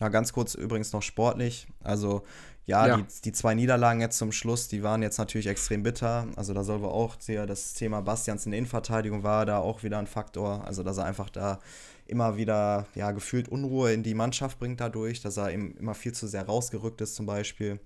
Ja, 0.00 0.08
ganz 0.08 0.32
kurz 0.32 0.54
übrigens 0.54 0.92
noch 0.92 1.02
sportlich. 1.02 1.66
Also, 1.82 2.22
ja, 2.66 2.86
Ja. 2.86 2.96
Die, 2.98 3.04
die 3.24 3.32
zwei 3.32 3.54
Niederlagen 3.54 4.00
jetzt 4.00 4.18
zum 4.18 4.32
Schluss, 4.32 4.68
die 4.68 4.82
waren 4.82 5.02
jetzt 5.02 5.18
natürlich 5.18 5.46
extrem 5.46 5.82
bitter. 5.82 6.26
Also, 6.36 6.54
da 6.54 6.62
soll 6.62 6.82
wir 6.82 6.92
auch 6.92 7.16
sehr, 7.18 7.46
das 7.46 7.74
Thema 7.74 8.00
Bastians 8.00 8.44
in 8.46 8.52
der 8.52 8.58
Innenverteidigung 8.58 9.22
war 9.22 9.46
da 9.46 9.58
auch 9.58 9.82
wieder 9.82 9.98
ein 9.98 10.06
Faktor. 10.06 10.64
Also, 10.66 10.82
dass 10.82 10.98
er 10.98 11.04
einfach 11.04 11.30
da 11.30 11.60
immer 12.06 12.36
wieder, 12.36 12.86
ja, 12.94 13.12
gefühlt 13.12 13.48
Unruhe 13.48 13.92
in 13.92 14.02
die 14.02 14.14
Mannschaft 14.14 14.58
bringt 14.58 14.80
dadurch, 14.80 15.20
dass 15.20 15.36
er 15.36 15.52
eben 15.52 15.76
immer 15.76 15.94
viel 15.94 16.12
zu 16.12 16.26
sehr 16.26 16.44
rausgerückt 16.44 17.00
ist, 17.00 17.14
zum 17.14 17.26
Beispiel. 17.26 17.80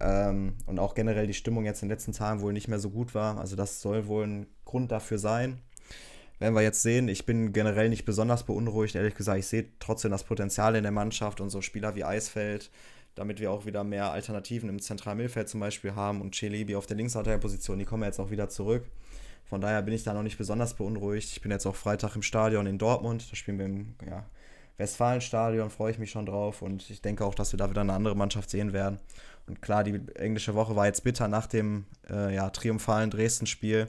Ähm, 0.00 0.54
und 0.66 0.78
auch 0.78 0.94
generell 0.94 1.26
die 1.26 1.34
Stimmung 1.34 1.64
jetzt 1.64 1.82
in 1.82 1.88
den 1.88 1.94
letzten 1.94 2.12
Tagen 2.12 2.40
wohl 2.40 2.52
nicht 2.52 2.68
mehr 2.68 2.78
so 2.78 2.90
gut 2.90 3.14
war. 3.14 3.38
Also, 3.38 3.56
das 3.56 3.80
soll 3.80 4.06
wohl 4.06 4.26
ein 4.26 4.46
Grund 4.64 4.92
dafür 4.92 5.18
sein. 5.18 5.60
Werden 6.38 6.54
wir 6.54 6.62
jetzt 6.62 6.82
sehen. 6.82 7.08
Ich 7.08 7.26
bin 7.26 7.52
generell 7.52 7.88
nicht 7.88 8.04
besonders 8.04 8.44
beunruhigt. 8.44 8.94
Ehrlich 8.94 9.16
gesagt, 9.16 9.38
ich 9.40 9.46
sehe 9.46 9.66
trotzdem 9.80 10.12
das 10.12 10.22
Potenzial 10.22 10.76
in 10.76 10.84
der 10.84 10.92
Mannschaft 10.92 11.40
und 11.40 11.50
so 11.50 11.60
Spieler 11.60 11.96
wie 11.96 12.04
Eisfeld, 12.04 12.70
damit 13.18 13.40
wir 13.40 13.50
auch 13.50 13.66
wieder 13.66 13.82
mehr 13.82 14.12
Alternativen 14.12 14.68
im 14.68 14.80
zentralen 14.80 15.28
zum 15.46 15.60
Beispiel 15.60 15.94
haben 15.96 16.20
und 16.20 16.36
Celebi 16.36 16.76
auf 16.76 16.86
der 16.86 16.96
Linksverteidigerposition, 16.96 17.78
die 17.78 17.84
kommen 17.84 18.04
jetzt 18.04 18.20
auch 18.20 18.30
wieder 18.30 18.48
zurück. 18.48 18.84
Von 19.44 19.60
daher 19.60 19.82
bin 19.82 19.92
ich 19.92 20.04
da 20.04 20.14
noch 20.14 20.22
nicht 20.22 20.38
besonders 20.38 20.74
beunruhigt. 20.74 21.30
Ich 21.32 21.40
bin 21.40 21.50
jetzt 21.50 21.66
auch 21.66 21.74
Freitag 21.74 22.14
im 22.14 22.22
Stadion 22.22 22.66
in 22.66 22.78
Dortmund. 22.78 23.26
Da 23.30 23.34
spielen 23.34 23.58
wir 23.58 23.66
im 23.66 23.94
ja, 24.06 24.24
Westfalenstadion, 24.76 25.70
freue 25.70 25.90
ich 25.90 25.98
mich 25.98 26.10
schon 26.10 26.26
drauf. 26.26 26.62
Und 26.62 26.88
ich 26.90 27.02
denke 27.02 27.24
auch, 27.24 27.34
dass 27.34 27.52
wir 27.52 27.56
da 27.56 27.68
wieder 27.68 27.80
eine 27.80 27.94
andere 27.94 28.14
Mannschaft 28.14 28.50
sehen 28.50 28.72
werden. 28.72 29.00
Und 29.48 29.60
klar, 29.60 29.82
die 29.82 30.00
englische 30.14 30.54
Woche 30.54 30.76
war 30.76 30.86
jetzt 30.86 31.02
bitter 31.02 31.26
nach 31.26 31.46
dem 31.46 31.86
äh, 32.08 32.34
ja, 32.34 32.50
triumphalen 32.50 33.10
Dresden-Spiel. 33.10 33.88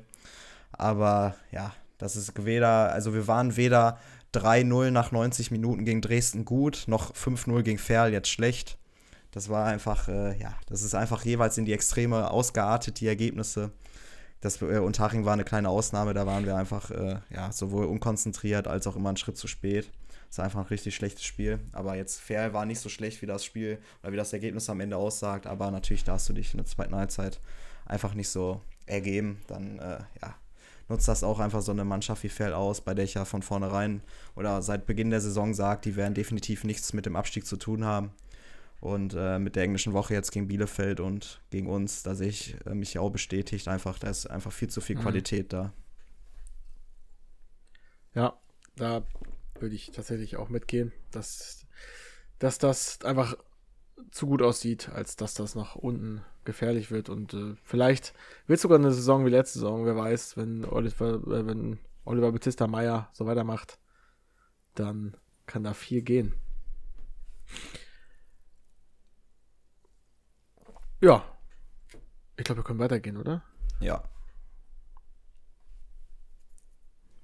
Aber 0.72 1.36
ja, 1.52 1.74
das 2.00 2.16
ist 2.16 2.46
weder, 2.46 2.92
also 2.92 3.14
wir 3.14 3.28
waren 3.28 3.58
weder 3.58 4.00
3-0 4.34 4.90
nach 4.90 5.12
90 5.12 5.52
Minuten 5.52 5.86
gegen 5.86 6.02
Dresden 6.02 6.46
gut, 6.46 6.86
noch 6.88 7.14
5-0 7.14 7.62
gegen 7.62 7.78
Ferl 7.78 8.12
jetzt 8.12 8.30
schlecht. 8.30 8.79
Das 9.32 9.50
war 9.50 9.66
einfach, 9.66 10.08
äh, 10.08 10.38
ja, 10.40 10.56
das 10.68 10.82
ist 10.82 10.96
einfach 10.96 11.24
jeweils 11.24 11.58
in 11.58 11.66
die 11.66 11.74
Extreme 11.74 12.32
ausgeartet, 12.32 13.00
die 13.00 13.08
Ergebnisse. 13.08 13.72
Das 14.42 14.62
äh, 14.62 14.80
Unterhaching 14.80 15.26
war 15.26 15.34
eine 15.34 15.44
kleine 15.44 15.70
Ausnahme, 15.70 16.14
da 16.14 16.26
waren 16.26 16.46
wir 16.46 16.56
einfach, 16.56 16.92
äh, 16.92 17.20
ja, 17.30 17.52
sowohl 17.52 17.86
unkonzentriert 17.86 18.68
als 18.68 18.88
auch 18.88 18.96
immer 18.96 19.10
einen 19.10 19.18
Schritt 19.18 19.38
zu 19.38 19.48
spät. 19.48 19.92
Das 20.30 20.38
war 20.38 20.46
einfach 20.46 20.60
ein 20.60 20.68
richtig 20.68 20.96
schlechtes 20.96 21.24
Spiel. 21.24 21.60
Aber 21.72 21.96
jetzt 21.96 22.22
Ferl 22.22 22.54
war 22.54 22.66
nicht 22.66 22.80
so 22.80 22.90
schlecht, 22.90 23.22
wie 23.22 23.26
das 23.26 23.44
Spiel 23.44 23.80
oder 24.02 24.12
wie 24.12 24.18
das 24.18 24.32
Ergebnis 24.32 24.70
am 24.70 24.80
Ende 24.80 24.96
aussagt. 24.96 25.48
Aber 25.48 25.72
natürlich 25.72 26.04
darfst 26.04 26.30
du 26.30 26.34
dich 26.34 26.54
in 26.54 26.58
der 26.58 26.68
zweiten 26.68 26.96
Halbzeit 26.96 27.40
einfach 27.86 28.14
nicht 28.14 28.30
so 28.30 28.62
ergeben. 28.86 29.42
Dann, 29.48 29.80
äh, 29.80 30.00
ja, 30.22 30.36
nutzt 30.88 31.08
das 31.08 31.24
auch 31.24 31.40
einfach 31.40 31.62
so 31.62 31.72
eine 31.72 31.84
Mannschaft 31.84 32.24
wie 32.24 32.30
Ferl 32.30 32.54
aus, 32.54 32.82
bei 32.82 32.94
der 32.94 33.06
ich 33.06 33.16
ja 33.16 33.26
von 33.26 33.42
vornherein 33.42 34.02
oder 34.36 34.62
seit 34.62 34.86
Beginn 34.86 35.10
der 35.10 35.22
Saison 35.22 35.54
sage, 35.54 35.82
die 35.86 35.96
werden 35.96 36.14
definitiv 36.14 36.64
nichts 36.64 36.94
mit 36.94 37.06
dem 37.06 37.16
Abstieg 37.16 37.46
zu 37.46 37.58
tun 37.58 37.84
haben. 37.84 38.12
Und 38.80 39.14
äh, 39.18 39.40
mit 39.40 39.56
der 39.56 39.64
englischen 39.64 39.94
Woche 39.94 40.14
jetzt 40.14 40.32
gegen 40.32 40.48
Bielefeld 40.48 41.00
und 41.02 41.42
gegen 41.50 41.68
uns, 41.68 42.04
da 42.04 42.16
sehe 42.16 42.30
ich 42.30 42.56
äh, 42.66 42.74
mich 42.74 42.98
auch 42.98 43.10
bestätigt, 43.10 43.68
einfach, 43.68 44.00
da 44.00 44.10
ist 44.10 44.28
einfach 44.28 44.52
viel 44.54 44.70
zu 44.70 44.82
viel 44.82 44.96
Mhm. 44.96 45.02
Qualität 45.02 45.52
da. 45.54 45.74
Ja, 48.14 48.40
da 48.76 49.04
würde 49.60 49.76
ich 49.76 49.92
tatsächlich 49.92 50.38
auch 50.38 50.50
mitgehen, 50.50 50.92
dass, 51.12 51.66
dass 52.40 52.58
das 52.58 53.04
einfach 53.04 53.36
zu 54.12 54.28
gut 54.28 54.42
aussieht, 54.42 54.90
als 54.90 55.16
dass 55.16 55.34
das 55.34 55.56
nach 55.56 55.76
unten 55.76 56.24
gefährlich 56.46 56.92
wird. 56.92 57.10
Und 57.10 57.34
äh, 57.34 57.56
vielleicht 57.64 58.14
wird 58.48 58.60
sogar 58.60 58.80
eine 58.80 58.92
Saison 58.92 59.26
wie 59.26 59.30
letzte 59.30 59.60
Saison, 59.60 59.86
wer 59.86 59.96
weiß, 59.96 60.38
wenn 60.38 60.66
Oliver, 60.66 61.16
äh, 61.16 61.46
wenn 61.48 61.80
Oliver 62.06 62.32
Battista 62.32 62.68
Meyer 62.68 63.10
so 63.14 63.26
weitermacht, 63.26 63.80
dann 64.76 65.18
kann 65.46 65.64
da 65.64 65.74
viel 65.74 66.02
gehen. 66.02 66.34
Ja. 71.02 71.24
Ich 72.38 72.43
glaube, 72.43 72.60
wir 72.60 72.64
können 72.64 72.80
weitergehen, 72.80 73.18
oder? 73.18 73.43
Ja. 73.80 74.04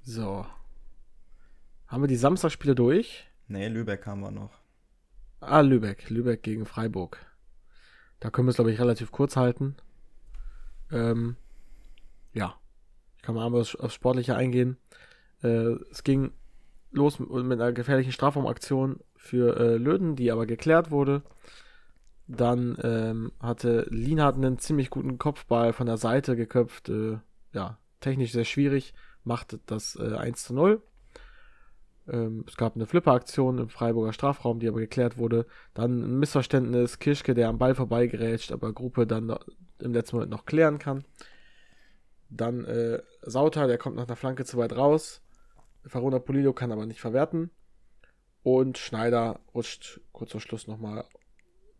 So. 0.02 0.46
Haben 1.88 2.04
wir 2.04 2.08
die 2.08 2.16
Samstagspiele 2.16 2.76
durch? 2.76 3.28
Nee, 3.48 3.68
Lübeck 3.68 4.06
haben 4.06 4.22
wir 4.22 4.32
noch. 4.32 4.52
Ah, 5.40 5.62
Lübeck. 5.62 6.10
Lübeck 6.10 6.44
gegen 6.44 6.66
Freiburg. 6.66 7.26
Da 8.20 8.30
können 8.30 8.48
wir 8.48 8.52
es, 8.52 8.56
glaube 8.56 8.72
ich, 8.72 8.80
relativ 8.80 9.12
kurz 9.12 9.36
halten. 9.36 9.76
Ähm, 10.92 11.36
ja. 12.34 12.56
Ich 13.18 13.24
kann 13.24 13.36
mal 13.36 13.46
einmal 13.46 13.62
aufs, 13.62 13.76
aufs 13.76 13.94
Sportliche 13.94 14.36
eingehen. 14.36 14.78
Äh, 15.44 15.76
es 15.92 16.04
ging 16.04 16.32
los 16.92 17.20
mit, 17.20 17.30
mit 17.30 17.60
einer 17.60 17.74
gefährlichen 17.74 18.12
Strafraumaktion 18.12 19.00
für 19.16 19.58
äh, 19.60 19.78
Löden, 19.78 20.16
die 20.16 20.32
aber 20.32 20.46
geklärt 20.46 20.92
wurde. 20.92 21.24
Dann 22.28 22.78
ähm, 22.82 23.32
hatte 23.40 23.86
Lienhardt 23.90 24.36
einen 24.36 24.58
ziemlich 24.58 24.90
guten 24.90 25.18
Kopfball 25.18 25.74
von 25.74 25.86
der 25.86 25.98
Seite 25.98 26.36
geköpft. 26.36 26.90
Äh, 26.90 27.20
ja, 27.54 27.78
technisch 28.00 28.32
sehr 28.32 28.46
schwierig. 28.46 28.94
Macht 29.24 29.60
das 29.68 29.96
äh, 29.96 30.16
1 30.16 30.44
zu 30.44 30.54
0. 30.54 30.82
Ähm, 32.08 32.46
es 32.48 32.58
gab 32.58 32.76
eine 32.76 32.86
Flipper-Aktion 32.86 33.60
im 33.60 33.70
Freiburger 33.70 34.14
Strafraum, 34.14 34.60
die 34.60 34.68
aber 34.68 34.80
geklärt 34.80 35.18
wurde. 35.18 35.46
Dann 35.74 36.02
ein 36.02 36.20
Missverständnis, 36.20 37.00
Kirschke, 37.00 37.34
der 37.34 37.50
am 37.50 37.58
Ball 37.58 37.76
vorbeigerätscht, 37.76 38.52
aber 38.52 38.74
Gruppe 38.74 39.08
dann 39.08 39.36
im 39.80 39.94
letzten 39.94 40.18
Moment 40.18 40.32
noch 40.32 40.46
klären 40.46 40.80
kann. 40.80 41.04
Dann 42.30 42.66
äh, 42.66 43.02
Sauter, 43.22 43.68
der 43.68 43.78
kommt 43.78 43.96
nach 43.96 44.08
der 44.08 44.16
Flanke 44.16 44.46
zu 44.46 44.58
weit 44.58 44.76
raus. 44.76 45.22
Farona 45.86 46.20
Polido 46.20 46.54
kann 46.54 46.72
aber 46.72 46.86
nicht 46.86 47.02
verwerten. 47.02 47.52
Und 48.44 48.78
Schneider 48.78 49.40
rutscht 49.54 50.02
kurz 50.12 50.32
vor 50.32 50.42
Schluss 50.42 50.68
nochmal 50.68 51.06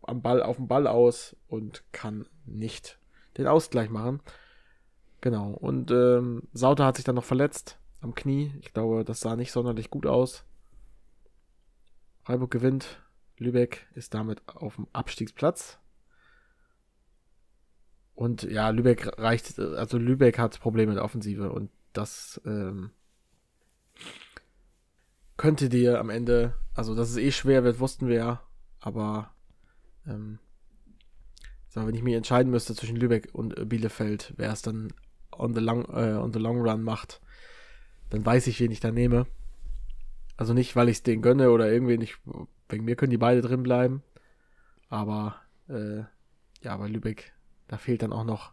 am 0.08 0.22
Ball 0.22 0.42
auf 0.42 0.56
den 0.56 0.68
Ball 0.68 0.86
aus 0.86 1.36
und 1.48 1.84
kann 1.92 2.26
nicht 2.44 2.98
den 3.36 3.46
Ausgleich 3.46 3.90
machen. 3.90 4.20
Genau. 5.20 5.50
Und 5.50 5.90
ähm, 5.90 6.44
Sauter 6.52 6.86
hat 6.86 6.96
sich 6.96 7.04
dann 7.04 7.16
noch 7.16 7.24
verletzt 7.24 7.78
am 8.00 8.14
Knie. 8.14 8.52
Ich 8.60 8.72
glaube, 8.72 9.04
das 9.04 9.20
sah 9.20 9.36
nicht 9.36 9.52
sonderlich 9.52 9.90
gut 9.90 10.06
aus. 10.06 10.44
Freiburg 12.22 12.50
gewinnt. 12.50 13.02
Lübeck 13.38 13.86
ist 13.94 14.14
damit 14.14 14.42
auf 14.46 14.76
dem 14.76 14.86
Abstiegsplatz. 14.92 15.78
Und 18.14 18.44
ja, 18.44 18.70
Lübeck 18.70 19.18
reicht, 19.18 19.58
also 19.58 19.98
Lübeck 19.98 20.38
hat 20.38 20.58
Probleme 20.58 20.88
mit 20.88 20.96
der 20.96 21.04
Offensive 21.04 21.52
und 21.52 21.70
das 21.92 22.40
ähm, 22.46 22.90
könnte 25.36 25.68
dir 25.68 26.00
am 26.00 26.08
Ende, 26.08 26.54
also 26.74 26.94
dass 26.94 27.10
es 27.10 27.18
eh 27.18 27.30
schwer 27.30 27.62
wird, 27.62 27.78
wussten 27.78 28.08
wir 28.08 28.16
ja, 28.16 28.42
aber 28.80 29.34
ähm, 30.06 30.38
so, 31.68 31.86
wenn 31.86 31.94
ich 31.94 32.02
mich 32.02 32.14
entscheiden 32.14 32.50
müsste 32.50 32.74
zwischen 32.74 32.96
Lübeck 32.96 33.28
und 33.32 33.68
Bielefeld, 33.68 34.32
wer 34.36 34.52
es 34.52 34.62
dann 34.62 34.92
on 35.30 35.54
the 35.54 35.60
long, 35.60 35.84
äh, 35.90 36.14
on 36.14 36.32
the 36.32 36.38
long 36.38 36.60
run 36.60 36.82
macht, 36.82 37.20
dann 38.10 38.24
weiß 38.24 38.46
ich, 38.46 38.60
wen 38.60 38.70
ich 38.70 38.80
da 38.80 38.90
nehme. 38.90 39.26
Also 40.36 40.54
nicht, 40.54 40.76
weil 40.76 40.88
ich 40.88 40.98
es 40.98 41.02
denen 41.02 41.22
gönne 41.22 41.50
oder 41.50 41.70
irgendwie 41.70 41.98
nicht, 41.98 42.18
wegen 42.68 42.84
mir 42.84 42.96
können 42.96 43.10
die 43.10 43.18
beide 43.18 43.42
drin 43.42 43.62
bleiben. 43.62 44.02
Aber 44.88 45.36
äh, 45.68 46.04
ja, 46.62 46.76
bei 46.76 46.88
Lübeck, 46.88 47.32
da 47.68 47.78
fehlt 47.78 48.02
dann 48.02 48.12
auch 48.12 48.24
noch 48.24 48.52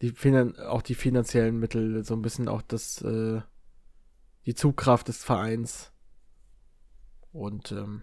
die 0.00 0.14
auch 0.66 0.82
die 0.82 0.94
finanziellen 0.94 1.58
Mittel, 1.58 2.04
so 2.04 2.14
ein 2.14 2.22
bisschen 2.22 2.48
auch 2.48 2.62
das, 2.62 3.02
äh, 3.02 3.40
die 4.46 4.54
Zugkraft 4.54 5.08
des 5.08 5.24
Vereins. 5.24 5.92
Und 7.32 7.72
ähm, 7.72 8.02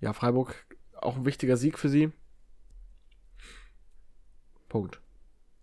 ja, 0.00 0.12
Freiburg 0.12 0.66
auch 1.02 1.16
ein 1.16 1.24
wichtiger 1.24 1.56
Sieg 1.56 1.78
für 1.78 1.88
sie. 1.88 2.12
Punkt. 4.68 5.00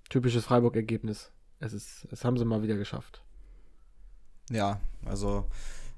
Typisches 0.09 0.45
Freiburg-Ergebnis. 0.45 1.31
Es 1.59 1.73
ist, 1.73 2.07
es 2.11 2.23
haben 2.23 2.37
sie 2.37 2.45
mal 2.45 2.63
wieder 2.63 2.77
geschafft. 2.77 3.21
Ja, 4.49 4.79
also 5.05 5.47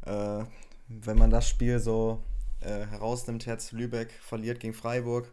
äh, 0.06 0.44
wenn 0.88 1.18
man 1.18 1.30
das 1.30 1.48
Spiel 1.48 1.80
so 1.80 2.24
äh, 2.60 2.86
herausnimmt, 2.86 3.46
Herz 3.46 3.72
Lübeck 3.72 4.12
verliert 4.12 4.60
gegen 4.60 4.74
Freiburg. 4.74 5.32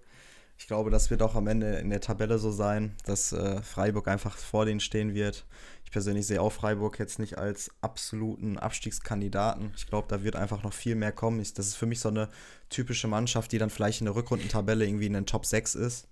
Ich 0.58 0.66
glaube, 0.66 0.90
das 0.90 1.08
wird 1.08 1.22
auch 1.22 1.36
am 1.36 1.46
Ende 1.46 1.76
in 1.76 1.88
der 1.88 2.00
Tabelle 2.00 2.38
so 2.38 2.50
sein, 2.50 2.96
dass 3.06 3.32
äh, 3.32 3.62
Freiburg 3.62 4.08
einfach 4.08 4.36
vor 4.36 4.66
denen 4.66 4.80
stehen 4.80 5.14
wird. 5.14 5.46
Ich 5.84 5.92
persönlich 5.92 6.26
sehe 6.26 6.42
auch 6.42 6.52
Freiburg 6.52 6.98
jetzt 6.98 7.20
nicht 7.20 7.38
als 7.38 7.70
absoluten 7.80 8.58
Abstiegskandidaten. 8.58 9.72
Ich 9.76 9.86
glaube, 9.86 10.08
da 10.08 10.24
wird 10.24 10.34
einfach 10.34 10.64
noch 10.64 10.72
viel 10.72 10.96
mehr 10.96 11.12
kommen. 11.12 11.40
Ich, 11.40 11.54
das 11.54 11.68
ist 11.68 11.76
für 11.76 11.86
mich 11.86 12.00
so 12.00 12.08
eine 12.08 12.28
typische 12.70 13.06
Mannschaft, 13.06 13.52
die 13.52 13.58
dann 13.58 13.70
vielleicht 13.70 14.00
in 14.00 14.06
der 14.06 14.16
Rückrundentabelle 14.16 14.84
irgendwie 14.84 15.06
in 15.06 15.12
den 15.12 15.26
Top 15.26 15.46
6 15.46 15.76
ist. 15.76 16.08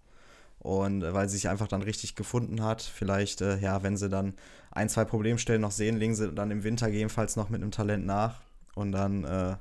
Und 0.60 1.02
äh, 1.02 1.12
weil 1.12 1.28
sie 1.28 1.36
sich 1.36 1.48
einfach 1.48 1.68
dann 1.68 1.82
richtig 1.82 2.14
gefunden 2.14 2.62
hat. 2.62 2.82
Vielleicht, 2.82 3.40
äh, 3.40 3.58
ja, 3.58 3.82
wenn 3.82 3.96
sie 3.96 4.08
dann 4.08 4.34
ein, 4.70 4.88
zwei 4.88 5.04
Problemstellen 5.04 5.60
noch 5.60 5.72
sehen, 5.72 5.96
legen 5.96 6.14
sie 6.14 6.32
dann 6.32 6.52
im 6.52 6.62
Winter 6.62 6.86
gegebenenfalls 6.86 7.34
noch 7.34 7.50
mit 7.50 7.62
einem 7.62 7.72
Talent 7.72 8.06
nach. 8.06 8.40
Und 8.76 8.92
dann 8.92 9.24
äh, 9.24 9.56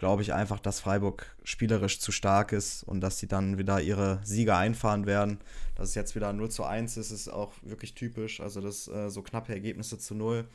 glaube 0.00 0.22
ich 0.22 0.32
einfach, 0.32 0.60
dass 0.60 0.80
Freiburg 0.80 1.26
spielerisch 1.44 2.00
zu 2.00 2.10
stark 2.10 2.52
ist 2.52 2.84
und 2.84 3.02
dass 3.02 3.18
sie 3.18 3.26
dann 3.26 3.58
wieder 3.58 3.82
ihre 3.82 4.18
Siege 4.24 4.56
einfahren 4.56 5.04
werden. 5.04 5.40
Dass 5.74 5.90
es 5.90 5.94
jetzt 5.94 6.14
wieder 6.16 6.32
0 6.32 6.50
zu 6.50 6.64
1 6.64 6.96
ist, 6.96 7.10
ist 7.10 7.28
auch 7.28 7.52
wirklich 7.60 7.92
typisch. 7.92 8.40
Also 8.40 8.62
das 8.62 8.88
äh, 8.88 9.10
so 9.10 9.20
knappe 9.20 9.52
Ergebnisse 9.52 9.98
zu 9.98 10.14
0. 10.14 10.46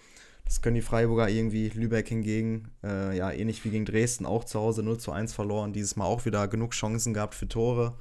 Das 0.45 0.63
können 0.63 0.73
die 0.73 0.81
Freiburger 0.81 1.29
irgendwie. 1.29 1.69
Lübeck 1.69 2.07
hingegen, 2.07 2.71
äh, 2.83 3.15
ja, 3.15 3.31
ähnlich 3.31 3.63
wie 3.63 3.69
gegen 3.69 3.85
Dresden, 3.85 4.25
auch 4.25 4.45
zu 4.45 4.59
Hause 4.59 4.81
0 4.81 4.97
zu 4.97 5.11
1 5.11 5.31
verloren. 5.33 5.73
Dieses 5.73 5.95
Mal 5.95 6.05
auch 6.05 6.25
wieder 6.25 6.47
genug 6.47 6.71
Chancen 6.71 7.13
gehabt 7.13 7.35
für 7.35 7.47
Tore. 7.47 7.93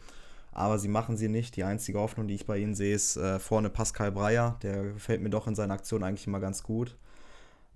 Aber 0.51 0.79
sie 0.79 0.89
machen 0.89 1.19
sie 1.19 1.29
nicht. 1.29 1.57
Die 1.57 1.65
einzige 1.65 1.99
Hoffnung, 1.99 2.27
die 2.27 2.37
ich 2.37 2.47
bei 2.47 2.57
ihnen 2.57 2.75
sehe, 2.75 2.95
ist 2.95 3.19
äh, 3.19 3.39
vorne 3.39 3.69
Pascal 3.69 4.13
Breyer. 4.13 4.59
Der 4.63 4.83
gefällt 4.83 5.21
mir 5.21 5.29
doch 5.29 5.47
in 5.47 5.55
seiner 5.55 5.75
Aktion 5.75 6.05
eigentlich 6.05 6.27
immer 6.27 6.41
ganz 6.41 6.63
gut. 6.63 6.97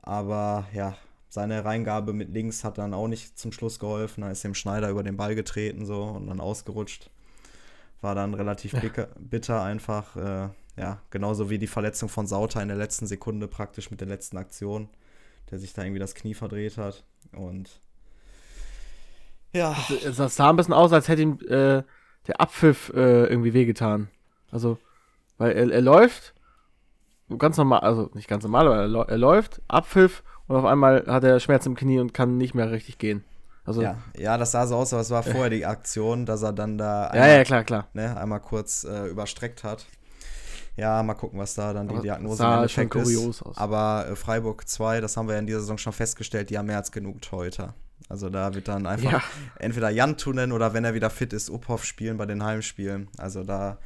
Aber 0.00 0.66
ja, 0.72 0.96
seine 1.28 1.64
Reingabe 1.64 2.12
mit 2.12 2.30
links 2.30 2.64
hat 2.64 2.78
dann 2.78 2.94
auch 2.94 3.08
nicht 3.08 3.38
zum 3.38 3.52
Schluss 3.52 3.78
geholfen. 3.78 4.22
Da 4.22 4.30
ist 4.30 4.44
dem 4.44 4.54
Schneider 4.54 4.88
über 4.88 5.02
den 5.02 5.16
Ball 5.16 5.34
getreten 5.34 5.84
so 5.84 6.04
und 6.04 6.26
dann 6.26 6.40
ausgerutscht. 6.40 7.10
War 8.00 8.14
dann 8.14 8.34
relativ 8.34 8.72
bitter, 8.80 9.08
bitter 9.18 9.62
einfach. 9.62 10.16
Äh, 10.16 10.48
ja, 10.76 11.02
genauso 11.10 11.50
wie 11.50 11.58
die 11.58 11.66
Verletzung 11.66 12.08
von 12.08 12.26
Sauter 12.26 12.62
in 12.62 12.68
der 12.68 12.76
letzten 12.76 13.06
Sekunde 13.06 13.48
praktisch 13.48 13.90
mit 13.90 14.00
der 14.00 14.08
letzten 14.08 14.36
Aktion, 14.36 14.88
der 15.50 15.58
sich 15.58 15.72
da 15.72 15.82
irgendwie 15.82 15.98
das 15.98 16.14
Knie 16.14 16.34
verdreht 16.34 16.78
hat. 16.78 17.04
Und 17.32 17.80
ja. 19.52 19.76
Also, 20.04 20.24
es 20.24 20.36
sah 20.36 20.50
ein 20.50 20.56
bisschen 20.56 20.74
aus, 20.74 20.92
als 20.92 21.08
hätte 21.08 21.22
ihm 21.22 21.38
äh, 21.48 21.82
der 22.26 22.40
Abpfiff 22.40 22.90
äh, 22.94 23.26
irgendwie 23.26 23.54
wehgetan. 23.54 24.08
Also, 24.50 24.78
weil 25.36 25.52
er, 25.52 25.70
er 25.70 25.82
läuft, 25.82 26.34
ganz 27.38 27.56
normal, 27.56 27.80
also 27.80 28.10
nicht 28.14 28.28
ganz 28.28 28.44
normal, 28.44 28.66
aber 28.66 28.82
er, 28.82 29.08
er 29.08 29.18
läuft, 29.18 29.60
Abpfiff 29.68 30.22
und 30.48 30.56
auf 30.56 30.64
einmal 30.64 31.04
hat 31.06 31.24
er 31.24 31.38
Schmerz 31.40 31.66
im 31.66 31.76
Knie 31.76 32.00
und 32.00 32.12
kann 32.12 32.36
nicht 32.36 32.54
mehr 32.54 32.70
richtig 32.70 32.98
gehen. 32.98 33.24
Also, 33.64 33.82
ja, 33.82 33.98
ja, 34.16 34.38
das 34.38 34.52
sah 34.52 34.66
so 34.66 34.76
aus, 34.76 34.94
aber 34.94 35.02
es 35.02 35.10
war 35.10 35.22
vorher 35.22 35.50
die 35.50 35.66
Aktion, 35.66 36.24
dass 36.24 36.42
er 36.42 36.54
dann 36.54 36.78
da 36.78 37.08
einmal, 37.08 37.28
ja, 37.28 37.36
ja, 37.36 37.44
klar, 37.44 37.64
klar. 37.64 37.88
Ne, 37.92 38.16
einmal 38.16 38.40
kurz 38.40 38.84
äh, 38.84 39.06
überstreckt 39.08 39.62
hat. 39.62 39.86
Ja, 40.74 41.02
mal 41.02 41.14
gucken, 41.14 41.38
was 41.38 41.54
da 41.54 41.72
dann 41.72 41.88
die 41.88 41.98
Diagnose 42.00 42.36
sah 42.36 42.52
im 42.52 42.58
Endeffekt 42.60 42.94
schon 42.94 43.02
kurios 43.02 43.36
ist. 43.36 43.42
Aus. 43.42 43.58
Aber 43.58 44.06
äh, 44.08 44.16
Freiburg 44.16 44.66
2, 44.66 45.00
das 45.00 45.16
haben 45.16 45.26
wir 45.26 45.34
ja 45.34 45.40
in 45.40 45.46
dieser 45.46 45.60
Saison 45.60 45.76
schon 45.76 45.92
festgestellt, 45.92 46.50
die 46.50 46.56
haben 46.56 46.66
mehr 46.66 46.78
als 46.78 46.92
genug 46.92 47.20
Torhüter. 47.20 47.74
Also 48.08 48.30
da 48.30 48.54
wird 48.54 48.68
dann 48.68 48.86
einfach 48.86 49.12
ja. 49.12 49.22
entweder 49.58 49.90
Jan 49.90 50.16
Tunen 50.16 50.52
oder 50.52 50.72
wenn 50.72 50.84
er 50.84 50.94
wieder 50.94 51.10
fit 51.10 51.32
ist, 51.32 51.50
Uphoff 51.50 51.84
spielen 51.84 52.16
bei 52.16 52.26
den 52.26 52.42
Heimspielen. 52.42 53.08
Also 53.18 53.44
da, 53.44 53.78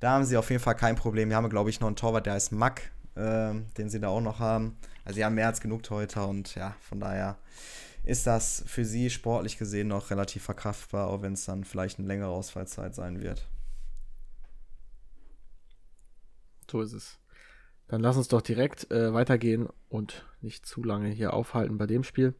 da 0.00 0.12
haben 0.12 0.24
sie 0.24 0.36
auf 0.36 0.48
jeden 0.50 0.62
Fall 0.62 0.76
kein 0.76 0.96
Problem. 0.96 1.28
Wir 1.28 1.36
haben, 1.36 1.50
glaube 1.50 1.68
ich, 1.68 1.80
noch 1.80 1.88
einen 1.88 1.96
Torwart, 1.96 2.26
der 2.26 2.34
heißt 2.34 2.52
Mack, 2.52 2.90
äh, 3.16 3.54
den 3.76 3.88
sie 3.88 4.00
da 4.00 4.08
auch 4.08 4.20
noch 4.20 4.38
haben. 4.38 4.76
Also 5.04 5.16
sie 5.16 5.24
haben 5.24 5.34
mehr 5.34 5.48
als 5.48 5.60
genug 5.60 5.82
Torhüter 5.82 6.28
und 6.28 6.54
ja, 6.54 6.76
von 6.80 7.00
daher 7.00 7.36
ist 8.04 8.26
das 8.26 8.62
für 8.66 8.84
sie 8.84 9.10
sportlich 9.10 9.58
gesehen 9.58 9.88
noch 9.88 10.10
relativ 10.10 10.44
verkraftbar, 10.44 11.08
auch 11.08 11.22
wenn 11.22 11.32
es 11.32 11.44
dann 11.44 11.64
vielleicht 11.64 11.98
eine 11.98 12.06
längere 12.06 12.28
Ausfallzeit 12.28 12.94
sein 12.94 13.20
wird. 13.20 13.48
So 16.70 16.80
ist 16.82 16.92
es. 16.92 17.18
Dann 17.88 18.00
lass 18.00 18.16
uns 18.16 18.28
doch 18.28 18.42
direkt 18.42 18.90
äh, 18.90 19.12
weitergehen 19.12 19.68
und 19.88 20.24
nicht 20.40 20.66
zu 20.66 20.82
lange 20.82 21.08
hier 21.08 21.32
aufhalten 21.32 21.78
bei 21.78 21.86
dem 21.86 22.02
Spiel. 22.04 22.34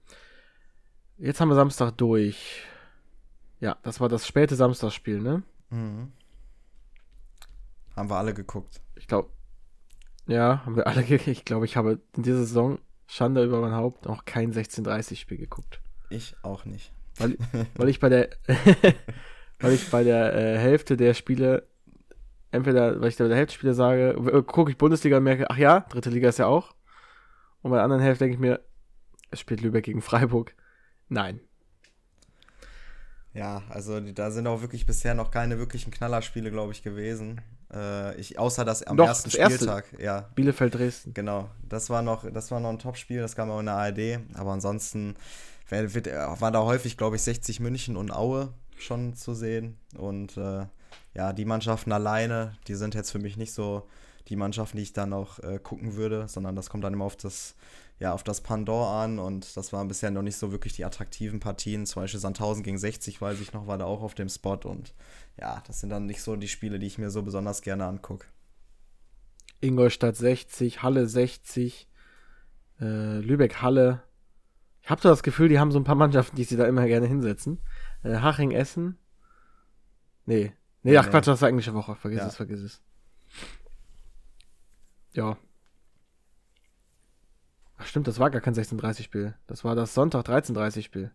Jetzt 1.19 1.41
haben 1.41 1.49
wir 1.49 1.55
Samstag 1.55 1.93
durch. 1.93 2.63
Ja, 3.61 3.79
das 3.83 4.01
war 4.01 4.09
das 4.09 4.27
späte 4.27 4.55
Samstagsspiel, 4.55 5.21
ne? 5.21 5.43
Mhm. 5.71 6.13
Haben 7.95 8.11
wir 8.11 8.17
alle 8.17 8.35
geguckt. 8.35 8.81
Ich 8.97 9.07
glaube, 9.07 9.31
ja, 10.27 10.65
haben 10.65 10.77
wir 10.77 10.87
alle. 10.87 11.03
Ich 11.03 11.45
glaube, 11.45 11.65
ich 11.65 11.77
habe 11.77 12.01
in 12.17 12.23
dieser 12.23 12.39
Saison, 12.39 12.79
Schande 13.07 13.45
über 13.45 13.61
mein 13.61 13.73
Haupt, 13.73 14.07
noch 14.07 14.25
kein 14.25 14.53
16:30-Spiel 14.53 15.39
geguckt. 15.39 15.81
Ich 16.11 16.37
auch 16.43 16.65
nicht. 16.65 16.93
Weil, 17.17 17.37
weil 17.77 17.89
ich 17.89 18.01
bei 18.01 18.09
der, 18.09 18.31
weil 19.61 19.73
ich 19.73 19.91
bei 19.91 20.05
der 20.05 20.35
äh, 20.35 20.59
Hälfte 20.59 20.97
der 20.97 21.15
Spiele, 21.15 21.67
entweder, 22.51 23.01
weil 23.01 23.09
ich 23.09 23.17
bei 23.17 23.29
der 23.29 23.37
Hälfte 23.37 23.55
Spiele 23.55 23.75
sage, 23.75 24.11
äh, 24.11 24.43
gucke 24.43 24.71
ich 24.71 24.79
Bundesliga 24.79 25.19
und 25.19 25.25
merke, 25.25 25.51
ach 25.51 25.59
ja, 25.59 25.81
dritte 25.81 26.11
Liga 26.11 26.29
ist 26.29 26.39
ja 26.39 26.47
auch. 26.47 26.75
Und 27.63 27.71
bei 27.71 27.77
der 27.77 27.85
anderen 27.85 28.03
Hälfte 28.03 28.25
denke 28.25 28.35
ich 28.35 28.41
mir, 28.41 28.61
es 29.31 29.41
spielt 29.41 29.61
Lübeck 29.61 29.85
gegen 29.85 30.03
Freiburg. 30.03 30.55
Nein. 31.09 31.41
Ja, 33.33 33.63
also 33.69 34.01
da 34.01 34.31
sind 34.31 34.47
auch 34.47 34.63
wirklich 34.63 34.87
bisher 34.87 35.15
noch 35.15 35.31
keine 35.31 35.59
wirklichen 35.59 35.91
Knallerspiele, 35.91 36.51
glaube 36.51 36.73
ich, 36.73 36.83
gewesen. 36.83 37.43
Äh, 37.73 38.17
ich, 38.21 38.39
außer 38.39 38.65
das 38.65 38.83
am 38.83 38.97
Doch, 38.97 39.07
ersten 39.07 39.31
das 39.31 39.35
erste. 39.39 39.57
Spieltag. 39.57 39.85
Ja. 39.99 40.29
Bielefeld 40.35 40.75
Dresden. 40.75 41.15
Genau. 41.15 41.51
Das 41.69 41.91
war 41.91 42.03
noch, 42.03 42.31
das 42.31 42.51
war 42.51 42.61
noch 42.61 42.71
ein 42.71 42.79
Topspiel, 42.79 43.21
das 43.21 43.35
kam 43.37 43.51
auch 43.51 43.61
in 43.61 43.67
der 43.67 43.77
ARD. 43.77 44.21
Aber 44.35 44.53
ansonsten 44.53 45.17
wird, 45.69 46.07
war 46.07 46.53
da 46.53 46.63
häufig, 46.63 46.97
glaube 46.97 47.17
ich, 47.17 47.23
60 47.23 47.61
München 47.61 47.97
und 47.97 48.13
Aue 48.13 48.53
schon 48.77 49.15
zu 49.15 49.35
sehen. 49.35 49.79
Und 49.97 50.37
äh, 50.37 50.67
ja, 51.15 51.33
die 51.33 51.45
Mannschaften 51.45 51.93
alleine, 51.93 52.57
die 52.69 52.75
sind 52.75 52.95
jetzt 52.95 53.11
für 53.11 53.19
mich 53.19 53.37
nicht 53.37 53.53
so 53.53 53.87
die 54.29 54.37
Mannschaften, 54.37 54.77
die 54.77 54.83
ich 54.83 54.93
dann 54.93 55.13
auch 55.13 55.39
äh, 55.41 55.59
gucken 55.59 55.95
würde, 55.95 56.29
sondern 56.29 56.57
das 56.57 56.69
kommt 56.69 56.85
dann 56.85 56.93
immer 56.93 57.05
auf 57.05 57.17
das, 57.17 57.55
ja, 57.99 58.13
auf 58.13 58.23
das 58.23 58.43
Pandor 58.43 58.91
an 58.91 59.19
und 59.19 59.57
das 59.57 59.73
waren 59.73 59.89
bisher 59.89 60.11
noch 60.11 60.23
nicht 60.23 60.37
so 60.37 60.53
wirklich 60.53 60.75
die 60.75 60.85
attraktiven 60.85 61.41
Partien. 61.41 61.87
Zum 61.87 62.03
Beispiel 62.03 62.21
Sandhausen 62.21 62.63
gegen 62.63 62.79
60, 62.79 63.21
weiß 63.21 63.41
ich 63.41 63.53
noch, 63.53 63.67
war 63.67 63.79
da 63.79 63.87
auch 63.87 64.03
auf 64.03 64.15
dem 64.15 64.29
Spot 64.29 64.59
und 64.65 64.95
ja, 65.41 65.63
das 65.67 65.81
sind 65.81 65.91
dann 65.91 66.07
nicht 66.07 66.23
so 66.23 66.37
die 66.37 66.49
Spiele, 66.49 66.79
die 66.79 66.87
ich 66.87 66.99
mir 66.99 67.11
so 67.11 67.23
besonders 67.23 67.63
gerne 67.63 67.87
angucke. 67.87 68.27
Ingolstadt 69.61 70.17
60, 70.17 70.83
Halle 70.83 71.07
60, 71.09 71.89
äh, 72.81 73.19
Lübeck 73.21 73.63
Halle. 73.63 74.03
Ich 74.83 74.91
habe 74.91 75.01
so 75.01 75.09
das 75.09 75.23
Gefühl, 75.23 75.49
die 75.49 75.59
haben 75.59 75.73
so 75.73 75.79
ein 75.81 75.85
paar 75.85 75.95
Mannschaften, 75.95 76.37
die 76.37 76.45
sie 76.45 76.57
da 76.57 76.67
immer 76.67 76.87
gerne 76.87 77.07
hinsetzen. 77.07 77.61
Äh, 78.03 78.17
Haching 78.19 78.51
Essen. 78.53 78.99
Nee. 80.27 80.53
Nee, 80.83 80.97
ach 80.99 81.07
nee. 81.07 81.11
Quatsch, 81.11 81.27
das 81.27 81.41
war 81.41 81.49
englische 81.49 81.75
Woche. 81.75 81.97
Vergiss 81.97 82.19
Ja. 82.21 82.27
es, 82.29 82.37
vergiss 82.37 82.61
es. 82.61 82.83
Ja. 85.15 85.39
Ach 87.79 87.87
stimmt, 87.87 88.09
das 88.09 88.19
war 88.19 88.31
gar 88.31 88.41
kein 88.41 88.55
16:30-Spiel. 88.55 89.35
Das 89.47 89.65
war 89.65 89.75
das 89.75 89.95
Sonntag 89.95 90.27
13:30-Spiel. 90.27 91.11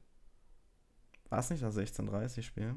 War 1.29 1.39
es 1.39 1.49
nicht 1.49 1.63
das 1.63 1.75
16:30-Spiel? 1.75 2.75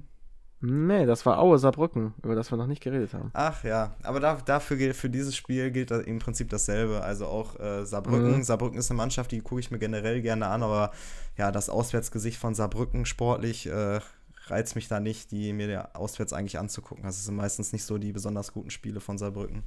Nee, 0.67 1.05
das 1.05 1.27
war 1.27 1.41
Aue 1.41 1.59
Saarbrücken, 1.59 2.15
über 2.23 2.35
das 2.35 2.51
wir 2.51 2.57
noch 2.57 2.67
nicht 2.67 2.83
geredet 2.83 3.13
haben. 3.13 3.31
Ach 3.35 3.63
ja, 3.65 3.95
aber 4.03 4.19
da, 4.19 4.37
dafür 4.37 4.79
gilt, 4.79 4.97
für 4.97 5.11
dieses 5.11 5.37
Spiel 5.37 5.71
gilt 5.71 5.91
im 5.91 6.21
Prinzip 6.21 6.49
dasselbe. 6.49 7.03
Also 7.03 7.27
auch 7.27 7.61
äh, 7.61 7.85
Saarbrücken. 7.85 8.39
Mhm. 8.39 8.43
Saarbrücken 8.43 8.79
ist 8.79 8.91
eine 8.91 8.97
Mannschaft, 8.97 9.33
die 9.33 9.41
gucke 9.41 9.61
ich 9.61 9.71
mir 9.71 9.79
generell 9.79 10.23
gerne 10.23 10.47
an, 10.47 10.63
aber 10.63 10.93
ja, 11.37 11.53
das 11.53 11.69
Auswärtsgesicht 11.69 12.39
von 12.39 12.55
Saarbrücken 12.55 13.05
sportlich 13.05 13.67
äh, 13.67 14.01
reizt 14.47 14.75
mich 14.75 14.89
da 14.89 15.01
nicht, 15.01 15.31
die 15.33 15.53
mir 15.53 15.91
auswärts 15.95 16.33
eigentlich 16.33 16.59
anzugucken. 16.59 17.05
Das 17.05 17.23
sind 17.23 17.37
meistens 17.37 17.73
nicht 17.73 17.85
so 17.85 17.99
die 17.99 18.13
besonders 18.13 18.53
guten 18.53 18.71
Spiele 18.71 19.01
von 19.01 19.19
Saarbrücken. 19.19 19.65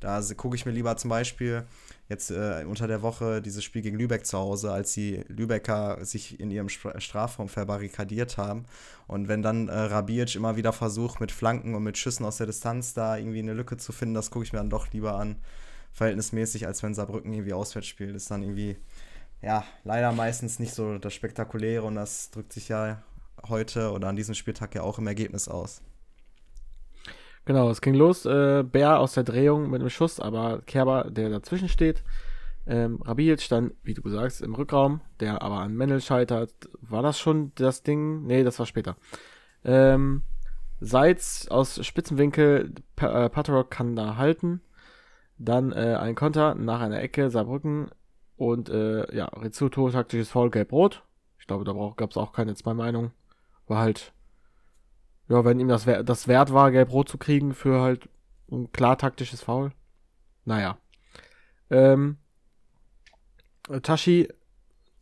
Da 0.00 0.20
gucke 0.36 0.56
ich 0.56 0.66
mir 0.66 0.72
lieber 0.72 0.96
zum 0.96 1.10
Beispiel 1.10 1.64
jetzt 2.10 2.30
äh, 2.30 2.64
unter 2.66 2.88
der 2.88 3.02
Woche 3.02 3.40
dieses 3.40 3.62
Spiel 3.62 3.82
gegen 3.82 3.96
Lübeck 3.96 4.26
zu 4.26 4.36
Hause, 4.36 4.72
als 4.72 4.92
die 4.92 5.24
Lübecker 5.28 6.04
sich 6.04 6.40
in 6.40 6.50
ihrem 6.50 6.66
Stra- 6.66 6.98
Strafraum 7.00 7.48
verbarrikadiert 7.48 8.36
haben. 8.36 8.64
Und 9.06 9.28
wenn 9.28 9.42
dann 9.42 9.68
äh, 9.68 9.72
Rabic 9.72 10.34
immer 10.34 10.56
wieder 10.56 10.72
versucht, 10.72 11.20
mit 11.20 11.30
Flanken 11.30 11.74
und 11.74 11.84
mit 11.84 11.96
Schüssen 11.96 12.26
aus 12.26 12.38
der 12.38 12.48
Distanz 12.48 12.94
da 12.94 13.16
irgendwie 13.16 13.38
eine 13.38 13.54
Lücke 13.54 13.76
zu 13.76 13.92
finden, 13.92 14.14
das 14.14 14.30
gucke 14.30 14.44
ich 14.44 14.52
mir 14.52 14.58
dann 14.58 14.70
doch 14.70 14.92
lieber 14.92 15.14
an, 15.14 15.36
verhältnismäßig, 15.92 16.66
als 16.66 16.82
wenn 16.82 16.94
Saarbrücken 16.94 17.32
irgendwie 17.32 17.52
auswärts 17.52 17.86
spielt. 17.86 18.14
Das 18.14 18.22
ist 18.24 18.30
dann 18.30 18.42
irgendwie, 18.42 18.76
ja, 19.40 19.64
leider 19.84 20.10
meistens 20.10 20.58
nicht 20.58 20.74
so 20.74 20.98
das 20.98 21.14
Spektakuläre 21.14 21.84
und 21.84 21.94
das 21.94 22.32
drückt 22.32 22.52
sich 22.52 22.68
ja 22.68 23.02
heute 23.48 23.92
oder 23.92 24.08
an 24.08 24.16
diesem 24.16 24.34
Spieltag 24.34 24.74
ja 24.74 24.82
auch 24.82 24.98
im 24.98 25.06
Ergebnis 25.06 25.46
aus. 25.48 25.80
Genau, 27.44 27.70
es 27.70 27.80
ging 27.80 27.94
los. 27.94 28.26
Äh, 28.26 28.62
Bär 28.62 29.00
aus 29.00 29.14
der 29.14 29.24
Drehung 29.24 29.70
mit 29.70 29.80
einem 29.80 29.90
Schuss, 29.90 30.20
aber 30.20 30.62
Kerber, 30.66 31.10
der 31.10 31.30
dazwischen 31.30 31.68
steht. 31.68 32.04
Ähm, 32.66 33.00
Rabic 33.02 33.40
stand, 33.40 33.72
wie 33.82 33.94
du 33.94 34.08
sagst, 34.08 34.42
im 34.42 34.54
Rückraum, 34.54 35.00
der 35.18 35.42
aber 35.42 35.60
an 35.60 35.74
Mendel 35.74 36.00
scheitert. 36.00 36.52
War 36.80 37.02
das 37.02 37.18
schon 37.18 37.52
das 37.54 37.82
Ding? 37.82 38.26
Nee, 38.26 38.44
das 38.44 38.58
war 38.58 38.66
später. 38.66 38.96
Ähm, 39.64 40.22
Seitz 40.80 41.48
aus 41.48 41.84
Spitzenwinkel, 41.84 42.72
pa 42.96 43.26
äh, 43.26 43.28
Paterok 43.30 43.70
kann 43.70 43.96
da 43.96 44.16
halten. 44.16 44.60
Dann 45.38 45.72
äh, 45.72 45.96
ein 46.00 46.14
Konter 46.14 46.54
nach 46.54 46.80
einer 46.80 47.00
Ecke, 47.00 47.30
Saarbrücken. 47.30 47.90
Und 48.36 48.70
äh, 48.70 49.14
ja, 49.14 49.26
Rizzuto, 49.26 49.90
taktisches 49.90 50.30
Foul, 50.30 50.50
gelb-rot. 50.50 51.02
Ich 51.38 51.46
glaube, 51.46 51.64
da 51.64 51.72
gab 51.96 52.10
es 52.10 52.16
auch 52.16 52.32
keine 52.32 52.54
zwei 52.54 52.72
Meinungen. 52.72 53.12
War 53.66 53.78
halt 53.78 54.12
ja, 55.30 55.44
wenn 55.44 55.60
ihm 55.60 55.68
das, 55.68 55.84
das 55.84 56.26
wert 56.26 56.52
war, 56.52 56.72
gelb-rot 56.72 57.08
zu 57.08 57.16
kriegen 57.16 57.54
für 57.54 57.80
halt 57.80 58.08
ein 58.50 58.72
klar 58.72 58.98
taktisches 58.98 59.40
Foul. 59.42 59.70
Naja. 60.44 60.76
Ähm, 61.70 62.16
äh, 63.68 63.80
Tashi, 63.80 64.28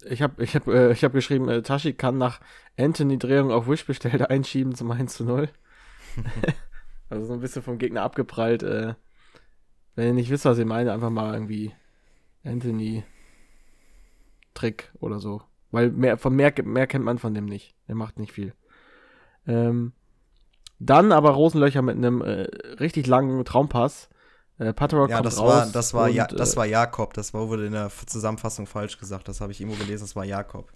ich 0.05 0.21
habe 0.21 0.45
ich 0.45 0.55
hab, 0.55 0.69
äh, 0.69 0.93
ich 0.93 1.03
hab 1.03 1.15
geschrieben, 1.15 1.49
äh, 1.49 1.63
Tashi 1.63 1.95
kann 1.95 2.19
nach 2.19 2.43
Anthony-Drehung 2.79 3.51
auf 3.51 3.69
Wish 3.69 3.87
bestellte 3.87 4.29
einschieben 4.29 4.75
zum 4.75 4.91
1 4.91 5.15
zu 5.15 5.25
0. 5.25 5.49
also 7.09 7.25
so 7.27 7.33
ein 7.33 7.41
bisschen 7.41 7.63
vom 7.63 7.79
Gegner 7.79 8.03
abgeprallt. 8.03 8.63
Äh, 8.63 8.97
wenn 9.95 10.09
ihr 10.09 10.13
nicht 10.13 10.29
wisst, 10.29 10.45
was 10.45 10.59
ich 10.59 10.67
meine, 10.67 10.93
einfach 10.93 11.09
mal 11.09 11.33
irgendwie 11.33 11.73
Anthony-Trick 12.45 13.07
oder 15.01 15.21
so. 15.21 15.41
Weil 15.71 15.91
mehr, 15.91 16.19
von 16.19 16.37
mehr, 16.37 16.53
mehr 16.65 16.87
kennt 16.87 17.07
man 17.07 17.17
von 17.17 17.33
dem 17.33 17.47
nicht. 17.47 17.75
Er 17.87 17.95
macht 17.95 18.19
nicht 18.19 18.33
viel. 18.33 18.53
Ähm, 19.47 19.95
dann 20.79 21.13
aber 21.13 21.31
Rosenlöcher 21.31 21.83
mit 21.83 21.97
einem 21.97 22.23
äh, 22.23 22.43
richtig 22.81 23.07
langen 23.07 23.45
Traumpass. 23.45 24.09
Äh, 24.59 24.73
Paterok 24.73 25.09
Ja, 25.11 25.17
kommt 25.17 25.27
das 25.27 25.39
raus 25.39 25.49
war, 25.49 25.67
das 25.73 25.95
war, 25.95 26.05
und, 26.07 26.15
ja, 26.15 26.27
das 26.27 26.55
äh, 26.55 26.57
war 26.57 26.67
Jakob. 26.67 27.15
Das 27.15 27.33
war, 27.35 27.49
wurde 27.49 27.67
in 27.67 27.73
der 27.73 27.91
Zusammenfassung 28.07 28.67
falsch 28.67 28.99
gesagt. 28.99 29.29
Das 29.29 29.41
habe 29.41 29.53
ich 29.53 29.61
irgendwo 29.61 29.79
gelesen. 29.79 30.05
Das 30.05 30.17
war 30.17 30.25
Jakob. 30.25 30.73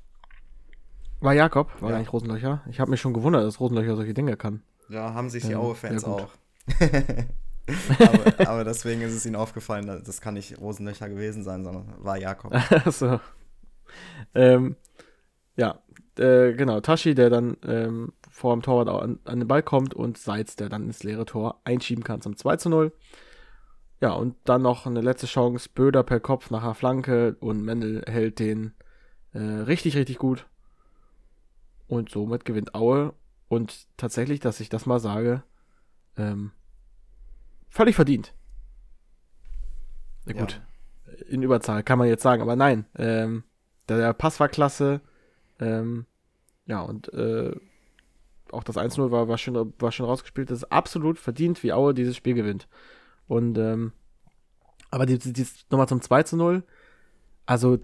war 1.21 1.33
Jakob, 1.35 1.69
war 1.81 1.91
Ja. 1.91 1.95
gar 1.97 1.99
nicht 2.01 2.13
Rosenlöcher. 2.13 2.63
Ich 2.71 2.81
habe 2.81 2.91
mich 2.91 3.01
schon 3.01 3.13
gewundert, 3.15 3.45
dass 3.45 3.59
Rosenlöcher 3.61 3.97
solche 3.97 4.15
Dinge 4.15 4.37
kann. 4.37 4.63
Ja, 4.89 5.15
haben 5.15 5.31
sich 5.31 5.45
die 5.45 5.53
Ähm, 5.53 5.59
Aue-Fans 5.61 6.03
ja, 6.03 6.09
auch. 6.09 6.29
aber, 7.99 8.49
aber 8.51 8.65
deswegen 8.65 9.01
ist 9.03 9.15
es 9.15 9.25
ihnen 9.27 9.37
aufgefallen, 9.37 9.87
dass- 9.87 10.03
das 10.03 10.21
kann 10.21 10.35
nicht 10.35 10.59
Rosenlöcher 10.61 11.09
gewesen 11.09 11.45
sein, 11.45 11.65
sondern 11.65 11.93
war 11.99 12.17
Jakob. 12.19 12.53
so. 12.87 13.21
Ähm, 14.35 14.77
ja, 15.57 15.79
äh, 16.19 16.53
genau. 16.55 16.81
Tashi, 16.81 17.15
der 17.15 17.31
dann 17.31 17.57
ähm, 17.67 18.13
vor 18.33 18.55
dem 18.57 18.63
Torwart 18.63 18.89
an, 18.89 19.21
an 19.25 19.39
den 19.41 19.47
Ball 19.49 19.63
kommt 19.63 19.95
und 19.95 20.19
Seitz, 20.19 20.57
der 20.57 20.69
dann 20.69 20.85
ins 20.87 21.05
leere 21.05 21.27
Tor 21.27 21.61
einschieben 21.65 22.03
kann 22.03 22.21
zum 22.23 22.37
2 22.37 22.57
zu 22.57 22.69
0. 22.71 22.93
Ja, 24.01 24.13
und 24.15 24.35
dann 24.45 24.63
noch 24.63 24.87
eine 24.87 25.01
letzte 25.01 25.27
Chance. 25.27 25.69
Böder 25.73 26.03
per 26.03 26.19
Kopf 26.19 26.51
nach 26.51 26.65
der 26.65 26.75
Flanke 26.75 27.37
und 27.39 27.63
Mendel 27.63 28.03
hält 28.09 28.41
den 28.41 28.73
äh, 29.33 29.39
richtig, 29.39 29.97
richtig 29.97 30.19
gut. 30.19 30.47
Und 31.87 32.11
somit 32.11 32.45
gewinnt 32.45 32.75
Aue. 32.75 33.15
Und 33.49 33.87
tatsächlich, 33.99 34.41
dass 34.41 34.61
ich 34.61 34.71
das 34.71 34.87
mal 34.87 34.99
sage, 34.99 35.43
ähm, 36.17 36.53
völlig 37.69 37.95
verdient. 37.95 38.35
Na 40.25 40.35
Ja. 40.35 40.41
gut, 40.41 40.61
in 41.29 41.43
Überzahl 41.43 41.83
kann 41.83 41.99
man 41.99 42.09
jetzt 42.09 42.23
sagen, 42.23 42.43
aber 42.43 42.57
nein. 42.57 42.87
Ähm, 42.97 43.45
der, 43.89 43.99
der 43.99 44.13
Pass 44.15 44.41
war 44.41 44.49
klasse. 44.49 45.01
Ähm, 45.61 46.07
ja, 46.67 46.81
und 46.81 47.13
äh, 47.13 47.55
auch 48.53 48.65
das 48.65 48.77
1-0 48.77 49.11
war, 49.11 49.29
war, 49.29 49.39
schön, 49.39 49.73
war 49.79 49.93
schön 49.93 50.07
rausgespielt. 50.07 50.51
Das 50.51 50.59
ist 50.59 50.73
absolut 50.73 51.19
verdient, 51.19 51.63
wie 51.63 51.73
Aue 51.73 51.95
dieses 51.95 52.17
Spiel 52.17 52.35
gewinnt. 52.35 52.69
Und, 53.27 53.59
ähm, 53.59 53.93
aber 54.91 55.07
die, 55.07 55.19
die, 55.19 55.33
die, 55.33 55.47
nochmal 55.71 55.89
zum 55.89 56.01
2-0. 56.01 56.63
Also, 57.47 57.79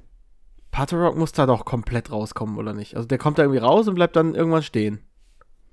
Paterok 0.70 1.16
muss 1.16 1.32
da 1.32 1.47
doch 1.47 1.65
komplett 1.65 2.12
rauskommen, 2.12 2.59
oder 2.59 2.74
nicht? 2.74 2.97
Also, 2.97 3.09
der 3.09 3.19
kommt 3.19 3.39
da 3.39 3.43
irgendwie 3.43 3.61
raus 3.61 3.89
und 3.89 3.95
bleibt 3.95 4.16
dann 4.16 4.35
irgendwann 4.35 4.62
stehen. 4.62 5.01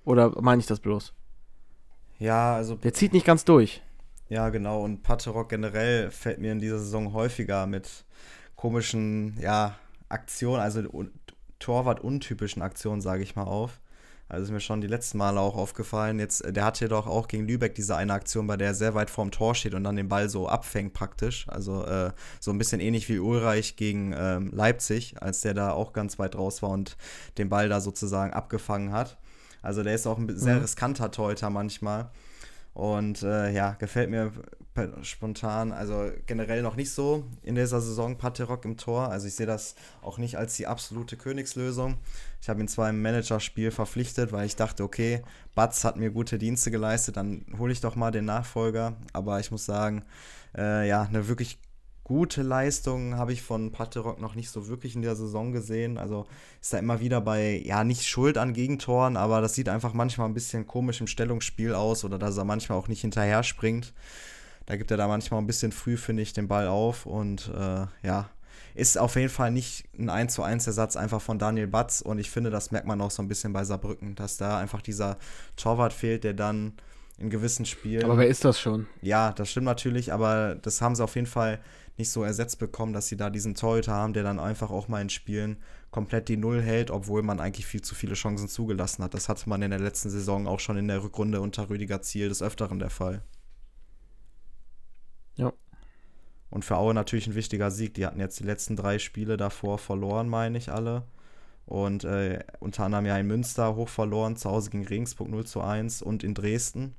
Oder 0.06 0.40
meine 0.42 0.60
ich 0.60 0.68
das 0.68 0.80
bloß? 0.80 1.14
Ja, 2.20 2.56
also 2.56 2.76
Der 2.76 2.94
zieht 2.94 3.14
nicht 3.14 3.26
ganz 3.26 3.44
durch. 3.44 3.82
Ja, 4.30 4.50
genau. 4.50 4.84
Und 4.84 5.04
Paterok 5.04 5.50
generell 5.50 6.10
fällt 6.12 6.40
mir 6.40 6.52
in 6.52 6.60
dieser 6.60 6.80
Saison 6.80 7.14
häufiger 7.14 7.68
mit 7.68 8.06
komischen, 8.56 9.38
ja, 9.40 9.76
Aktionen, 10.10 10.62
also 10.62 10.82
un 10.92 11.12
Torwart-untypischen 11.60 12.62
Aktionen, 12.62 13.02
sage 13.02 13.24
ich 13.24 13.36
mal, 13.36 13.44
auf. 13.44 13.80
Also 14.28 14.46
ist 14.46 14.52
mir 14.52 14.60
schon 14.60 14.82
die 14.82 14.88
letzten 14.88 15.20
Male 15.20 15.40
auch 15.40 15.56
aufgefallen. 15.56 16.18
Jetzt, 16.20 16.42
äh, 16.44 16.52
der 16.52 16.66
hatte 16.66 16.88
doch 16.88 17.06
auch 17.08 17.28
gegen 17.28 17.46
Lübeck 17.48 17.76
diese 17.76 17.96
eine 17.96 18.14
Aktion, 18.14 18.48
bei 18.48 18.58
der 18.58 18.70
er 18.70 18.74
sehr 18.74 18.96
weit 18.96 19.10
vorm 19.10 19.30
Tor 19.32 19.54
steht 19.56 19.74
und 19.76 19.84
dann 19.84 19.96
den 19.96 20.10
Ball 20.10 20.30
so 20.30 20.48
abfängt 20.50 20.94
praktisch. 20.94 21.48
Also 21.48 21.86
äh, 21.86 22.12
so 22.40 22.52
ein 22.52 22.58
bisschen 22.58 22.80
ähnlich 22.82 23.08
wie 23.08 23.20
Ulreich 23.20 23.76
gegen 23.76 24.14
ähm, 24.18 24.52
Leipzig, 24.52 25.22
als 25.22 25.42
der 25.42 25.54
da 25.54 25.72
auch 25.72 25.94
ganz 25.94 26.18
weit 26.18 26.36
raus 26.36 26.62
war 26.64 26.72
und 26.72 26.98
den 27.38 27.50
Ball 27.50 27.70
da 27.70 27.82
sozusagen 27.82 28.34
abgefangen 28.34 28.92
hat. 28.92 29.18
Also 29.62 29.84
der 29.84 29.94
ist 29.96 30.08
auch 30.08 30.18
ein 30.18 30.36
sehr 30.38 30.56
Mhm. 30.56 30.62
riskanter 30.62 31.12
Torhüter 31.12 31.50
manchmal. 31.50 32.10
Und 32.76 33.24
äh, 33.24 33.52
ja, 33.54 33.72
gefällt 33.80 34.10
mir 34.10 34.34
spontan, 35.04 35.72
also 35.72 36.12
generell 36.26 36.62
noch 36.62 36.76
nicht 36.76 36.92
so 36.92 37.24
in 37.42 37.56
dieser 37.56 37.80
Saison 37.80 38.18
Paterok 38.18 38.66
im 38.66 38.76
Tor. 38.76 39.10
Also 39.10 39.28
ich 39.28 39.36
sehe 39.36 39.46
das 39.46 39.76
auch 40.02 40.18
nicht 40.18 40.38
als 40.38 40.58
die 40.58 40.68
absolute 40.68 41.16
Königslösung. 41.16 41.96
Ich 42.42 42.50
habe 42.50 42.60
ihn 42.60 42.68
zwar 42.68 42.90
im 42.90 43.02
Managerspiel 43.02 43.72
verpflichtet, 43.72 44.34
weil 44.34 44.46
ich 44.46 44.58
dachte, 44.58 44.84
okay, 44.84 45.22
Batz 45.56 45.86
hat 45.86 45.96
mir 45.96 46.12
gute 46.12 46.38
Dienste 46.38 46.70
geleistet, 46.70 47.16
dann 47.16 47.46
hole 47.58 47.72
ich 47.72 47.80
doch 47.80 47.96
mal 47.96 48.12
den 48.12 48.26
Nachfolger. 48.26 48.98
Aber 49.14 49.40
ich 49.40 49.52
muss 49.52 49.66
sagen, 49.66 50.04
äh, 50.58 50.86
ja, 50.86 51.04
eine 51.04 51.30
wirklich 51.30 51.58
gute 52.06 52.44
Leistung 52.44 53.18
habe 53.18 53.34
ich 53.34 53.42
von 53.42 53.72
Paterok 53.72 54.22
noch 54.22 54.36
nicht 54.36 54.52
so 54.52 54.68
wirklich 54.68 54.96
in 54.96 55.02
der 55.02 55.16
Saison 55.16 55.52
gesehen. 55.52 55.98
Also 55.98 56.28
ist 56.62 56.72
da 56.72 56.78
immer 56.78 57.00
wieder 57.00 57.20
bei, 57.20 57.62
ja, 57.66 57.84
nicht 57.84 58.08
Schuld 58.08 58.38
an 58.38 58.54
Gegentoren, 58.54 59.18
aber 59.18 59.42
das 59.42 59.56
sieht 59.56 59.68
einfach 59.68 59.94
manchmal 59.94 60.30
ein 60.30 60.36
bisschen 60.36 60.68
komisch 60.68 61.02
im 61.02 61.08
Stellungsspiel 61.08 61.74
aus 61.74 62.06
oder 62.06 62.20
dass 62.20 62.38
er 62.38 62.46
manchmal 62.46 62.78
auch 62.78 62.88
nicht 62.88 63.02
hinterher 63.02 63.42
springt. 63.42 63.92
Da 64.68 64.78
gibt 64.78 64.92
er 64.92 64.98
da 64.98 65.08
manchmal 65.08 65.42
ein 65.42 65.48
bisschen 65.48 65.72
früh, 65.72 65.98
finde 65.98 66.22
ich, 66.22 66.32
den 66.32 66.48
Ball 66.48 66.68
auf 66.68 67.08
und 67.08 67.52
äh, 67.56 67.88
ja, 68.06 68.30
ist 68.76 69.00
auf 69.00 69.16
jeden 69.16 69.30
Fall 69.30 69.50
nicht 69.50 69.86
ein 69.98 70.10
1 70.10 70.36
zu 70.36 70.44
1 70.44 70.68
Ersatz 70.68 70.96
einfach 70.96 71.22
von 71.22 71.40
Daniel 71.40 71.68
Batz 71.68 72.02
und 72.02 72.20
ich 72.20 72.30
finde, 72.30 72.52
das 72.52 72.70
merkt 72.70 72.86
man 72.86 73.02
auch 73.02 73.12
so 73.12 73.24
ein 73.24 73.28
bisschen 73.28 73.52
bei 73.52 73.64
Saarbrücken, 73.64 74.14
dass 74.14 74.38
da 74.38 74.60
einfach 74.60 74.84
dieser 74.84 75.18
Torwart 75.56 75.94
fehlt, 75.94 76.24
der 76.24 76.36
dann 76.36 76.74
in 77.18 77.30
gewissen 77.30 77.66
Spielen. 77.66 78.04
Aber 78.04 78.18
wer 78.18 78.28
ist 78.28 78.44
das 78.46 78.60
schon? 78.60 78.88
Ja, 79.02 79.32
das 79.32 79.50
stimmt 79.50 79.66
natürlich, 79.66 80.12
aber 80.14 80.56
das 80.56 80.82
haben 80.82 80.96
sie 80.96 81.04
auf 81.04 81.16
jeden 81.16 81.28
Fall 81.28 81.60
nicht 81.98 82.10
so 82.10 82.24
ersetzt 82.24 82.60
bekommen, 82.60 82.94
dass 82.94 83.08
sie 83.08 83.18
da 83.18 83.30
diesen 83.30 83.56
Torhüter 83.56 83.94
haben, 83.94 84.14
der 84.14 84.24
dann 84.24 84.40
einfach 84.40 84.70
auch 84.70 84.88
mal 84.88 85.02
in 85.02 85.10
Spielen 85.10 85.58
komplett 85.92 86.28
die 86.28 86.38
Null 86.38 86.62
hält, 86.62 86.92
obwohl 86.92 87.24
man 87.24 87.40
eigentlich 87.40 87.66
viel 87.66 87.82
zu 87.82 87.96
viele 87.96 88.16
Chancen 88.16 88.50
zugelassen 88.50 89.04
hat. 89.04 89.14
Das 89.14 89.30
hatte 89.30 89.48
man 89.48 89.62
in 89.62 89.72
der 89.72 89.80
letzten 89.80 90.10
Saison 90.10 90.48
auch 90.48 90.60
schon 90.60 90.78
in 90.78 90.90
der 90.90 91.04
Rückrunde 91.04 91.40
unter 91.40 91.70
Rüdiger 91.70 92.02
Ziel 92.02 92.28
des 92.28 92.42
Öfteren 92.42 92.80
der 92.80 92.90
Fall. 92.90 93.22
Ja. 95.36 95.54
Und 96.50 96.66
für 96.66 96.78
Aue 96.78 96.94
natürlich 96.94 97.28
ein 97.28 97.36
wichtiger 97.36 97.72
Sieg. 97.72 97.94
Die 97.94 98.06
hatten 98.06 98.20
jetzt 98.20 98.40
die 98.40 98.46
letzten 98.46 98.76
drei 98.76 99.00
Spiele 99.00 99.38
davor 99.38 99.78
verloren, 99.78 100.28
meine 100.28 100.58
ich 100.58 100.72
alle. 100.72 101.04
Und 101.66 102.04
äh, 102.04 102.44
unter 102.60 102.84
anderem 102.84 103.06
ja 103.06 103.18
in 103.18 103.28
Münster 103.28 103.76
hoch 103.76 103.90
verloren, 103.90 104.36
zu 104.36 104.52
Hause 104.52 104.70
gegen 104.70 104.86
Regensburg 104.86 105.30
0 105.30 105.46
zu 105.46 105.62
1 105.62 106.02
und 106.02 106.24
in 106.24 106.34
Dresden. 106.34 106.94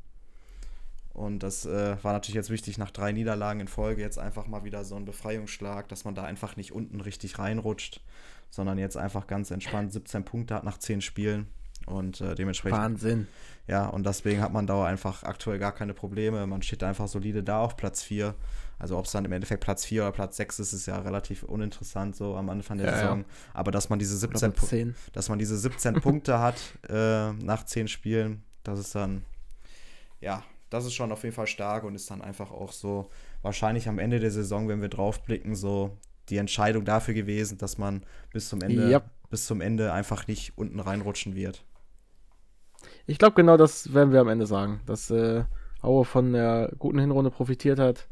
Und 1.16 1.38
das 1.38 1.64
äh, 1.64 1.96
war 2.02 2.12
natürlich 2.12 2.34
jetzt 2.34 2.50
wichtig, 2.50 2.76
nach 2.76 2.90
drei 2.90 3.10
Niederlagen 3.10 3.60
in 3.60 3.68
Folge 3.68 4.02
jetzt 4.02 4.18
einfach 4.18 4.46
mal 4.48 4.64
wieder 4.64 4.84
so 4.84 4.96
ein 4.96 5.06
Befreiungsschlag, 5.06 5.88
dass 5.88 6.04
man 6.04 6.14
da 6.14 6.24
einfach 6.24 6.56
nicht 6.56 6.72
unten 6.72 7.00
richtig 7.00 7.38
reinrutscht, 7.38 8.02
sondern 8.50 8.76
jetzt 8.76 8.98
einfach 8.98 9.26
ganz 9.26 9.50
entspannt 9.50 9.94
17 9.94 10.26
Punkte 10.26 10.54
hat 10.54 10.64
nach 10.64 10.76
10 10.76 11.00
Spielen. 11.00 11.46
Und 11.86 12.20
äh, 12.20 12.34
dementsprechend. 12.34 12.78
Wahnsinn. 12.78 13.28
Ja, 13.66 13.86
und 13.86 14.04
deswegen 14.04 14.42
hat 14.42 14.52
man 14.52 14.66
da 14.66 14.84
einfach 14.84 15.22
aktuell 15.22 15.58
gar 15.58 15.72
keine 15.72 15.94
Probleme. 15.94 16.46
Man 16.46 16.60
steht 16.60 16.82
einfach 16.82 17.08
solide 17.08 17.42
da 17.42 17.60
auf 17.60 17.76
Platz 17.78 18.02
4. 18.02 18.34
Also 18.78 18.98
ob 18.98 19.06
es 19.06 19.12
dann 19.12 19.24
im 19.24 19.32
Endeffekt 19.32 19.62
Platz 19.64 19.86
4 19.86 20.02
oder 20.02 20.12
Platz 20.12 20.36
6 20.36 20.58
ist, 20.58 20.72
ist 20.74 20.84
ja 20.86 20.98
relativ 20.98 21.44
uninteressant 21.44 22.14
so 22.14 22.36
am 22.36 22.50
Anfang 22.50 22.76
der 22.76 22.88
Ja, 22.88 22.98
Saison. 22.98 23.18
ja. 23.20 23.24
Aber 23.54 23.70
dass 23.70 23.88
man 23.88 23.98
diese 23.98 24.18
17, 24.18 24.52
Platz 24.52 24.64
Pu- 24.64 24.68
10. 24.68 24.94
dass 25.14 25.28
man 25.30 25.38
diese 25.38 25.56
17 25.56 25.94
Punkte 26.02 26.40
hat 26.40 26.56
äh, 26.90 27.32
nach 27.32 27.64
10 27.64 27.88
Spielen, 27.88 28.42
das 28.64 28.78
ist 28.80 28.94
dann, 28.94 29.24
ja, 30.20 30.42
das 30.76 30.86
ist 30.86 30.94
schon 30.94 31.12
auf 31.12 31.22
jeden 31.24 31.34
Fall 31.34 31.46
stark 31.46 31.84
und 31.84 31.94
ist 31.94 32.10
dann 32.10 32.22
einfach 32.22 32.50
auch 32.50 32.72
so 32.72 33.08
wahrscheinlich 33.42 33.88
am 33.88 33.98
Ende 33.98 34.20
der 34.20 34.30
Saison, 34.30 34.68
wenn 34.68 34.80
wir 34.80 34.88
drauf 34.88 35.22
blicken, 35.22 35.54
so 35.54 35.96
die 36.28 36.36
Entscheidung 36.36 36.84
dafür 36.84 37.14
gewesen, 37.14 37.58
dass 37.58 37.78
man 37.78 38.02
bis 38.32 38.48
zum 38.48 38.60
Ende, 38.60 38.90
Ja. 38.90 39.02
bis 39.30 39.46
zum 39.46 39.60
Ende 39.60 39.92
einfach 39.92 40.26
nicht 40.26 40.56
unten 40.56 40.80
reinrutschen 40.80 41.34
wird. 41.34 41.64
Ich 43.06 43.18
glaube, 43.18 43.34
genau 43.34 43.56
das 43.56 43.94
werden 43.94 44.12
wir 44.12 44.20
am 44.20 44.28
Ende 44.28 44.46
sagen, 44.46 44.80
dass 44.86 45.10
äh, 45.10 45.44
Aue 45.82 46.04
von 46.04 46.32
der 46.32 46.72
guten 46.78 46.98
Hinrunde 46.98 47.30
profitiert 47.30 47.78
hat. 47.78 48.08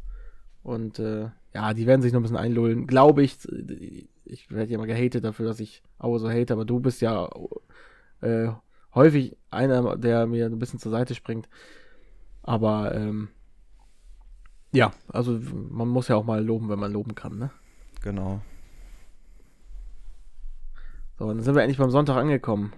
Und 0.62 0.98
äh, 0.98 1.28
ja, 1.52 1.74
die 1.74 1.86
werden 1.86 2.02
sich 2.02 2.12
noch 2.12 2.20
ein 2.20 2.22
bisschen 2.22 2.36
einlullen. 2.36 2.86
Glaube 2.86 3.22
ich, 3.22 3.36
ich 4.24 4.50
werde 4.50 4.72
ja 4.72 4.78
mal 4.78 4.86
gehatet 4.86 5.24
dafür, 5.24 5.46
dass 5.46 5.60
ich 5.60 5.82
Aue 5.98 6.18
so 6.18 6.30
hate, 6.30 6.52
aber 6.52 6.64
du 6.64 6.80
bist 6.80 7.00
ja 7.02 7.28
äh, 8.20 8.48
häufig 8.94 9.36
einer, 9.50 9.96
der 9.96 10.26
mir 10.26 10.46
ein 10.46 10.58
bisschen 10.58 10.78
zur 10.78 10.92
Seite 10.92 11.14
springt. 11.14 11.48
Aber 12.44 12.94
ähm, 12.94 13.28
ja, 14.70 14.92
also 15.08 15.40
man 15.52 15.88
muss 15.88 16.08
ja 16.08 16.16
auch 16.16 16.24
mal 16.24 16.44
loben, 16.44 16.68
wenn 16.68 16.78
man 16.78 16.92
loben 16.92 17.14
kann, 17.14 17.38
ne? 17.38 17.50
Genau. 18.02 18.42
So, 21.18 21.26
dann 21.28 21.40
sind 21.40 21.54
wir 21.54 21.62
endlich 21.62 21.78
beim 21.78 21.90
Sonntag 21.90 22.16
angekommen. 22.16 22.72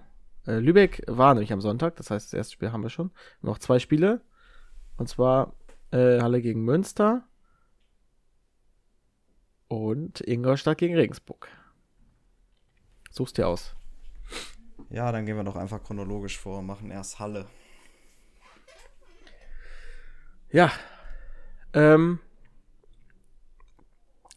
Äh, 0.45 0.59
Lübeck 0.59 1.03
war 1.07 1.33
nämlich 1.33 1.51
am 1.51 1.59
Sonntag, 1.59 1.97
das 1.97 2.09
heißt, 2.09 2.27
das 2.27 2.37
erste 2.37 2.53
Spiel 2.53 2.71
haben 2.71 2.83
wir 2.83 2.89
schon. 2.89 3.11
Noch 3.41 3.57
zwei 3.57 3.79
Spiele. 3.79 4.21
Und 4.95 5.09
zwar 5.09 5.53
äh, 5.91 6.21
Halle 6.21 6.41
gegen 6.41 6.63
Münster 6.63 7.27
und 9.67 10.21
Ingolstadt 10.21 10.77
gegen 10.77 10.95
Regensburg. 10.95 11.49
Such's 13.11 13.33
dir 13.33 13.47
aus. 13.47 13.75
Ja, 14.89 15.11
dann 15.11 15.25
gehen 15.25 15.35
wir 15.35 15.43
doch 15.43 15.57
einfach 15.57 15.83
chronologisch 15.83 16.37
vor, 16.37 16.61
machen 16.61 16.89
erst 16.89 17.19
Halle. 17.19 17.47
Ja. 20.51 20.71
Ähm, 21.73 22.19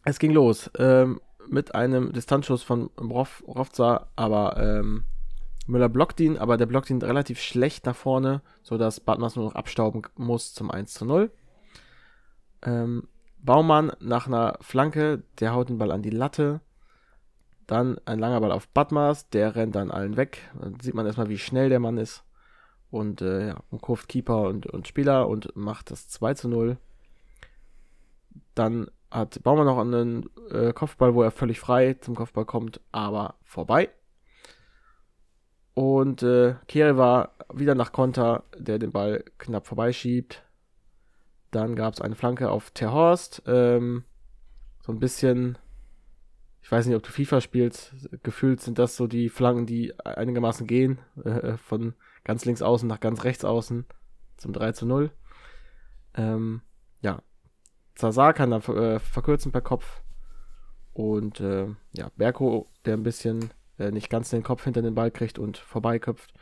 es 0.03 0.19
ging 0.19 0.31
los 0.31 0.69
ähm, 0.77 1.21
mit 1.47 1.75
einem 1.75 2.11
Distanzschuss 2.11 2.63
von 2.63 2.89
Rof, 2.99 3.43
Rofza, 3.47 4.07
aber 4.15 4.57
ähm, 4.57 5.03
Müller 5.67 5.89
blockt 5.89 6.19
ihn, 6.19 6.37
aber 6.37 6.57
der 6.57 6.65
blockt 6.65 6.89
ihn 6.89 7.01
relativ 7.01 7.39
schlecht 7.39 7.85
nach 7.85 7.95
vorne, 7.95 8.41
sodass 8.63 8.99
Badmas 8.99 9.35
nur 9.35 9.45
noch 9.45 9.55
abstauben 9.55 10.01
muss 10.15 10.53
zum 10.53 10.71
1 10.71 10.93
zu 10.93 11.05
0. 11.05 11.31
Ähm, 12.63 13.07
Baumann 13.39 13.91
nach 13.99 14.27
einer 14.27 14.57
Flanke, 14.61 15.23
der 15.39 15.53
haut 15.53 15.69
den 15.69 15.77
Ball 15.77 15.91
an 15.91 16.01
die 16.01 16.09
Latte. 16.09 16.61
Dann 17.67 17.97
ein 18.05 18.19
langer 18.19 18.41
Ball 18.41 18.51
auf 18.51 18.67
Badmas, 18.67 19.29
der 19.29 19.55
rennt 19.55 19.75
dann 19.75 19.91
allen 19.91 20.17
weg. 20.17 20.49
Dann 20.59 20.79
sieht 20.79 20.93
man 20.93 21.05
erstmal, 21.05 21.29
wie 21.29 21.37
schnell 21.37 21.69
der 21.69 21.79
Mann 21.79 21.97
ist. 21.97 22.23
Und 22.91 23.21
äh, 23.21 23.47
ja, 23.47 23.63
umkurvt 23.71 24.09
Keeper 24.09 24.41
und, 24.41 24.67
und 24.67 24.87
Spieler 24.87 25.27
und 25.27 25.55
macht 25.55 25.91
das 25.91 26.09
2 26.09 26.33
zu 26.33 26.49
0. 26.49 26.77
Dann 28.53 28.91
hat 29.09 29.41
Baumann 29.43 29.65
noch 29.65 29.77
einen 29.77 30.29
äh, 30.49 30.73
Kopfball, 30.73 31.15
wo 31.15 31.23
er 31.23 31.31
völlig 31.31 31.59
frei 31.59 31.93
zum 31.95 32.15
Kopfball 32.15 32.45
kommt, 32.45 32.81
aber 32.91 33.35
vorbei. 33.43 33.89
Und 35.73 36.21
äh, 36.21 36.55
Kehre 36.67 36.97
war 36.97 37.33
wieder 37.53 37.75
nach 37.75 37.91
Konter, 37.91 38.43
der 38.57 38.77
den 38.77 38.91
Ball 38.91 39.23
knapp 39.37 39.67
vorbeischiebt. 39.67 40.43
Dann 41.51 41.75
gab 41.75 41.93
es 41.93 42.01
eine 42.01 42.15
Flanke 42.15 42.49
auf 42.49 42.71
Terhorst. 42.71 43.43
Ähm, 43.45 44.03
so 44.85 44.91
ein 44.91 44.99
bisschen, 44.99 45.57
ich 46.61 46.71
weiß 46.71 46.85
nicht, 46.85 46.95
ob 46.95 47.03
du 47.03 47.09
FIFA 47.09 47.41
spielst. 47.41 47.93
Gefühlt 48.23 48.61
sind 48.61 48.79
das 48.79 48.95
so 48.95 49.07
die 49.07 49.29
Flanken, 49.29 49.65
die 49.65 49.97
einigermaßen 49.99 50.67
gehen. 50.67 50.99
Äh, 51.23 51.57
von 51.57 51.93
ganz 52.23 52.45
links 52.45 52.61
außen 52.61 52.87
nach 52.87 52.99
ganz 52.99 53.23
rechts 53.23 53.45
außen 53.45 53.85
zum 54.37 54.53
3 54.53 54.71
zu 54.73 54.85
0. 54.85 55.11
Ähm, 56.15 56.61
ja. 57.01 57.21
Zazar 57.95 58.33
kann 58.33 58.51
dann 58.51 58.61
äh, 58.61 58.99
verkürzen 58.99 59.51
per 59.51 59.61
Kopf. 59.61 60.01
Und 60.93 61.39
äh, 61.39 61.67
ja, 61.93 62.11
Berko, 62.15 62.69
der 62.85 62.95
ein 62.95 63.03
bisschen 63.03 63.53
äh, 63.77 63.91
nicht 63.91 64.09
ganz 64.09 64.29
den 64.29 64.43
Kopf 64.43 64.63
hinter 64.63 64.81
den 64.81 64.95
Ball 64.95 65.11
kriegt 65.11 65.39
und 65.39 65.57
vorbeiköpft. 65.57 66.33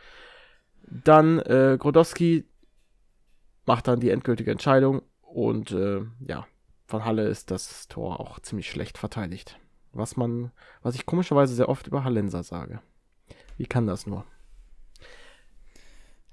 Dann 0.83 1.39
äh, 1.39 1.77
Grodowski 1.79 2.45
macht 3.65 3.87
dann 3.87 3.99
die 3.99 4.09
endgültige 4.09 4.51
Entscheidung 4.51 5.03
und 5.21 5.71
äh, 5.71 6.01
ja, 6.25 6.47
von 6.87 7.05
Halle 7.05 7.27
ist 7.27 7.51
das 7.51 7.87
Tor 7.87 8.19
auch 8.19 8.39
ziemlich 8.39 8.69
schlecht 8.69 8.97
verteidigt. 8.97 9.59
Was 9.91 10.17
man, 10.17 10.51
was 10.81 10.95
ich 10.95 11.05
komischerweise 11.05 11.53
sehr 11.53 11.69
oft 11.69 11.87
über 11.87 12.03
Hallenser 12.03 12.43
sage. 12.43 12.81
Wie 13.57 13.67
kann 13.67 13.85
das 13.85 14.07
nur? 14.07 14.25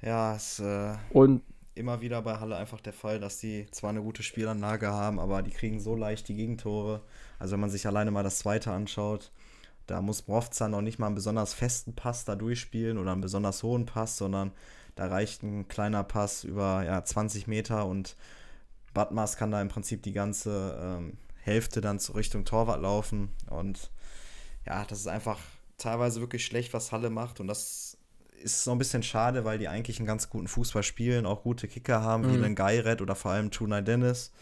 Ja, 0.02 0.36
es 0.36 0.60
äh, 0.60 0.94
Und 1.10 1.42
immer 1.74 2.00
wieder 2.00 2.22
bei 2.22 2.38
Halle 2.38 2.56
einfach 2.56 2.80
der 2.80 2.92
Fall, 2.92 3.20
dass 3.20 3.38
die 3.38 3.66
zwar 3.70 3.90
eine 3.90 4.02
gute 4.02 4.22
Spielanlage 4.22 4.88
haben, 4.88 5.18
aber 5.18 5.42
die 5.42 5.50
kriegen 5.50 5.78
so 5.80 5.94
leicht 5.94 6.28
die 6.28 6.34
Gegentore. 6.34 7.02
Also 7.38 7.52
wenn 7.52 7.60
man 7.60 7.70
sich 7.70 7.86
alleine 7.86 8.10
mal 8.10 8.22
das 8.22 8.38
zweite 8.38 8.72
anschaut, 8.72 9.30
da 9.86 10.00
muss 10.00 10.22
Brovza 10.22 10.68
noch 10.68 10.80
nicht 10.80 10.98
mal 10.98 11.06
einen 11.06 11.14
besonders 11.14 11.54
festen 11.54 11.94
Pass 11.94 12.24
da 12.24 12.34
durchspielen 12.34 12.98
oder 12.98 13.12
einen 13.12 13.20
besonders 13.20 13.62
hohen 13.62 13.86
Pass, 13.86 14.16
sondern 14.16 14.52
da 14.96 15.06
reicht 15.06 15.42
ein 15.42 15.68
kleiner 15.68 16.02
Pass 16.02 16.44
über 16.44 16.82
ja, 16.84 17.04
20 17.04 17.46
Meter 17.46 17.86
und 17.86 18.16
Batmas 18.94 19.36
kann 19.36 19.50
da 19.50 19.60
im 19.60 19.68
Prinzip 19.68 20.02
die 20.02 20.14
ganze 20.14 20.78
ähm, 20.82 21.18
Hälfte 21.42 21.82
dann 21.82 22.00
zur 22.00 22.16
Richtung 22.16 22.46
Torwart 22.46 22.80
laufen. 22.80 23.28
Und 23.50 23.90
ja, 24.64 24.84
das 24.86 25.00
ist 25.00 25.06
einfach 25.06 25.38
teilweise 25.76 26.20
wirklich 26.20 26.46
schlecht, 26.46 26.72
was 26.72 26.92
Halle 26.92 27.10
macht. 27.10 27.38
Und 27.38 27.46
das 27.46 27.95
ist 28.42 28.64
so 28.64 28.72
ein 28.72 28.78
bisschen 28.78 29.02
schade, 29.02 29.44
weil 29.44 29.58
die 29.58 29.68
eigentlich 29.68 29.98
einen 29.98 30.06
ganz 30.06 30.28
guten 30.30 30.48
Fußball 30.48 30.82
spielen, 30.82 31.26
auch 31.26 31.42
gute 31.42 31.68
Kicker 31.68 32.02
haben, 32.02 32.24
wie 32.28 32.36
Mhm. 32.36 32.44
einen 32.44 32.54
Geiret 32.54 33.00
oder 33.02 33.14
vor 33.14 33.30
allem 33.32 33.50
Tunay 33.50 33.82
Dennis. 33.82 34.32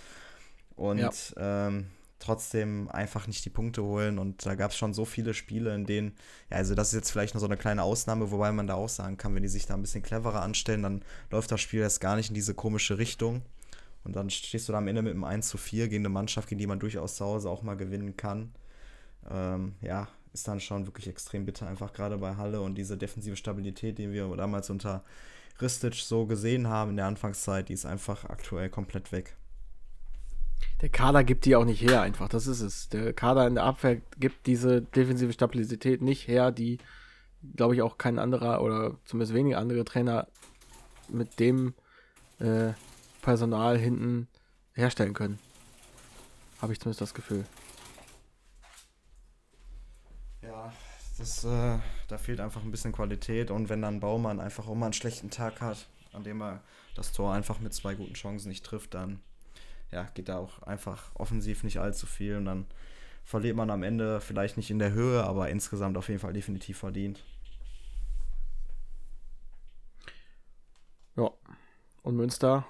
Und 0.76 0.98
Ja. 0.98 1.10
ähm, 1.36 1.86
trotzdem 2.18 2.88
einfach 2.90 3.26
nicht 3.26 3.44
die 3.44 3.50
Punkte 3.50 3.82
holen. 3.82 4.18
Und 4.18 4.44
da 4.46 4.54
gab 4.54 4.70
es 4.70 4.76
schon 4.76 4.94
so 4.94 5.04
viele 5.04 5.34
Spiele, 5.34 5.74
in 5.74 5.84
denen, 5.86 6.14
ja, 6.50 6.56
also 6.56 6.74
das 6.74 6.88
ist 6.88 6.94
jetzt 6.94 7.10
vielleicht 7.10 7.34
nur 7.34 7.40
so 7.40 7.46
eine 7.46 7.56
kleine 7.56 7.82
Ausnahme, 7.82 8.30
wobei 8.30 8.50
man 8.52 8.66
da 8.66 8.74
auch 8.74 8.88
sagen 8.88 9.16
kann, 9.18 9.34
wenn 9.34 9.42
die 9.42 9.48
sich 9.48 9.66
da 9.66 9.74
ein 9.74 9.82
bisschen 9.82 10.02
cleverer 10.02 10.42
anstellen, 10.42 10.82
dann 10.82 11.02
läuft 11.30 11.50
das 11.52 11.60
Spiel 11.60 11.80
erst 11.80 12.00
gar 12.00 12.16
nicht 12.16 12.28
in 12.30 12.34
diese 12.34 12.54
komische 12.54 12.98
Richtung. 12.98 13.42
Und 14.04 14.16
dann 14.16 14.30
stehst 14.30 14.68
du 14.68 14.72
da 14.72 14.78
am 14.78 14.88
Ende 14.88 15.02
mit 15.02 15.12
einem 15.12 15.24
1 15.24 15.48
zu 15.48 15.56
4 15.58 15.88
gegen 15.88 16.02
eine 16.02 16.10
Mannschaft, 16.10 16.48
gegen 16.48 16.58
die 16.58 16.66
man 16.66 16.78
durchaus 16.78 17.16
zu 17.16 17.24
Hause 17.24 17.48
auch 17.50 17.62
mal 17.62 17.76
gewinnen 17.76 18.16
kann. 18.16 18.52
Ähm, 19.30 19.74
ja, 19.80 20.08
ist 20.35 20.48
dann 20.48 20.61
schon 20.61 20.86
wirklich 20.86 21.09
extrem 21.09 21.47
bitter, 21.47 21.66
einfach 21.66 21.93
gerade 21.93 22.19
bei 22.19 22.36
Halle 22.36 22.61
und 22.61 22.74
diese 22.74 22.98
defensive 22.98 23.36
Stabilität, 23.36 23.98
die 23.98 24.12
wir 24.12 24.28
damals 24.36 24.69
unter 24.69 25.05
Ristic 25.61 25.94
so 25.94 26.27
gesehen 26.27 26.69
haben 26.69 26.90
in 26.90 26.97
der 26.97 27.06
Anfangszeit, 27.06 27.69
die 27.69 27.73
ist 27.73 27.86
einfach 27.86 28.24
aktuell 28.24 28.69
komplett 28.69 29.12
weg. 29.12 29.36
der 30.81 30.89
Kader 30.89 31.23
gibt 31.23 31.44
die 31.44 31.55
auch 31.56 31.65
nicht 31.65 31.81
her, 31.81 32.02
einfach. 32.02 32.28
Das 32.28 32.47
ist 32.48 32.61
es. 32.61 32.89
Der 32.89 33.12
Kader 33.12 33.47
in 33.47 33.55
der 33.55 33.65
Abwehr 33.65 34.01
gibt 34.19 34.47
diese 34.47 34.82
defensive 34.82 35.32
Stabilität 35.32 36.02
nicht 36.02 36.27
her, 36.27 36.51
die, 36.51 36.78
glaube 37.56 37.74
ich, 37.77 37.82
auch 37.82 37.97
kein 37.97 38.19
anderer 38.19 38.61
oder 38.62 38.97
zumindest 39.05 39.35
wenige 39.35 39.56
andere 39.59 39.85
Trainer 39.85 40.27
mit 41.09 41.39
dem 41.39 41.74
äh, 42.40 42.73
Personal 43.23 43.78
hinten 43.78 44.27
herstellen 44.74 45.15
können. 45.15 45.39
Habe 46.61 46.73
ich 46.73 46.81
zumindest 46.81 47.01
das 47.02 47.15
Gefühl. 47.15 47.44
Ja, 50.43 50.73
das, 51.18 51.44
äh, 51.44 51.78
da 52.08 52.18
fehlt 52.18 52.40
einfach 52.40 52.62
ein 52.62 52.70
bisschen 52.70 52.92
Qualität 52.92 53.50
und 53.50 53.68
wenn 53.68 53.82
dann 53.82 54.00
Baumann 54.00 54.40
einfach 54.40 54.66
auch 54.66 54.74
mal 54.74 54.86
einen 54.86 54.92
schlechten 54.92 55.30
Tag 55.30 55.60
hat, 55.60 55.88
an 56.12 56.24
dem 56.24 56.42
er 56.42 56.62
das 56.94 57.12
Tor 57.12 57.32
einfach 57.32 57.60
mit 57.60 57.72
zwei 57.74 57.94
guten 57.94 58.14
Chancen 58.14 58.48
nicht 58.48 58.64
trifft, 58.64 58.94
dann 58.94 59.20
ja, 59.90 60.04
geht 60.14 60.28
da 60.28 60.38
auch 60.38 60.62
einfach 60.62 61.14
offensiv 61.14 61.62
nicht 61.62 61.78
allzu 61.78 62.06
viel 62.06 62.36
und 62.36 62.44
dann 62.46 62.66
verliert 63.24 63.56
man 63.56 63.70
am 63.70 63.82
Ende 63.82 64.20
vielleicht 64.20 64.56
nicht 64.56 64.70
in 64.70 64.78
der 64.78 64.92
Höhe, 64.92 65.24
aber 65.24 65.48
insgesamt 65.48 65.96
auf 65.96 66.08
jeden 66.08 66.20
Fall 66.20 66.32
definitiv 66.32 66.78
verdient. 66.78 67.24
Ja, 71.16 71.30
und 72.02 72.16
Münster 72.16 72.66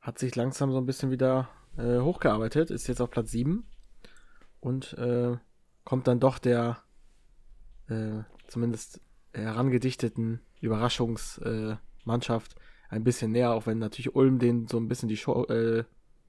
hat 0.00 0.18
sich 0.18 0.34
langsam 0.36 0.72
so 0.72 0.78
ein 0.78 0.86
bisschen 0.86 1.10
wieder 1.10 1.48
äh, 1.76 2.00
hochgearbeitet, 2.00 2.70
ist 2.70 2.86
jetzt 2.86 3.00
auf 3.00 3.10
Platz 3.10 3.30
7 3.30 3.66
und 4.60 4.94
äh, 4.94 5.36
kommt 5.84 6.08
dann 6.08 6.18
doch 6.18 6.38
der 6.38 6.83
äh, 7.88 8.22
zumindest 8.46 9.00
herangedichteten 9.32 10.40
Überraschungsmannschaft 10.60 12.56
ein 12.88 13.04
bisschen 13.04 13.32
näher, 13.32 13.52
auch 13.52 13.66
wenn 13.66 13.78
natürlich 13.78 14.14
Ulm 14.14 14.38
den 14.38 14.68
so 14.68 14.78
ein 14.78 14.88
bisschen 14.88 15.08
die 15.08 15.16
Show, 15.16 15.44
äh, 15.46 15.84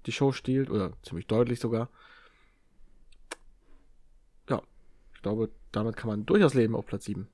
die 0.06 0.11
Show 0.11 0.32
stiehlt, 0.32 0.69
oder 0.69 0.94
ziemlich 1.03 1.27
deutlich 1.27 1.60
sogar. 1.60 1.90
Ja, 4.49 4.61
ich 5.14 5.22
glaube, 5.22 5.52
damit 5.72 5.95
kann 5.95 6.10
man 6.10 6.26
durchaus 6.26 6.53
leben 6.53 6.76
auf 6.76 6.86
Platz 6.86 7.06
7. 7.06 7.27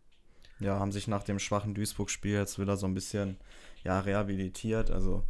Ja, 0.60 0.80
haben 0.80 0.92
sich 0.92 1.08
nach 1.08 1.24
dem 1.24 1.40
schwachen 1.40 1.74
Duisburg-Spiel 1.74 2.34
jetzt 2.34 2.60
wieder 2.60 2.78
so 2.78 2.86
ein 2.86 2.94
bisschen 2.94 3.38
ja, 3.84 4.00
rehabilitiert. 4.00 4.92
Also 4.92 5.24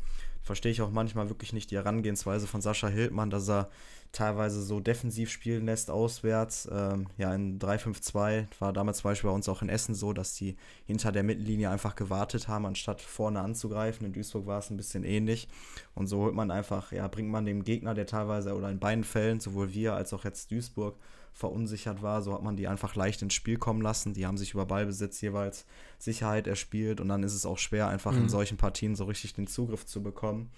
verstehe 0.44 0.72
ich 0.72 0.82
auch 0.82 0.92
manchmal 0.92 1.30
wirklich 1.30 1.54
nicht 1.54 1.72
die 1.72 1.78
Herangehensweise 1.78 2.48
von 2.48 2.62
Sascha 2.62 2.88
Hildmann, 2.88 3.30
dass 3.30 3.50
er 3.50 3.70
teilweise 4.12 4.62
so 4.62 4.80
defensiv 4.80 5.30
spielen 5.30 5.66
lässt 5.66 5.90
auswärts. 5.90 6.68
Ähm, 6.72 7.08
ja, 7.18 7.34
in 7.34 7.60
3-5-2 7.60 8.48
war 8.60 8.74
damals 8.74 8.98
zum 9.00 9.12
Beispiel 9.12 9.30
bei 9.30 9.36
uns 9.36 9.48
auch 9.48 9.62
in 9.62 9.70
Essen 9.70 9.96
so, 9.96 10.12
dass 10.12 10.34
die 10.34 10.58
hinter 10.86 11.12
der 11.12 11.24
Mittellinie 11.24 11.70
einfach 11.70 11.96
gewartet 11.96 12.48
haben, 12.48 12.66
anstatt 12.66 13.02
vorne 13.02 13.40
anzugreifen. 13.40 14.06
In 14.06 14.14
Duisburg 14.14 14.48
war 14.48 14.60
es 14.60 14.70
ein 14.70 14.78
bisschen 14.78 15.04
ähnlich. 15.04 15.48
Und 15.96 16.08
so 16.08 16.20
holt 16.20 16.36
man 16.36 16.52
einfach, 16.52 16.92
ja, 16.92 17.08
bringt 17.08 17.30
man 17.30 17.46
dem 17.46 17.64
Gegner, 17.64 17.94
der 17.94 18.06
teilweise 18.06 18.54
oder 18.54 18.70
in 18.70 18.80
beiden 18.80 19.04
Fällen, 19.04 19.40
sowohl 19.40 19.74
wir 19.74 19.94
als 19.94 20.14
auch 20.14 20.26
jetzt 20.26 20.52
Duisburg, 20.52 20.98
verunsichert 21.34 22.02
war, 22.02 22.22
so 22.22 22.34
hat 22.34 22.44
man 22.44 22.58
die 22.58 22.68
einfach 22.68 22.96
leicht 22.96 23.22
ins 23.22 23.34
Spiel 23.34 23.58
kommen 23.58 23.82
lassen. 23.82 24.14
Die 24.14 24.26
haben 24.26 24.38
sich 24.38 24.54
über 24.54 24.66
Ballbesitz 24.66 25.22
jeweils 25.22 25.66
Sicherheit 25.98 26.48
erspielt 26.48 27.00
und 27.00 27.08
dann 27.08 27.24
ist 27.24 27.34
es 27.34 27.46
auch 27.46 27.58
schwer, 27.58 27.88
einfach 27.88 28.12
mhm. 28.12 28.24
in 28.24 28.30
solchen 28.30 28.58
Partien 28.58 28.96
so 28.96 29.06
richtig 29.06 29.34
den 29.34 29.48
Zugriff 29.48 29.86
zu 29.86 30.04
bekommen. 30.04 30.52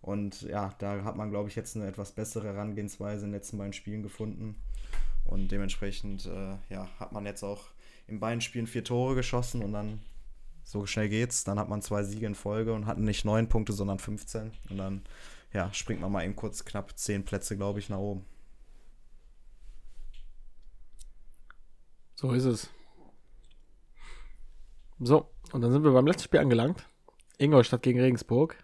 Und 0.00 0.42
ja, 0.42 0.74
da 0.78 1.02
hat 1.04 1.16
man, 1.16 1.30
glaube 1.30 1.48
ich, 1.48 1.56
jetzt 1.56 1.76
eine 1.76 1.86
etwas 1.86 2.12
bessere 2.12 2.48
Herangehensweise 2.48 3.24
in 3.24 3.30
den 3.30 3.38
letzten 3.38 3.58
beiden 3.58 3.72
Spielen 3.72 4.02
gefunden. 4.02 4.56
Und 5.24 5.50
dementsprechend 5.50 6.26
äh, 6.26 6.56
ja, 6.68 6.88
hat 6.98 7.12
man 7.12 7.24
jetzt 7.24 7.42
auch 7.42 7.68
in 8.06 8.20
beiden 8.20 8.42
Spielen 8.42 8.66
vier 8.66 8.84
Tore 8.84 9.14
geschossen 9.14 9.62
und 9.62 9.72
dann 9.72 10.00
so 10.62 10.84
schnell 10.84 11.08
geht's. 11.08 11.44
Dann 11.44 11.58
hat 11.58 11.70
man 11.70 11.80
zwei 11.80 12.02
Siege 12.02 12.26
in 12.26 12.34
Folge 12.34 12.74
und 12.74 12.86
hat 12.86 12.98
nicht 12.98 13.24
neun 13.24 13.48
Punkte, 13.48 13.72
sondern 13.72 13.98
15. 13.98 14.52
Und 14.68 14.76
dann 14.76 15.02
ja, 15.54 15.72
springt 15.72 16.02
man 16.02 16.12
mal 16.12 16.24
eben 16.24 16.36
kurz 16.36 16.64
knapp 16.64 16.98
zehn 16.98 17.24
Plätze, 17.24 17.56
glaube 17.56 17.78
ich, 17.78 17.88
nach 17.88 17.98
oben. 17.98 18.26
So 22.24 22.32
ist 22.32 22.46
es. 22.46 22.70
So, 24.98 25.28
und 25.52 25.60
dann 25.60 25.72
sind 25.72 25.84
wir 25.84 25.92
beim 25.92 26.06
letzten 26.06 26.22
Spiel 26.22 26.40
angelangt. 26.40 26.88
Ingolstadt 27.36 27.82
gegen 27.82 28.00
Regensburg. 28.00 28.56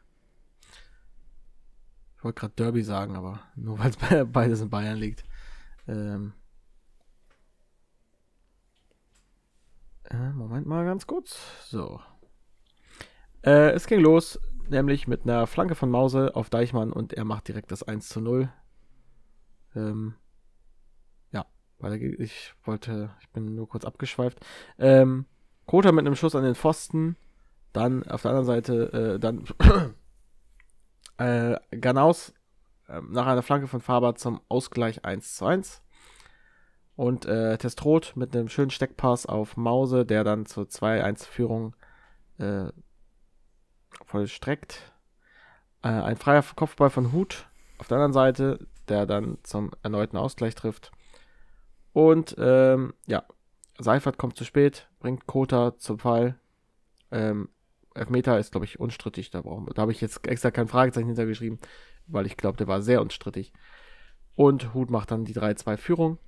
Ich 2.17 2.25
wollte 2.25 2.41
gerade 2.41 2.55
Derby 2.55 2.83
sagen, 2.83 3.17
aber 3.17 3.41
nur 3.57 3.79
weil 3.79 3.91
es 3.91 3.99
beides 4.33 4.63
in 4.63 4.71
Bayern 4.71 4.97
liegt. 4.97 5.25
Ähm 5.87 6.33
äh, 10.05 10.31
Moment 10.31 10.67
mal 10.67 10.87
ganz 10.87 11.07
kurz. 11.07 11.39
So. 11.67 12.01
Äh, 13.43 13.73
es 13.73 13.87
ging 13.87 14.01
los, 14.01 14.41
nämlich 14.71 15.07
mit 15.07 15.25
einer 15.25 15.47
Flanke 15.47 15.75
von 15.75 15.91
Mause 15.91 16.35
auf 16.35 16.49
Deichmann 16.49 16.95
und 16.95 17.13
er 17.13 17.27
macht 17.27 17.49
direkt 17.49 17.71
das 17.73 17.83
1 17.83 18.09
zu 18.09 18.23
0. 18.23 18.51
Ähm 19.77 20.15
weil 21.81 22.03
ich 22.21 22.55
wollte, 22.65 23.11
ich 23.21 23.29
bin 23.31 23.55
nur 23.55 23.69
kurz 23.69 23.85
abgeschweift. 23.85 24.39
Ähm, 24.79 25.27
Kota 25.67 25.93
mit 25.93 26.07
einem 26.07 26.17
Schuss 26.17 26.35
an 26.35 26.45
den 26.45 26.55
Pfosten. 26.55 27.17
Dann 27.73 28.03
auf 28.09 28.23
der 28.23 28.33
anderen 28.33 28.47
Seite, 28.47 28.93
äh, 28.93 29.19
dann 29.21 29.45
äh, 31.19 31.57
Ganaus 31.77 32.35
äh, 32.89 33.01
nach 33.09 33.27
einer 33.27 33.43
Flanke 33.43 33.69
von 33.69 33.81
Faber 33.81 34.17
zum 34.17 34.41
Ausgleich 34.49 35.05
1 35.05 35.37
zu 35.37 35.47
1. 35.47 35.83
Und 36.97 37.25
äh, 37.27 37.57
Testrot 37.57 38.13
mit 38.17 38.37
einem 38.37 38.49
schönen 38.49 38.71
Steckpass 38.71 39.27
auf 39.27 39.57
Mause, 39.57 40.05
der 40.05 40.25
dann 40.25 40.45
zur 40.45 40.65
2-1-Führung 40.65 41.75
äh, 42.39 42.67
vollstreckt. 44.05 44.93
Äh, 45.83 45.89
ein 45.89 46.17
freier 46.17 46.45
Kopfball 46.57 46.91
von 46.91 47.13
Hut 47.13 47.49
auf 47.79 47.89
der 47.89 47.97
anderen 47.97 48.13
Seite, 48.13 48.67
der 48.89 49.07
dann 49.07 49.39
zum 49.45 49.71
erneuten 49.83 50.17
Ausgleich 50.17 50.55
trifft. 50.55 50.93
Und 51.93 52.37
ähm, 52.39 52.95
ja, 53.07 53.25
Seifert 53.79 54.19
kommt 54.19 54.37
zu 54.37 54.45
spät, 54.45 54.89
bringt 55.01 55.27
Kota 55.27 55.77
zum 55.79 55.99
Fall. 55.99 56.39
Ähm, 57.11 57.49
Elfmeter 57.95 58.39
ist, 58.39 58.53
glaube 58.53 58.67
ich, 58.67 58.79
unstrittig. 58.79 59.31
Da, 59.31 59.43
da 59.43 59.83
habe 59.83 59.93
ich 59.93 60.01
jetzt 60.01 60.27
extra 60.27 60.51
kein 60.51 60.69
Fragezeichen 60.69 61.09
hintergeschrieben, 61.09 61.59
weil 62.07 62.27
ich 62.27 62.37
glaube, 62.37 62.59
der 62.59 62.69
war 62.69 62.83
sehr 62.83 63.01
unstrittig. 63.01 63.53
Und 64.37 64.75
Hut 64.75 64.91
macht 64.91 65.11
dann 65.11 65.25
die 65.25 65.35
3-2-Führung. 65.35 66.19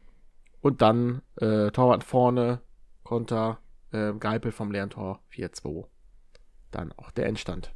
Und 0.60 0.80
dann 0.82 1.22
äh, 1.36 1.70
Torwart 1.70 2.04
vorne, 2.04 2.60
Konter, 3.04 3.58
äh, 3.90 4.12
Geipel 4.14 4.52
vom 4.52 4.70
leeren 4.70 4.90
Tor 4.90 5.20
4-2. 5.32 5.86
Dann 6.70 6.92
auch 6.92 7.10
der 7.10 7.26
Endstand. 7.26 7.72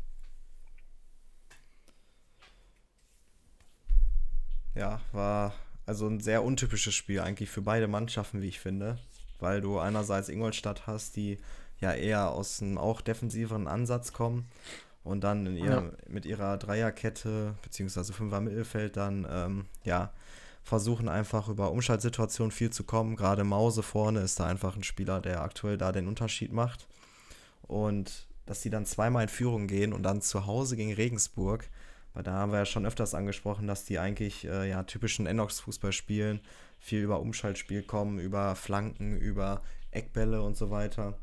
Ja, 4.75 5.01
war 5.13 5.53
also 5.87 6.07
ein 6.07 6.21
sehr 6.21 6.45
untypisches 6.45 6.95
Spiel 6.95 7.21
eigentlich 7.21 7.51
für 7.51 7.63
beide 7.63 7.89
Mannschaften, 7.89 8.43
wie 8.43 8.49
ich 8.49 8.61
finde. 8.61 8.99
Weil 9.39 9.61
du 9.61 9.79
einerseits 9.79 10.29
Ingolstadt 10.29 10.87
hast, 10.87 11.17
die 11.17 11.39
ja 11.81 11.93
eher 11.93 12.31
aus 12.31 12.63
einem 12.63 12.79
auch 12.79 13.01
defensiveren 13.01 13.69
Ansatz 13.69 14.13
kommen 14.13 14.49
und 15.05 15.23
dann 15.23 15.47
in 15.47 15.57
ihr, 15.57 15.71
ja. 15.71 15.93
mit 16.09 16.25
ihrer 16.25 16.57
Dreierkette 16.57 17.55
beziehungsweise 17.63 18.13
Fünfer 18.13 18.41
Mittelfeld 18.41 18.97
dann 18.97 19.27
ähm, 19.31 19.67
ja 19.85 20.11
versuchen 20.67 21.09
einfach 21.09 21.49
über 21.49 21.71
Umschaltsituationen 21.71 22.51
viel 22.51 22.71
zu 22.71 22.83
kommen. 22.83 23.15
Gerade 23.15 23.45
Mause 23.45 23.85
vorne 23.85 24.21
ist 24.21 24.41
da 24.41 24.47
einfach 24.47 24.75
ein 24.75 24.83
Spieler, 24.83 25.21
der 25.21 25.43
aktuell 25.43 25.79
da 25.79 25.93
den 25.93 26.09
Unterschied 26.09 26.53
macht. 26.53 26.89
Und 27.63 28.27
dass 28.47 28.63
sie 28.63 28.71
dann 28.71 28.85
zweimal 28.85 29.25
in 29.25 29.29
Führung 29.29 29.69
gehen 29.69 29.93
und 29.93 30.03
dann 30.03 30.23
zu 30.23 30.47
Hause 30.47 30.77
gegen 30.77 30.93
Regensburg, 30.93 31.69
weil 32.17 32.23
da 32.23 32.33
haben 32.33 32.51
wir 32.51 32.61
ja 32.61 32.65
schon 32.65 32.87
öfters 32.87 33.15
angesprochen, 33.15 33.67
dass 33.67 33.85
die 33.85 33.99
eigentlich 33.99 34.47
äh, 34.47 34.71
ja 34.71 34.83
typischen 34.85 35.27
Enox-Fußball 35.27 35.93
spielen, 35.93 36.41
viel 36.79 37.03
über 37.03 37.21
Umschaltspiel 37.21 37.83
kommen, 37.83 38.19
über 38.19 38.55
Flanken, 38.55 39.19
über 39.19 39.61
Eckbälle 39.91 40.41
und 40.41 40.57
so 40.57 40.71
weiter. 40.71 41.19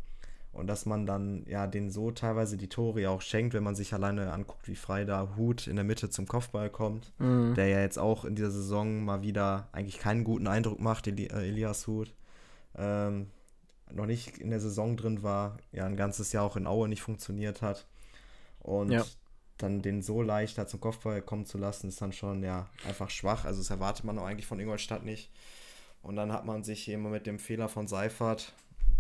Und 0.52 0.68
dass 0.68 0.86
man 0.86 1.08
dann 1.08 1.46
ja 1.48 1.66
den 1.66 1.90
so 1.90 2.12
teilweise 2.12 2.58
die 2.58 2.70
Tore 2.70 3.10
auch 3.10 3.22
schenkt, 3.24 3.56
wenn 3.56 3.64
man 3.64 3.74
sich 3.74 3.92
alleine 3.96 4.32
anguckt, 4.32 4.68
wie 4.68 4.76
frei 4.76 5.04
da 5.04 5.30
Hut 5.36 5.66
in 5.66 5.78
der 5.78 5.84
Mitte 5.84 6.12
zum 6.12 6.28
Kopfball 6.28 6.70
kommt, 6.70 7.12
mhm. 7.18 7.56
der 7.56 7.70
ja 7.70 7.82
jetzt 7.82 7.98
auch 7.98 8.24
in 8.24 8.36
dieser 8.36 8.52
Saison 8.52 9.04
mal 9.04 9.24
wieder 9.24 9.70
eigentlich 9.72 9.98
keinen 9.98 10.24
guten 10.24 10.46
Eindruck 10.46 10.80
macht, 10.80 11.08
Eli 11.08 11.26
äh, 11.26 11.48
Elias 11.48 11.88
Hut. 11.88 12.14
Ähm, 12.76 13.32
noch 13.92 14.06
nicht 14.06 14.38
in 14.38 14.52
der 14.52 14.60
Saison 14.60 14.96
drin 14.96 15.24
war, 15.24 15.58
ja 15.72 15.88
ein 15.88 15.96
ganzes 15.96 16.34
Jahr 16.34 16.44
auch 16.44 16.56
in 16.56 16.68
Aue 16.68 16.88
nicht 16.88 17.02
funktioniert 17.02 17.64
hat. 17.64 17.88
Und 18.60 18.92
ja. 18.92 19.04
Dann 19.58 19.82
den 19.82 20.02
so 20.02 20.22
leicht 20.22 20.58
da 20.58 20.68
zum 20.68 20.82
Kopfball 20.82 21.22
kommen 21.22 21.46
zu 21.46 21.58
lassen, 21.58 21.88
ist 21.88 22.02
dann 22.02 22.14
schon 22.14 22.44
ja 22.44 22.68
einfach 22.88 23.10
schwach. 23.10 23.46
Also 23.46 23.60
das 23.60 23.70
erwartet 23.70 24.06
man 24.06 24.18
auch 24.20 24.26
eigentlich 24.26 24.48
von 24.48 24.60
Ingolstadt 24.60 25.04
nicht. 25.04 25.32
Und 26.02 26.16
dann 26.16 26.34
hat 26.34 26.46
man 26.46 26.64
sich 26.64 26.90
immer 26.90 27.10
mit 27.10 27.26
dem 27.28 27.40
Fehler 27.40 27.70
von 27.70 27.88
Seifert 27.88 28.54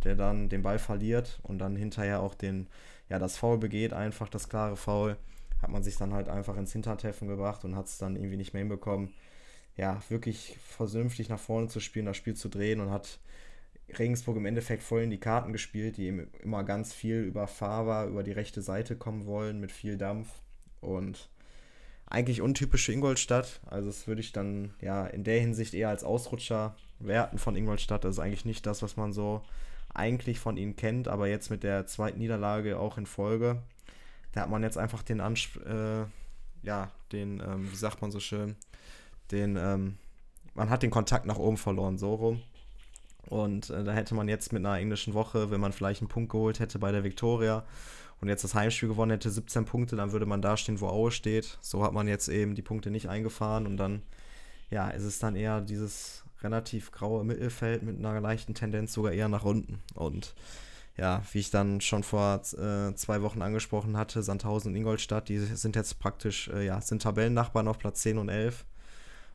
der 0.03 0.15
dann 0.15 0.49
den 0.49 0.63
Ball 0.63 0.79
verliert 0.79 1.39
und 1.43 1.59
dann 1.59 1.75
hinterher 1.75 2.21
auch 2.21 2.35
den, 2.35 2.67
ja, 3.09 3.19
das 3.19 3.37
Foul 3.37 3.57
begeht, 3.57 3.93
einfach 3.93 4.29
das 4.29 4.49
klare 4.49 4.75
Foul, 4.75 5.17
hat 5.61 5.69
man 5.69 5.83
sich 5.83 5.97
dann 5.97 6.13
halt 6.13 6.29
einfach 6.29 6.57
ins 6.57 6.73
Hintertreffen 6.73 7.27
gebracht 7.27 7.63
und 7.63 7.75
hat 7.75 7.87
es 7.87 7.97
dann 7.97 8.15
irgendwie 8.15 8.37
nicht 8.37 8.53
mehr 8.53 8.61
hinbekommen, 8.61 9.13
ja, 9.77 10.01
wirklich 10.09 10.57
vernünftig 10.63 11.29
nach 11.29 11.39
vorne 11.39 11.67
zu 11.67 11.79
spielen, 11.79 12.05
das 12.05 12.17
Spiel 12.17 12.35
zu 12.35 12.49
drehen 12.49 12.79
und 12.79 12.91
hat 12.91 13.19
Regensburg 13.99 14.37
im 14.37 14.45
Endeffekt 14.45 14.83
voll 14.83 15.01
in 15.01 15.09
die 15.09 15.19
Karten 15.19 15.53
gespielt, 15.53 15.97
die 15.97 16.07
immer 16.41 16.63
ganz 16.63 16.93
viel 16.93 17.21
über 17.21 17.47
Fahrer, 17.47 18.07
über 18.07 18.23
die 18.23 18.31
rechte 18.31 18.61
Seite 18.61 18.95
kommen 18.95 19.25
wollen, 19.25 19.59
mit 19.59 19.71
viel 19.71 19.97
Dampf 19.97 20.29
und 20.81 21.29
eigentlich 22.05 22.41
untypische 22.41 22.93
Ingolstadt. 22.93 23.61
Also 23.65 23.87
das 23.87 24.07
würde 24.07 24.21
ich 24.21 24.31
dann 24.31 24.73
ja 24.81 25.05
in 25.07 25.23
der 25.23 25.39
Hinsicht 25.39 25.73
eher 25.73 25.89
als 25.89 26.03
Ausrutscher 26.03 26.75
werten 26.99 27.37
von 27.37 27.55
Ingolstadt. 27.55 28.03
Das 28.03 28.15
ist 28.15 28.19
eigentlich 28.19 28.45
nicht 28.45 28.65
das, 28.65 28.81
was 28.81 28.97
man 28.97 29.13
so 29.13 29.41
eigentlich 29.93 30.39
von 30.39 30.57
ihnen 30.57 30.75
kennt, 30.75 31.07
aber 31.07 31.27
jetzt 31.27 31.49
mit 31.49 31.63
der 31.63 31.85
zweiten 31.87 32.19
Niederlage 32.19 32.79
auch 32.79 32.97
in 32.97 33.05
Folge, 33.05 33.61
da 34.31 34.41
hat 34.41 34.49
man 34.49 34.63
jetzt 34.63 34.77
einfach 34.77 35.03
den 35.03 35.21
Ansp 35.21 35.57
äh, 35.65 36.05
ja, 36.63 36.91
den, 37.11 37.41
ähm, 37.45 37.71
wie 37.71 37.75
sagt 37.75 38.01
man 38.01 38.11
so 38.11 38.19
schön, 38.19 38.55
den, 39.31 39.57
ähm, 39.57 39.97
man 40.55 40.69
hat 40.69 40.81
den 40.81 40.91
Kontakt 40.91 41.25
nach 41.25 41.37
oben 41.37 41.57
verloren, 41.57 41.97
so 41.97 42.15
rum. 42.15 42.41
Und 43.27 43.69
äh, 43.69 43.83
da 43.83 43.91
hätte 43.93 44.15
man 44.15 44.27
jetzt 44.27 44.53
mit 44.53 44.65
einer 44.65 44.77
englischen 44.77 45.13
Woche, 45.13 45.51
wenn 45.51 45.61
man 45.61 45.73
vielleicht 45.73 46.01
einen 46.01 46.09
Punkt 46.09 46.31
geholt 46.31 46.59
hätte 46.59 46.79
bei 46.79 46.91
der 46.91 47.03
Viktoria 47.03 47.63
und 48.21 48.29
jetzt 48.29 48.43
das 48.43 48.55
Heimspiel 48.55 48.89
gewonnen 48.89 49.11
hätte, 49.11 49.29
17 49.29 49.65
Punkte, 49.65 49.95
dann 49.95 50.11
würde 50.11 50.25
man 50.25 50.41
da 50.41 50.57
stehen, 50.57 50.79
wo 50.79 50.87
Aue 50.87 51.11
steht. 51.11 51.57
So 51.61 51.83
hat 51.83 51.93
man 51.93 52.07
jetzt 52.07 52.29
eben 52.29 52.55
die 52.55 52.61
Punkte 52.61 52.91
nicht 52.91 53.09
eingefahren 53.09 53.65
und 53.65 53.77
dann, 53.77 54.01
ja, 54.69 54.89
ist 54.89 55.03
es 55.03 55.19
dann 55.19 55.35
eher 55.35 55.61
dieses 55.61 56.23
relativ 56.41 56.91
graue 56.91 57.23
Mittelfeld 57.23 57.83
mit 57.83 57.97
einer 57.97 58.19
leichten 58.19 58.53
Tendenz 58.53 58.93
sogar 58.93 59.13
eher 59.13 59.29
nach 59.29 59.43
unten. 59.43 59.79
Und 59.95 60.35
ja, 60.97 61.23
wie 61.31 61.39
ich 61.39 61.49
dann 61.49 61.81
schon 61.81 62.03
vor 62.03 62.35
äh, 62.35 62.93
zwei 62.95 63.21
Wochen 63.21 63.41
angesprochen 63.41 63.97
hatte, 63.97 64.21
Sandhausen 64.21 64.71
und 64.71 64.77
Ingolstadt, 64.77 65.27
die 65.29 65.39
sind 65.39 65.75
jetzt 65.75 65.99
praktisch, 65.99 66.49
äh, 66.49 66.65
ja, 66.65 66.79
sind 66.81 67.01
Tabellennachbarn 67.01 67.67
auf 67.67 67.79
Platz 67.79 68.01
10 68.01 68.17
und 68.19 68.29
11. 68.29 68.65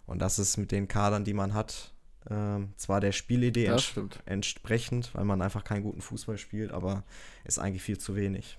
Und 0.06 0.20
das 0.20 0.38
ist 0.38 0.56
mit 0.56 0.70
den 0.70 0.88
Kadern, 0.88 1.24
die 1.24 1.34
man 1.34 1.54
hat, 1.54 1.92
äh, 2.30 2.60
zwar 2.76 3.00
der 3.00 3.12
Spielidee 3.12 3.66
ents 3.66 3.94
entsprechend, 4.26 5.14
weil 5.14 5.24
man 5.24 5.42
einfach 5.42 5.64
keinen 5.64 5.82
guten 5.82 6.00
Fußball 6.00 6.38
spielt, 6.38 6.72
aber 6.72 7.04
ist 7.44 7.58
eigentlich 7.58 7.82
viel 7.82 7.98
zu 7.98 8.16
wenig. 8.16 8.58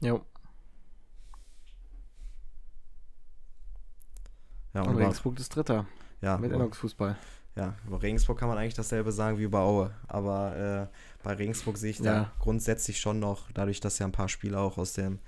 Jo. 0.00 0.24
Ja, 4.74 4.82
und, 4.82 4.88
und 4.88 4.96
Regensburg 4.96 5.38
ist 5.38 5.54
Dritter. 5.54 5.86
Ja, 6.20 6.36
mit 6.36 6.52
Änderungsfußball. 6.52 7.16
Ja, 7.56 7.74
über 7.86 8.02
Regensburg 8.02 8.38
kann 8.38 8.48
man 8.48 8.58
eigentlich 8.58 8.74
dasselbe 8.74 9.12
sagen 9.12 9.38
wie 9.38 9.44
über 9.44 9.60
Aue. 9.60 9.94
Aber 10.08 10.90
äh, 10.90 10.96
bei 11.22 11.34
Regensburg 11.34 11.78
sehe 11.78 11.90
ich 11.90 12.00
ja. 12.00 12.04
da 12.04 12.32
grundsätzlich 12.40 13.00
schon 13.00 13.20
noch, 13.20 13.50
dadurch, 13.52 13.80
dass 13.80 13.98
ja 13.98 14.06
ein 14.06 14.12
paar 14.12 14.28
Spieler 14.28 14.60
auch 14.60 14.76
aus 14.76 14.94
dem 14.94 15.20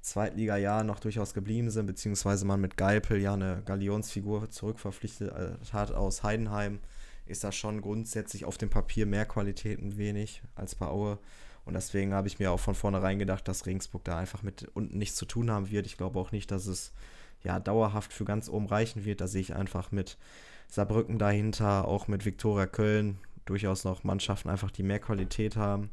Zweitliga-Jahr 0.00 0.84
noch 0.84 1.00
durchaus 1.00 1.34
geblieben 1.34 1.70
sind, 1.70 1.86
beziehungsweise 1.86 2.44
man 2.44 2.60
mit 2.60 2.76
Geipel 2.76 3.20
ja 3.20 3.34
eine 3.34 3.62
Galionsfigur 3.64 4.50
zurückverpflichtet 4.50 5.32
äh, 5.32 5.72
hat 5.72 5.92
aus 5.92 6.22
Heidenheim, 6.22 6.80
ist 7.26 7.44
da 7.44 7.52
schon 7.52 7.80
grundsätzlich 7.80 8.44
auf 8.44 8.58
dem 8.58 8.70
Papier 8.70 9.06
mehr 9.06 9.26
Qualitäten 9.26 9.98
wenig 9.98 10.42
als 10.54 10.74
bei 10.74 10.86
Aue. 10.86 11.18
Und 11.64 11.74
deswegen 11.74 12.14
habe 12.14 12.28
ich 12.28 12.38
mir 12.38 12.50
auch 12.50 12.60
von 12.60 12.74
vornherein 12.74 13.18
gedacht, 13.18 13.46
dass 13.46 13.66
Regensburg 13.66 14.04
da 14.04 14.16
einfach 14.16 14.42
mit 14.42 14.68
unten 14.74 14.96
nichts 14.96 15.16
zu 15.16 15.26
tun 15.26 15.50
haben 15.50 15.70
wird. 15.70 15.86
Ich 15.86 15.98
glaube 15.98 16.18
auch 16.18 16.32
nicht, 16.32 16.50
dass 16.50 16.66
es 16.66 16.92
ja 17.42 17.60
dauerhaft 17.60 18.12
für 18.12 18.24
ganz 18.24 18.48
oben 18.48 18.66
reichen 18.66 19.04
wird. 19.04 19.20
Da 19.20 19.26
sehe 19.26 19.42
ich 19.42 19.54
einfach 19.54 19.92
mit 19.92 20.16
Saarbrücken 20.68 21.18
dahinter, 21.18 21.86
auch 21.86 22.08
mit 22.08 22.24
Viktoria 22.24 22.66
Köln 22.66 23.18
durchaus 23.44 23.84
noch 23.84 24.04
Mannschaften 24.04 24.48
einfach, 24.48 24.70
die 24.70 24.82
mehr 24.82 24.98
Qualität 24.98 25.56
haben. 25.56 25.90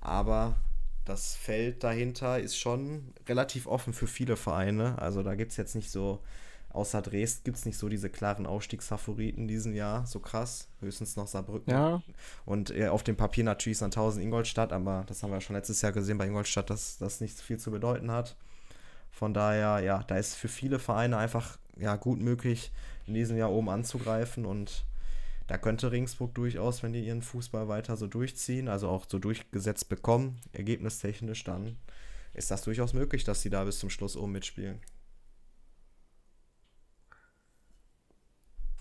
Aber 0.00 0.56
das 1.04 1.34
Feld 1.34 1.82
dahinter 1.82 2.38
ist 2.38 2.56
schon 2.56 3.12
relativ 3.28 3.66
offen 3.66 3.92
für 3.92 4.06
viele 4.06 4.36
Vereine. 4.36 5.00
Also 5.00 5.22
da 5.22 5.34
gibt 5.34 5.50
es 5.50 5.56
jetzt 5.56 5.74
nicht 5.74 5.90
so, 5.90 6.20
außer 6.70 7.02
Dresden 7.02 7.44
gibt 7.44 7.56
es 7.56 7.64
nicht 7.64 7.76
so 7.76 7.88
diese 7.88 8.08
klaren 8.08 8.46
Aufstiegsfavoriten 8.46 9.48
diesen 9.48 9.74
Jahr, 9.74 10.06
so 10.06 10.20
krass. 10.20 10.68
Höchstens 10.80 11.16
noch 11.16 11.26
Saarbrücken. 11.26 11.72
Ja. 11.72 12.02
Und 12.44 12.70
äh, 12.70 12.88
auf 12.88 13.02
dem 13.02 13.16
Papier 13.16 13.44
natürlich 13.44 13.78
Sandhausen 13.78 14.22
Ingolstadt, 14.22 14.72
aber 14.72 15.04
das 15.06 15.22
haben 15.22 15.32
wir 15.32 15.40
schon 15.40 15.56
letztes 15.56 15.82
Jahr 15.82 15.92
gesehen 15.92 16.18
bei 16.18 16.26
Ingolstadt, 16.26 16.70
dass 16.70 16.98
das 16.98 17.20
nicht 17.20 17.40
viel 17.40 17.58
zu 17.58 17.70
bedeuten 17.70 18.10
hat. 18.10 18.36
Von 19.10 19.34
daher, 19.34 19.80
ja, 19.80 20.02
da 20.04 20.16
ist 20.16 20.36
für 20.36 20.48
viele 20.48 20.78
Vereine 20.78 21.18
einfach 21.18 21.58
ja, 21.76 21.96
gut 21.96 22.20
möglich, 22.20 22.72
in 23.06 23.14
diesem 23.14 23.36
Jahr 23.36 23.50
oben 23.50 23.68
anzugreifen 23.68 24.46
und 24.46 24.84
da 25.46 25.58
könnte 25.58 25.92
Regensburg 25.92 26.34
durchaus, 26.34 26.82
wenn 26.82 26.92
die 26.92 27.04
ihren 27.04 27.22
Fußball 27.22 27.68
weiter 27.68 27.96
so 27.96 28.06
durchziehen, 28.06 28.68
also 28.68 28.88
auch 28.88 29.06
so 29.08 29.18
durchgesetzt 29.18 29.88
bekommen, 29.88 30.40
ergebnistechnisch, 30.52 31.44
dann 31.44 31.76
ist 32.34 32.50
das 32.50 32.62
durchaus 32.62 32.94
möglich, 32.94 33.24
dass 33.24 33.42
sie 33.42 33.50
da 33.50 33.64
bis 33.64 33.78
zum 33.78 33.90
Schluss 33.90 34.16
oben 34.16 34.32
mitspielen. 34.32 34.80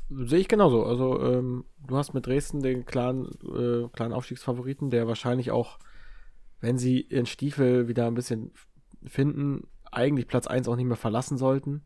Sehe 0.10 0.40
ich 0.40 0.50
genauso. 0.50 0.86
Also, 0.86 1.22
ähm, 1.22 1.64
du 1.88 1.96
hast 1.96 2.14
mit 2.14 2.26
Dresden 2.26 2.62
den 2.62 2.86
klaren, 2.86 3.28
äh, 3.44 3.88
klaren 3.94 4.12
Aufstiegsfavoriten, 4.12 4.90
der 4.90 5.08
wahrscheinlich 5.08 5.52
auch, 5.52 5.80
wenn 6.60 6.78
sie 6.78 7.02
ihren 7.02 7.26
Stiefel 7.26 7.88
wieder 7.88 8.08
ein 8.08 8.14
bisschen 8.14 8.52
finden, 9.06 9.68
eigentlich 9.90 10.28
Platz 10.28 10.48
1 10.48 10.68
auch 10.68 10.76
nicht 10.76 10.86
mehr 10.86 10.98
verlassen 10.98 11.38
sollten. 11.38 11.82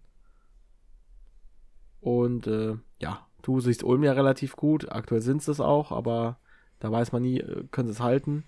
Und 1.99 2.47
äh, 2.47 2.77
ja, 2.99 3.24
du 3.45 3.61
siehst 3.61 3.84
Ulm 3.84 4.03
ja 4.03 4.13
relativ 4.13 4.55
gut. 4.55 4.91
Aktuell 4.91 5.22
sind 5.22 5.47
es 5.47 5.59
auch, 5.59 5.91
aber 5.91 6.38
da 6.80 6.91
weiß 6.91 7.11
man 7.11 7.22
nie, 7.22 7.39
äh, 7.39 7.63
können 7.72 7.88
sie 7.88 7.93
es 7.93 7.99
halten. 7.99 8.43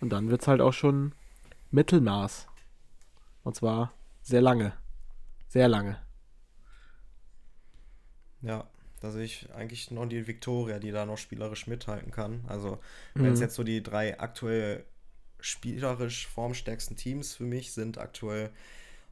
Und 0.00 0.10
dann 0.10 0.30
wird 0.30 0.42
es 0.42 0.48
halt 0.48 0.60
auch 0.60 0.72
schon 0.72 1.12
Mittelmaß. 1.70 2.48
Und 3.44 3.54
zwar 3.54 3.92
sehr 4.22 4.40
lange. 4.40 4.72
Sehr 5.48 5.68
lange. 5.68 5.98
Ja, 8.42 8.64
da 9.00 9.10
sehe 9.10 9.24
ich 9.24 9.52
eigentlich 9.54 9.90
noch 9.90 10.06
die 10.06 10.26
Viktoria, 10.26 10.78
die 10.78 10.90
da 10.90 11.06
noch 11.06 11.18
spielerisch 11.18 11.66
mithalten 11.66 12.10
kann. 12.10 12.44
Also, 12.48 12.78
wenn 13.14 13.32
es 13.32 13.38
mhm. 13.38 13.44
jetzt 13.44 13.54
so 13.54 13.64
die 13.64 13.82
drei 13.82 14.18
aktuell 14.18 14.84
spielerisch 15.40 16.26
formstärksten 16.26 16.96
Teams 16.96 17.34
für 17.34 17.44
mich 17.44 17.72
sind, 17.72 17.98
aktuell 17.98 18.50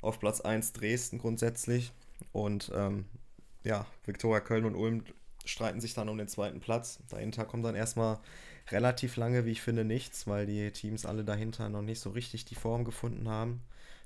auf 0.01 0.19
Platz 0.19 0.41
1 0.41 0.73
Dresden 0.75 1.19
grundsätzlich 1.19 1.93
und 2.33 2.71
ähm, 2.75 3.07
ja, 3.65 3.87
Viktoria 4.05 4.41
Köln 4.41 4.65
und 4.65 4.75
Ulm 4.75 5.05
streiten 5.49 5.81
sich 5.81 5.95
dann 5.95 6.09
um 6.09 6.19
den 6.19 6.29
zweiten 6.29 6.61
Platz. 6.61 6.99
Dahinter 7.09 7.45
kommt 7.45 7.65
dann 7.65 7.75
erstmal 7.75 8.19
relativ 8.71 9.17
lange, 9.17 9.45
wie 9.45 9.53
ich 9.53 9.63
finde, 9.63 9.85
nichts, 9.85 10.27
weil 10.27 10.47
die 10.47 10.71
Teams 10.73 11.07
alle 11.07 11.25
dahinter 11.25 11.69
noch 11.69 11.83
nicht 11.83 12.01
so 12.01 12.11
richtig 12.11 12.45
die 12.45 12.55
Form 12.55 12.85
gefunden 12.85 13.29
haben. 13.29 13.63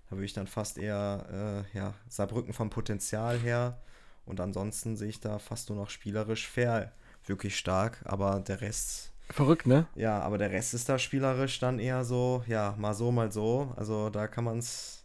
Da 0.09 0.17
würde 0.17 0.27
ich 0.27 0.35
dann 0.35 0.47
fast 0.47 0.79
eher 0.79 1.67
äh, 1.75 1.77
ja, 1.77 1.95
Saarbrücken 2.09 2.53
vom 2.53 2.71
Potenzial 2.71 3.39
her 3.39 3.79
und 4.25 4.41
ansonsten 4.41 4.97
sehe 4.97 5.09
ich 5.09 5.21
da 5.21 5.39
fast 5.39 5.69
nur 5.69 5.79
noch 5.79 5.91
spielerisch 5.91 6.49
fair 6.49 6.93
wirklich 7.27 7.57
stark, 7.57 8.01
aber 8.05 8.41
der 8.41 8.61
Rest. 8.61 9.13
Verrückt, 9.31 9.67
ne? 9.67 9.87
Ja, 9.95 10.21
aber 10.21 10.39
der 10.39 10.51
Rest 10.51 10.75
ist 10.75 10.89
da 10.89 10.99
spielerisch 10.99 11.59
dann 11.59 11.79
eher 11.79 12.05
so, 12.05 12.45
ja, 12.47 12.75
mal 12.79 12.95
so, 12.95 13.11
mal 13.11 13.33
so. 13.33 13.73
Also 13.77 14.11
da 14.11 14.27
kann 14.27 14.45
man 14.45 14.59
es 14.59 15.02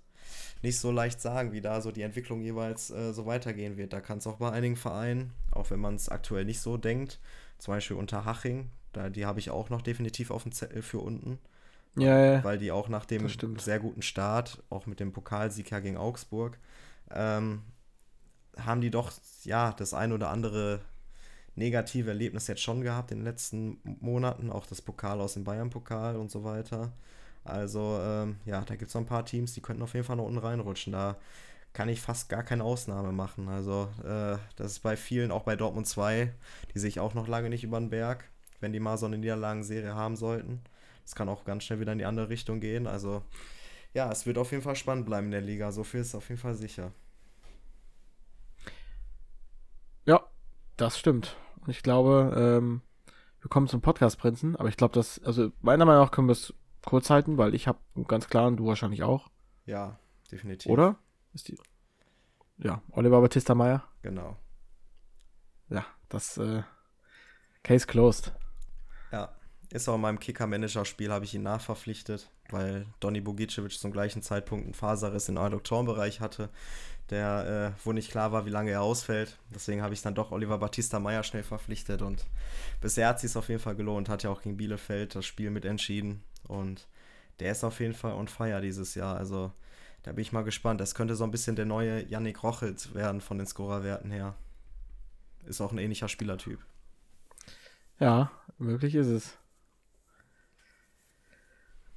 nicht 0.62 0.80
so 0.80 0.92
leicht 0.92 1.22
sagen, 1.22 1.52
wie 1.52 1.62
da 1.62 1.82
so 1.82 1.92
die 1.92 2.02
Entwicklung 2.02 2.42
jeweils 2.42 2.90
äh, 2.90 3.14
so 3.14 3.26
weitergehen 3.26 3.78
wird. 3.78 3.94
Da 3.94 4.02
kann 4.02 4.18
es 4.18 4.28
auch 4.28 4.38
bei 4.38 4.52
einigen 4.52 4.76
Vereinen, 4.76 5.34
auch 5.52 5.70
wenn 5.72 5.80
man 5.80 5.96
es 5.96 6.10
aktuell 6.10 6.46
nicht 6.46 6.60
so 6.60 6.78
denkt, 6.78 7.20
zum 7.58 7.74
Beispiel 7.74 7.98
unter 7.98 8.26
Haching, 8.26 8.70
da, 8.94 9.10
die 9.10 9.26
habe 9.26 9.40
ich 9.40 9.50
auch 9.50 9.70
noch 9.70 9.82
definitiv 9.82 10.32
auf 10.32 10.44
dem 10.44 10.52
Zettel 10.52 10.82
für 10.82 11.00
unten. 11.00 11.40
Ja, 11.96 12.34
ja. 12.34 12.44
Weil 12.44 12.58
die 12.58 12.72
auch 12.72 12.90
nach 12.90 13.06
dem 13.06 13.28
sehr 13.30 13.80
guten 13.80 14.02
Start, 14.02 14.64
auch 14.70 14.86
mit 14.86 15.00
dem 15.00 15.14
Pokalsieg 15.14 15.72
ja 15.72 15.80
gegen 15.80 15.98
Augsburg, 15.98 16.60
ähm, 17.12 17.64
haben 18.58 18.82
die 18.82 18.92
doch 18.92 19.12
ja 19.44 19.72
das 19.74 19.94
ein 19.94 20.12
oder 20.12 20.30
andere 20.30 20.82
negative 21.56 22.10
Erlebnis 22.10 22.48
jetzt 22.48 22.62
schon 22.62 22.82
gehabt 22.82 23.12
in 23.12 23.20
den 23.20 23.26
letzten 23.26 23.80
Monaten, 23.84 24.52
auch 24.52 24.68
das 24.68 24.82
Pokal 24.82 25.20
aus 25.22 25.34
dem 25.34 25.44
Bayern-Pokal 25.44 26.16
und 26.16 26.30
so 26.30 26.44
weiter. 26.44 26.92
Also, 27.49 27.99
ähm, 28.02 28.38
ja, 28.45 28.61
da 28.61 28.76
gibt 28.76 28.90
es 28.90 28.95
noch 28.95 29.02
ein 29.02 29.07
paar 29.07 29.26
Teams, 29.26 29.53
die 29.53 29.61
könnten 29.61 29.84
auf 29.84 29.94
jeden 29.94 30.06
Fall 30.06 30.15
noch 30.15 30.26
unten 30.26 30.40
reinrutschen. 30.40 30.94
Da 30.94 31.18
kann 31.74 31.90
ich 31.90 32.02
fast 32.02 32.30
gar 32.30 32.44
keine 32.44 32.64
Ausnahme 32.64 33.11
machen. 33.11 33.49
Also, 33.49 33.90
äh, 34.03 34.38
das 34.56 34.74
ist 34.74 34.80
bei 34.80 34.98
vielen, 34.98 35.32
auch 35.32 35.44
bei 35.44 35.56
Dortmund 35.56 35.88
2, 35.88 36.34
die 36.74 36.80
sehe 36.80 36.90
ich 36.90 36.99
auch 36.99 37.14
noch 37.14 37.28
lange 37.28 37.49
nicht 37.49 37.64
über 37.64 37.80
den 37.80 37.90
Berg, 37.90 38.26
wenn 38.60 38.74
die 38.74 38.80
mal 38.80 38.98
so 38.98 39.06
eine 39.06 39.18
Niederlagenserie 39.18 39.94
haben 39.94 40.15
sollten. 40.15 40.61
Das 41.03 41.15
kann 41.15 41.30
auch 41.30 41.45
ganz 41.45 41.64
schnell 41.64 41.80
wieder 41.80 41.94
in 41.94 41.99
die 41.99 42.06
andere 42.06 42.30
Richtung 42.30 42.60
gehen. 42.60 42.88
Also, 42.88 43.24
ja, 43.94 44.11
es 44.11 44.26
wird 44.26 44.38
auf 44.38 44.52
jeden 44.52 44.64
Fall 44.64 44.76
spannend 44.76 45.06
bleiben 45.06 45.28
in 45.28 45.32
der 45.32 45.41
Liga. 45.41 45.72
So 45.72 45.84
viel 45.84 46.02
ist 46.02 46.15
auf 46.15 46.30
jeden 46.30 46.41
Fall 46.41 46.56
sicher. 46.56 46.91
Ja, 50.06 50.26
das 50.78 50.98
stimmt. 50.98 51.38
Und 51.61 51.69
ich 51.69 51.84
glaube, 51.84 52.34
ähm, 52.38 52.82
wir 53.41 53.49
kommen 53.49 53.68
zum 53.68 53.82
Podcast-Prinzen, 53.82 54.56
aber 54.56 54.69
ich 54.69 54.78
glaube, 54.78 54.94
dass, 54.94 55.24
also 55.24 55.52
meiner 55.61 55.86
Meinung 55.86 56.03
nach 56.03 56.11
können 56.11 56.28
wir 56.28 56.34
es 56.34 56.53
kurz 56.88 57.10
halten, 57.10 57.38
weil 57.38 57.54
ich 57.54 57.68
habe 57.68 57.80
ganz 58.08 58.30
klar 58.30 58.48
und 58.48 58.58
du 58.58 58.66
wahrscheinlich 58.66 59.04
auch. 59.04 59.30
Ja, 59.66 60.00
definitiv. 60.32 60.72
Oder? 60.72 60.96
Ist 61.34 61.50
die. 61.50 61.58
Ja, 62.58 62.82
Oliver 62.92 63.22
Batista 63.22 63.54
Meyer. 63.54 63.84
Genau. 64.02 64.38
Ja, 65.70 65.86
das 66.08 66.38
äh, 66.38 66.64
Case 67.62 67.86
closed. 67.86 68.32
Ja, 69.12 69.36
ist 69.70 69.90
auch 69.90 69.96
in 69.96 70.02
meinem 70.02 70.20
Kicker-Manager-Spiel 70.20 71.12
habe 71.12 71.26
ich 71.26 71.36
ihn 71.36 71.44
nachverpflichtet, 71.44 72.32
weil 72.52 72.86
Donny 73.02 73.20
Bogicevic 73.20 73.74
zum 73.74 73.92
gleichen 73.92 74.22
Zeitpunkt 74.22 74.64
einen 74.64 74.74
Faserriss 74.74 75.28
im 75.28 75.38
Adduktorenbereich 75.38 76.22
hatte, 76.22 76.50
der, 77.10 77.74
äh, 77.76 77.82
wo 77.84 77.92
nicht 77.92 78.12
klar 78.12 78.32
war, 78.32 78.46
wie 78.46 78.50
lange 78.50 78.72
er 78.72 78.82
ausfällt. 78.82 79.38
Deswegen 79.54 79.82
habe 79.82 79.94
ich 79.94 80.02
dann 80.02 80.16
doch 80.16 80.32
Oliver 80.32 80.58
Batista 80.58 81.02
Meyer 81.02 81.24
schnell 81.24 81.44
verpflichtet 81.44 82.02
und 82.02 82.26
bisher 82.80 83.10
hat 83.10 83.18
es 83.18 83.24
sich 83.24 83.36
auf 83.36 83.50
jeden 83.50 83.62
Fall 83.62 83.76
gelohnt. 83.76 84.08
Hat 84.08 84.24
ja 84.24 84.30
auch 84.30 84.42
gegen 84.42 84.56
Bielefeld 84.56 85.16
das 85.16 85.26
Spiel 85.26 85.52
mitentschieden. 85.52 86.24
Und 86.48 86.88
der 87.40 87.52
ist 87.52 87.64
auf 87.64 87.80
jeden 87.80 87.94
Fall 87.94 88.14
on 88.14 88.28
fire 88.28 88.61
dieses 88.61 88.95
Jahr. 88.95 89.18
Also 89.18 89.52
da 90.03 90.11
bin 90.11 90.22
ich 90.22 90.32
mal 90.32 90.44
gespannt. 90.44 90.82
Das 90.82 90.95
könnte 90.95 91.15
so 91.15 91.24
ein 91.24 91.32
bisschen 91.32 91.56
der 91.56 91.65
neue 91.65 92.03
Yannick 92.07 92.44
Rochelt 92.44 92.94
werden 92.94 93.22
von 93.22 93.38
den 93.38 93.48
Scorerwerten 93.48 94.11
her. 94.11 94.36
Ist 95.45 95.61
auch 95.61 95.72
ein 95.72 95.78
ähnlicher 95.78 96.07
Spielertyp. 96.07 96.60
Ja, 97.99 98.32
möglich 98.57 98.95
ist 98.95 99.07
es. 99.07 99.38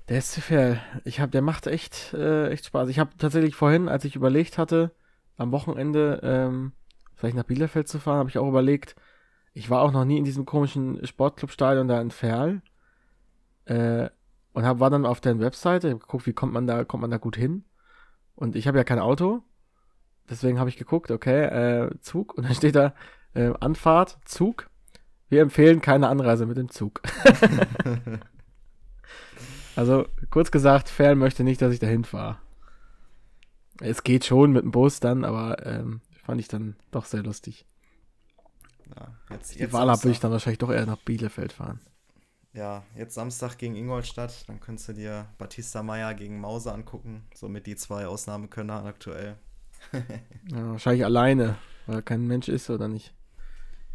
Der 0.08 0.18
ist 0.18 0.32
zu 0.32 0.40
viel. 0.40 0.80
Ich 1.04 1.20
hab, 1.20 1.30
der 1.30 1.42
macht 1.42 1.66
echt, 1.66 2.14
äh, 2.14 2.48
echt 2.48 2.66
Spaß. 2.66 2.88
Ich 2.88 2.98
habe 2.98 3.16
tatsächlich 3.16 3.54
vorhin, 3.54 3.88
als 3.88 4.04
ich 4.04 4.16
überlegt 4.16 4.58
hatte, 4.58 4.92
am 5.36 5.52
Wochenende 5.52 6.20
ähm, 6.22 6.72
vielleicht 7.14 7.36
nach 7.36 7.44
Bielefeld 7.44 7.86
zu 7.86 8.00
fahren, 8.00 8.18
habe 8.18 8.28
ich 8.28 8.38
auch 8.38 8.48
überlegt, 8.48 8.96
ich 9.52 9.70
war 9.70 9.82
auch 9.82 9.92
noch 9.92 10.04
nie 10.04 10.18
in 10.18 10.24
diesem 10.24 10.46
komischen 10.46 11.06
Sportclubstadion 11.06 11.86
da 11.86 12.00
in 12.00 12.10
Ferl. 12.10 12.62
Äh, 13.66 14.10
und 14.52 14.64
hab, 14.64 14.80
war 14.80 14.90
dann 14.90 15.06
auf 15.06 15.20
deren 15.20 15.40
Webseite, 15.40 15.90
hab 15.90 16.00
geguckt, 16.00 16.26
wie 16.26 16.32
kommt 16.32 16.52
man 16.52 16.66
da, 16.66 16.84
kommt 16.84 17.02
man 17.02 17.10
da 17.10 17.18
gut 17.18 17.36
hin. 17.36 17.64
Und 18.34 18.56
ich 18.56 18.66
habe 18.66 18.78
ja 18.78 18.84
kein 18.84 18.98
Auto. 18.98 19.42
Deswegen 20.28 20.58
habe 20.58 20.70
ich 20.70 20.76
geguckt, 20.76 21.10
okay, 21.10 21.44
äh, 21.44 21.90
Zug. 22.00 22.34
Und 22.34 22.44
dann 22.44 22.54
steht 22.54 22.74
da 22.74 22.94
äh, 23.34 23.52
Anfahrt, 23.60 24.18
Zug. 24.24 24.68
Wir 25.28 25.42
empfehlen 25.42 25.80
keine 25.80 26.08
Anreise 26.08 26.46
mit 26.46 26.56
dem 26.56 26.70
Zug. 26.70 27.02
also, 29.76 30.06
kurz 30.30 30.50
gesagt, 30.50 30.88
Ferl 30.88 31.14
möchte 31.14 31.44
nicht, 31.44 31.62
dass 31.62 31.72
ich 31.72 31.78
dahin 31.78 32.04
fahre. 32.04 32.38
Es 33.80 34.02
geht 34.02 34.24
schon 34.24 34.52
mit 34.52 34.62
dem 34.62 34.72
Bus 34.72 35.00
dann, 35.00 35.24
aber 35.24 35.64
ähm, 35.66 36.00
fand 36.24 36.40
ich 36.40 36.48
dann 36.48 36.76
doch 36.90 37.04
sehr 37.04 37.22
lustig. 37.22 37.66
Ja, 38.96 39.14
jetzt, 39.30 39.54
Die 39.54 39.60
jetzt 39.60 39.72
Wahl 39.72 39.88
habe, 39.88 40.10
ich 40.10 40.20
dann 40.20 40.32
wahrscheinlich 40.32 40.58
doch 40.58 40.70
eher 40.70 40.86
nach 40.86 40.98
Bielefeld 40.98 41.52
fahren. 41.52 41.80
Ja, 42.52 42.82
jetzt 42.96 43.14
Samstag 43.14 43.58
gegen 43.58 43.76
Ingolstadt, 43.76 44.48
dann 44.48 44.58
könntest 44.58 44.88
du 44.88 44.92
dir 44.94 45.26
Batista 45.38 45.82
Meyer 45.82 46.14
gegen 46.14 46.40
Mause 46.40 46.72
angucken. 46.72 47.24
Somit 47.34 47.66
die 47.66 47.76
zwei 47.76 48.06
Ausnahmekönner 48.06 48.84
aktuell. 48.84 49.36
Ja, 50.50 50.72
wahrscheinlich 50.72 51.04
alleine, 51.04 51.56
weil 51.86 52.02
kein 52.02 52.26
Mensch 52.26 52.48
ist 52.48 52.68
oder 52.70 52.88
nicht. 52.88 53.14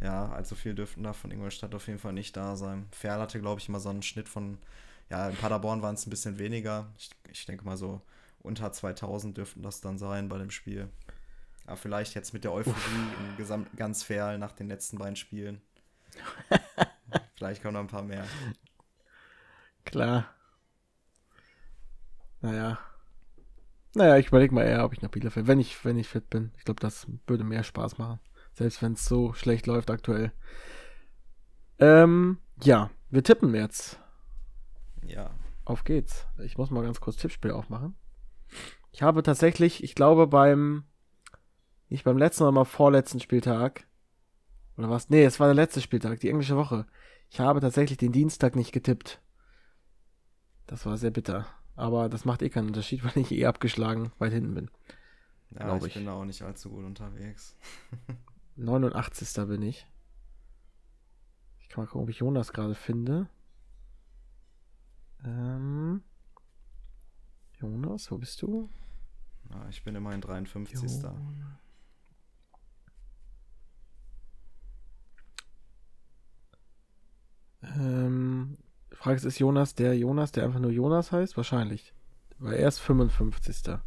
Ja, 0.02 0.30
allzu 0.30 0.56
viel 0.56 0.74
dürften 0.74 1.04
da 1.04 1.14
von 1.14 1.32
Ingolstadt 1.32 1.76
auf 1.76 1.88
jeden 1.88 2.00
Fall 2.00 2.14
nicht 2.14 2.36
da 2.38 2.56
sein. 2.56 2.88
Ferl 2.92 3.20
hatte, 3.20 3.40
glaube 3.40 3.60
ich, 3.60 3.70
immer 3.70 3.80
so 3.80 3.90
einen 3.90 4.04
Schnitt 4.04 4.30
von, 4.30 4.58
ja, 5.10 5.30
in 5.30 5.36
Paderborn 5.36 5.82
waren 5.82 5.96
es 5.96 6.06
ein 6.06 6.10
bisschen 6.10 6.40
weniger. 6.40 6.88
Ich, 6.98 7.10
ich 7.32 7.46
denke 7.46 7.66
mal 7.66 7.78
so 7.78 8.02
unter 8.42 8.72
2000 8.72 9.38
dürften 9.38 9.64
das 9.64 9.82
dann 9.82 9.98
sein 9.98 10.30
bei 10.30 10.38
dem 10.38 10.52
Spiel. 10.52 10.90
Aber 11.66 11.78
vielleicht 11.78 12.14
jetzt 12.14 12.34
mit 12.34 12.44
der 12.44 12.54
Euphorie 12.54 12.76
im 13.30 13.38
Gesamt 13.38 13.76
ganz 13.76 14.04
Ferl 14.04 14.38
nach 14.38 14.52
den 14.52 14.68
letzten 14.68 14.98
beiden 14.98 15.16
Spielen. 15.16 15.62
vielleicht 17.36 17.62
kommen 17.62 17.74
noch 17.74 17.82
ein 17.82 17.88
paar 17.88 18.04
mehr. 18.04 18.26
Klar. 19.86 20.30
Naja. 22.42 22.80
Naja, 23.94 24.18
ich 24.18 24.28
überlege 24.28 24.54
mal 24.54 24.66
eher, 24.66 24.84
ob 24.84 24.94
ich 24.94 25.02
nach 25.02 25.10
Bielefeld, 25.10 25.48
wenn 25.48 25.60
ich, 25.60 25.86
wenn 25.86 25.98
ich 25.98 26.10
fit 26.10 26.30
bin. 26.30 26.52
Ich 26.58 26.66
glaube, 26.66 26.82
das 26.82 27.08
würde 27.28 27.44
mehr 27.44 27.64
Spaß 27.64 27.98
machen. 27.98 28.20
Selbst 28.54 28.82
wenn 28.82 28.94
es 28.94 29.06
so 29.06 29.34
schlecht 29.34 29.68
läuft 29.68 29.90
aktuell. 29.90 30.32
Ähm, 31.80 32.40
ja, 32.62 32.90
wir 33.10 33.24
tippen 33.24 33.54
jetzt. 33.56 34.00
Ja, 35.06 35.32
Auf 35.66 35.84
geht's. 35.84 36.28
Ich 36.40 36.58
muss 36.58 36.72
mal 36.72 36.84
ganz 36.84 37.00
kurz 37.00 37.18
Tippspiel 37.18 37.52
aufmachen. 37.52 37.96
Ich 38.92 39.02
habe 39.02 39.24
tatsächlich, 39.24 39.84
ich 39.84 39.96
glaube 39.96 40.28
beim, 40.28 40.86
nicht 41.90 42.04
beim 42.04 42.18
letzten, 42.18 42.40
sondern 42.40 42.56
beim 42.56 42.66
vorletzten 42.66 43.20
Spieltag. 43.20 43.88
Oder 44.78 44.90
was? 44.90 45.10
Nee, 45.10 45.24
es 45.24 45.40
war 45.40 45.48
der 45.48 45.56
letzte 45.56 45.82
Spieltag, 45.82 46.20
die 46.20 46.30
englische 46.30 46.58
Woche. 46.58 46.86
Ich 47.30 47.40
habe 47.40 47.62
tatsächlich 47.62 47.98
den 47.98 48.12
Dienstag 48.12 48.56
nicht 48.56 48.72
getippt. 48.72 49.22
Das 50.68 50.86
war 50.86 50.98
sehr 50.98 51.12
bitter. 51.12 51.46
Aber 51.76 52.10
das 52.10 52.26
macht 52.26 52.42
eh 52.42 52.50
keinen 52.50 52.68
Unterschied, 52.68 53.04
weil 53.06 53.18
ich 53.18 53.32
eh 53.32 53.46
abgeschlagen 53.46 54.12
weit 54.20 54.34
hinten 54.34 54.54
bin. 54.56 54.72
ja 55.52 55.76
ich, 55.78 55.86
ich. 55.86 55.94
bin 55.94 56.06
da 56.06 56.14
auch 56.14 56.26
nicht 56.26 56.42
allzu 56.42 56.70
gut 56.70 56.86
unterwegs. 56.86 57.56
89. 58.56 59.48
bin 59.48 59.62
ich. 59.62 59.88
Ich 61.60 61.70
kann 61.70 61.84
mal 61.84 61.88
gucken, 61.88 62.04
ob 62.04 62.10
ich 62.10 62.20
Jonas 62.20 62.54
gerade 62.54 62.76
finde. 62.76 63.28
Ähm. 65.24 66.04
Jonas, 67.60 68.12
wo 68.12 68.18
bist 68.18 68.42
du? 68.42 68.70
Ja, 69.50 69.68
ich 69.70 69.84
bin 69.84 69.96
immerhin 69.96 70.22
53. 70.22 70.74
Jo- 70.74 71.20
Frage 79.06 79.18
ist, 79.18 79.26
ist 79.26 79.40
Jonas 79.40 79.76
der 79.76 79.96
Jonas, 79.98 80.32
der 80.32 80.44
einfach 80.46 80.60
nur 80.60 80.72
Jonas 80.72 81.12
heißt? 81.12 81.38
Wahrscheinlich. 81.38 81.94
Weil 82.40 82.56
er 82.56 82.68
ist 82.68 82.80
55. 82.80 83.78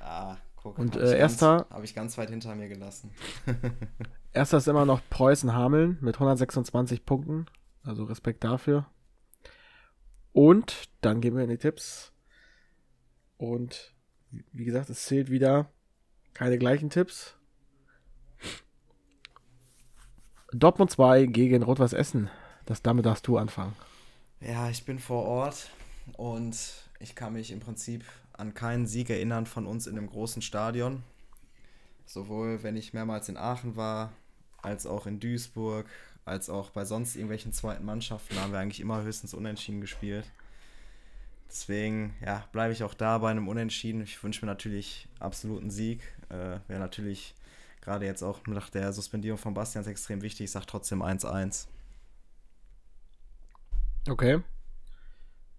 Ah, 0.00 0.36
guck. 0.56 0.78
Und, 0.78 0.96
äh, 0.96 1.16
erster- 1.18 1.66
Habe 1.70 1.84
ich 1.84 1.94
ganz 1.94 2.18
weit 2.18 2.30
hinter 2.30 2.54
mir 2.54 2.68
gelassen. 2.68 3.10
Erster 4.32 4.58
ist 4.58 4.68
immer 4.68 4.84
noch 4.84 5.00
Preußen 5.10 5.52
Hameln 5.54 5.96
mit 6.02 6.16
126 6.16 7.04
Punkten. 7.06 7.46
Also 7.82 8.04
Respekt 8.04 8.44
dafür. 8.44 8.86
Und 10.32 10.90
dann 11.00 11.20
gehen 11.20 11.34
wir 11.34 11.42
in 11.42 11.50
die 11.50 11.56
Tipps. 11.58 12.12
Und 13.38 13.94
wie 14.52 14.64
gesagt, 14.64 14.90
es 14.90 15.04
zählt 15.06 15.30
wieder 15.30 15.70
keine 16.34 16.58
gleichen 16.58 16.90
Tipps. 16.90 17.34
Dortmund 20.52 20.90
2 20.90 21.26
gegen 21.26 21.62
Rot-Weiß 21.62 21.92
Essen. 21.94 22.28
Das, 22.66 22.82
damit 22.82 23.06
darfst 23.06 23.26
du 23.26 23.38
anfangen. 23.38 23.74
Ja, 24.40 24.70
ich 24.70 24.86
bin 24.86 24.98
vor 24.98 25.24
Ort 25.26 25.68
und 26.14 26.56
ich 26.98 27.14
kann 27.14 27.34
mich 27.34 27.50
im 27.50 27.60
Prinzip 27.60 28.04
an 28.32 28.54
keinen 28.54 28.86
Sieg 28.86 29.10
erinnern 29.10 29.44
von 29.44 29.66
uns 29.66 29.86
in 29.86 29.98
einem 29.98 30.08
großen 30.08 30.40
Stadion. 30.40 31.02
Sowohl 32.06 32.62
wenn 32.62 32.74
ich 32.74 32.94
mehrmals 32.94 33.28
in 33.28 33.36
Aachen 33.36 33.76
war, 33.76 34.12
als 34.62 34.86
auch 34.86 35.06
in 35.06 35.20
Duisburg, 35.20 35.86
als 36.24 36.48
auch 36.48 36.70
bei 36.70 36.86
sonst 36.86 37.16
irgendwelchen 37.16 37.52
zweiten 37.52 37.84
Mannschaften 37.84 38.40
haben 38.40 38.52
wir 38.52 38.58
eigentlich 38.58 38.80
immer 38.80 39.02
höchstens 39.02 39.34
unentschieden 39.34 39.82
gespielt. 39.82 40.24
Deswegen, 41.50 42.14
ja, 42.24 42.46
bleibe 42.50 42.72
ich 42.72 42.82
auch 42.82 42.94
da 42.94 43.18
bei 43.18 43.30
einem 43.30 43.46
Unentschieden. 43.46 44.00
Ich 44.00 44.22
wünsche 44.24 44.46
mir 44.46 44.50
natürlich 44.50 45.06
absoluten 45.18 45.70
Sieg. 45.70 46.00
Äh, 46.30 46.60
Wäre 46.66 46.80
natürlich 46.80 47.34
gerade 47.82 48.06
jetzt 48.06 48.22
auch 48.22 48.46
nach 48.46 48.70
der 48.70 48.94
Suspendierung 48.94 49.38
von 49.38 49.52
Bastians 49.52 49.86
extrem 49.86 50.22
wichtig. 50.22 50.44
Ich 50.44 50.50
sage 50.52 50.66
trotzdem 50.66 51.02
1-1. 51.02 51.66
Okay. 54.08 54.42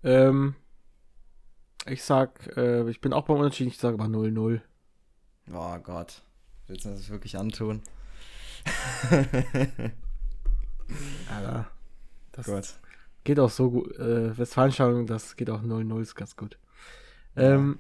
Ähm, 0.04 0.56
ich 1.86 2.04
sag, 2.04 2.56
äh, 2.58 2.90
ich 2.90 3.02
bin 3.02 3.14
auch 3.14 3.26
beim 3.26 3.38
Unentschieden, 3.38 3.70
ich 3.70 3.78
sage 3.78 3.96
aber 3.96 4.06
0-0. 4.06 4.62
Oh 5.54 5.78
Gott. 5.80 6.22
Willst 6.68 6.86
du 6.86 6.90
das 6.90 7.10
wirklich 7.10 7.38
antun? 7.38 7.82
Alter. 11.30 11.68
Das 12.32 12.46
Gut. 12.46 12.76
geht 13.24 13.40
auch 13.40 13.50
so 13.50 13.72
gut. 13.72 13.98
Äh, 13.98 14.38
Westfalenstadion, 14.38 15.08
das 15.08 15.36
geht 15.36 15.50
auch 15.50 15.62
0-0, 15.62 16.02
ist 16.02 16.16
ganz 16.16 16.36
gut. 16.36 16.58
Ähm, 17.36 17.80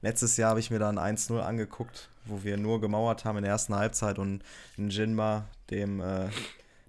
Letztes 0.00 0.36
Jahr 0.36 0.50
habe 0.50 0.60
ich 0.60 0.70
mir 0.70 0.78
dann 0.78 0.96
1-0 0.96 1.40
angeguckt, 1.40 2.08
wo 2.24 2.44
wir 2.44 2.56
nur 2.56 2.80
gemauert 2.80 3.24
haben 3.24 3.38
in 3.38 3.42
der 3.42 3.52
ersten 3.52 3.74
Halbzeit 3.74 4.18
und 4.20 4.44
ein 4.76 4.90
Jinma, 4.90 5.46
dem, 5.70 6.00
äh, 6.00 6.28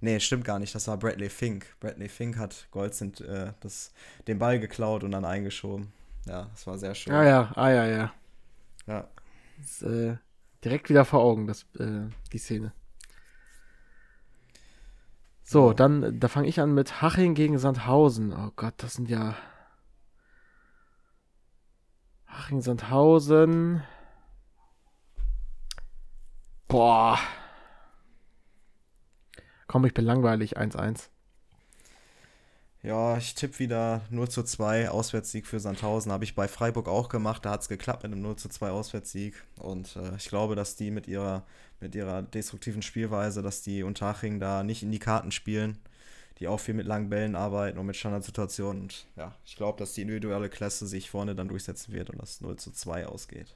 nee, 0.01 0.19
stimmt 0.19 0.45
gar 0.45 0.59
nicht, 0.59 0.73
das 0.75 0.87
war 0.87 0.97
Bradley 0.97 1.29
Fink. 1.29 1.65
Bradley 1.79 2.09
Fink 2.09 2.37
hat 2.37 2.67
Goldsend 2.71 3.21
äh, 3.21 3.53
das, 3.61 3.91
den 4.27 4.39
Ball 4.39 4.59
geklaut 4.59 5.03
und 5.03 5.11
dann 5.11 5.25
eingeschoben. 5.25 5.91
Ja, 6.25 6.47
das 6.51 6.67
war 6.67 6.77
sehr 6.77 6.95
schön. 6.95 7.13
ah 7.13 7.23
ja, 7.23 7.51
ah 7.55 7.69
ja, 7.69 7.85
ja. 7.85 8.13
Ja. 8.87 9.07
Ist, 9.61 9.81
äh, 9.83 10.17
direkt 10.63 10.89
wieder 10.89 11.05
vor 11.05 11.21
Augen, 11.21 11.47
das, 11.47 11.63
äh, 11.79 12.07
die 12.31 12.37
Szene. 12.37 12.73
So, 15.43 15.69
So. 15.69 15.73
dann, 15.73 16.19
da 16.19 16.27
fange 16.27 16.47
ich 16.47 16.59
an 16.59 16.73
mit 16.73 17.01
Haching 17.01 17.33
gegen 17.33 17.57
Sandhausen. 17.57 18.33
Oh 18.33 18.51
Gott, 18.55 18.75
das 18.77 18.93
sind 18.93 19.09
ja. 19.09 19.35
Haching, 22.27 22.61
Sandhausen. 22.61 23.83
Boah. 26.67 27.17
Komm, 29.69 29.85
ich 29.85 29.93
bin 29.93 30.03
langweilig. 30.03 30.57
1-1. 30.57 31.09
Ja, 32.81 33.17
ich 33.17 33.35
tippe 33.35 33.59
wieder 33.59 34.01
0 34.09 34.27
zu 34.27 34.41
2 34.41 34.89
Auswärtssieg 34.89 35.45
für 35.45 35.59
Sandhausen. 35.59 36.11
Habe 36.11 36.23
ich 36.23 36.33
bei 36.33 36.47
Freiburg 36.47 36.87
auch 36.87 37.07
gemacht. 37.07 37.45
Da 37.45 37.51
hat 37.51 37.61
es 37.61 37.69
geklappt 37.69 38.01
mit 38.01 38.11
einem 38.11 38.23
0 38.23 38.35
zu 38.37 38.49
2 38.49 38.71
Auswärtssieg. 38.71 39.35
Und 39.59 39.95
äh, 39.95 40.15
ich 40.17 40.27
glaube, 40.27 40.55
dass 40.55 40.75
die 40.75 40.89
mit 40.89 41.07
ihrer, 41.07 41.45
mit 41.81 41.93
ihrer 41.93 42.23
destruktiven 42.23 42.81
Spielweise, 42.81 43.43
dass 43.43 43.61
die 43.61 43.83
Unterhaching 43.83 44.39
da 44.39 44.63
nicht 44.63 44.81
in 44.81 44.91
die 44.91 44.97
Karten 44.97 45.31
spielen. 45.31 45.77
Die 46.39 46.47
auch 46.47 46.59
viel 46.59 46.73
mit 46.73 46.87
langen 46.87 47.11
Bällen 47.11 47.35
arbeiten 47.35 47.77
und 47.77 47.85
mit 47.85 47.95
Standardsituationen. 47.95 48.81
Und 48.81 49.05
ja, 49.17 49.35
ich 49.45 49.55
glaube, 49.55 49.77
dass 49.77 49.93
die 49.93 50.01
individuelle 50.01 50.49
Klasse 50.49 50.87
sich 50.87 51.11
vorne 51.11 51.35
dann 51.35 51.47
durchsetzen 51.47 51.93
wird 51.93 52.09
und 52.09 52.19
das 52.19 52.41
0 52.41 52.55
zu 52.55 52.71
2 52.71 53.05
ausgeht. 53.05 53.55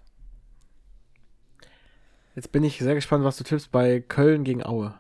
Jetzt 2.36 2.52
bin 2.52 2.64
ich 2.64 2.78
sehr 2.78 2.94
gespannt, 2.94 3.24
was 3.24 3.38
du 3.38 3.44
tippst 3.44 3.72
bei 3.72 4.00
Köln 4.00 4.44
gegen 4.44 4.64
Aue. 4.64 4.94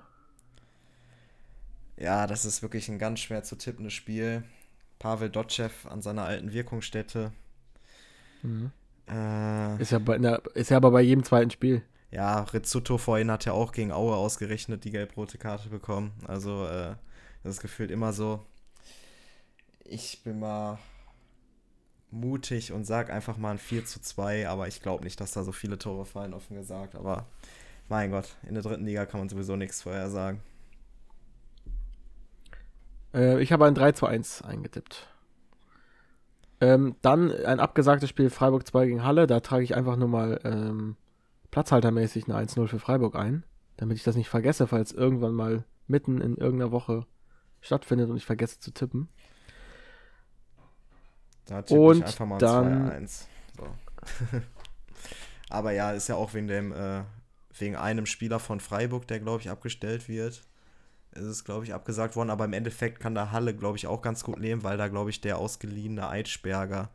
Ja, 2.03 2.27
das 2.27 2.43
ist 2.43 2.61
wirklich 2.61 2.89
ein 2.89 2.99
ganz 2.99 3.21
schwer 3.21 3.43
zu 3.43 3.55
tippendes 3.55 3.93
Spiel. 3.93 4.43
Pavel 4.99 5.29
Dotschew 5.29 5.69
an 5.89 6.01
seiner 6.01 6.25
alten 6.25 6.51
Wirkungsstätte. 6.51 7.31
Mhm. 8.41 8.71
Äh, 9.07 9.81
Ist 9.81 9.93
ja, 9.93 9.99
bei, 9.99 10.17
na, 10.17 10.35
ist 10.53 10.69
ja 10.69 10.75
aber 10.75 10.91
bei 10.91 11.01
jedem 11.01 11.23
zweiten 11.23 11.49
Spiel. 11.49 11.81
Ja, 12.11 12.41
Rizzuto 12.41 12.97
vorhin 12.97 13.31
hat 13.31 13.45
ja 13.45 13.53
auch 13.53 13.71
gegen 13.71 13.93
Aue 13.93 14.17
ausgerechnet 14.17 14.83
die 14.83 14.91
gelb-rote 14.91 15.37
Karte 15.37 15.69
bekommen. 15.69 16.11
Also, 16.27 16.65
äh, 16.67 16.95
das 17.41 17.55
ist 17.55 17.61
gefühlt 17.61 17.89
immer 17.89 18.11
so. 18.11 18.45
Ich 19.85 20.23
bin 20.23 20.39
mal 20.39 20.79
mutig 22.11 22.73
und 22.73 22.83
sag 22.83 23.11
einfach 23.11 23.37
mal 23.37 23.51
ein 23.51 23.59
4 23.59 23.85
zu 23.85 24.01
2, 24.01 24.49
aber 24.49 24.67
ich 24.67 24.81
glaube 24.81 25.05
nicht, 25.05 25.21
dass 25.21 25.31
da 25.31 25.45
so 25.45 25.53
viele 25.53 25.77
Tore 25.77 26.05
fallen, 26.05 26.33
offen 26.33 26.57
gesagt. 26.57 26.95
Aber 26.95 27.27
mein 27.87 28.11
Gott, 28.11 28.35
in 28.45 28.55
der 28.55 28.63
dritten 28.63 28.85
Liga 28.85 29.05
kann 29.05 29.21
man 29.21 29.29
sowieso 29.29 29.55
nichts 29.55 29.81
vorher 29.81 30.09
sagen. 30.09 30.41
Äh, 33.13 33.41
ich 33.41 33.51
habe 33.51 33.65
ein 33.65 33.75
3 33.75 33.91
zu 33.93 34.05
1 34.05 34.41
eingetippt. 34.41 35.07
Ähm, 36.61 36.95
dann 37.01 37.31
ein 37.31 37.59
abgesagtes 37.59 38.09
Spiel 38.09 38.29
Freiburg 38.29 38.65
2 38.67 38.85
gegen 38.85 39.03
Halle. 39.03 39.27
Da 39.27 39.39
trage 39.41 39.63
ich 39.63 39.75
einfach 39.75 39.95
nur 39.97 40.07
mal 40.07 40.39
ähm, 40.43 40.95
platzhaltermäßig 41.51 42.25
eine 42.29 42.37
1-0 42.47 42.67
für 42.67 42.79
Freiburg 42.79 43.15
ein, 43.15 43.43
damit 43.77 43.97
ich 43.97 44.03
das 44.03 44.15
nicht 44.15 44.29
vergesse, 44.29 44.67
falls 44.67 44.91
irgendwann 44.91 45.33
mal 45.33 45.65
mitten 45.87 46.21
in 46.21 46.37
irgendeiner 46.37 46.71
Woche 46.71 47.05
stattfindet 47.61 48.09
und 48.09 48.17
ich 48.17 48.25
vergesse 48.25 48.59
zu 48.59 48.71
tippen. 48.71 49.09
Da 51.45 51.61
tippe 51.61 51.81
Und 51.81 51.97
ich 51.97 52.05
einfach 52.05 52.25
mal 52.25 52.37
dann- 52.37 52.89
2-1. 52.89 53.27
So. 53.57 53.67
Aber 55.49 55.71
ja, 55.71 55.91
ist 55.91 56.07
ja 56.07 56.15
auch 56.15 56.33
wegen 56.33 56.47
dem, 56.47 56.71
äh, 56.71 57.03
wegen 57.57 57.75
einem 57.75 58.05
Spieler 58.05 58.39
von 58.39 58.59
Freiburg, 58.59 59.07
der, 59.07 59.19
glaube 59.19 59.41
ich, 59.41 59.49
abgestellt 59.49 60.07
wird. 60.07 60.43
Ist 61.15 61.23
es, 61.23 61.43
glaube 61.43 61.65
ich, 61.65 61.73
abgesagt 61.73 62.15
worden. 62.15 62.29
Aber 62.29 62.45
im 62.45 62.53
Endeffekt 62.53 62.99
kann 62.99 63.15
da 63.15 63.31
Halle, 63.31 63.55
glaube 63.55 63.77
ich, 63.77 63.87
auch 63.87 64.01
ganz 64.01 64.23
gut 64.23 64.39
nehmen, 64.39 64.63
weil 64.63 64.77
da, 64.77 64.87
glaube 64.87 65.09
ich, 65.09 65.21
der 65.21 65.37
ausgeliehene 65.37 66.09
Eitschberger, 66.09 66.89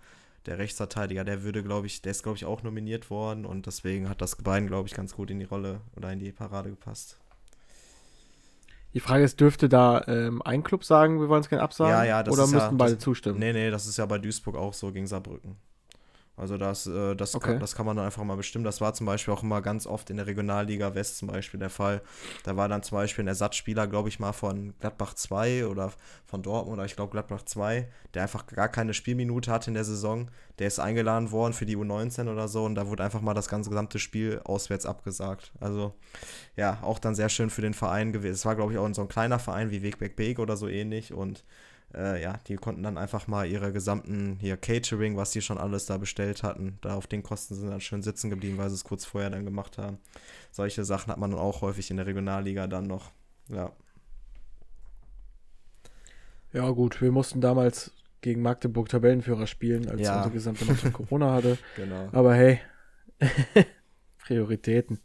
der 0.47 0.59
Rechtsverteidiger, 0.59 1.25
der 1.25 1.43
würde, 1.43 1.63
glaube 1.63 1.87
ich, 1.87 2.03
der 2.03 2.13
ist, 2.13 2.23
glaube 2.23 2.37
ich, 2.37 2.45
auch 2.45 2.63
nominiert 2.63 3.11
worden. 3.11 3.45
Und 3.45 3.67
deswegen 3.67 4.09
hat 4.09 4.21
das 4.21 4.37
beiden, 4.37 4.69
glaube 4.69 4.89
ich, 4.89 4.95
ganz 4.95 5.15
gut 5.15 5.31
in 5.31 5.39
die 5.39 5.45
Rolle 5.45 5.81
oder 5.97 6.13
in 6.13 6.19
die 6.19 6.33
Parade 6.33 6.71
gepasst. 6.71 7.19
Die 8.95 9.01
Frage 9.01 9.25
ist, 9.25 9.39
dürfte 9.41 9.69
da 9.69 10.03
ähm, 10.09 10.41
ein 10.43 10.63
Club 10.63 10.83
sagen, 10.83 11.21
wir 11.21 11.29
wollen 11.29 11.43
es 11.43 11.49
gerne 11.49 11.63
absagen? 11.63 11.93
Ja, 11.93 12.05
ja, 12.05 12.23
das 12.23 12.33
Oder 12.33 12.45
ist 12.45 12.53
müssten 12.53 12.71
ja, 12.71 12.77
beide 12.77 12.95
das, 12.95 13.05
zustimmen? 13.05 13.39
Nee, 13.39 13.53
nee, 13.53 13.71
das 13.71 13.87
ist 13.87 13.99
ja 13.99 14.07
bei 14.07 14.19
Duisburg 14.19 14.57
auch 14.57 14.73
so 14.73 14.91
gegen 14.91 15.07
Saarbrücken. 15.07 15.57
Also 16.39 16.57
das, 16.57 16.87
äh, 16.87 17.15
das, 17.15 17.35
Okay. 17.35 17.53
kann, 17.53 17.61
das 17.61 17.75
kann 17.75 17.85
man 17.87 17.97
dann 17.97 18.07
einfach 18.07 18.25
mal 18.25 18.37
bestimmen. 18.37 18.65
Das 18.65 18.81
war 18.81 18.95
zum 18.95 19.07
Beispiel 19.07 19.35
auch 19.35 19.43
immer 19.43 19.61
ganz 19.61 19.87
oft 19.87 20.11
in 20.11 20.17
der 20.17 20.27
Regionalliga 20.27 20.95
West 20.95 21.19
zum 21.19 21.29
Beispiel 21.29 21.59
der 21.61 21.71
Fall. 21.71 22.01
Da 22.45 22.57
war 22.57 22.69
dann 22.69 22.83
zum 22.83 22.97
Beispiel 22.97 23.25
ein 23.25 23.29
Ersatzspieler, 23.29 23.87
glaube 23.87 24.09
ich 24.09 24.21
mal, 24.21 24.33
von 24.33 24.75
Gladbach 24.81 25.15
2 25.15 25.67
oder 25.67 25.93
von 26.27 26.43
Dortmund 26.43 26.79
oder 26.79 26.87
ich 26.87 26.97
glaube 26.97 27.11
Gladbach 27.13 27.43
2, 27.43 27.89
der 28.15 28.23
einfach 28.23 28.47
gar 28.47 28.69
keine 28.69 28.95
Spielminute 28.95 29.51
hatte 29.51 29.71
in 29.71 29.75
der 29.75 29.85
Saison. 29.85 30.31
Der 30.59 30.67
ist 30.67 30.79
eingeladen 30.81 31.31
worden 31.31 31.53
für 31.53 31.67
die 31.67 31.77
U19 31.77 32.31
oder 32.31 32.49
so 32.49 32.65
und 32.65 32.75
da 32.75 32.89
wurde 32.89 33.05
einfach 33.05 33.21
mal 33.21 33.35
das 33.35 33.49
ganze 33.49 33.71
gesamte 33.71 33.99
Spiel 33.99 34.41
auswärts 34.45 34.87
abgesagt. 34.87 35.53
Also 35.61 35.95
ja, 36.57 36.79
auch 36.83 36.99
dann 36.99 37.15
sehr 37.15 37.29
schön 37.29 37.51
für 37.51 37.63
den 37.63 37.75
Verein 37.75 38.13
gewesen. 38.13 38.35
Es 38.35 38.45
war, 38.45 38.57
glaube 38.57 38.73
ich, 38.73 38.79
auch 38.79 38.93
so 38.95 39.03
ein 39.03 39.09
kleiner 39.09 39.39
Verein 39.39 39.71
wie 39.71 39.83
Wegbeck 39.83 40.17
Beek 40.17 40.39
oder 40.39 40.57
so 40.57 40.69
ähnlich 40.69 41.13
und 41.13 41.45
äh, 41.95 42.23
ja, 42.23 42.39
die 42.47 42.57
konnten 42.57 42.83
dann 42.83 42.99
einfach 42.99 43.27
mal 43.29 43.47
ihre 43.47 43.73
gesamten 43.73 44.37
hier 44.41 44.57
Catering, 44.57 45.17
was 45.17 45.31
die 45.31 45.41
schon 45.41 45.59
alles 45.59 45.87
da 45.87 45.97
bestellt 45.99 46.43
hatten, 46.43 46.79
da 46.83 46.95
auf 46.95 47.07
den 47.07 47.23
Kosten 47.23 47.55
sind 47.55 47.71
dann 47.71 47.81
schön 47.81 48.03
sitzen 48.03 48.31
geblieben, 48.31 48.59
weil 48.59 48.69
sie 48.69 48.75
es 48.77 48.85
kurz 48.85 49.05
vorher 49.05 49.31
dann 49.31 49.45
gemacht 49.45 49.79
haben. 49.79 49.99
Solche 50.51 50.85
Sachen 50.85 51.11
hat 51.11 51.19
man 51.19 51.31
dann 51.31 51.41
auch 51.41 51.63
häufig 51.63 51.91
in 51.91 51.97
der 51.97 52.07
Regionalliga 52.07 52.67
dann 52.67 52.87
noch. 52.87 53.11
Ja. 53.49 53.73
Ja, 56.53 56.69
gut, 56.71 57.01
wir 57.03 57.13
mussten 57.13 57.41
damals 57.41 57.93
gegen 58.21 58.43
Magdeburg 58.43 58.89
Tabellenführer 58.89 59.47
spielen, 59.47 59.89
als 59.89 60.01
Ja. 60.01 60.17
unsere 60.17 60.33
gesamte 60.35 60.65
Mannschaft 60.65 60.93
Corona 60.93 61.33
hatte. 61.33 61.59
Genau. 61.77 62.09
Aber 62.13 62.35
hey, 62.35 62.61
Prioritäten. 64.19 65.01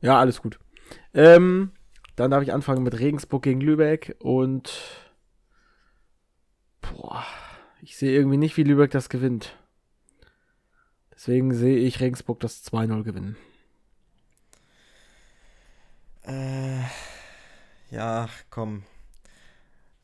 Ja, 0.00 0.18
alles 0.18 0.40
gut. 0.40 0.58
Ähm, 1.12 1.72
dann 2.16 2.30
darf 2.30 2.42
ich 2.42 2.52
anfangen 2.52 2.82
mit 2.82 2.98
Regensburg 2.98 3.42
gegen 3.42 3.60
Lübeck 3.60 4.16
und 4.20 4.72
boah, 6.94 7.24
ich 7.82 7.96
sehe 7.96 8.12
irgendwie 8.12 8.36
nicht, 8.36 8.56
wie 8.56 8.64
Lübeck 8.64 8.90
das 8.90 9.08
gewinnt. 9.08 9.56
Deswegen 11.12 11.52
sehe 11.54 11.78
ich 11.78 12.00
Regensburg 12.00 12.40
das 12.40 12.64
2-0 12.64 13.02
gewinnen. 13.02 13.36
Äh, 16.22 16.82
ja, 17.90 18.28
komm. 18.50 18.84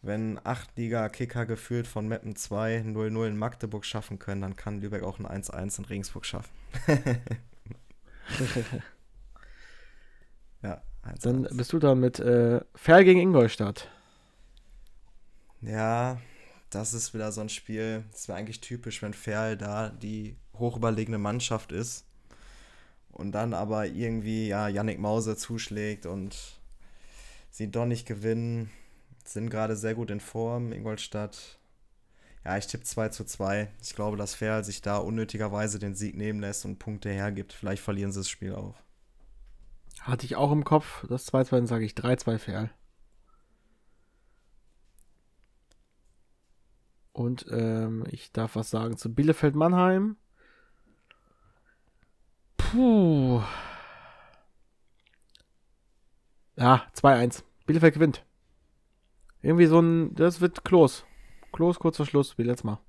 Wenn 0.02 0.40
Achtliga-Kicker 0.44 1.47
gefühlt 1.47 1.86
von 1.86 2.09
Meppen 2.09 2.35
2 2.36 2.81
0-0 2.81 3.28
in 3.28 3.39
Magdeburg 3.39 3.86
schaffen 3.86 4.19
können, 4.19 4.43
dann 4.43 4.56
kann 4.56 4.81
Lübeck 4.81 5.02
auch 5.02 5.19
ein 5.19 5.27
1-1 5.27 5.78
in 5.78 5.85
Regensburg 5.85 6.27
schaffen. 6.27 6.51
ja, 10.62 10.82
1-1. 11.05 11.23
Dann 11.23 11.47
bist 11.52 11.73
du 11.73 11.78
dran 11.78 12.01
mit 12.01 12.19
äh, 12.19 12.61
Ferl 12.74 13.05
gegen 13.05 13.20
Ingolstadt. 13.20 13.89
Ja, 15.62 16.19
das 16.74 16.94
ist 16.94 17.14
wieder 17.14 17.32
so 17.32 17.40
ein 17.40 17.48
Spiel. 17.48 18.05
Das 18.12 18.28
wäre 18.28 18.38
eigentlich 18.38 18.60
typisch, 18.60 19.02
wenn 19.02 19.14
Ferl 19.14 19.56
da 19.56 19.90
die 19.90 20.36
hochüberlegene 20.59 21.18
Mannschaft 21.18 21.72
ist 21.72 22.06
und 23.10 23.32
dann 23.32 23.55
aber 23.55 23.86
irgendwie 23.86 24.48
ja 24.48 24.68
Yannick 24.68 24.98
Mause 24.98 25.36
zuschlägt 25.36 26.06
und 26.06 26.36
sie 27.51 27.70
doch 27.70 27.86
nicht 27.86 28.06
gewinnen. 28.06 28.70
Sind 29.24 29.51
gerade 29.51 29.76
sehr 29.76 29.94
gut 29.94 30.10
in 30.10 30.20
Form, 30.20 30.72
Ingolstadt. 30.72 31.59
Ja, 32.44 32.59
ich 32.59 32.66
tippe 32.66 32.84
2 32.84 33.09
zu 33.09 33.24
2. 33.24 33.68
Ich 33.82 33.94
glaube, 33.94 34.18
dass 34.18 34.34
Ferl 34.34 34.64
sich 34.64 34.82
da 34.82 34.98
unnötigerweise 34.98 35.78
den 35.78 35.94
Sieg 35.94 36.14
nehmen 36.14 36.40
lässt 36.40 36.66
und 36.66 36.78
Punkte 36.78 37.09
hergibt. 37.09 37.55
Vielleicht 37.55 37.82
verlieren 37.82 38.12
sie 38.12 38.20
das 38.20 38.28
Spiel 38.28 38.55
auch. 38.55 38.74
Hatte 40.01 40.26
ich 40.26 40.36
auch 40.36 40.52
im 40.52 40.64
Kopf. 40.64 41.06
Das 41.09 41.32
2-2, 41.32 41.51
dann 41.51 41.66
sage 41.66 41.86
ich 41.86 41.92
3-2 41.92 42.38
Ferl. 42.38 42.70
Und 47.15 47.47
ähm, 47.49 48.05
ich 48.11 48.32
darf 48.32 48.57
was 48.57 48.70
sagen 48.70 48.97
zu 48.97 49.15
Bielefeld-Mannheim. 49.15 50.16
Puh. 52.57 53.41
Ja, 56.57 56.85
2-1. 56.97 57.45
Bielefeld 57.66 57.95
gewinnt. 57.95 58.27
Irgendwie 59.43 59.66
so 59.66 59.81
ein, 59.81 60.12
das 60.16 60.41
wird 60.41 60.65
Klos. 60.65 61.05
Klos, 61.53 61.78
kurzer 61.78 62.05
Schluss, 62.05 62.36
wie 62.36 62.43
letztes 62.43 62.65
Mal. 62.65 62.81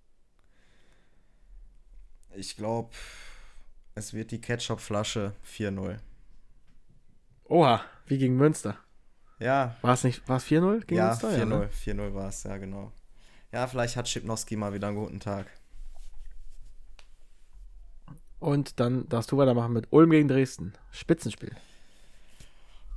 Ich 2.34 2.58
glaube, 2.58 2.90
es 3.94 4.16
wird 4.16 4.32
die 4.32 4.42
Ketchup-Flasche 4.42 5.34
4-0. 5.46 6.00
Oha, 7.44 7.82
wie 8.08 8.18
gegen 8.18 8.38
Münster. 8.38 8.76
Ja, 9.38 9.76
War 9.84 9.94
es 9.94 10.04
nicht, 10.04 10.28
war 10.28 10.38
es 10.38 10.46
4-0 10.46 10.80
gegen 10.86 10.96
ja, 10.96 11.10
Münster? 11.10 11.30
4-0. 11.30 11.46
ne? 11.46 11.70
4-0 11.70 12.14
war 12.16 12.30
es, 12.30 12.42
ja, 12.42 12.58
genau. 12.58 12.92
Ja, 13.56 13.68
vielleicht 13.68 13.96
hat 13.96 14.10
Schipnowski 14.10 14.58
mal 14.58 14.74
wieder 14.74 14.90
einen 14.90 14.98
guten 14.98 15.22
Tag. 15.22 15.48
Und 18.38 18.82
dann 18.82 19.08
darfst 19.08 19.32
du 19.32 19.38
weitermachen 19.38 19.72
mit 19.72 19.88
Ulm 19.92 20.10
gegen 20.10 20.28
Dresden. 20.28 20.74
Spitzenspiel. 20.92 21.56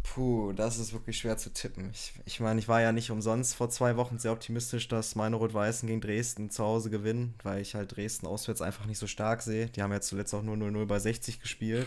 Puh, 0.03 0.53
das 0.53 0.79
ist 0.79 0.93
wirklich 0.93 1.17
schwer 1.17 1.37
zu 1.37 1.53
tippen. 1.53 1.91
Ich, 1.93 2.13
ich 2.25 2.41
meine, 2.41 2.59
ich 2.59 2.67
war 2.67 2.81
ja 2.83 2.91
nicht 2.91 3.13
umsonst 3.13 3.55
vor 3.55 3.71
zwei 3.71 3.97
Wochen 3.97 4.19
sehr 4.19 4.33
optimistisch, 4.33 4.89
dass 4.89 5.15
meine 5.15 5.37
Rot-Weißen 5.37 5.87
gegen 5.87 6.01
Dresden 6.01 6.51
zu 6.51 6.65
Hause 6.65 6.91
gewinnen, 6.91 7.35
weil 7.45 7.61
ich 7.61 7.77
halt 7.77 7.95
Dresden 7.95 8.27
auswärts 8.27 8.61
einfach 8.61 8.87
nicht 8.87 8.99
so 8.99 9.07
stark 9.07 9.43
sehe. 9.43 9.67
Die 9.67 9.81
haben 9.81 9.93
ja 9.93 10.01
zuletzt 10.01 10.35
auch 10.35 10.43
nur 10.43 10.57
0-0 10.57 10.87
bei 10.87 10.99
60 10.99 11.41
gespielt. 11.41 11.87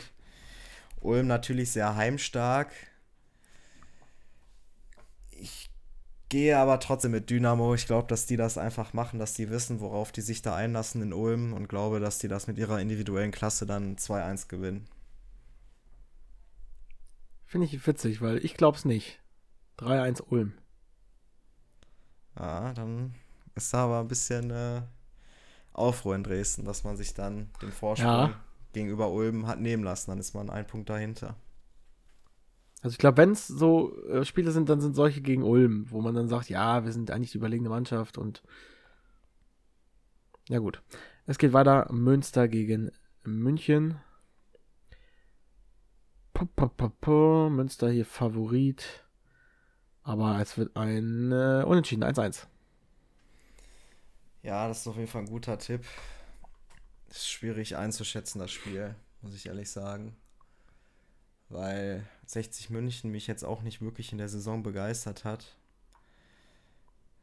Ulm 1.01 1.27
natürlich 1.27 1.73
sehr 1.73 1.97
heimstark. 1.97 2.71
Ich 5.31 5.70
gehe 6.31 6.57
aber 6.57 6.79
trotzdem 6.79 7.11
mit 7.11 7.29
Dynamo. 7.29 7.75
Ich 7.75 7.85
glaube, 7.85 8.07
dass 8.07 8.25
die 8.25 8.37
das 8.37 8.57
einfach 8.57 8.93
machen, 8.93 9.19
dass 9.19 9.33
die 9.33 9.49
wissen, 9.49 9.81
worauf 9.81 10.11
die 10.13 10.21
sich 10.21 10.41
da 10.41 10.55
einlassen 10.55 11.01
in 11.01 11.11
Ulm 11.13 11.51
und 11.51 11.67
glaube, 11.67 11.99
dass 11.99 12.19
die 12.19 12.29
das 12.29 12.47
mit 12.47 12.57
ihrer 12.57 12.79
individuellen 12.79 13.31
Klasse 13.31 13.65
dann 13.65 13.97
2-1 13.97 14.47
gewinnen. 14.47 14.87
Finde 17.45 17.67
ich 17.67 17.85
witzig, 17.85 18.21
weil 18.21 18.37
ich 18.45 18.55
glaub's 18.55 18.85
nicht. 18.85 19.19
3-1 19.79 20.23
Ulm. 20.29 20.53
Ja, 22.39 22.71
dann 22.73 23.13
ist 23.55 23.73
da 23.73 23.83
aber 23.83 23.99
ein 23.99 24.07
bisschen 24.07 24.51
äh, 24.51 24.81
Aufruhr 25.73 26.15
in 26.15 26.23
Dresden, 26.23 26.63
dass 26.63 26.85
man 26.85 26.95
sich 26.95 27.13
dann 27.13 27.49
den 27.61 27.73
Vorsprung 27.73 28.07
Ja. 28.09 28.39
gegenüber 28.71 29.11
Ulm 29.11 29.47
hat 29.47 29.59
nehmen 29.59 29.83
lassen. 29.83 30.11
Dann 30.11 30.19
ist 30.19 30.33
man 30.33 30.49
einen 30.49 30.65
Punkt 30.65 30.89
dahinter. 30.89 31.35
Also 32.81 32.95
ich 32.95 32.97
glaube, 32.97 33.17
wenn 33.17 33.31
es 33.31 33.47
so 33.47 33.95
äh, 34.07 34.25
Spiele 34.25 34.51
sind, 34.51 34.69
dann 34.69 34.81
sind 34.81 34.95
solche 34.95 35.21
gegen 35.21 35.43
Ulm, 35.43 35.85
wo 35.89 36.01
man 36.01 36.15
dann 36.15 36.27
sagt, 36.27 36.49
ja, 36.49 36.83
wir 36.83 36.91
sind 36.91 37.11
eigentlich 37.11 37.31
die 37.31 37.37
überlegene 37.37 37.69
Mannschaft 37.69 38.17
und 38.17 38.41
ja 40.49 40.59
gut. 40.59 40.81
Es 41.27 41.37
geht 41.37 41.53
weiter. 41.53 41.87
Münster 41.91 42.47
gegen 42.47 42.91
München. 43.23 43.99
Puh, 46.33 46.47
puh, 46.55 46.89
puh. 46.99 47.49
Münster 47.49 47.89
hier 47.89 48.05
Favorit. 48.05 49.05
Aber 50.03 50.39
es 50.41 50.57
wird 50.57 50.75
ein 50.75 51.31
äh, 51.31 51.63
Unentschieden, 51.65 52.03
1-1. 52.03 52.47
Ja, 54.41 54.67
das 54.67 54.81
ist 54.81 54.87
auf 54.87 54.95
jeden 54.95 55.07
Fall 55.07 55.21
ein 55.21 55.29
guter 55.29 55.59
Tipp. 55.59 55.85
Ist 57.09 57.29
schwierig 57.29 57.77
einzuschätzen, 57.77 58.39
das 58.39 58.51
Spiel, 58.51 58.95
muss 59.21 59.35
ich 59.35 59.45
ehrlich 59.45 59.69
sagen. 59.69 60.15
Weil 61.49 62.07
60 62.31 62.69
München 62.69 63.11
mich 63.11 63.27
jetzt 63.27 63.43
auch 63.43 63.61
nicht 63.61 63.81
wirklich 63.81 64.13
in 64.13 64.17
der 64.17 64.29
Saison 64.29 64.63
begeistert 64.63 65.25
hat. 65.25 65.57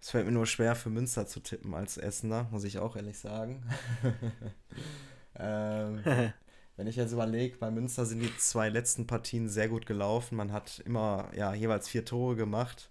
Es 0.00 0.10
fällt 0.10 0.26
mir 0.26 0.32
nur 0.32 0.46
schwer 0.46 0.76
für 0.76 0.90
Münster 0.90 1.26
zu 1.26 1.40
tippen 1.40 1.74
als 1.74 1.96
Essener, 1.96 2.46
muss 2.50 2.64
ich 2.64 2.78
auch 2.78 2.94
ehrlich 2.94 3.18
sagen. 3.18 3.62
ähm, 5.38 6.02
wenn 6.76 6.86
ich 6.86 6.96
jetzt 6.96 7.12
überlege, 7.12 7.56
bei 7.56 7.70
Münster 7.70 8.04
sind 8.04 8.20
die 8.20 8.36
zwei 8.36 8.68
letzten 8.68 9.06
Partien 9.06 9.48
sehr 9.48 9.68
gut 9.68 9.86
gelaufen. 9.86 10.36
Man 10.36 10.52
hat 10.52 10.80
immer 10.84 11.30
ja, 11.34 11.54
jeweils 11.54 11.88
vier 11.88 12.04
Tore 12.04 12.36
gemacht. 12.36 12.90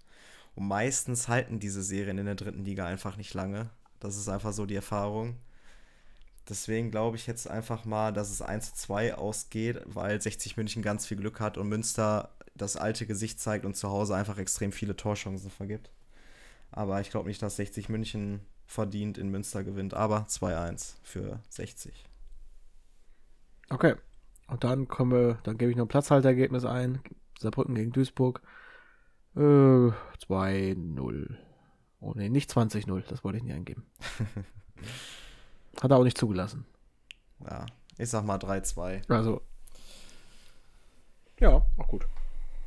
Und 0.56 0.66
meistens 0.66 1.28
halten 1.28 1.60
diese 1.60 1.84
Serien 1.84 2.18
in 2.18 2.26
der 2.26 2.34
dritten 2.34 2.64
Liga 2.64 2.84
einfach 2.84 3.16
nicht 3.16 3.32
lange. 3.32 3.70
Das 4.00 4.16
ist 4.16 4.28
einfach 4.28 4.52
so 4.52 4.66
die 4.66 4.74
Erfahrung. 4.74 5.36
Deswegen 6.48 6.90
glaube 6.90 7.16
ich 7.16 7.26
jetzt 7.26 7.48
einfach 7.48 7.84
mal, 7.84 8.12
dass 8.12 8.30
es 8.30 8.40
1 8.40 8.74
zu 8.74 8.86
2 8.86 9.16
ausgeht, 9.16 9.82
weil 9.84 10.20
60 10.20 10.56
München 10.56 10.82
ganz 10.82 11.06
viel 11.06 11.18
Glück 11.18 11.40
hat 11.40 11.58
und 11.58 11.68
Münster 11.68 12.30
das 12.54 12.76
alte 12.76 13.06
Gesicht 13.06 13.40
zeigt 13.40 13.64
und 13.64 13.76
zu 13.76 13.88
Hause 13.90 14.16
einfach 14.16 14.38
extrem 14.38 14.72
viele 14.72 14.96
Torchancen 14.96 15.50
vergibt. 15.50 15.90
Aber 16.70 17.00
ich 17.00 17.10
glaube 17.10 17.28
nicht, 17.28 17.42
dass 17.42 17.56
60 17.56 17.88
München 17.88 18.40
verdient 18.66 19.18
in 19.18 19.30
Münster 19.30 19.64
gewinnt. 19.64 19.94
Aber 19.94 20.26
2-1 20.28 20.96
für 21.02 21.40
60. 21.48 22.06
Okay. 23.70 23.94
Und 24.46 24.64
dann 24.64 24.88
kommen 24.88 25.12
wir, 25.12 25.38
dann 25.42 25.58
gebe 25.58 25.70
ich 25.70 25.76
noch 25.76 25.84
ein 25.84 25.88
Platzhalterergebnis 25.88 26.64
ein. 26.64 27.00
Saarbrücken 27.38 27.74
gegen 27.74 27.92
Duisburg. 27.92 28.42
Äh, 29.36 29.40
2-0. 29.40 31.36
Oh 32.00 32.12
ne, 32.14 32.30
nicht 32.30 32.50
20-0, 32.50 33.02
das 33.08 33.24
wollte 33.24 33.38
ich 33.38 33.44
nie 33.44 33.52
eingeben. 33.52 33.86
Hat 35.80 35.90
er 35.90 35.96
auch 35.96 36.04
nicht 36.04 36.18
zugelassen. 36.18 36.66
Ja, 37.44 37.66
ich 37.96 38.10
sag 38.10 38.24
mal 38.24 38.38
3-2. 38.38 39.08
Also. 39.10 39.42
Ja, 41.40 41.64
auch 41.76 41.88
gut. 41.88 42.06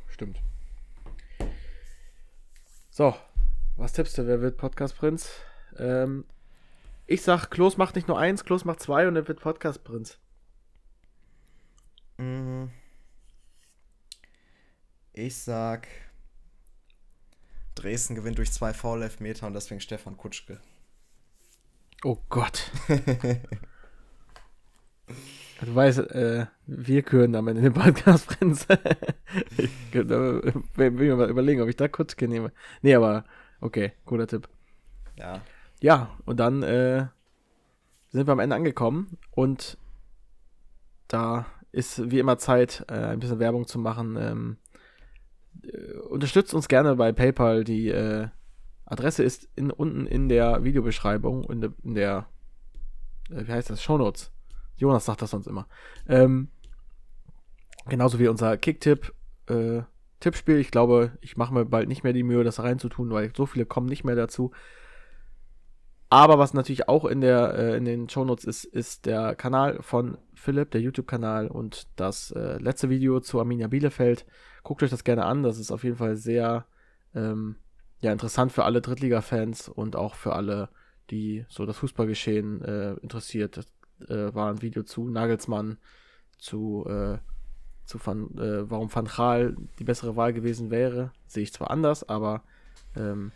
Stimmt. 0.08 0.40
So, 2.90 3.14
was 3.76 3.92
tippst 3.92 4.16
du? 4.18 4.26
Wer 4.26 4.40
wird 4.40 4.56
Podcast 4.56 4.96
Prinz? 4.96 5.30
Ähm, 5.78 6.24
ich 7.06 7.22
sag, 7.22 7.50
Klos 7.50 7.76
macht 7.76 7.96
nicht 7.96 8.08
nur 8.08 8.18
eins, 8.18 8.44
Klos 8.44 8.64
macht 8.64 8.80
zwei 8.80 9.08
und 9.08 9.16
er 9.16 9.28
wird 9.28 9.40
Podcast 9.40 9.84
Prinz. 9.84 10.18
Mhm. 12.18 12.70
Ich 15.12 15.36
sag, 15.36 15.88
Dresden 17.74 18.14
gewinnt 18.14 18.38
durch 18.38 18.52
zwei 18.52 18.72
Foul-Elfmeter 18.72 19.46
und 19.46 19.54
deswegen 19.54 19.80
Stefan 19.80 20.16
Kutschke. 20.16 20.60
Oh 22.04 22.18
Gott. 22.28 22.70
Du 25.64 25.74
weißt, 25.74 25.98
äh, 26.10 26.46
wir 26.66 27.02
küren 27.02 27.36
am 27.36 27.46
Ende 27.46 27.62
den 27.62 27.72
Podcast 27.72 28.26
Prinz. 28.38 28.66
ich 29.56 29.94
will 29.94 30.90
mir 30.90 31.14
mal 31.14 31.30
überlegen, 31.30 31.62
ob 31.62 31.68
ich 31.68 31.76
da 31.76 31.86
Kutschke 31.86 32.26
nehme. 32.26 32.50
Nee, 32.80 32.96
aber 32.96 33.24
okay, 33.60 33.92
guter 34.04 34.26
Tipp. 34.26 34.48
Ja. 35.16 35.40
Ja, 35.80 36.10
und 36.24 36.40
dann 36.40 36.64
äh, 36.64 37.06
sind 38.10 38.26
wir 38.26 38.32
am 38.32 38.40
Ende 38.40 38.56
angekommen 38.56 39.18
und 39.30 39.78
da 41.06 41.46
ist 41.70 42.10
wie 42.10 42.18
immer 42.18 42.38
Zeit, 42.38 42.84
äh, 42.88 42.94
ein 42.94 43.20
bisschen 43.20 43.38
Werbung 43.38 43.68
zu 43.68 43.78
machen. 43.78 44.16
Ähm, 44.18 44.56
äh, 45.62 45.92
unterstützt 45.98 46.54
uns 46.54 46.66
gerne 46.66 46.96
bei 46.96 47.12
PayPal. 47.12 47.62
Die 47.62 47.88
äh, 47.88 48.28
Adresse 48.92 49.24
ist 49.24 49.48
in, 49.56 49.70
unten 49.70 50.06
in 50.06 50.28
der 50.28 50.64
Videobeschreibung, 50.64 51.44
in 51.44 51.60
der, 51.62 51.72
in 51.82 51.94
der 51.94 52.26
äh, 53.30 53.46
wie 53.46 53.52
heißt 53.52 53.70
das, 53.70 53.82
Shownotes. 53.82 54.30
Jonas 54.76 55.04
sagt 55.04 55.22
das 55.22 55.30
sonst 55.30 55.46
immer. 55.46 55.66
Ähm, 56.08 56.48
genauso 57.88 58.18
wie 58.18 58.28
unser 58.28 58.56
Kicktipp. 58.56 59.12
Äh, 59.48 59.82
Tippspiel. 60.20 60.58
Ich 60.58 60.70
glaube, 60.70 61.12
ich 61.20 61.36
mache 61.36 61.52
mir 61.52 61.64
bald 61.64 61.88
nicht 61.88 62.04
mehr 62.04 62.12
die 62.12 62.22
Mühe, 62.22 62.44
das 62.44 62.62
reinzutun, 62.62 63.10
weil 63.10 63.32
so 63.36 63.46
viele 63.46 63.66
kommen 63.66 63.88
nicht 63.88 64.04
mehr 64.04 64.14
dazu. 64.14 64.52
Aber 66.10 66.38
was 66.38 66.52
natürlich 66.52 66.88
auch 66.88 67.06
in, 67.06 67.22
der, 67.22 67.54
äh, 67.54 67.76
in 67.76 67.84
den 67.84 68.08
Shownotes 68.08 68.44
ist, 68.44 68.64
ist 68.64 69.06
der 69.06 69.34
Kanal 69.34 69.78
von 69.80 70.18
Philipp, 70.34 70.70
der 70.70 70.82
YouTube-Kanal 70.82 71.48
und 71.48 71.88
das 71.96 72.30
äh, 72.32 72.58
letzte 72.58 72.90
Video 72.90 73.20
zu 73.20 73.40
Arminia 73.40 73.68
Bielefeld. 73.68 74.26
Guckt 74.62 74.82
euch 74.82 74.90
das 74.90 75.04
gerne 75.04 75.24
an. 75.24 75.42
Das 75.42 75.58
ist 75.58 75.72
auf 75.72 75.82
jeden 75.82 75.96
Fall 75.96 76.16
sehr 76.16 76.66
ähm, 77.14 77.56
ja, 78.02 78.12
interessant 78.12 78.52
für 78.52 78.64
alle 78.64 78.82
Drittliga-Fans 78.82 79.68
und 79.68 79.96
auch 79.96 80.16
für 80.16 80.34
alle, 80.34 80.68
die 81.10 81.46
so 81.48 81.64
das 81.64 81.78
Fußballgeschehen 81.78 82.62
äh, 82.62 82.92
interessiert. 82.94 83.64
Äh, 84.08 84.34
war 84.34 84.50
ein 84.50 84.60
Video 84.60 84.82
zu 84.82 85.08
Nagelsmann, 85.08 85.78
zu, 86.36 86.84
äh, 86.88 87.18
zu 87.86 88.04
Van, 88.04 88.36
äh, 88.36 88.68
warum 88.68 88.92
Van 88.92 89.06
Gaal 89.06 89.56
die 89.78 89.84
bessere 89.84 90.16
Wahl 90.16 90.32
gewesen 90.32 90.70
wäre. 90.70 91.12
Sehe 91.28 91.44
ich 91.44 91.52
zwar 91.52 91.70
anders, 91.70 92.08
aber 92.08 92.42
ähm, 92.96 93.30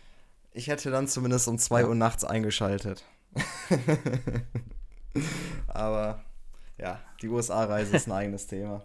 ich 0.53 0.67
hätte 0.67 0.91
dann 0.91 1.07
zumindest 1.07 1.47
um 1.47 1.59
2 1.59 1.87
Uhr 1.87 1.95
nachts 1.95 2.25
eingeschaltet. 2.25 3.05
aber 5.69 6.25
ja, 6.77 7.01
die 7.23 7.29
USA-Reise 7.29 7.97
ist 7.97 8.09
ein 8.09 8.13
eigenes 8.13 8.49
Thema. 8.49 8.83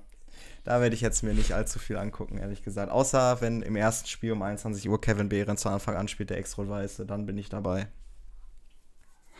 Da 0.63 0.79
werde 0.79 0.93
ich 0.93 1.01
jetzt 1.01 1.23
mir 1.23 1.33
nicht 1.33 1.53
allzu 1.53 1.79
viel 1.79 1.97
angucken, 1.97 2.38
ehrlich 2.38 2.63
gesagt. 2.63 2.91
Außer 2.91 3.41
wenn 3.41 3.63
im 3.63 3.75
ersten 3.75 4.07
Spiel 4.07 4.31
um 4.31 4.41
21 4.41 4.88
Uhr 4.88 5.01
Kevin 5.01 5.29
Behrens 5.29 5.61
zu 5.61 5.69
Anfang 5.69 5.95
an 5.95 6.07
spielt, 6.07 6.29
der 6.29 6.38
Extra-Weiße, 6.38 7.05
dann 7.05 7.25
bin 7.25 7.38
ich 7.38 7.49
dabei. 7.49 7.88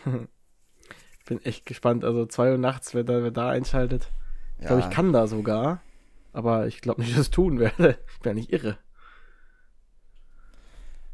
bin 1.26 1.42
echt 1.44 1.66
gespannt. 1.66 2.04
Also 2.04 2.26
2 2.26 2.54
Uhr 2.54 2.58
nachts, 2.58 2.96
wer 2.96 3.04
da, 3.04 3.22
wer 3.22 3.32
da 3.32 3.50
einschaltet. 3.50 4.12
Ich 4.60 4.66
glaube, 4.68 4.82
ich 4.82 4.90
kann 4.90 5.14
da 5.14 5.28
sogar. 5.28 5.82
Aber 6.34 6.68
ich 6.68 6.82
glaube 6.82 7.02
nicht, 7.02 7.12
dass 7.12 7.20
ich 7.20 7.28
das 7.28 7.32
tun 7.32 7.60
werde. 7.60 7.98
Ich 8.14 8.20
bin 8.20 8.32
ja 8.32 8.34
nicht 8.34 8.52
irre. 8.54 8.78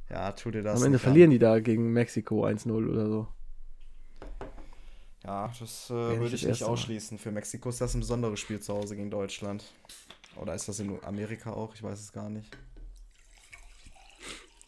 Ja, 0.09 0.31
tu 0.31 0.51
dir 0.51 0.63
das. 0.63 0.79
Am 0.79 0.85
Ende 0.85 0.99
verlieren 0.99 1.29
an. 1.29 1.31
die 1.31 1.39
da 1.39 1.59
gegen 1.59 1.91
Mexiko 1.91 2.45
1-0 2.45 2.71
oder 2.71 3.07
so. 3.07 3.27
Ja, 5.27 5.51
das 5.59 5.89
äh, 5.89 5.93
würde 5.93 6.35
ich 6.35 6.45
nicht 6.45 6.63
ausschließen. 6.63 7.17
Für 7.17 7.31
Mexiko 7.31 7.67
ist 7.67 7.81
das 7.81 7.93
ein 7.93 7.99
besonderes 7.99 8.39
Spiel 8.39 8.61
zu 8.61 8.73
Hause 8.73 8.95
gegen 8.95 9.11
Deutschland. 9.11 9.65
Oder 10.37 10.55
ist 10.55 10.69
das 10.69 10.79
in 10.79 11.03
Amerika 11.03 11.51
auch? 11.51 11.75
Ich 11.75 11.83
weiß 11.83 11.99
es 11.99 12.13
gar 12.13 12.29
nicht. 12.29 12.49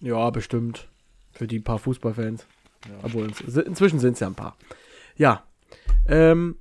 Ja, 0.01 0.29
bestimmt. 0.31 0.89
Für 1.31 1.47
die 1.47 1.61
paar 1.61 1.79
Fußballfans. 1.79 2.45
Ja. 2.85 2.99
Obwohl, 3.03 3.31
inzwischen 3.65 3.99
sind 3.99 4.15
es 4.15 4.19
ja 4.19 4.27
ein 4.27 4.35
paar. 4.35 4.57
Ja. 5.15 5.45
Ähm, 6.09 6.57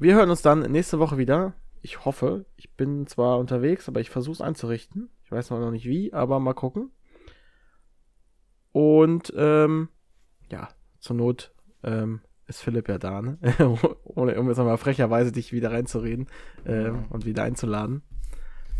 wir 0.00 0.16
hören 0.16 0.30
uns 0.30 0.42
dann 0.42 0.72
nächste 0.72 0.98
Woche 0.98 1.16
wieder. 1.16 1.54
Ich 1.80 2.04
hoffe, 2.04 2.44
ich 2.56 2.72
bin 2.72 3.06
zwar 3.06 3.38
unterwegs, 3.38 3.88
aber 3.88 4.00
ich 4.00 4.10
versuche 4.10 4.34
es 4.34 4.40
einzurichten. 4.40 5.10
Ich 5.24 5.30
weiß 5.30 5.50
noch 5.50 5.70
nicht 5.70 5.86
wie, 5.86 6.12
aber 6.12 6.40
mal 6.40 6.54
gucken. 6.54 6.90
Und 8.72 9.32
ähm, 9.36 9.90
ja, 10.50 10.68
zur 10.98 11.14
Not 11.14 11.52
ähm, 11.84 12.20
ist 12.46 12.62
Philipp 12.62 12.88
ja 12.88 12.98
da, 12.98 13.22
ne? 13.22 13.38
Ohne, 14.04 14.38
um 14.38 14.48
jetzt 14.48 14.58
mal 14.58 14.76
frecherweise 14.76 15.32
dich 15.32 15.52
wieder 15.52 15.72
reinzureden 15.72 16.28
ähm, 16.66 16.84
ja. 16.84 17.04
und 17.10 17.24
wieder 17.24 17.42
einzuladen. 17.44 18.02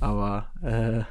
Aber 0.01 0.51
äh, 0.62 1.02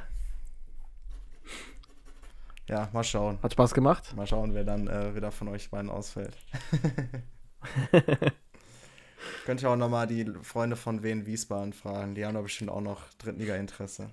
ja, 2.68 2.88
mal 2.92 3.04
schauen. 3.04 3.38
Hat 3.42 3.52
Spaß 3.52 3.74
gemacht. 3.74 4.14
Mal 4.16 4.26
schauen, 4.26 4.54
wer 4.54 4.64
dann 4.64 4.86
äh, 4.86 5.14
wieder 5.14 5.30
von 5.30 5.48
euch 5.48 5.70
beiden 5.70 5.90
ausfällt. 5.90 6.36
Könnt 9.44 9.62
ihr 9.62 9.70
auch 9.70 9.76
nochmal 9.76 10.06
die 10.06 10.30
Freunde 10.42 10.76
von 10.76 11.02
Wien 11.02 11.26
Wiesbaden 11.26 11.72
fragen. 11.72 12.14
Die 12.14 12.24
haben 12.24 12.34
doch 12.34 12.42
bestimmt 12.42 12.70
auch 12.70 12.80
noch 12.80 13.02
Drittliga-Interesse. 13.18 14.10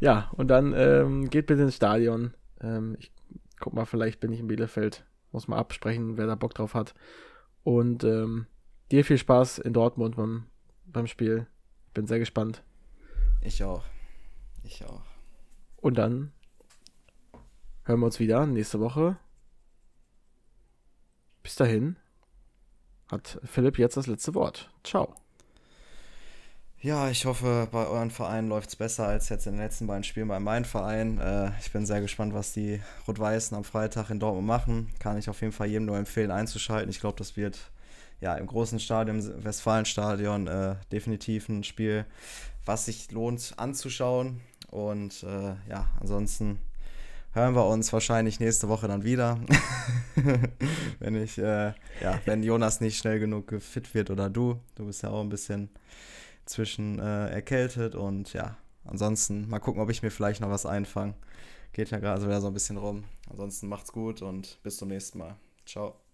ja, 0.00 0.30
und 0.32 0.48
dann 0.48 0.72
ähm, 0.74 1.28
geht 1.30 1.46
bitte 1.46 1.62
ins 1.62 1.76
Stadion. 1.76 2.34
Ähm, 2.60 2.96
ich 2.98 3.12
guck 3.58 3.74
mal, 3.74 3.84
vielleicht 3.84 4.20
bin 4.20 4.32
ich 4.32 4.40
in 4.40 4.48
Bielefeld. 4.48 5.04
Muss 5.32 5.48
mal 5.48 5.58
absprechen, 5.58 6.16
wer 6.16 6.26
da 6.26 6.34
Bock 6.34 6.54
drauf 6.54 6.74
hat. 6.74 6.94
Und 7.62 8.04
ähm, 8.04 8.46
dir 8.90 9.04
viel 9.04 9.18
Spaß 9.18 9.58
in 9.58 9.72
Dortmund 9.72 10.16
beim, 10.16 10.46
beim 10.86 11.06
Spiel. 11.06 11.46
Bin 11.94 12.06
sehr 12.06 12.18
gespannt. 12.18 12.62
Ich 13.40 13.62
auch. 13.62 13.84
Ich 14.64 14.84
auch. 14.84 15.02
Und 15.76 15.98
dann 15.98 16.32
hören 17.84 18.00
wir 18.00 18.06
uns 18.06 18.20
wieder 18.20 18.46
nächste 18.46 18.80
Woche. 18.80 19.18
Bis 21.42 21.56
dahin 21.56 21.96
hat 23.10 23.40
Philipp 23.44 23.78
jetzt 23.78 23.96
das 23.96 24.06
letzte 24.06 24.34
Wort. 24.34 24.70
Ciao. 24.84 25.14
Ja, 26.80 27.10
ich 27.10 27.24
hoffe, 27.24 27.66
bei 27.72 27.88
euren 27.88 28.12
Vereinen 28.12 28.48
läuft 28.48 28.68
es 28.68 28.76
besser 28.76 29.08
als 29.08 29.30
jetzt 29.30 29.48
in 29.48 29.54
den 29.54 29.62
letzten 29.62 29.88
beiden 29.88 30.04
Spielen 30.04 30.28
bei 30.28 30.38
meinem 30.38 30.64
Verein. 30.64 31.18
Äh, 31.18 31.50
ich 31.60 31.72
bin 31.72 31.84
sehr 31.84 32.00
gespannt, 32.00 32.34
was 32.34 32.52
die 32.52 32.80
Rot-Weißen 33.08 33.56
am 33.56 33.64
Freitag 33.64 34.10
in 34.10 34.20
Dortmund 34.20 34.46
machen. 34.46 34.88
Kann 35.00 35.18
ich 35.18 35.28
auf 35.28 35.40
jeden 35.40 35.52
Fall 35.52 35.66
jedem 35.66 35.86
nur 35.86 35.98
empfehlen, 35.98 36.30
einzuschalten. 36.30 36.88
Ich 36.88 37.00
glaube, 37.00 37.18
das 37.18 37.36
wird 37.36 37.58
ja 38.20 38.36
im 38.36 38.46
großen 38.46 38.78
Stadion, 38.78 39.18
im 39.18 39.44
Westfalenstadion, 39.44 40.46
äh, 40.46 40.76
definitiv 40.92 41.48
ein 41.48 41.64
Spiel, 41.64 42.04
was 42.64 42.84
sich 42.84 43.10
lohnt 43.10 43.54
anzuschauen. 43.56 44.40
Und 44.70 45.24
äh, 45.24 45.56
ja, 45.68 45.90
ansonsten 45.98 46.60
hören 47.32 47.56
wir 47.56 47.66
uns 47.66 47.92
wahrscheinlich 47.92 48.38
nächste 48.38 48.68
Woche 48.68 48.86
dann 48.86 49.02
wieder. 49.02 49.40
wenn 51.00 51.20
ich, 51.20 51.38
äh, 51.38 51.72
ja, 52.00 52.20
wenn 52.24 52.44
Jonas 52.44 52.80
nicht 52.80 52.98
schnell 52.98 53.18
genug 53.18 53.52
fit 53.60 53.94
wird 53.94 54.10
oder 54.10 54.30
du. 54.30 54.60
Du 54.76 54.86
bist 54.86 55.02
ja 55.02 55.10
auch 55.10 55.22
ein 55.22 55.28
bisschen 55.28 55.70
zwischen 56.48 56.98
äh, 56.98 57.28
erkältet 57.28 57.94
und 57.94 58.32
ja, 58.32 58.56
ansonsten 58.84 59.48
mal 59.48 59.58
gucken, 59.58 59.80
ob 59.80 59.90
ich 59.90 60.02
mir 60.02 60.10
vielleicht 60.10 60.40
noch 60.40 60.50
was 60.50 60.66
einfange. 60.66 61.14
Geht 61.72 61.90
ja 61.90 61.98
gerade 61.98 62.40
so 62.40 62.46
ein 62.46 62.54
bisschen 62.54 62.78
rum. 62.78 63.04
Ansonsten 63.30 63.68
macht's 63.68 63.92
gut 63.92 64.22
und 64.22 64.58
bis 64.62 64.78
zum 64.78 64.88
nächsten 64.88 65.18
Mal. 65.18 65.36
Ciao. 65.66 66.07